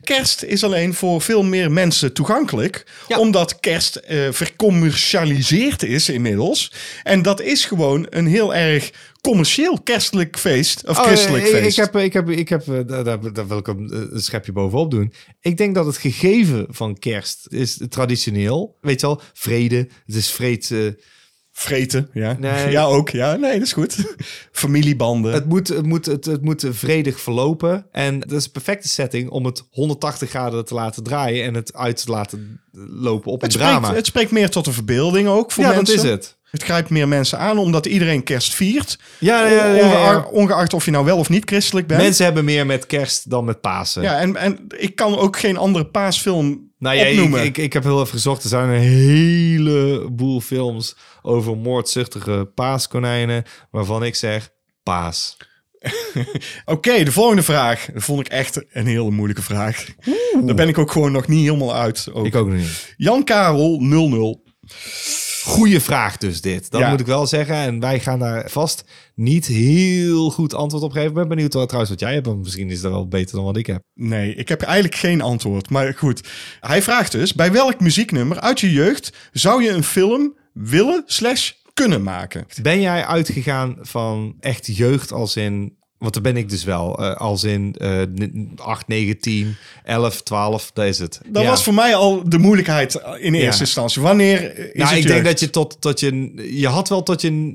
Kerst 0.03 0.43
is 0.43 0.63
alleen 0.63 0.93
voor 0.93 1.21
veel 1.21 1.43
meer 1.43 1.71
mensen 1.71 2.13
toegankelijk. 2.13 2.85
Ja. 3.07 3.19
Omdat 3.19 3.59
kerst 3.59 3.95
eh, 3.95 4.31
vercommercialiseerd 4.31 5.83
is 5.83 6.09
inmiddels. 6.09 6.71
En 7.03 7.21
dat 7.21 7.41
is 7.41 7.65
gewoon 7.65 8.07
een 8.09 8.27
heel 8.27 8.55
erg 8.55 8.91
commercieel 9.21 9.81
kerstelijk 9.81 10.37
feest. 10.37 10.87
Of 10.87 10.99
Oh, 10.99 11.05
christelijk 11.05 11.43
ik, 11.43 11.49
feest. 11.49 11.77
ik 11.77 11.83
heb, 11.83 11.95
ik 11.95 12.13
heb, 12.13 12.29
ik 12.29 12.49
heb 12.49 12.67
eh, 12.67 12.79
daar, 12.85 13.33
daar, 13.33 13.47
wil 13.47 13.57
ik 13.57 13.67
een, 13.67 14.15
een 14.15 14.21
schepje 14.21 14.51
bovenop 14.51 14.91
doen. 14.91 15.13
Ik 15.41 15.57
denk 15.57 15.75
dat 15.75 15.85
het 15.85 15.97
gegeven 15.97 16.65
van 16.69 16.99
kerst 16.99 17.47
is 17.49 17.79
traditioneel. 17.89 18.77
Weet 18.81 19.01
je 19.01 19.07
wel, 19.07 19.21
vrede. 19.33 19.87
Het 20.05 20.15
is 20.15 20.29
vrede. 20.29 20.97
Vreten, 21.55 22.09
ja. 22.13 22.35
Nee. 22.39 22.71
Ja, 22.71 22.83
ook. 22.83 23.09
Ja, 23.09 23.35
nee, 23.35 23.53
dat 23.53 23.61
is 23.61 23.73
goed. 23.73 24.15
Familiebanden. 24.51 25.33
Het 25.33 25.45
moet, 25.45 25.67
het, 25.67 25.85
moet, 25.85 26.05
het, 26.05 26.25
het 26.25 26.41
moet 26.41 26.65
vredig 26.69 27.19
verlopen. 27.19 27.85
En 27.91 28.19
dat 28.19 28.31
is 28.31 28.45
een 28.45 28.51
perfecte 28.51 28.87
setting 28.87 29.29
om 29.29 29.45
het 29.45 29.63
180 29.71 30.29
graden 30.29 30.65
te 30.65 30.73
laten 30.73 31.03
draaien 31.03 31.45
en 31.45 31.53
het 31.53 31.73
uit 31.73 32.03
te 32.05 32.11
laten 32.11 32.61
lopen 32.87 33.31
op 33.31 33.41
een 33.41 33.47
Het 33.47 33.57
drama. 33.57 33.77
spreekt, 33.77 33.95
het 33.95 34.05
spreekt 34.05 34.31
meer 34.31 34.49
tot 34.49 34.65
de 34.65 34.71
verbeelding 34.71 35.27
ook 35.27 35.51
voor 35.51 35.63
ja, 35.63 35.69
mensen. 35.69 35.95
dat 35.95 36.05
is 36.05 36.11
het. 36.11 36.37
Het 36.49 36.63
grijpt 36.63 36.89
meer 36.89 37.07
mensen 37.07 37.39
aan 37.39 37.57
omdat 37.57 37.85
iedereen 37.85 38.23
kerst 38.23 38.53
viert. 38.53 38.99
Ja, 39.19 39.45
ja, 39.47 39.65
ja, 39.65 39.73
ja. 39.73 39.85
Ongeacht, 39.85 40.31
ongeacht 40.31 40.73
of 40.73 40.85
je 40.85 40.91
nou 40.91 41.05
wel 41.05 41.17
of 41.17 41.29
niet 41.29 41.45
christelijk 41.45 41.87
bent. 41.87 42.01
Mensen 42.01 42.25
hebben 42.25 42.45
meer 42.45 42.65
met 42.65 42.85
kerst 42.85 43.29
dan 43.29 43.45
met 43.45 43.61
Pasen. 43.61 44.01
Ja, 44.01 44.19
en, 44.19 44.35
en 44.35 44.67
ik 44.77 44.95
kan 44.95 45.17
ook 45.17 45.39
geen 45.39 45.57
andere 45.57 45.85
paasfilm 45.85 46.71
Nou 46.83 46.95
ja, 46.95 47.05
ik, 47.05 47.43
ik, 47.43 47.57
ik 47.57 47.73
heb 47.73 47.83
heel 47.83 47.99
even 47.99 48.13
gezocht. 48.13 48.43
Er 48.43 48.49
zijn 48.49 48.69
een 48.69 48.81
heleboel 48.81 50.41
films 50.41 50.95
over 51.21 51.57
moordzuchtige 51.57 52.51
paaskonijnen. 52.55 53.43
Waarvan 53.71 54.03
ik 54.03 54.15
zeg 54.15 54.49
paas. 54.83 55.37
Oké, 56.65 57.03
de 57.03 57.11
volgende 57.11 57.43
vraag. 57.43 57.85
Dat 57.93 58.03
vond 58.03 58.19
ik 58.19 58.27
echt 58.27 58.65
een 58.69 58.85
hele 58.85 59.11
moeilijke 59.11 59.41
vraag. 59.41 59.85
Daar 60.45 60.55
ben 60.55 60.67
ik 60.67 60.77
ook 60.77 60.91
gewoon 60.91 61.11
nog 61.11 61.27
niet 61.27 61.45
helemaal 61.45 61.75
uit. 61.75 62.09
Ook. 62.13 62.25
Ik 62.25 62.35
ook 62.35 62.47
nog 62.47 62.57
niet. 62.57 62.93
Jan 62.97 63.23
Karel 63.23 63.77
00. 63.79 64.43
Goeie 65.43 65.79
vraag 65.79 66.17
dus 66.17 66.41
dit. 66.41 66.71
Dat 66.71 66.81
Ja. 66.81 66.89
moet 66.89 66.99
ik 66.99 67.05
wel 67.05 67.27
zeggen. 67.27 67.55
En 67.55 67.79
wij 67.79 67.99
gaan 67.99 68.19
daar 68.19 68.49
vast 68.49 68.83
niet 69.15 69.45
heel 69.45 70.31
goed 70.31 70.53
antwoord 70.53 70.83
op 70.83 70.91
geven. 70.91 71.07
Ik 71.09 71.13
ben 71.13 71.27
benieuwd 71.27 71.53
wat, 71.53 71.63
trouwens 71.67 71.91
wat 71.93 72.01
jij 72.01 72.13
hebt. 72.13 72.35
Misschien 72.35 72.69
is 72.69 72.81
dat 72.81 72.91
wel 72.91 73.07
beter 73.07 73.35
dan 73.35 73.45
wat 73.45 73.57
ik 73.57 73.65
heb. 73.65 73.81
Nee, 73.93 74.35
ik 74.35 74.49
heb 74.49 74.61
eigenlijk 74.61 74.95
geen 74.95 75.21
antwoord. 75.21 75.69
Maar 75.69 75.93
goed. 75.93 76.27
Hij 76.59 76.81
vraagt 76.81 77.11
dus: 77.11 77.33
bij 77.33 77.51
welk 77.51 77.79
muzieknummer 77.79 78.39
uit 78.39 78.59
je 78.59 78.71
jeugd 78.71 79.13
zou 79.31 79.63
je 79.63 79.69
een 79.69 79.83
film 79.83 80.37
willen 80.53 81.03
slash 81.05 81.51
kunnen 81.73 82.03
maken? 82.03 82.45
Ben 82.61 82.81
jij 82.81 83.05
uitgegaan 83.05 83.77
van 83.81 84.35
echt 84.39 84.65
jeugd 84.75 85.11
als 85.11 85.35
in... 85.35 85.77
Want 86.03 86.13
daar 86.15 86.23
ben 86.33 86.37
ik 86.37 86.49
dus 86.49 86.63
wel. 86.63 86.97
eh, 86.99 87.15
als 87.15 87.43
in 87.43 87.75
eh 87.77 88.01
8, 88.55 88.87
9, 88.87 89.19
10, 89.19 89.55
11, 89.83 90.21
12. 90.21 90.71
Dat 90.73 90.85
is 90.85 90.99
het. 90.99 91.19
Dat 91.27 91.43
Ja. 91.43 91.49
was 91.49 91.63
voor 91.63 91.73
mij 91.73 91.95
al 91.95 92.29
de 92.29 92.37
moeilijkheid 92.37 92.93
in 93.19 93.33
eerste 93.33 93.39
Ja. 93.53 93.59
instantie. 93.59 94.01
Wanneer 94.01 94.57
is 94.57 94.73
Nou, 94.73 94.89
het 94.89 94.99
ik 94.99 95.07
denk 95.07 95.25
dat 95.25 95.39
je 95.39 95.49
tot, 95.49 95.77
tot 95.81 95.99
je... 95.99 96.33
Je 96.59 96.67
had 96.67 96.89
wel 96.89 97.03
tot 97.03 97.21
je... 97.21 97.53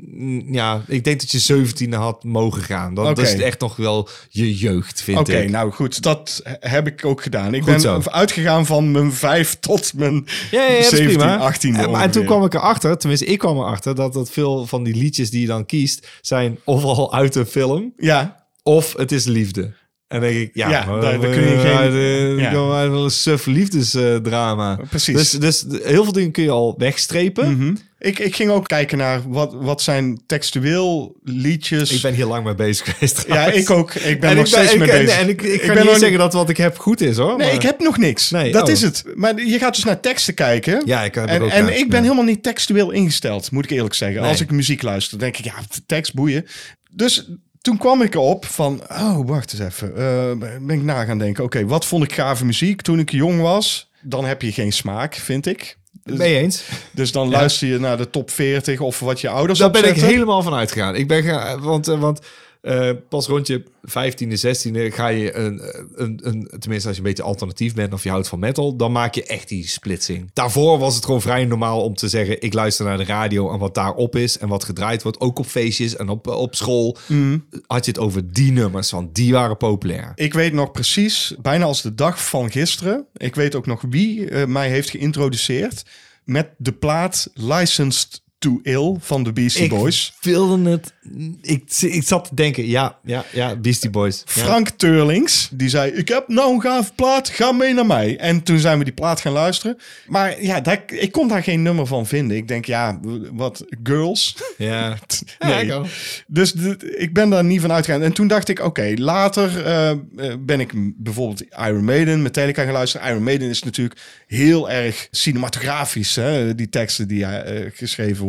Ja, 0.50 0.82
ik 0.86 1.04
denk 1.04 1.20
dat 1.20 1.30
je 1.30 1.38
17 1.38 1.92
had 1.92 2.24
mogen 2.24 2.62
gaan. 2.62 2.94
Dat, 2.94 3.04
dat 3.06 3.18
Oké. 3.18 3.26
is 3.28 3.40
echt 3.42 3.60
nog 3.60 3.76
wel 3.76 4.08
je 4.28 4.56
jeugd, 4.56 5.02
vind 5.02 5.18
Oké, 5.18 5.36
ik. 5.36 5.50
nou 5.50 5.72
goed, 5.72 6.02
dat 6.02 6.42
heb 6.60 6.86
ik 6.86 7.04
ook 7.04 7.22
gedaan. 7.22 7.54
Ik 7.54 7.62
Goed 7.62 7.70
ben 7.70 7.80
zo. 7.80 8.00
uitgegaan 8.04 8.66
van 8.66 8.90
mijn 8.90 9.12
vijf 9.12 9.56
tot 9.60 9.92
mijn 9.94 10.26
Ja, 10.50 10.62
ja, 10.62 10.68
ja, 10.68 10.74
dat 10.74 10.78
is 10.78 10.88
17, 10.88 11.16
prima. 11.18 11.36
18. 11.36 11.76
En, 11.76 11.90
maar- 11.90 12.02
en 12.02 12.10
toen 12.10 12.24
kwam 12.24 12.44
ik 12.44 12.54
erachter, 12.54 12.98
tenminste 12.98 13.26
ik 13.26 13.38
kwam 13.38 13.56
erachter... 13.58 13.94
dat 13.94 14.12
dat 14.12 14.30
veel 14.30 14.66
van 14.66 14.82
die 14.82 14.94
liedjes 14.94 15.30
die 15.30 15.40
je 15.40 15.46
dan 15.46 15.66
kiest... 15.66 16.06
zijn 16.20 16.58
ofwel 16.64 17.12
uit 17.12 17.34
een 17.34 17.46
film... 17.46 17.92
Ja, 17.96 18.36
of 18.62 18.94
het 18.96 19.12
is 19.12 19.24
liefde. 19.24 19.72
En 20.08 20.20
denk 20.20 20.36
ik, 20.36 20.50
ja, 20.52 20.70
Ja, 20.70 20.84
maar, 20.84 21.00
daar- 21.00 21.20
daar 21.20 21.30
kun 21.30 21.42
je 21.50 21.58
geen- 21.58 21.92
eh, 21.92 22.38
ja. 22.38 22.50
kan 22.52 22.68
wel 22.68 23.04
een 23.04 23.10
suf 23.10 23.46
liefdesdrama. 23.46 24.78
Precies. 24.88 25.14
Dus, 25.14 25.30
dus 25.30 25.82
heel 25.82 26.04
veel 26.04 26.12
dingen 26.12 26.30
kun 26.30 26.42
je 26.42 26.50
al 26.50 26.74
wegstrepen. 26.78 27.56
Mhm. 27.56 27.74
ik, 27.98 28.18
ik 28.18 28.34
ging 28.36 28.50
ook 28.50 28.68
kijken 28.68 28.98
naar 28.98 29.22
wat, 29.26 29.54
wat 29.54 29.82
zijn 29.82 30.22
textueel 30.26 31.16
liedjes. 31.22 31.90
Ik 31.90 32.02
ben 32.02 32.14
hier 32.14 32.26
lang 32.26 32.44
mee 32.44 32.54
bezig 32.54 32.90
geweest 32.94 33.24
ja, 33.26 33.46
ik 33.52 33.70
ook. 33.70 33.94
Ik 33.94 34.20
ben 34.20 34.30
en 34.30 34.36
nog 34.36 34.46
ik 34.46 34.52
ben, 34.52 34.60
steeds 34.60 34.72
ik, 34.72 34.78
mee 34.78 34.88
bezig. 34.88 35.18
En 35.20 35.28
ik, 35.28 35.42
ik, 35.42 35.60
ga 35.60 35.66
ben 35.66 35.76
niet 35.76 35.84
nog 35.84 35.98
zeggen 35.98 36.18
dat 36.18 36.32
wat 36.32 36.48
ik 36.48 36.56
heb 36.56 36.78
goed 36.78 37.00
is 37.00 37.16
hoor. 37.16 37.36
Nee, 37.36 37.46
maar- 37.46 37.54
ik 37.54 37.62
heb 37.62 37.78
nog 37.80 37.98
niks. 37.98 38.30
Nee, 38.30 38.52
dat 38.52 38.62
oh. 38.66 38.70
is 38.70 38.82
het. 38.82 39.04
Maar 39.14 39.42
je 39.44 39.58
gaat 39.58 39.74
dus 39.74 39.84
naar 39.84 40.00
teksten 40.00 40.34
kijken. 40.34 40.82
Ja, 40.84 41.04
ik 41.04 41.14
heb 41.14 41.26
en, 41.26 41.42
ook 41.42 41.50
en 41.50 41.64
naar, 41.64 41.76
ik 41.76 41.88
ben 41.88 41.96
ja. 41.98 42.02
helemaal 42.02 42.24
niet 42.24 42.42
textueel 42.42 42.90
ingesteld, 42.90 43.50
moet 43.50 43.64
ik 43.64 43.70
eerlijk 43.70 43.94
zeggen. 43.94 44.20
Nee. 44.20 44.30
Als 44.30 44.40
ik 44.40 44.50
muziek 44.50 44.82
luister, 44.82 45.18
denk 45.18 45.36
ik, 45.36 45.44
ja, 45.44 45.54
tekst 45.86 46.14
boeien. 46.14 46.46
Dus 46.90 47.28
toen 47.60 47.78
kwam 47.78 48.02
ik 48.02 48.14
erop 48.14 48.44
van, 48.44 48.82
oh, 48.88 49.26
wacht 49.26 49.52
eens 49.52 49.62
even. 49.62 49.96
Eh, 49.96 50.58
ben 50.60 50.76
ik 50.76 50.82
na 50.82 51.04
gaan 51.04 51.18
denken, 51.18 51.44
oké, 51.44 51.66
wat 51.66 51.84
vond 51.84 52.04
ik 52.04 52.12
gave 52.12 52.44
muziek 52.44 52.82
toen 52.82 52.98
ik 52.98 53.10
jong 53.10 53.40
was? 53.40 53.90
Dan 54.02 54.24
heb 54.24 54.42
je 54.42 54.52
geen 54.52 54.72
smaak, 54.72 55.14
vind 55.14 55.46
ik. 55.46 55.76
Mee 56.02 56.38
eens. 56.38 56.62
Dus 56.90 57.12
dan 57.12 57.28
luister 57.28 57.68
je 57.68 57.78
naar 57.78 57.96
de 57.96 58.10
top 58.10 58.30
40 58.30 58.80
of 58.80 59.00
wat 59.00 59.20
je 59.20 59.28
ouders 59.28 59.58
Daar 59.58 59.70
ben 59.70 59.88
ik 59.88 59.96
helemaal 59.96 60.42
van 60.42 60.54
uitgegaan. 60.54 60.94
Ik 60.94 61.08
ben 61.08 61.22
ga, 61.22 61.58
want, 61.58 61.88
eh, 61.88 62.00
want 62.00 62.20
eh, 62.60 62.90
pas 63.08 63.26
rond 63.26 63.46
je 63.46 63.64
15e, 63.86 64.36
16e 64.46 64.94
ga 64.94 65.08
je 65.08 65.34
een, 65.34 65.60
een, 65.94 66.20
een, 66.22 66.50
tenminste 66.58 66.88
als 66.88 66.96
je 66.96 67.02
een 67.02 67.08
beetje 67.08 67.22
alternatief 67.22 67.74
bent 67.74 67.92
of 67.92 68.02
je 68.02 68.10
houdt 68.10 68.28
van 68.28 68.38
metal, 68.38 68.76
dan 68.76 68.92
maak 68.92 69.14
je 69.14 69.24
echt 69.24 69.48
die 69.48 69.68
splitsing. 69.68 70.30
Daarvoor 70.32 70.78
was 70.78 70.94
het 70.94 71.04
gewoon 71.04 71.20
vrij 71.20 71.44
normaal 71.44 71.82
om 71.82 71.94
te 71.94 72.08
zeggen, 72.08 72.42
ik 72.42 72.52
luister 72.54 72.84
naar 72.84 72.96
de 72.96 73.04
radio 73.04 73.52
en 73.52 73.58
wat 73.58 73.74
daarop 73.74 74.16
is 74.16 74.38
en 74.38 74.48
wat 74.48 74.64
gedraaid 74.64 75.02
wordt, 75.02 75.20
ook 75.20 75.38
op 75.38 75.46
feestjes 75.46 75.96
en 75.96 76.08
op, 76.08 76.26
op 76.26 76.54
school, 76.54 76.96
Mhm. 77.06 77.38
had 77.66 77.84
je 77.84 77.90
het 77.90 78.00
over 78.00 78.32
die 78.32 78.52
nummers, 78.52 78.90
want 78.90 79.14
die 79.14 79.32
waren 79.32 79.56
populair. 79.56 80.12
Ik 80.14 80.34
weet 80.34 80.52
nog 80.52 80.70
precies, 80.72 81.34
bijna 81.42 81.64
als 81.64 81.82
de 81.82 81.94
dag 81.94 82.24
van 82.28 82.50
gisteren. 82.50 83.06
Ik 83.16 83.34
weet 83.34 83.54
ook 83.54 83.66
nog 83.66 83.82
wie 83.88 84.30
eh, 84.30 84.46
mij 84.46 84.68
heeft 84.68 84.90
geïntroduceerd 84.90 85.82
met 86.24 86.48
de 86.56 86.72
plaat 86.72 87.30
Licensed 87.34 88.22
to 88.38 88.60
Ill 88.62 88.96
van 89.00 89.22
de 89.22 89.32
Beastie 89.32 89.64
Ik 89.64 89.70
Boys. 89.70 90.14
wilde 90.20 90.70
het, 90.70 90.92
ik, 91.40 91.72
ik 91.80 92.02
zat 92.02 92.24
te 92.24 92.34
denken, 92.34 92.66
ja, 92.66 92.98
ja, 93.04 93.24
ja, 93.32 93.56
Beastie 93.56 93.90
Boys. 93.90 94.22
Ja. 94.34 94.42
Frank 94.42 94.68
Teurlings, 94.68 95.48
die 95.52 95.68
zei: 95.68 95.90
Ik 95.90 96.08
heb 96.08 96.28
nou 96.28 96.54
een 96.54 96.60
gaaf 96.60 96.94
plaat, 96.94 97.28
ga 97.28 97.52
mee 97.52 97.74
naar 97.74 97.86
mij. 97.86 98.16
En 98.16 98.42
toen 98.42 98.58
zijn 98.58 98.78
we 98.78 98.84
die 98.84 98.92
plaat 98.92 99.20
gaan 99.20 99.32
luisteren. 99.32 99.76
Maar 100.06 100.42
ja, 100.42 100.60
daar, 100.60 100.82
ik 100.86 101.12
kon 101.12 101.28
daar 101.28 101.42
geen 101.42 101.62
nummer 101.62 101.86
van 101.86 102.06
vinden. 102.06 102.36
Ik 102.36 102.48
denk, 102.48 102.64
ja, 102.64 103.00
wat 103.32 103.64
girls. 103.82 104.36
Ja. 104.58 104.96
Nee. 105.38 105.66
Ja, 105.66 105.82
ik. 105.82 106.24
Dus 106.26 106.54
ik 106.96 107.14
ben 107.14 107.30
daar 107.30 107.44
niet 107.44 107.60
van 107.60 107.72
uitgegaan. 107.72 108.02
En 108.02 108.12
toen 108.12 108.26
dacht 108.26 108.48
ik, 108.48 108.60
oké, 108.60 108.92
later 108.96 109.64
eh, 109.66 109.96
ben 110.40 110.60
ik 110.60 110.72
bijvoorbeeld 110.96 111.42
Iron 111.42 111.84
Maiden, 111.84 112.22
Metallica 112.22 112.64
gaan 112.64 112.72
luisteren. 112.72 113.08
Iron 113.08 113.22
Maiden 113.22 113.48
is 113.48 113.62
natuurlijk 113.62 114.00
heel 114.26 114.70
erg 114.70 115.08
cinematografisch, 115.10 116.14
hè, 116.14 116.54
die 116.54 116.68
teksten 116.68 117.08
die 117.08 117.24
eh, 117.24 117.70
geschreven 117.74 118.16
worden. 118.16 118.27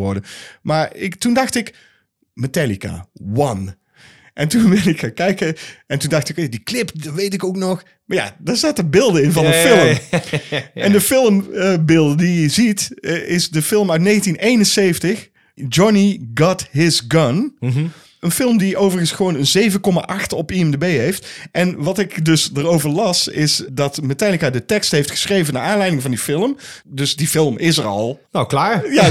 Maar 0.62 0.96
ik, 0.96 1.16
toen 1.16 1.34
dacht 1.34 1.56
ik, 1.56 1.74
Metallica, 2.34 3.08
One. 3.34 3.78
En 4.34 4.48
toen 4.48 4.70
ben 4.70 4.88
ik 4.88 5.00
gaan 5.00 5.14
kijken 5.14 5.56
en 5.88 6.00
toen 6.00 6.10
dacht 6.10 6.30
ik, 6.30 6.52
die 6.52 6.64
clip, 6.64 6.92
dat 7.04 7.14
weet 7.14 7.34
ik 7.34 7.44
ook 7.44 7.56
nog. 7.56 7.84
Maar 8.06 8.18
ja, 8.18 8.36
daar 8.40 8.56
zaten 8.56 8.90
beelden 8.90 9.24
in 9.24 9.32
van 9.32 9.46
een 9.46 9.54
film. 9.54 9.98
ja, 10.12 10.22
ja. 10.50 10.64
En 10.84 10.92
de 10.92 11.02
filmbeelden 11.02 12.18
die 12.18 12.42
je 12.42 12.50
ziet, 12.50 13.00
eh, 13.00 13.30
is 13.30 13.50
de 13.50 13.62
film 13.62 13.92
uit 13.92 14.04
1971. 14.04 15.30
Johnny 15.68 16.30
Got 16.34 16.68
His 16.72 17.04
Gun. 17.08 17.58
Een 18.20 18.32
film 18.32 18.58
die 18.58 18.78
overigens 18.78 19.12
gewoon 19.12 19.36
een 19.36 19.72
7,8 19.72 19.82
op 20.36 20.52
IMDb 20.52 20.82
heeft. 20.82 21.28
En 21.52 21.84
wat 21.84 22.00
ik 22.00 22.26
dus 22.26 22.50
erover 22.56 22.90
las, 22.90 23.28
is 23.28 23.64
dat 23.72 24.02
Metallica 24.02 24.50
de 24.50 24.66
tekst 24.66 24.92
heeft 24.92 25.12
geschreven 25.12 25.54
naar 25.54 25.64
aanleiding 25.64 26.02
van 26.02 26.12
die 26.12 26.20
film. 26.20 26.58
Dus 26.86 27.16
die 27.16 27.28
film 27.28 27.58
is 27.58 27.78
er 27.78 27.86
al. 27.86 28.20
Nou, 28.32 28.48
klaar. 28.48 28.94
Ja, 28.94 29.10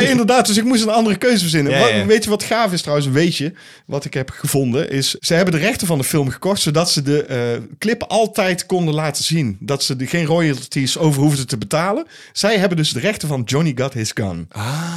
inderdaad. 0.10 0.46
Dus 0.46 0.56
ik 0.56 0.64
moest 0.64 0.82
een 0.82 0.88
andere 0.90 1.16
keuze 1.16 1.38
verzinnen. 1.38 1.72
Ja, 1.72 1.80
Wat- 1.80 1.88
ja. 1.90 2.06
Weet 2.06 2.24
je 2.24 2.30
wat 2.30 2.42
gaaf 2.42 2.72
is 2.72 2.80
trouwens? 2.82 3.08
Weet 3.08 3.36
je 3.36 3.52
wat 3.86 4.04
ik 4.04 4.14
heb 4.14 4.30
gevonden? 4.30 4.90
Is 4.90 5.10
ze 5.20 5.34
hebben 5.34 5.54
de 5.54 5.60
rechten 5.60 5.86
van 5.86 5.98
de 5.98 6.04
film 6.04 6.28
gekocht 6.30 6.60
zodat 6.60 6.90
ze 6.90 7.02
de 7.02 7.24
eh, 7.24 7.38
clip 7.78 8.02
altijd 8.02 8.66
konden 8.66 8.94
laten 8.94 9.24
zien. 9.24 9.56
Dat 9.60 9.82
ze 9.82 9.96
er 9.98 10.08
geen 10.08 10.24
royalties 10.24 10.98
over 10.98 11.22
hoefden 11.22 11.46
te 11.46 11.58
betalen. 11.58 12.06
Zij 12.32 12.56
hebben 12.58 12.76
dus 12.76 12.92
de 12.92 13.00
rechten 13.00 13.28
van 13.28 13.42
Johnny 13.44 13.72
Got 13.76 13.92
His 13.94 14.10
Gun. 14.14 14.46
Ah. 14.50 14.92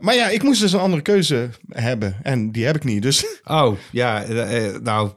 Maar 0.00 0.14
ja, 0.14 0.28
ik 0.28 0.42
moest 0.42 0.60
dus 0.60 0.72
een 0.72 0.80
andere 0.80 1.02
keuze 1.02 1.48
hebben. 1.68 2.16
En 2.22 2.50
die 2.52 2.64
heb 2.64 2.76
ik 2.76 2.84
niet. 2.84 3.02
Dus 3.02 3.24
Oh, 3.44 3.76
ja. 3.90 4.22
eh, 4.24 4.66
eh, 4.66 4.80
nou, 4.82 5.10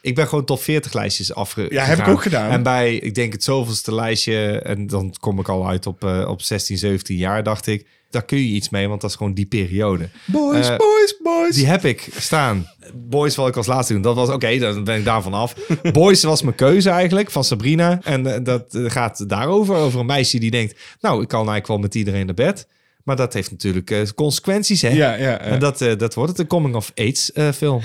ik 0.00 0.14
ben 0.14 0.28
gewoon 0.28 0.44
top 0.44 0.62
40 0.62 0.92
lijstjes 0.92 1.34
afge. 1.34 1.66
Ja, 1.70 1.84
heb 1.84 1.98
ik 1.98 2.08
ook 2.08 2.22
gedaan. 2.22 2.50
En 2.50 2.62
bij, 2.62 2.94
ik 2.94 3.14
denk 3.14 3.32
het 3.32 3.44
zoveelste 3.44 3.94
lijstje, 3.94 4.60
en 4.60 4.86
dan 4.86 5.14
kom 5.20 5.38
ik 5.40 5.48
al 5.48 5.68
uit 5.68 5.86
op, 5.86 6.04
eh, 6.04 6.28
op 6.28 6.42
16, 6.42 6.78
17 6.78 7.16
jaar, 7.16 7.42
dacht 7.42 7.66
ik, 7.66 7.86
daar 8.10 8.24
kun 8.24 8.38
je 8.38 8.44
iets 8.44 8.68
mee, 8.68 8.88
want 8.88 9.00
dat 9.00 9.10
is 9.10 9.16
gewoon 9.16 9.34
die 9.34 9.46
periode. 9.46 10.08
boys, 10.26 10.68
Eh, 10.68 10.76
boys, 10.76 11.16
boys. 11.22 11.54
Die 11.54 11.66
heb 11.66 11.84
ik 11.84 12.08
staan. 12.16 12.66
Boys 12.94 13.36
wil 13.36 13.46
ik 13.46 13.56
als 13.56 13.66
laatste 13.66 13.92
doen. 13.92 14.02
Dat 14.02 14.14
was 14.16 14.28
oké, 14.28 14.58
dan 14.58 14.84
ben 14.84 14.98
ik 14.98 15.04
daarvan 15.04 15.34
af. 15.34 15.54
Boys 15.92 16.22
was 16.22 16.42
mijn 16.42 16.54
keuze 16.54 16.90
eigenlijk 16.90 17.30
van 17.30 17.44
Sabrina. 17.44 18.00
En 18.02 18.34
eh, 18.34 18.44
dat 18.44 18.74
eh, 18.74 18.90
gaat 18.90 19.28
daarover. 19.28 19.74
Over 19.74 20.00
een 20.00 20.06
meisje 20.06 20.38
die 20.38 20.50
denkt: 20.50 20.78
Nou, 21.00 21.22
ik 21.22 21.28
kan 21.28 21.38
eigenlijk 21.38 21.66
wel 21.66 21.78
met 21.78 21.94
iedereen 21.94 22.26
naar 22.26 22.34
bed. 22.34 22.66
Maar 23.08 23.16
dat 23.16 23.32
heeft 23.32 23.50
natuurlijk 23.50 23.90
eh, 23.90 24.00
consequenties. 24.14 24.82
Hè? 24.82 24.88
Ja, 24.88 25.14
ja, 25.14 25.16
ja. 25.16 25.40
En 25.40 25.58
dat, 25.58 25.80
eh, 25.80 25.96
dat 25.96 26.14
wordt 26.14 26.30
het 26.30 26.40
een 26.40 26.46
coming 26.46 26.74
of 26.74 26.92
age 26.94 27.32
eh, 27.34 27.48
film. 27.52 27.82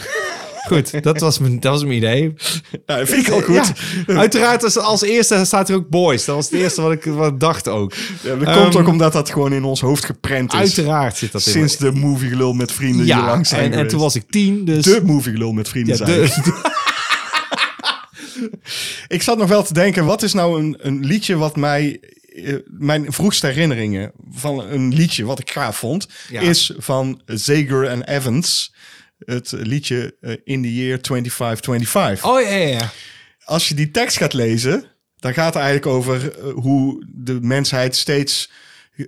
Goed, 0.68 1.04
dat 1.04 1.20
was 1.20 1.40
mijn, 1.40 1.60
dat 1.60 1.72
was 1.72 1.84
mijn 1.84 1.98
idee. 1.98 2.34
Ja, 2.86 2.98
dat 2.98 3.10
vind 3.10 3.28
ik 3.28 3.34
al 3.34 3.42
goed. 3.42 3.72
Ja, 4.08 4.16
uiteraard, 4.16 4.64
als, 4.64 4.78
als 4.78 5.02
eerste 5.02 5.46
staat 5.46 5.70
er 5.70 5.76
ook 5.76 5.90
Boys. 5.90 6.26
Dat 6.26 6.36
was 6.36 6.50
het 6.50 6.60
eerste 6.60 6.82
wat 6.82 6.92
ik, 6.92 7.04
wat 7.04 7.40
dacht 7.40 7.68
ook. 7.68 7.94
Ja, 8.22 8.36
dat 8.36 8.54
komt 8.54 8.74
Ehm, 8.74 8.78
ook 8.78 8.88
omdat 8.88 9.14
dat 9.14 9.30
gewoon 9.30 9.54
in 9.54 9.64
ons 9.64 9.82
hoofd 9.82 10.06
geprent 10.06 10.54
is. 10.54 10.60
Uiteraard 10.60 11.18
zit 11.18 11.32
dat 11.32 11.46
in. 11.46 11.52
Sinds 11.52 11.78
de 11.78 11.92
movie 11.92 12.30
gelul 12.30 12.54
met 12.54 12.72
vrienden 12.72 13.06
hier 13.06 13.16
ja, 13.16 13.26
langs 13.26 13.50
zijn 13.50 13.74
en, 13.74 13.80
en 13.80 13.88
toen 13.88 14.00
was 14.00 14.16
ik 14.16 14.24
tien, 14.30 14.66
dus... 14.66 14.84
De 14.84 15.02
movie 15.06 15.32
gelul 15.32 15.52
met 15.52 15.70
vrienden 15.70 15.98
ja, 15.98 16.06
zijn. 16.06 16.20
de, 16.20 16.72
Ik 19.08 19.22
zat 19.22 19.38
nog 19.38 19.50
wel 19.50 19.64
te 19.64 19.74
denken, 19.74 20.06
wat 20.06 20.24
is 20.24 20.34
nou 20.34 20.60
een, 20.60 20.78
een 20.82 21.06
liedje 21.06 21.36
wat 21.36 21.56
mij... 21.56 22.00
eh, 22.36 22.56
Mijn 22.66 23.12
vroegste 23.14 23.48
herinneringen 23.48 24.12
van 24.30 24.60
een 24.60 24.94
liedje 24.94 25.26
wat 25.26 25.40
ik 25.40 25.52
gaaf 25.52 25.78
vond... 25.78 26.08
Ja. 26.30 26.42
is 26.42 26.74
van 26.78 27.22
Zager 27.26 27.84
en 27.86 28.04
Evans. 28.04 28.74
Het 29.26 29.52
liedje 29.52 30.16
eh, 30.22 30.36
In 30.44 30.62
the 30.62 30.74
Year 30.76 31.02
2525. 31.02 32.26
Oh 32.26 32.42
ja, 32.42 32.50
ja, 32.50 32.68
ja. 32.68 32.92
Als 33.44 33.68
je 33.68 33.74
die 33.76 33.92
tekst 33.92 34.18
gaat 34.18 34.34
lezen... 34.34 34.86
dan 35.20 35.34
gaat 35.34 35.54
het 35.54 35.64
eigenlijk 35.64 35.96
over 35.96 36.40
eh, 36.40 36.54
hoe 36.54 37.06
de 37.16 37.38
mensheid 37.42 37.96
steeds 37.96 38.52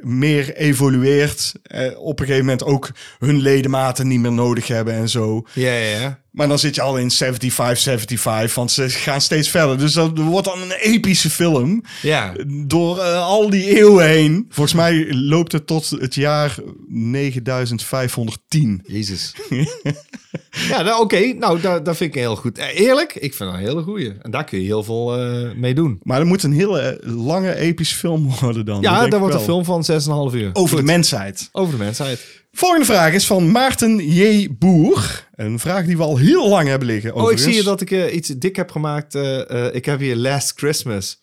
meer 0.02 0.56
evolueert. 0.56 1.53
eh, 1.64 1.99
op 1.99 2.19
een 2.19 2.26
gegeven 2.26 2.45
moment 2.45 2.64
ook 2.64 2.89
hun 3.19 3.41
ledematen 3.41 4.07
niet 4.07 4.19
meer 4.19 4.31
nodig 4.31 4.68
hebben 4.68 4.93
en 4.93 5.10
zo. 5.10 5.45
Ja, 5.53 5.73
ja, 5.73 5.99
ja. 5.99 6.23
Maar 6.36 6.48
dan 6.48 6.60
zit 6.60 6.76
je 6.76 6.82
al 6.82 6.98
in 6.98 7.12
75, 7.12 8.20
75, 8.22 8.56
want 8.56 8.72
ze 8.72 8.90
gaan 8.90 9.22
steeds 9.22 9.49
verder. 9.49 9.78
Dus 9.78 9.94
dat 9.94 10.18
wordt 10.18 10.45
dan 10.48 10.62
een 10.62 10.72
epische 10.72 11.30
film 11.30 11.82
Ja. 12.02 12.34
door 12.68 12.99
eh, 12.99 13.26
al 13.26 13.49
die 13.49 13.78
eeuwen 13.78 14.07
heen. 14.07 14.45
Volgens 14.49 14.76
mij 14.76 15.14
loopt 15.14 15.52
het 15.52 15.68
tot 15.68 15.90
het 15.90 16.16
jaar 16.16 16.56
9510. 16.88 18.82
Jezus. 18.88 19.34
ja, 20.70 20.82
nou, 20.82 21.02
oké. 21.02 21.20
Nou, 21.34 21.62
dat, 21.62 21.86
dat 21.86 21.98
vind 21.98 22.16
ik 22.16 22.22
heel 22.22 22.36
goed. 22.36 22.57
Eh, 22.57 22.80
Eerlijk, 22.80 23.16
ik 23.16 23.34
vind 23.34 23.49
dat 23.49 23.60
een 23.60 23.66
hele 23.66 23.82
goeie. 23.82 24.14
En 24.22 24.32
daar 24.32 24.44
kun 24.44 24.60
je 24.60 24.66
heel 24.66 24.84
veel 24.84 25.18
eh, 25.20 25.52
mee 25.56 25.74
doen. 25.74 25.99
Maar 26.03 26.18
dat 26.18 26.28
moet 26.28 26.44
een 26.44 26.53
hele 26.53 26.99
lange 27.03 27.56
epische 27.56 27.95
film 27.95 28.36
worden 28.41 28.66
dan. 28.66 28.82
Dat 28.82 28.91
Ja, 28.91 29.06
ik 29.06 29.14
wordt 29.14 29.36
een 29.36 29.41
film 29.41 29.66
van 29.66 29.86
6,5 30.32 30.36
uur. 30.36 30.49
Over 30.53 30.76
de 30.78 30.84
mensheid. 30.84 31.49
Over 31.52 31.78
de 31.78 31.84
mensheid. 31.84 32.44
Volgende 32.57 32.86
vraag 32.86 33.14
is 33.14 33.26
van 33.26 33.52
Maarten 33.52 33.98
J. 33.98 34.48
Boer. 34.52 35.27
Een 35.36 35.60
vraag 35.60 35.86
die 35.86 35.98
we 35.98 36.03
al 36.03 36.18
heel 36.18 36.49
lang 36.49 36.68
hebben 36.68 36.88
liggen. 36.88 37.14
Oh, 37.14 37.32
ik 37.32 37.38
zie 37.38 37.64
dat 37.64 37.82
ik 37.82 37.91
eh, 37.91 38.15
iets 38.15 38.30
dik 38.30 38.56
heb 38.56 38.72
gemaakt. 38.72 39.15
Eh, 39.15 39.49
eh, 39.49 39.76
ik 39.76 39.86
heb 39.86 39.99
hier 39.99 40.15
Last 40.15 40.53
Christmas. 40.56 41.22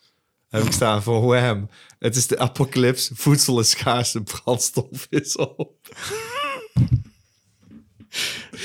Heb 0.48 0.62
ik 0.62 0.72
staan 0.72 1.02
voor 1.02 1.26
Wham. 1.26 1.68
Het 1.98 2.16
is 2.16 2.26
de 2.26 2.38
apocalypse. 2.38 3.14
Voedsel 3.14 3.60
is 3.60 3.70
schaars. 3.70 4.16
Brandstof 4.24 5.06
is 5.10 5.36
op. 5.36 5.74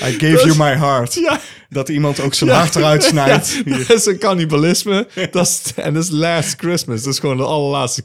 I 0.02 0.12
gave 0.12 0.46
you 0.46 0.56
my 0.56 0.76
heart. 0.76 1.14
Ja. 1.14 1.40
Dat 1.68 1.88
iemand 1.88 2.20
ook 2.20 2.34
zijn 2.34 2.50
hart 2.50 2.76
eruit 2.76 3.04
snijdt. 3.04 3.62
Ja, 3.64 3.76
dat 3.88 3.90
is 3.90 4.06
een 4.06 4.18
cannibalisme. 4.18 5.08
Dat 5.30 5.46
is, 5.46 5.62
en 5.76 5.94
dat 5.94 6.04
is 6.04 6.10
Last 6.10 6.54
Christmas. 6.56 7.02
Dat 7.02 7.12
is 7.12 7.18
gewoon 7.18 7.36
de 7.36 7.44
allerlaatste 7.44 8.04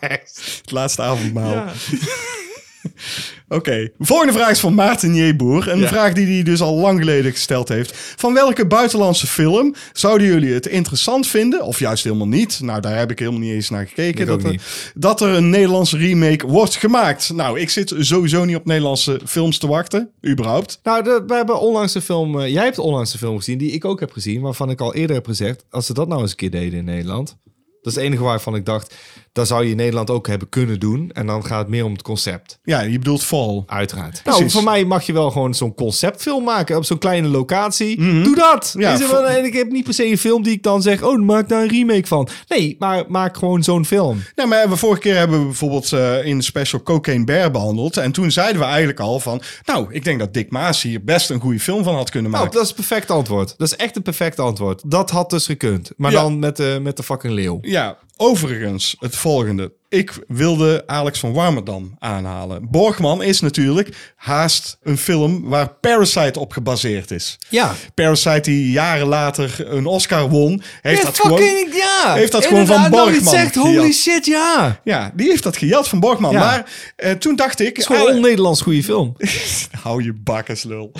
kerst. 0.00 0.60
Het 0.60 0.70
laatste 0.70 1.02
avondmaal. 1.02 1.64
Oké, 3.48 3.88
volgende 3.98 4.32
vraag 4.32 4.50
is 4.50 4.60
van 4.60 4.74
Maarten 4.74 5.14
J. 5.14 5.36
Boer. 5.36 5.68
Een 5.68 5.78
Ja. 5.78 5.88
vraag 5.88 6.12
die 6.12 6.26
hij 6.26 6.42
dus 6.42 6.60
al 6.60 6.74
lang 6.74 6.98
geleden 6.98 7.32
gesteld 7.32 7.68
heeft. 7.68 7.92
Van 8.16 8.34
welke 8.34 8.66
buitenlandse 8.66 9.26
film 9.26 9.74
zouden 9.92 10.26
jullie 10.26 10.52
het 10.52 10.66
interessant 10.66 11.26
vinden? 11.26 11.62
Of 11.64 11.78
juist 11.78 12.04
helemaal 12.04 12.26
niet? 12.28 12.60
Nou, 12.62 12.80
daar 12.80 12.98
heb 12.98 13.10
ik 13.10 13.18
helemaal 13.18 13.40
niet 13.40 13.52
eens 13.52 13.70
naar 13.70 13.86
gekeken. 13.86 14.26
Dat 14.26 14.44
er, 14.44 14.60
dat 14.94 15.20
er 15.20 15.28
een 15.28 15.50
Nederlandse 15.50 15.96
remake 15.96 16.46
wordt 16.46 16.76
gemaakt. 16.76 17.32
Nou, 17.34 17.60
ik 17.60 17.70
zit 17.70 17.94
sowieso 17.98 18.44
niet 18.44 18.56
op 18.56 18.64
Nederlandse 18.64 19.20
films 19.26 19.58
te 19.58 19.66
wachten. 19.66 20.10
Überhaupt. 20.26 20.80
Nou, 20.82 21.02
de, 21.02 21.22
we 21.26 21.34
hebben 21.34 21.60
onlangs 21.60 21.94
een 21.94 22.02
film... 22.02 22.40
eh, 22.40 22.52
jij 22.52 22.64
hebt 22.64 22.78
onlangs 22.78 23.12
een 23.12 23.18
film 23.18 23.36
gezien 23.36 23.58
die 23.58 23.70
ik 23.72 23.84
ook 23.84 24.00
heb 24.00 24.12
gezien. 24.12 24.40
Waarvan 24.40 24.70
ik 24.70 24.80
al 24.80 24.94
eerder 24.94 25.16
heb 25.16 25.26
gezegd... 25.26 25.64
Als 25.70 25.86
ze 25.86 25.94
dat 25.94 26.08
nou 26.08 26.20
eens 26.20 26.30
een 26.30 26.36
keer 26.36 26.50
deden 26.50 26.78
in 26.78 26.84
Nederland... 26.84 27.36
Dat 27.82 27.94
is 27.94 28.00
het 28.00 28.10
enige 28.10 28.22
waarvan 28.22 28.54
ik 28.54 28.64
dacht... 28.64 28.94
Dat 29.36 29.46
zou 29.46 29.64
je 29.64 29.70
in 29.70 29.76
Nederland 29.76 30.10
ook 30.10 30.26
hebben 30.26 30.48
kunnen 30.48 30.80
doen. 30.80 31.10
En 31.12 31.26
dan 31.26 31.44
gaat 31.46 31.58
het 31.58 31.68
meer 31.68 31.84
om 31.84 31.92
het 31.92 32.02
concept. 32.02 32.58
Ja, 32.64 32.80
je 32.80 32.98
bedoelt 32.98 33.22
Fall. 33.24 33.62
Uiteraard. 33.66 34.20
Precies. 34.22 34.40
Nou, 34.40 34.50
voor 34.50 34.62
mij 34.64 34.84
mag 34.84 35.06
je 35.06 35.12
wel 35.12 35.30
gewoon 35.30 35.54
zo'n 35.54 35.74
conceptfilm 35.74 36.44
maken 36.44 36.76
op 36.76 36.84
zo'n 36.84 36.98
kleine 36.98 37.28
locatie. 37.28 37.96
Doe 38.22 38.34
dat. 38.34 38.70
Mhm. 38.74 38.84
Ja, 38.84 38.92
Is 38.92 39.00
er 39.00 39.10
wel- 39.10 39.26
en 39.28 39.44
ik 39.44 39.52
heb 39.52 39.70
niet 39.70 39.84
per 39.84 39.94
se 39.94 40.06
een 40.10 40.18
film 40.18 40.42
die 40.42 40.52
ik 40.52 40.62
dan 40.62 40.82
zeg, 40.82 41.02
oh, 41.02 41.22
maak 41.22 41.48
daar 41.48 41.62
een 41.62 41.68
remake 41.68 42.06
van. 42.06 42.28
Nee, 42.48 42.76
maar 42.78 43.04
maak 43.08 43.36
gewoon 43.36 43.62
zo'n 43.62 43.84
film. 43.84 44.22
Nou, 44.34 44.48
maar 44.48 44.68
we 44.68 44.76
vorige 44.76 45.00
keer 45.00 45.16
hebben 45.16 45.38
we 45.38 45.44
bijvoorbeeld 45.44 45.92
eh, 45.92 46.24
in 46.24 46.38
de 46.38 46.44
special 46.44 46.82
Cocaine 46.82 47.24
Bear 47.24 47.50
behandeld. 47.50 47.96
En 47.96 48.12
toen 48.12 48.30
zeiden 48.30 48.60
we 48.60 48.66
eigenlijk 48.66 49.00
al 49.00 49.20
van... 49.20 49.40
Nou, 49.64 49.86
ik 49.90 50.04
denk 50.04 50.18
dat 50.18 50.34
Dick 50.34 50.50
Maas 50.50 50.82
hier 50.82 51.04
best 51.04 51.30
een 51.30 51.40
goede 51.40 51.60
film 51.60 51.84
van 51.84 51.94
had 51.94 52.10
kunnen 52.10 52.30
Nou, 52.30 52.42
maken. 52.44 52.58
dat 52.58 52.68
is 52.70 52.70
een 52.76 52.84
perfect 52.86 53.10
antwoord. 53.10 53.54
Dat 53.56 53.66
is 53.68 53.76
echt 53.76 53.96
een 53.96 54.02
perfect 54.02 54.40
antwoord. 54.40 54.82
Dat 54.86 55.10
had 55.10 55.30
dus 55.30 55.46
gekund. 55.46 55.90
Maar 55.96 56.12
Ja. 56.12 56.20
dan 56.22 56.38
met 56.38 56.56
de, 56.56 56.78
met 56.82 56.96
de 56.96 57.02
fucking 57.02 57.32
leeuw. 57.32 57.58
Ja, 57.60 57.96
overigens, 58.16 58.96
het 59.00 59.16
volgende. 59.16 59.72
Ik 59.88 60.12
wilde 60.28 60.82
Alex 60.86 61.18
van 61.18 61.32
Warmerdam 61.32 61.96
aanhalen. 61.98 62.70
Borgman 62.70 63.22
is 63.22 63.40
natuurlijk 63.40 64.12
haast 64.16 64.78
een 64.82 64.98
film 64.98 65.48
waar 65.48 65.68
Parasite 65.68 66.38
op 66.38 66.52
gebaseerd 66.52 67.10
is. 67.10 67.38
Ja. 67.48 67.74
Parasite 67.94 68.40
die 68.40 68.70
jaren 68.70 69.06
later 69.06 69.72
een 69.72 69.86
Oscar 69.86 70.28
won, 70.28 70.62
heeft 70.80 70.98
Ja, 70.98 71.04
dat 71.04 71.20
gewoon... 71.20 71.42
ja. 71.72 72.14
heeft 72.14 72.32
dat 72.32 72.46
gewoon 72.46 72.66
van 72.66 72.80
nou, 72.80 72.90
Borgman 72.90 73.32
zegt, 73.32 73.54
holy 73.54 73.74
gejat. 73.74 73.94
shit, 73.94 74.26
ja. 74.26 74.80
Ja, 74.84 75.12
die 75.14 75.28
heeft 75.28 75.42
dat 75.42 75.56
gejat 75.56 75.88
van 75.88 76.00
Borgman. 76.00 76.32
Ja. 76.32 76.38
Maar 76.38 76.70
eh, 76.96 77.12
toen 77.12 77.36
dacht 77.36 77.60
ik... 77.60 77.66
Het 77.66 77.78
is 77.78 77.86
gewoon 77.86 78.08
een 78.08 78.14
on-Nederlands 78.14 78.60
goede 78.60 78.82
film. 78.82 79.16
Hou 79.82 80.04
je 80.04 80.12
bakkenslul. 80.12 80.92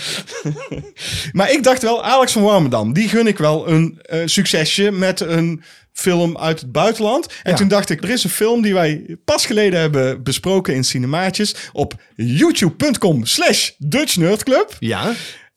maar 1.33 1.51
ik 1.51 1.63
dacht 1.63 1.83
wel, 1.83 2.05
Alex 2.05 2.33
van 2.33 2.43
Warmerdam, 2.43 2.93
die 2.93 3.09
gun 3.09 3.27
ik 3.27 3.39
wel 3.39 3.69
een 3.69 3.99
eh, 4.03 4.21
succesje 4.25 4.91
met 4.91 5.21
een 5.21 5.63
film 5.97 6.39
uit 6.39 6.61
het 6.61 6.73
buitenland. 6.73 7.27
En 7.43 7.51
Ja. 7.51 7.57
toen 7.57 7.69
dacht 7.69 7.91
ik, 7.91 8.03
er 8.03 8.11
is 8.11 8.25
een 8.25 8.31
film 8.31 8.63
die 8.63 8.75
wij 8.75 9.17
pas 9.25 9.47
geleden 9.47 9.81
hebben 9.81 10.23
besproken 10.23 10.75
in 10.75 10.85
Cinemaatjes 10.85 11.55
op 11.73 11.95
youtube.com 12.15 13.25
slash 13.25 13.71
Dutch 13.79 14.17
Nerd 14.17 14.43
Club. 14.45 14.77
Ja. 14.79 15.13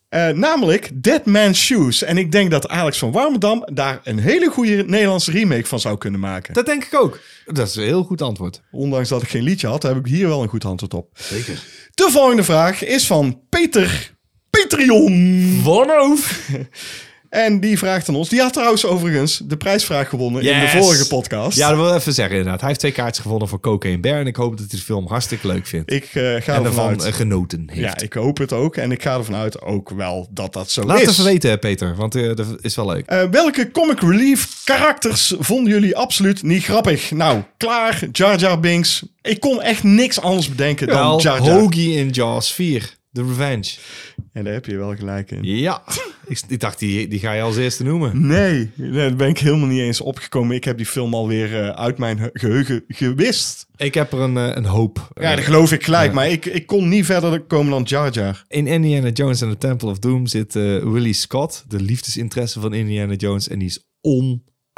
Eh, 0.09 0.27
namelijk 0.27 0.89
Dead 0.93 1.25
Man's 1.25 1.59
Shoes. 1.65 2.03
En 2.03 2.17
ik 2.17 2.31
denk 2.31 2.51
dat 2.51 2.67
Alex 2.67 2.97
van 2.97 3.11
Warmerdam 3.11 3.67
daar 3.73 3.99
een 4.03 4.19
hele 4.19 4.49
goede 4.49 4.83
Nederlandse 4.87 5.31
remake 5.31 5.65
van 5.65 5.79
zou 5.79 5.97
kunnen 5.97 6.19
maken. 6.19 6.53
Dat 6.53 6.65
denk 6.65 6.83
ik 6.83 6.95
ook. 6.95 7.19
Dat 7.45 7.67
is 7.67 7.75
een 7.75 7.83
heel 7.83 8.03
goed 8.03 8.21
antwoord. 8.21 8.61
Ondanks 8.71 9.09
dat 9.09 9.21
ik 9.21 9.29
geen 9.29 9.43
liedje 9.43 9.67
had, 9.67 9.83
heb 9.83 9.95
ik 9.97 10.05
hier 10.05 10.27
wel 10.27 10.41
een 10.43 10.49
goed 10.49 10.65
antwoord 10.65 10.93
op. 10.93 11.09
Zeker. 11.19 11.63
De 11.93 12.07
volgende 12.11 12.43
vraag 12.43 12.83
is 12.83 13.07
van 13.07 13.41
Peter 13.49 14.11
Patreon. 14.49 15.59
Vanoof. 15.63 16.39
En 17.30 17.60
die 17.60 17.77
vraagt 17.77 18.10
aan 18.10 18.15
ons. 18.15 18.30
Die 18.30 18.39
had 18.41 18.53
trouwens 18.53 18.85
overigens 18.85 19.41
de 19.45 19.57
prijsvraag 19.57 20.10
gewonnen 20.10 20.41
in 20.41 20.60
de 20.60 20.68
vorige 20.68 21.07
podcast. 21.07 21.57
Ja, 21.57 21.69
dat 21.69 21.77
wil 21.77 21.88
ik 21.89 21.95
even 21.99 22.14
zeggen 22.14 22.35
inderdaad. 22.35 22.60
Hij 22.60 22.68
heeft 22.68 22.80
twee 22.80 22.91
kaartjes 22.91 23.22
gewonnen 23.23 23.47
voor 23.47 23.60
Cocaine 23.60 23.99
Bear. 23.99 24.19
En 24.19 24.27
ik 24.27 24.35
hoop 24.35 24.57
dat 24.57 24.69
hij 24.69 24.80
de 24.80 24.85
film 24.85 25.07
hartstikke 25.07 25.47
leuk 25.47 25.68
vindt. 25.68 25.91
Ik 25.91 26.03
eh, 26.03 26.35
ga 26.39 26.53
en 26.56 26.64
ervan 26.65 26.88
uit. 26.89 27.03
eh, 27.03 27.14
genoten 27.14 27.64
heeft. 27.72 27.81
Ja, 27.81 27.99
ik 28.06 28.14
hoop 28.14 28.38
het 28.38 28.53
ook. 28.53 28.76
En 28.76 28.91
ik 28.91 29.01
ga 29.01 29.14
ervan 29.14 29.35
uit 29.35 29.61
ook 29.61 29.89
wel 29.89 30.27
dat 30.30 30.53
dat 30.53 30.72
zo 30.72 30.84
Laat 30.84 30.95
is. 30.95 31.01
het 31.01 31.11
even 31.11 31.23
weten, 31.23 31.60
Peter. 31.60 31.95
Want 31.95 32.15
eh, 32.15 32.35
dat 32.35 32.47
is 32.61 32.76
wel 32.76 32.85
leuk. 32.85 33.27
Welke 33.31 33.72
comic 33.72 33.99
relief 33.99 34.61
karakters 34.64 35.34
vonden 35.39 35.73
jullie 35.73 35.95
absoluut 35.97 36.43
niet 36.43 36.64
grappig? 36.64 37.11
Nou, 37.11 37.41
klaar, 37.57 38.03
Jar 38.11 38.39
Jar 38.39 38.60
Binks. 38.60 39.03
Ik 39.22 39.39
kon 39.39 39.61
echt 39.61 39.84
niks 39.84 40.22
anders 40.22 40.49
bedenken 40.49 40.88
dan 40.88 41.18
Jar 41.18 41.43
Jar. 41.43 41.60
Hoagie 41.60 41.95
in 41.97 42.10
Jaws 42.10 42.51
4. 42.53 42.97
The 43.19 43.27
Revenge. 43.27 43.69
En 44.33 44.43
daar 44.43 44.53
heb 44.53 44.65
je 44.65 44.77
wel 44.77 44.95
gelijk 44.95 45.31
in. 45.31 45.43
Ja, 45.43 45.83
ik, 46.27 46.41
ik 46.47 46.59
dacht, 46.59 46.79
die, 46.79 47.07
die 47.07 47.19
ga 47.19 47.33
je 47.33 47.41
als 47.41 47.57
eerste 47.57 47.83
noemen. 47.83 48.27
Nee, 48.27 48.69
nee, 48.75 48.91
daar 48.91 49.15
ben 49.15 49.27
ik 49.29 49.37
helemaal 49.37 49.67
niet 49.67 49.79
eens 49.79 50.01
opgekomen. 50.01 50.55
Ik 50.55 50.63
heb 50.63 50.77
die 50.77 50.85
film 50.85 51.13
alweer 51.13 51.63
eh, 51.63 51.69
uit 51.69 51.97
mijn 51.97 52.19
he- 52.19 52.29
geheugen 52.33 52.83
gewist. 52.87 53.67
Ik 53.75 53.93
heb 53.93 54.11
er 54.11 54.19
een, 54.19 54.37
eh, 54.37 54.55
een 54.55 54.65
hoop. 54.65 55.07
Ja, 55.19 55.35
dat 55.35 55.43
geloof 55.45 55.71
ik 55.71 55.83
gelijk. 55.83 56.13
Maar 56.13 56.29
ik, 56.29 56.45
ik 56.45 56.65
kon 56.67 56.89
niet 56.89 57.05
verder 57.05 57.39
komen 57.41 57.71
dan 57.71 57.83
Jar 57.83 58.11
Jar. 58.11 58.43
In 58.47 58.67
Indiana 58.67 59.09
Jones 59.09 59.43
and 59.43 59.51
the 59.51 59.57
Temple 59.67 59.89
of 59.89 59.99
Doom 59.99 60.27
zit 60.27 60.55
eh, 60.55 60.63
Willie 60.83 61.13
Scott, 61.13 61.63
de 61.67 61.81
liefdesinteresse 61.81 62.59
van 62.59 62.73
Indiana 62.73 63.13
Jones, 63.13 63.47
en 63.47 63.59
die 63.59 63.67
is 63.67 63.83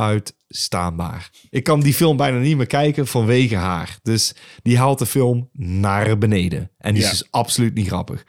onuitstaanbaar. 0.02 1.30
Ik 1.50 1.64
kan 1.64 1.80
die 1.80 1.94
film 1.94 2.18
bijna 2.18 2.38
niet 2.38 2.58
meer 2.58 2.66
kijken 2.68 3.08
vanwege 3.08 3.56
haar. 3.56 3.98
Dus 4.04 4.36
die 4.64 4.78
haalt 4.78 5.00
de 5.00 5.06
film 5.06 5.50
naar 5.54 6.18
beneden. 6.18 6.72
En 6.78 6.94
die 6.94 7.04
Ja. 7.04 7.12
is 7.12 7.18
dus 7.20 7.28
absoluut 7.32 7.74
niet 7.74 7.88
grappig. 7.88 8.24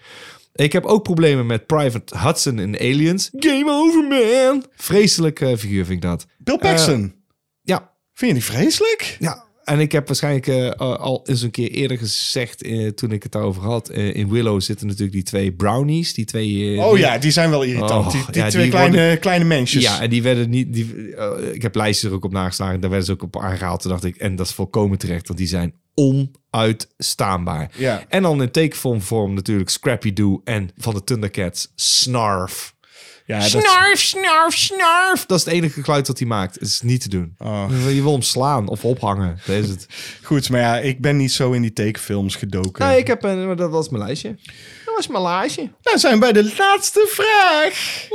Ik 0.55 0.73
heb 0.73 0.85
ook 0.85 1.03
problemen 1.03 1.47
met 1.47 1.67
Private 1.67 2.19
Hudson 2.19 2.59
in 2.59 2.75
Aliens. 2.79 3.31
Game 3.33 3.71
over, 3.71 4.05
man! 4.09 4.65
Vreselijk 4.77 5.41
eh, 5.41 5.57
figuur 5.57 5.85
vind 5.85 6.05
ik 6.05 6.11
dat. 6.11 6.27
Bill 6.39 6.59
Paxton. 6.59 7.15
Ja, 7.63 7.91
Vind 8.15 8.31
je 8.31 8.37
die 8.37 8.47
vreselijk? 8.57 9.17
ja, 9.21 9.45
en 9.65 9.81
ik 9.81 9.93
heb 9.93 10.07
waarschijnlijk 10.07 10.47
eh, 10.47 10.71
al 10.79 11.21
eens 11.27 11.43
een 11.43 11.51
keer 11.51 11.71
eerder 11.71 11.99
gezegd, 11.99 12.63
eh, 12.63 12.89
toen 12.89 13.13
ik 13.13 13.23
het 13.23 13.33
daarover 13.33 13.63
had. 13.63 13.89
eh, 13.89 14.15
in 14.15 14.29
Willow 14.31 14.61
zitten 14.61 14.87
natuurlijk 14.87 15.13
die 15.13 15.23
twee 15.23 15.53
brownies. 15.53 16.15
Die 16.15 16.25
twee... 16.25 16.81
Oh 16.81 16.99
ja, 16.99 17.19
die 17.19 17.31
zijn 17.31 17.51
wel 17.51 17.63
irritant. 17.63 18.07
Oh, 18.07 18.13
die 18.13 18.25
die 18.31 18.43
ja, 18.43 18.49
twee 18.49 18.63
die 18.63 18.71
kleine, 18.73 18.97
worden- 18.97 19.19
kleine 19.19 19.45
mensjes. 19.45 19.83
Ja, 19.83 20.01
en 20.01 20.11
die 20.11 20.23
werden 20.23 20.51
niet. 20.51 20.73
Die, 20.73 21.15
ik 21.53 21.63
heb 21.63 21.75
lijstjes 21.75 22.11
er 22.11 22.17
ook 22.17 22.25
op 22.25 22.33
nageslagen. 22.33 22.81
Daar 22.81 22.91
werden 22.91 23.07
ze 23.07 23.13
ook 23.13 23.23
op 23.23 23.39
aangehaald. 23.39 23.81
Toen 23.81 23.91
dacht 23.91 24.05
ik, 24.05 24.17
en 24.17 24.37
dat 24.37 24.47
is 24.47 24.53
volkomen 24.53 24.99
terecht, 24.99 25.27
want 25.27 25.39
die 25.39 25.49
zijn 25.49 25.75
onuitstaanbaar. 25.95 27.71
Ja. 27.77 28.05
En 28.09 28.23
dan 28.23 28.43
in 28.43 28.51
tekenvorm 28.51 29.35
natuurlijk 29.35 29.71
Scrappy 29.71 30.13
Doo 30.13 30.41
en 30.45 30.71
van 30.77 30.95
de 30.95 31.05
Thundercats 31.05 31.73
Snarf. 31.75 32.72
Ja 33.41 33.49
dat, 33.51 33.63
Snarf, 33.63 34.01
snarf, 34.01 34.55
snarf. 34.57 35.27
Dat 35.27 35.39
is 35.39 35.45
het 35.45 35.55
enige 35.55 35.83
geluid 35.83 36.07
dat 36.07 36.19
hij 36.19 36.29
maakt. 36.29 36.55
Het 36.55 36.63
is 36.69 36.81
niet 36.81 37.01
te 37.03 37.09
doen. 37.09 37.35
Oh. 37.39 37.67
Je 37.89 38.03
wil 38.03 38.13
hem 38.13 38.23
slaan 38.23 38.69
of 38.69 38.85
ophangen. 38.85 39.39
Dat 39.47 39.57
is 39.57 39.69
het. 39.69 39.87
goed, 40.23 40.51
maar 40.51 40.61
ja, 40.61 40.79
ik 40.79 41.01
ben 41.01 41.17
niet 41.17 41.33
zo 41.33 41.53
in 41.53 41.63
die 41.63 41.73
tekenfilms 41.73 42.37
gedoken. 42.37 42.87
Nee, 42.87 42.99
ik 42.99 43.07
heb 43.07 43.23
een, 43.25 43.47
maar 43.47 43.57
dat 43.57 43.71
was 43.71 43.89
mijn 43.89 44.05
lijstje. 44.05 44.37
Dat 44.85 44.95
was 44.97 45.07
mijn 45.07 45.23
lijstje. 45.23 45.71
Nou 45.83 45.99
zijn 45.99 46.15
we 46.15 46.19
bij 46.21 46.33
de 46.33 46.55
laatste 46.59 47.07
vraag. 47.11 48.07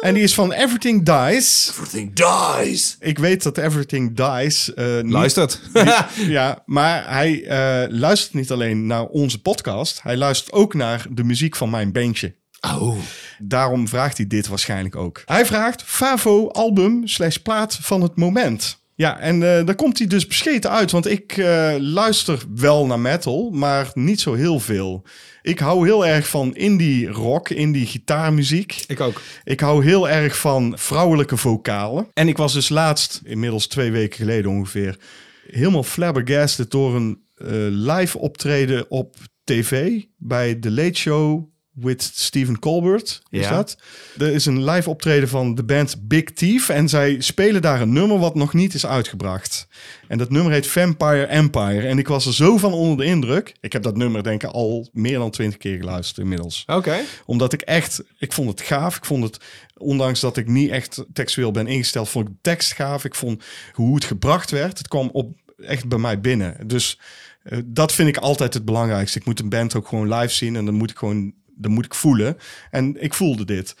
En 0.00 0.14
die 0.14 0.22
is 0.22 0.34
van 0.34 0.52
Everything 0.52 1.04
Dies. 1.04 1.68
Everything 1.70 2.12
dies. 2.14 2.96
Ik 3.00 3.18
weet 3.18 3.42
dat 3.42 3.58
Everything 3.58 4.16
Dies... 4.16 4.74
eh, 4.74 5.00
niet- 5.00 5.12
Luistert. 5.12 5.60
Ja, 6.16 6.62
maar 6.66 7.04
hij 7.12 7.44
eh, 7.44 7.90
luistert 7.98 8.34
niet 8.34 8.50
alleen 8.50 8.86
naar 8.86 9.04
onze 9.04 9.40
podcast. 9.42 10.02
Hij 10.02 10.16
luistert 10.16 10.52
ook 10.52 10.74
naar 10.74 11.06
de 11.10 11.24
muziek 11.24 11.56
van 11.56 11.70
mijn 11.70 11.92
bandje. 11.92 12.34
oh. 12.60 12.96
Daarom 13.38 13.88
vraagt 13.88 14.16
hij 14.16 14.26
dit 14.26 14.46
waarschijnlijk 14.46 14.96
ook. 14.96 15.22
Hij 15.24 15.46
vraagt 15.46 15.82
Favo 15.82 16.48
album 16.48 17.06
slash 17.06 17.36
plaat 17.36 17.78
van 17.80 18.02
het 18.02 18.16
moment. 18.16 18.84
Ja, 18.96 19.18
en 19.18 19.34
eh 19.42 19.66
daar 19.66 19.74
komt 19.74 19.98
hij 19.98 20.06
dus 20.06 20.26
bescheten 20.26 20.70
uit. 20.70 20.90
Want 20.90 21.06
ik 21.06 21.36
eh, 21.36 21.74
luister 21.78 22.42
wel 22.54 22.86
naar 22.86 23.00
metal, 23.00 23.50
maar 23.50 23.90
niet 23.94 24.20
zo 24.20 24.34
heel 24.34 24.60
veel. 24.60 25.04
Ik 25.42 25.58
hou 25.58 25.86
heel 25.86 26.06
erg 26.06 26.28
van 26.28 26.54
indie 26.54 27.08
rock, 27.08 27.48
indie 27.48 27.86
gitaarmuziek. 27.86 28.84
Ik 28.86 29.00
ook. 29.00 29.22
Ik 29.44 29.60
hou 29.60 29.84
heel 29.84 30.08
erg 30.08 30.38
van 30.38 30.74
vrouwelijke 30.78 31.36
vocalen. 31.36 32.08
En 32.12 32.28
ik 32.28 32.36
was 32.36 32.52
dus 32.52 32.68
laatst, 32.68 33.20
inmiddels 33.24 33.66
twee 33.66 33.90
weken 33.90 34.16
geleden 34.16 34.50
ongeveer, 34.50 34.98
helemaal 35.46 35.82
flabbergasted 35.82 36.70
door 36.70 36.94
een 36.94 37.22
eh, 37.34 37.46
live 37.68 38.18
optreden 38.18 38.90
op 38.90 39.16
tv 39.44 40.02
bij 40.16 40.54
The 40.54 40.70
Late 40.70 40.98
Show 40.98 41.48
with 41.80 42.10
Stephen 42.14 42.58
Colbert. 42.58 43.22
Is 43.30 43.40
Ja. 43.40 43.50
dat? 43.50 43.76
Er 44.18 44.32
is 44.32 44.46
een 44.46 44.64
live 44.64 44.90
optreden 44.90 45.28
van 45.28 45.54
de 45.54 45.64
band 45.64 45.96
Big 46.08 46.24
Thief 46.24 46.68
en 46.68 46.88
zij 46.88 47.20
spelen 47.20 47.62
daar 47.62 47.80
een 47.80 47.92
nummer 47.92 48.18
wat 48.18 48.34
nog 48.34 48.52
niet 48.54 48.74
is 48.74 48.86
uitgebracht. 48.86 49.66
En 50.08 50.18
dat 50.18 50.30
nummer 50.30 50.52
heet 50.52 50.66
Vampire 50.66 51.24
Empire. 51.26 51.86
En 51.86 51.98
ik 51.98 52.08
was 52.08 52.26
er 52.26 52.34
zo 52.34 52.56
van 52.56 52.72
onder 52.72 52.96
de 52.96 53.04
indruk. 53.04 53.54
Ik 53.60 53.72
heb 53.72 53.82
dat 53.82 53.96
nummer 53.96 54.22
denk 54.22 54.42
ik 54.42 54.50
al 54.50 54.88
meer 54.92 55.18
dan 55.18 55.30
twintig 55.30 55.58
keer 55.58 55.78
geluisterd 55.78 56.18
inmiddels 56.18 56.64
Oké. 56.66 56.96
omdat 57.26 57.52
ik 57.52 57.60
echt, 57.62 58.02
ik 58.18 58.32
vond 58.32 58.48
het 58.50 58.60
gaaf. 58.60 58.96
Ik 58.96 59.04
vond 59.04 59.24
het, 59.24 59.38
ondanks 59.76 60.20
dat 60.20 60.36
ik 60.36 60.48
niet 60.48 60.70
echt 60.70 61.04
textueel 61.12 61.50
ben 61.50 61.66
ingesteld, 61.66 62.08
vond 62.08 62.28
ik 62.28 62.32
de 62.34 62.38
tekst 62.42 62.72
gaaf. 62.72 63.04
Ik 63.04 63.14
vond 63.14 63.42
hoe 63.72 63.94
het 63.94 64.04
gebracht 64.04 64.50
werd. 64.50 64.78
Het 64.78 64.88
kwam 64.88 65.08
op 65.12 65.32
echt 65.58 65.88
bij 65.88 65.98
mij 65.98 66.20
binnen. 66.20 66.56
Dus 66.68 66.98
eh, 67.42 67.58
dat 67.64 67.92
vind 67.92 68.08
ik 68.08 68.16
altijd 68.16 68.54
het 68.54 68.64
belangrijkste. 68.64 69.18
Ik 69.18 69.24
moet 69.24 69.40
een 69.40 69.48
band 69.48 69.74
ook 69.74 69.88
gewoon 69.88 70.14
live 70.14 70.34
zien 70.34 70.56
en 70.56 70.64
dan 70.64 70.74
moet 70.74 70.90
ik 70.90 70.96
gewoon, 70.98 71.32
dan 71.56 71.72
moet 71.72 71.84
ik 71.84 71.94
voelen. 71.94 72.36
En 72.70 73.02
ik 73.02 73.14
voelde 73.14 73.44
dit. 73.44 73.76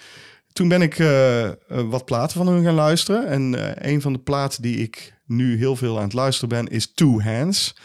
Toen 0.52 0.68
ben 0.68 0.82
ik 0.82 0.98
eh, 0.98 1.44
eh, 1.44 1.54
wat 1.68 2.04
platen 2.04 2.36
van 2.36 2.48
hun 2.48 2.64
gaan 2.64 2.74
luisteren. 2.74 3.26
En 3.26 3.74
eh, 3.76 3.92
een 3.92 4.00
van 4.00 4.12
de 4.12 4.18
platen 4.18 4.62
die 4.62 4.76
ik 4.76 5.14
nu 5.26 5.56
heel 5.58 5.76
veel 5.76 5.96
aan 5.96 6.04
het 6.04 6.12
luisteren 6.12 6.48
ben, 6.48 6.66
is 6.66 6.92
Two 6.94 7.20
Hands. 7.20 7.76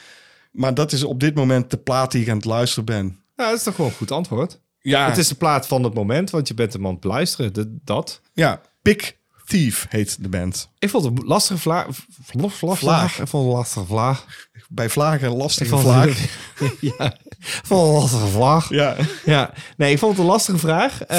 Maar 0.52 0.74
dat 0.74 0.92
is 0.92 1.04
op 1.04 1.20
dit 1.20 1.36
moment 1.36 1.72
de 1.72 1.78
plaat 1.78 2.12
die 2.12 2.22
ik 2.22 2.30
aan 2.30 2.36
het 2.36 2.46
luisteren 2.46 2.86
ben. 2.86 3.20
Ja, 3.36 3.48
dat 3.50 3.58
is 3.58 3.64
toch 3.64 3.76
gewoon 3.76 3.90
een 3.90 3.98
goed 3.98 4.12
antwoord. 4.12 4.60
Ja, 4.82 5.08
Het 5.08 5.18
is 5.18 5.28
de 5.28 5.36
plaat 5.36 5.68
van 5.68 5.84
het 5.84 5.94
moment, 5.94 6.30
want 6.30 6.48
je 6.48 6.54
bent 6.54 6.74
hem 6.74 6.86
aan 6.86 6.92
het 6.92 7.02
beluisteren. 7.02 7.54
De- 7.54 7.78
dat. 7.84 8.22
Ja, 8.34 8.62
Big 8.82 9.16
Thief 9.46 9.86
heet 9.90 10.24
de 10.24 10.30
band. 10.30 10.70
Ik 10.80 10.90
vond 10.90 11.04
het 11.06 11.18
een 11.20 11.26
lastige 11.26 11.60
vlaag. 11.60 11.88
Vlag. 12.26 12.54
Vlaag. 12.54 12.80
Vlaag. 12.80 13.20
Ik 13.20 13.28
vond 13.28 13.44
het 13.44 13.52
een 13.52 13.58
lastige 13.58 13.86
vlaag. 13.86 14.26
Bij 14.70 14.90
vlagen 14.90 15.32
lastige 15.36 15.78
vlaag. 15.78 16.18
ja, 16.98 17.18
vond 17.42 17.82
het 17.82 17.90
een 17.90 17.96
lastige 18.02 18.28
vlaag. 18.28 18.70
Ja, 18.70 18.96
Ja, 19.26 19.54
nee, 19.78 19.92
ik 19.92 20.00
vond 20.00 20.12
het 20.12 20.22
een 20.22 20.32
lastige 20.32 20.58
vraag. 20.58 21.02
Eh, 21.04 21.18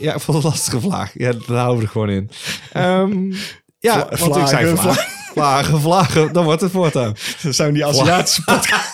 ja, 0.00 0.14
ik 0.14 0.20
vond 0.20 0.36
het 0.36 0.44
een 0.44 0.50
lastige 0.50 0.80
vraag. 0.80 1.10
Ja, 1.14 1.32
daar 1.46 1.56
houden 1.58 1.76
we 1.78 1.82
er 1.84 1.90
gewoon 1.90 2.10
in. 2.10 2.30
Ehm, 2.72 3.32
ja, 3.78 4.06
Vla- 4.10 4.28
want 4.28 4.36
ik 4.36 4.46
zei 4.46 4.66
vlagen, 4.66 4.78
vlaag. 4.94 5.08
Vlagen, 5.32 5.80
vlagen, 5.80 6.32
dan 6.32 6.44
wordt 6.44 6.60
het 6.60 6.70
voortaan. 6.72 7.14
dat 7.42 7.54
zijn 7.54 7.74
die 7.74 7.86
Aziatische 7.86 8.42
podcast. 8.54 8.92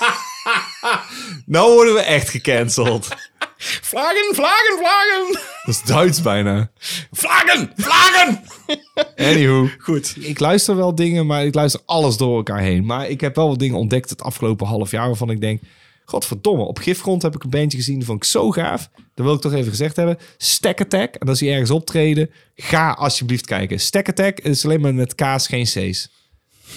Nou 1.47 1.75
worden 1.75 1.95
we 1.95 2.01
echt 2.01 2.29
gecanceld. 2.29 3.09
Vlagen, 3.83 4.35
vlagen, 4.35 4.79
vlagen. 4.79 5.33
Dat 5.65 5.75
is 5.75 5.83
Duits 5.83 6.23
bijna. 6.23 6.71
Vlagen, 7.11 7.73
vlagen. 7.77 8.43
Anywho. 9.17 9.69
Goed. 9.79 10.15
Ik 10.21 10.39
luister 10.39 10.77
wel 10.77 10.95
dingen, 10.95 11.27
maar 11.27 11.45
ik 11.45 11.55
luister 11.55 11.81
alles 11.87 12.17
door 12.17 12.37
elkaar 12.37 12.61
heen. 12.61 12.87
Maar 12.87 13.09
ik 13.09 13.21
heb 13.21 13.37
wel 13.37 13.49
wat 13.49 13.59
dingen 13.59 13.77
ontdekt 13.79 14.11
het 14.11 14.23
afgelopen 14.23 14.67
half 14.67 14.91
jaar 14.91 15.07
waarvan 15.07 15.31
ik 15.31 15.41
denk... 15.41 15.63
Godverdomme, 16.05 16.65
op 16.65 16.79
Gifgrond 16.79 17.23
heb 17.23 17.35
ik 17.35 17.43
een 17.43 17.51
bandje 17.51 17.79
gezien, 17.79 17.97
die 17.97 18.05
vond 18.05 18.25
ik 18.25 18.31
zo 18.31 18.51
gaaf. 18.51 18.91
Dat 19.15 19.27
wil 19.27 19.35
ik 19.35 19.41
toch 19.41 19.53
even 19.53 19.71
gezegd 19.71 19.97
hebben. 19.97 20.19
Stack 20.37 20.81
Attack, 20.81 21.15
en 21.15 21.29
als 21.29 21.39
die 21.39 21.51
ergens 21.51 21.71
optreden, 21.71 22.31
ga 22.55 22.91
alsjeblieft 22.91 23.47
kijken. 23.47 23.81
Stack 23.81 24.09
Attack 24.09 24.41
is 24.41 24.65
alleen 24.65 24.81
maar 24.81 24.95
met 24.95 25.15
K's, 25.15 25.47
geen 25.47 25.65
C's. 25.65 26.09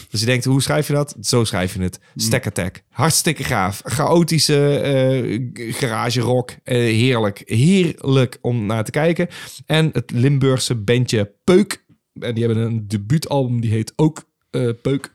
Dus 0.09 0.19
je 0.19 0.25
denkt, 0.25 0.45
hoe 0.45 0.61
schrijf 0.61 0.87
je 0.87 0.93
dat? 0.93 1.15
Zo 1.21 1.43
schrijf 1.43 1.73
je 1.73 1.81
het. 1.81 1.99
Stack 2.15 2.47
Attack. 2.47 2.83
Hartstikke 2.89 3.43
gaaf. 3.43 3.81
Chaotische 3.83 4.79
eh, 4.79 5.73
garage 5.73 6.19
rock. 6.19 6.55
Eh, 6.63 6.77
heerlijk. 6.77 7.41
Heerlijk 7.45 8.37
om 8.41 8.65
naar 8.65 8.83
te 8.83 8.91
kijken. 8.91 9.27
En 9.65 9.89
het 9.93 10.11
Limburgse 10.11 10.75
bandje 10.75 11.33
Peuk. 11.43 11.85
En 12.19 12.33
die 12.35 12.45
hebben 12.45 12.63
een 12.63 12.87
debuutalbum, 12.87 13.61
die 13.61 13.71
heet 13.71 13.93
ook 13.95 14.23
eh, 14.51 14.69
Peuk. 14.81 15.13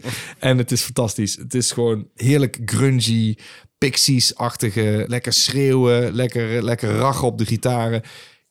En 0.38 0.58
het 0.58 0.72
is 0.72 0.82
fantastisch. 0.82 1.36
Het 1.36 1.54
is 1.54 1.72
gewoon 1.72 2.08
heerlijk 2.14 2.58
grungy, 2.64 3.36
Pixies-achtige, 3.78 5.04
lekker 5.08 5.32
schreeuwen, 5.32 6.12
lekker, 6.12 6.62
lekker 6.62 6.90
rachen 6.90 7.26
op 7.26 7.38
de 7.38 7.46
gitaren. 7.46 8.02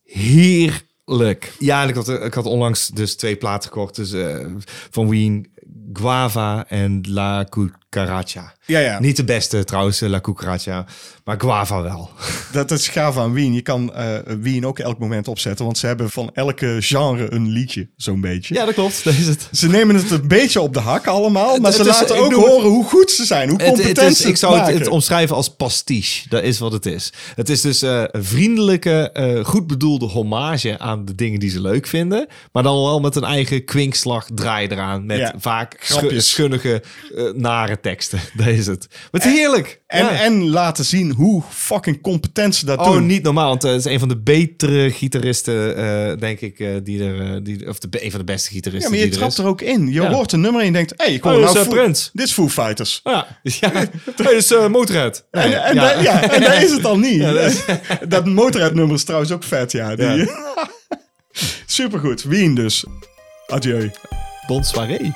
Heerlijk. 0.04 1.52
Ja, 1.58 1.82
en 1.82 1.88
ik 1.88 1.94
had, 1.94 2.08
ik 2.08 2.34
had 2.34 2.46
onlangs 2.46 2.88
dus 2.88 3.16
twee 3.16 3.36
platen 3.36 3.68
gekocht. 3.68 3.96
Dus 3.96 4.12
eh, 4.12 4.46
van 4.90 5.08
Ween, 5.08 5.52
Guava 5.92 6.64
en 6.68 7.00
La 7.08 7.44
Cucaracha. 7.44 8.54
Ja, 8.66 8.78
ja. 8.78 9.00
Niet 9.00 9.16
de 9.16 9.24
beste 9.24 9.64
trouwens, 9.64 10.00
La 10.00 10.20
Cucaracha. 10.20 10.86
Maar 11.24 11.40
Guava 11.40 11.82
wel. 11.82 12.10
Dat 12.52 12.70
is 12.70 12.88
gaaf 12.88 13.18
aan 13.18 13.32
Wien. 13.32 13.52
Je 13.54 13.62
kan 13.62 13.94
eh, 13.94 14.06
Wien 14.40 14.66
ook 14.66 14.78
elk 14.78 14.98
moment 14.98 15.28
opzetten. 15.28 15.64
Want 15.64 15.78
ze 15.78 15.86
hebben 15.86 16.10
van 16.10 16.30
elke 16.34 16.76
genre 16.80 17.32
een 17.32 17.48
liedje, 17.48 17.88
zo'n 17.96 18.20
beetje. 18.20 18.54
Ja, 18.54 18.64
dat 18.64 18.74
klopt. 18.74 19.04
Dat 19.04 19.14
is 19.14 19.26
het. 19.26 19.48
Ze 19.52 19.68
nemen 19.68 19.96
het 19.96 20.10
een 20.10 20.28
beetje 20.28 20.60
op 20.60 20.74
de 20.74 20.80
hak 20.80 21.06
allemaal. 21.06 21.58
Maar 21.58 21.70
Het 21.70 21.80
ze 21.80 21.86
laten 21.86 22.16
ook 22.16 22.30
noem 22.30 22.40
horen 22.40 22.68
hoe 22.68 22.84
goed 22.84 23.10
ze 23.10 23.24
zijn. 23.24 23.48
Hoe 23.48 23.58
competent 23.58 23.96
het 23.96 24.10
is, 24.10 24.18
ze 24.18 24.28
ik 24.28 24.36
zou 24.36 24.52
het, 24.54 24.62
maken. 24.62 24.78
het 24.78 24.88
omschrijven 24.88 25.36
als 25.36 25.48
pastiche. 25.48 26.28
Dat 26.28 26.42
is 26.42 26.58
wat 26.58 26.72
het 26.72 26.86
is. 26.86 27.12
Het 27.34 27.48
is 27.48 27.60
dus 27.60 27.82
eh, 27.82 28.02
een 28.06 28.24
vriendelijke, 28.24 29.10
eh, 29.10 29.44
goed 29.44 29.66
bedoelde 29.66 30.06
hommage 30.06 30.78
aan 30.78 31.04
de 31.04 31.14
dingen 31.14 31.40
die 31.40 31.50
ze 31.50 31.60
leuk 31.60 31.86
vinden. 31.86 32.26
Maar 32.52 32.62
dan 32.62 32.74
wel 32.74 33.00
met 33.00 33.16
een 33.16 33.24
eigen 33.24 33.64
kwinkslag 33.64 34.28
draai 34.34 34.66
eraan. 34.66 35.06
Met 35.06 35.18
Ja, 35.18 35.34
vaak 35.58 35.76
grapjes. 35.78 36.30
schunnige, 36.30 36.82
eh, 37.16 37.24
nare 37.34 37.80
teksten. 37.80 38.18
Dat 38.36 38.46
is 38.46 38.66
het. 38.66 38.86
Maar 38.90 39.20
het 39.20 39.24
is 39.24 39.38
heerlijk. 39.38 39.80
En, 39.86 40.04
Ja. 40.04 40.10
en 40.20 40.48
laten 40.50 40.84
zien 40.84 41.12
hoe 41.12 41.42
fucking 41.50 42.00
competent 42.02 42.54
ze 42.56 42.66
dat 42.66 42.78
Oh, 42.78 42.92
doen. 42.92 43.06
niet 43.06 43.22
normaal. 43.22 43.48
Want 43.48 43.64
eh, 43.64 43.70
het 43.70 43.78
is 43.86 43.92
een 43.92 43.98
van 43.98 44.08
de 44.08 44.16
betere 44.16 44.90
gitaristen, 44.90 45.76
eh, 45.76 46.18
denk 46.18 46.40
ik, 46.40 46.58
eh, 46.60 46.68
die 46.82 47.04
er... 47.04 47.20
eh, 47.20 47.40
die, 47.42 47.68
of 47.68 47.78
de, 47.78 48.04
een 48.04 48.10
van 48.10 48.18
de 48.20 48.24
beste 48.26 48.48
Ja, 48.48 48.54
gitaristen 48.54 48.90
maar 48.90 49.00
je 49.00 49.06
die 49.08 49.16
trapt 49.18 49.38
er 49.38 49.46
ook 49.46 49.60
in. 49.60 49.86
Je 49.86 49.92
Ja. 49.92 50.12
hoort 50.12 50.32
een 50.32 50.40
nummer 50.40 50.60
en 50.60 50.66
je 50.66 50.72
denkt... 50.72 50.92
Hey, 50.96 51.12
ik 51.14 51.22
hoor 51.22 51.32
Oh, 51.32 51.38
nou 51.38 51.50
is, 51.50 51.56
eh, 51.58 51.62
Foo- 51.66 51.70
Prince. 51.74 52.10
Dit 52.12 52.26
is 52.26 52.32
Foo 52.32 52.48
Fighters. 52.48 53.00
Ja, 53.04 53.26
ja. 53.60 53.70
dat 54.16 54.30
is 54.32 54.52
eh 54.52 54.66
Motorhead. 54.68 55.24
En, 55.30 55.48
Nee, 55.48 55.58
en, 55.58 55.74
ja. 55.74 55.80
da- 55.94 56.00
ja, 56.00 56.30
en 56.30 56.40
daar 56.40 56.62
is 56.62 56.70
het 56.70 56.84
al 56.84 56.98
niet. 56.98 57.20
Ja, 57.20 57.32
dat 57.32 57.44
is- 57.50 57.64
dat 58.08 58.24
motorhead-nummer 58.26 58.94
is 58.96 59.04
trouwens 59.04 59.32
ook 59.32 59.42
vet, 59.42 59.72
ja. 59.72 59.96
Die... 59.96 60.30
Supergoed. 61.66 62.22
Wien 62.22 62.54
dus. 62.54 62.84
Adieu. 63.46 63.90
Bonne 64.48 64.64
soirée. 64.64 65.12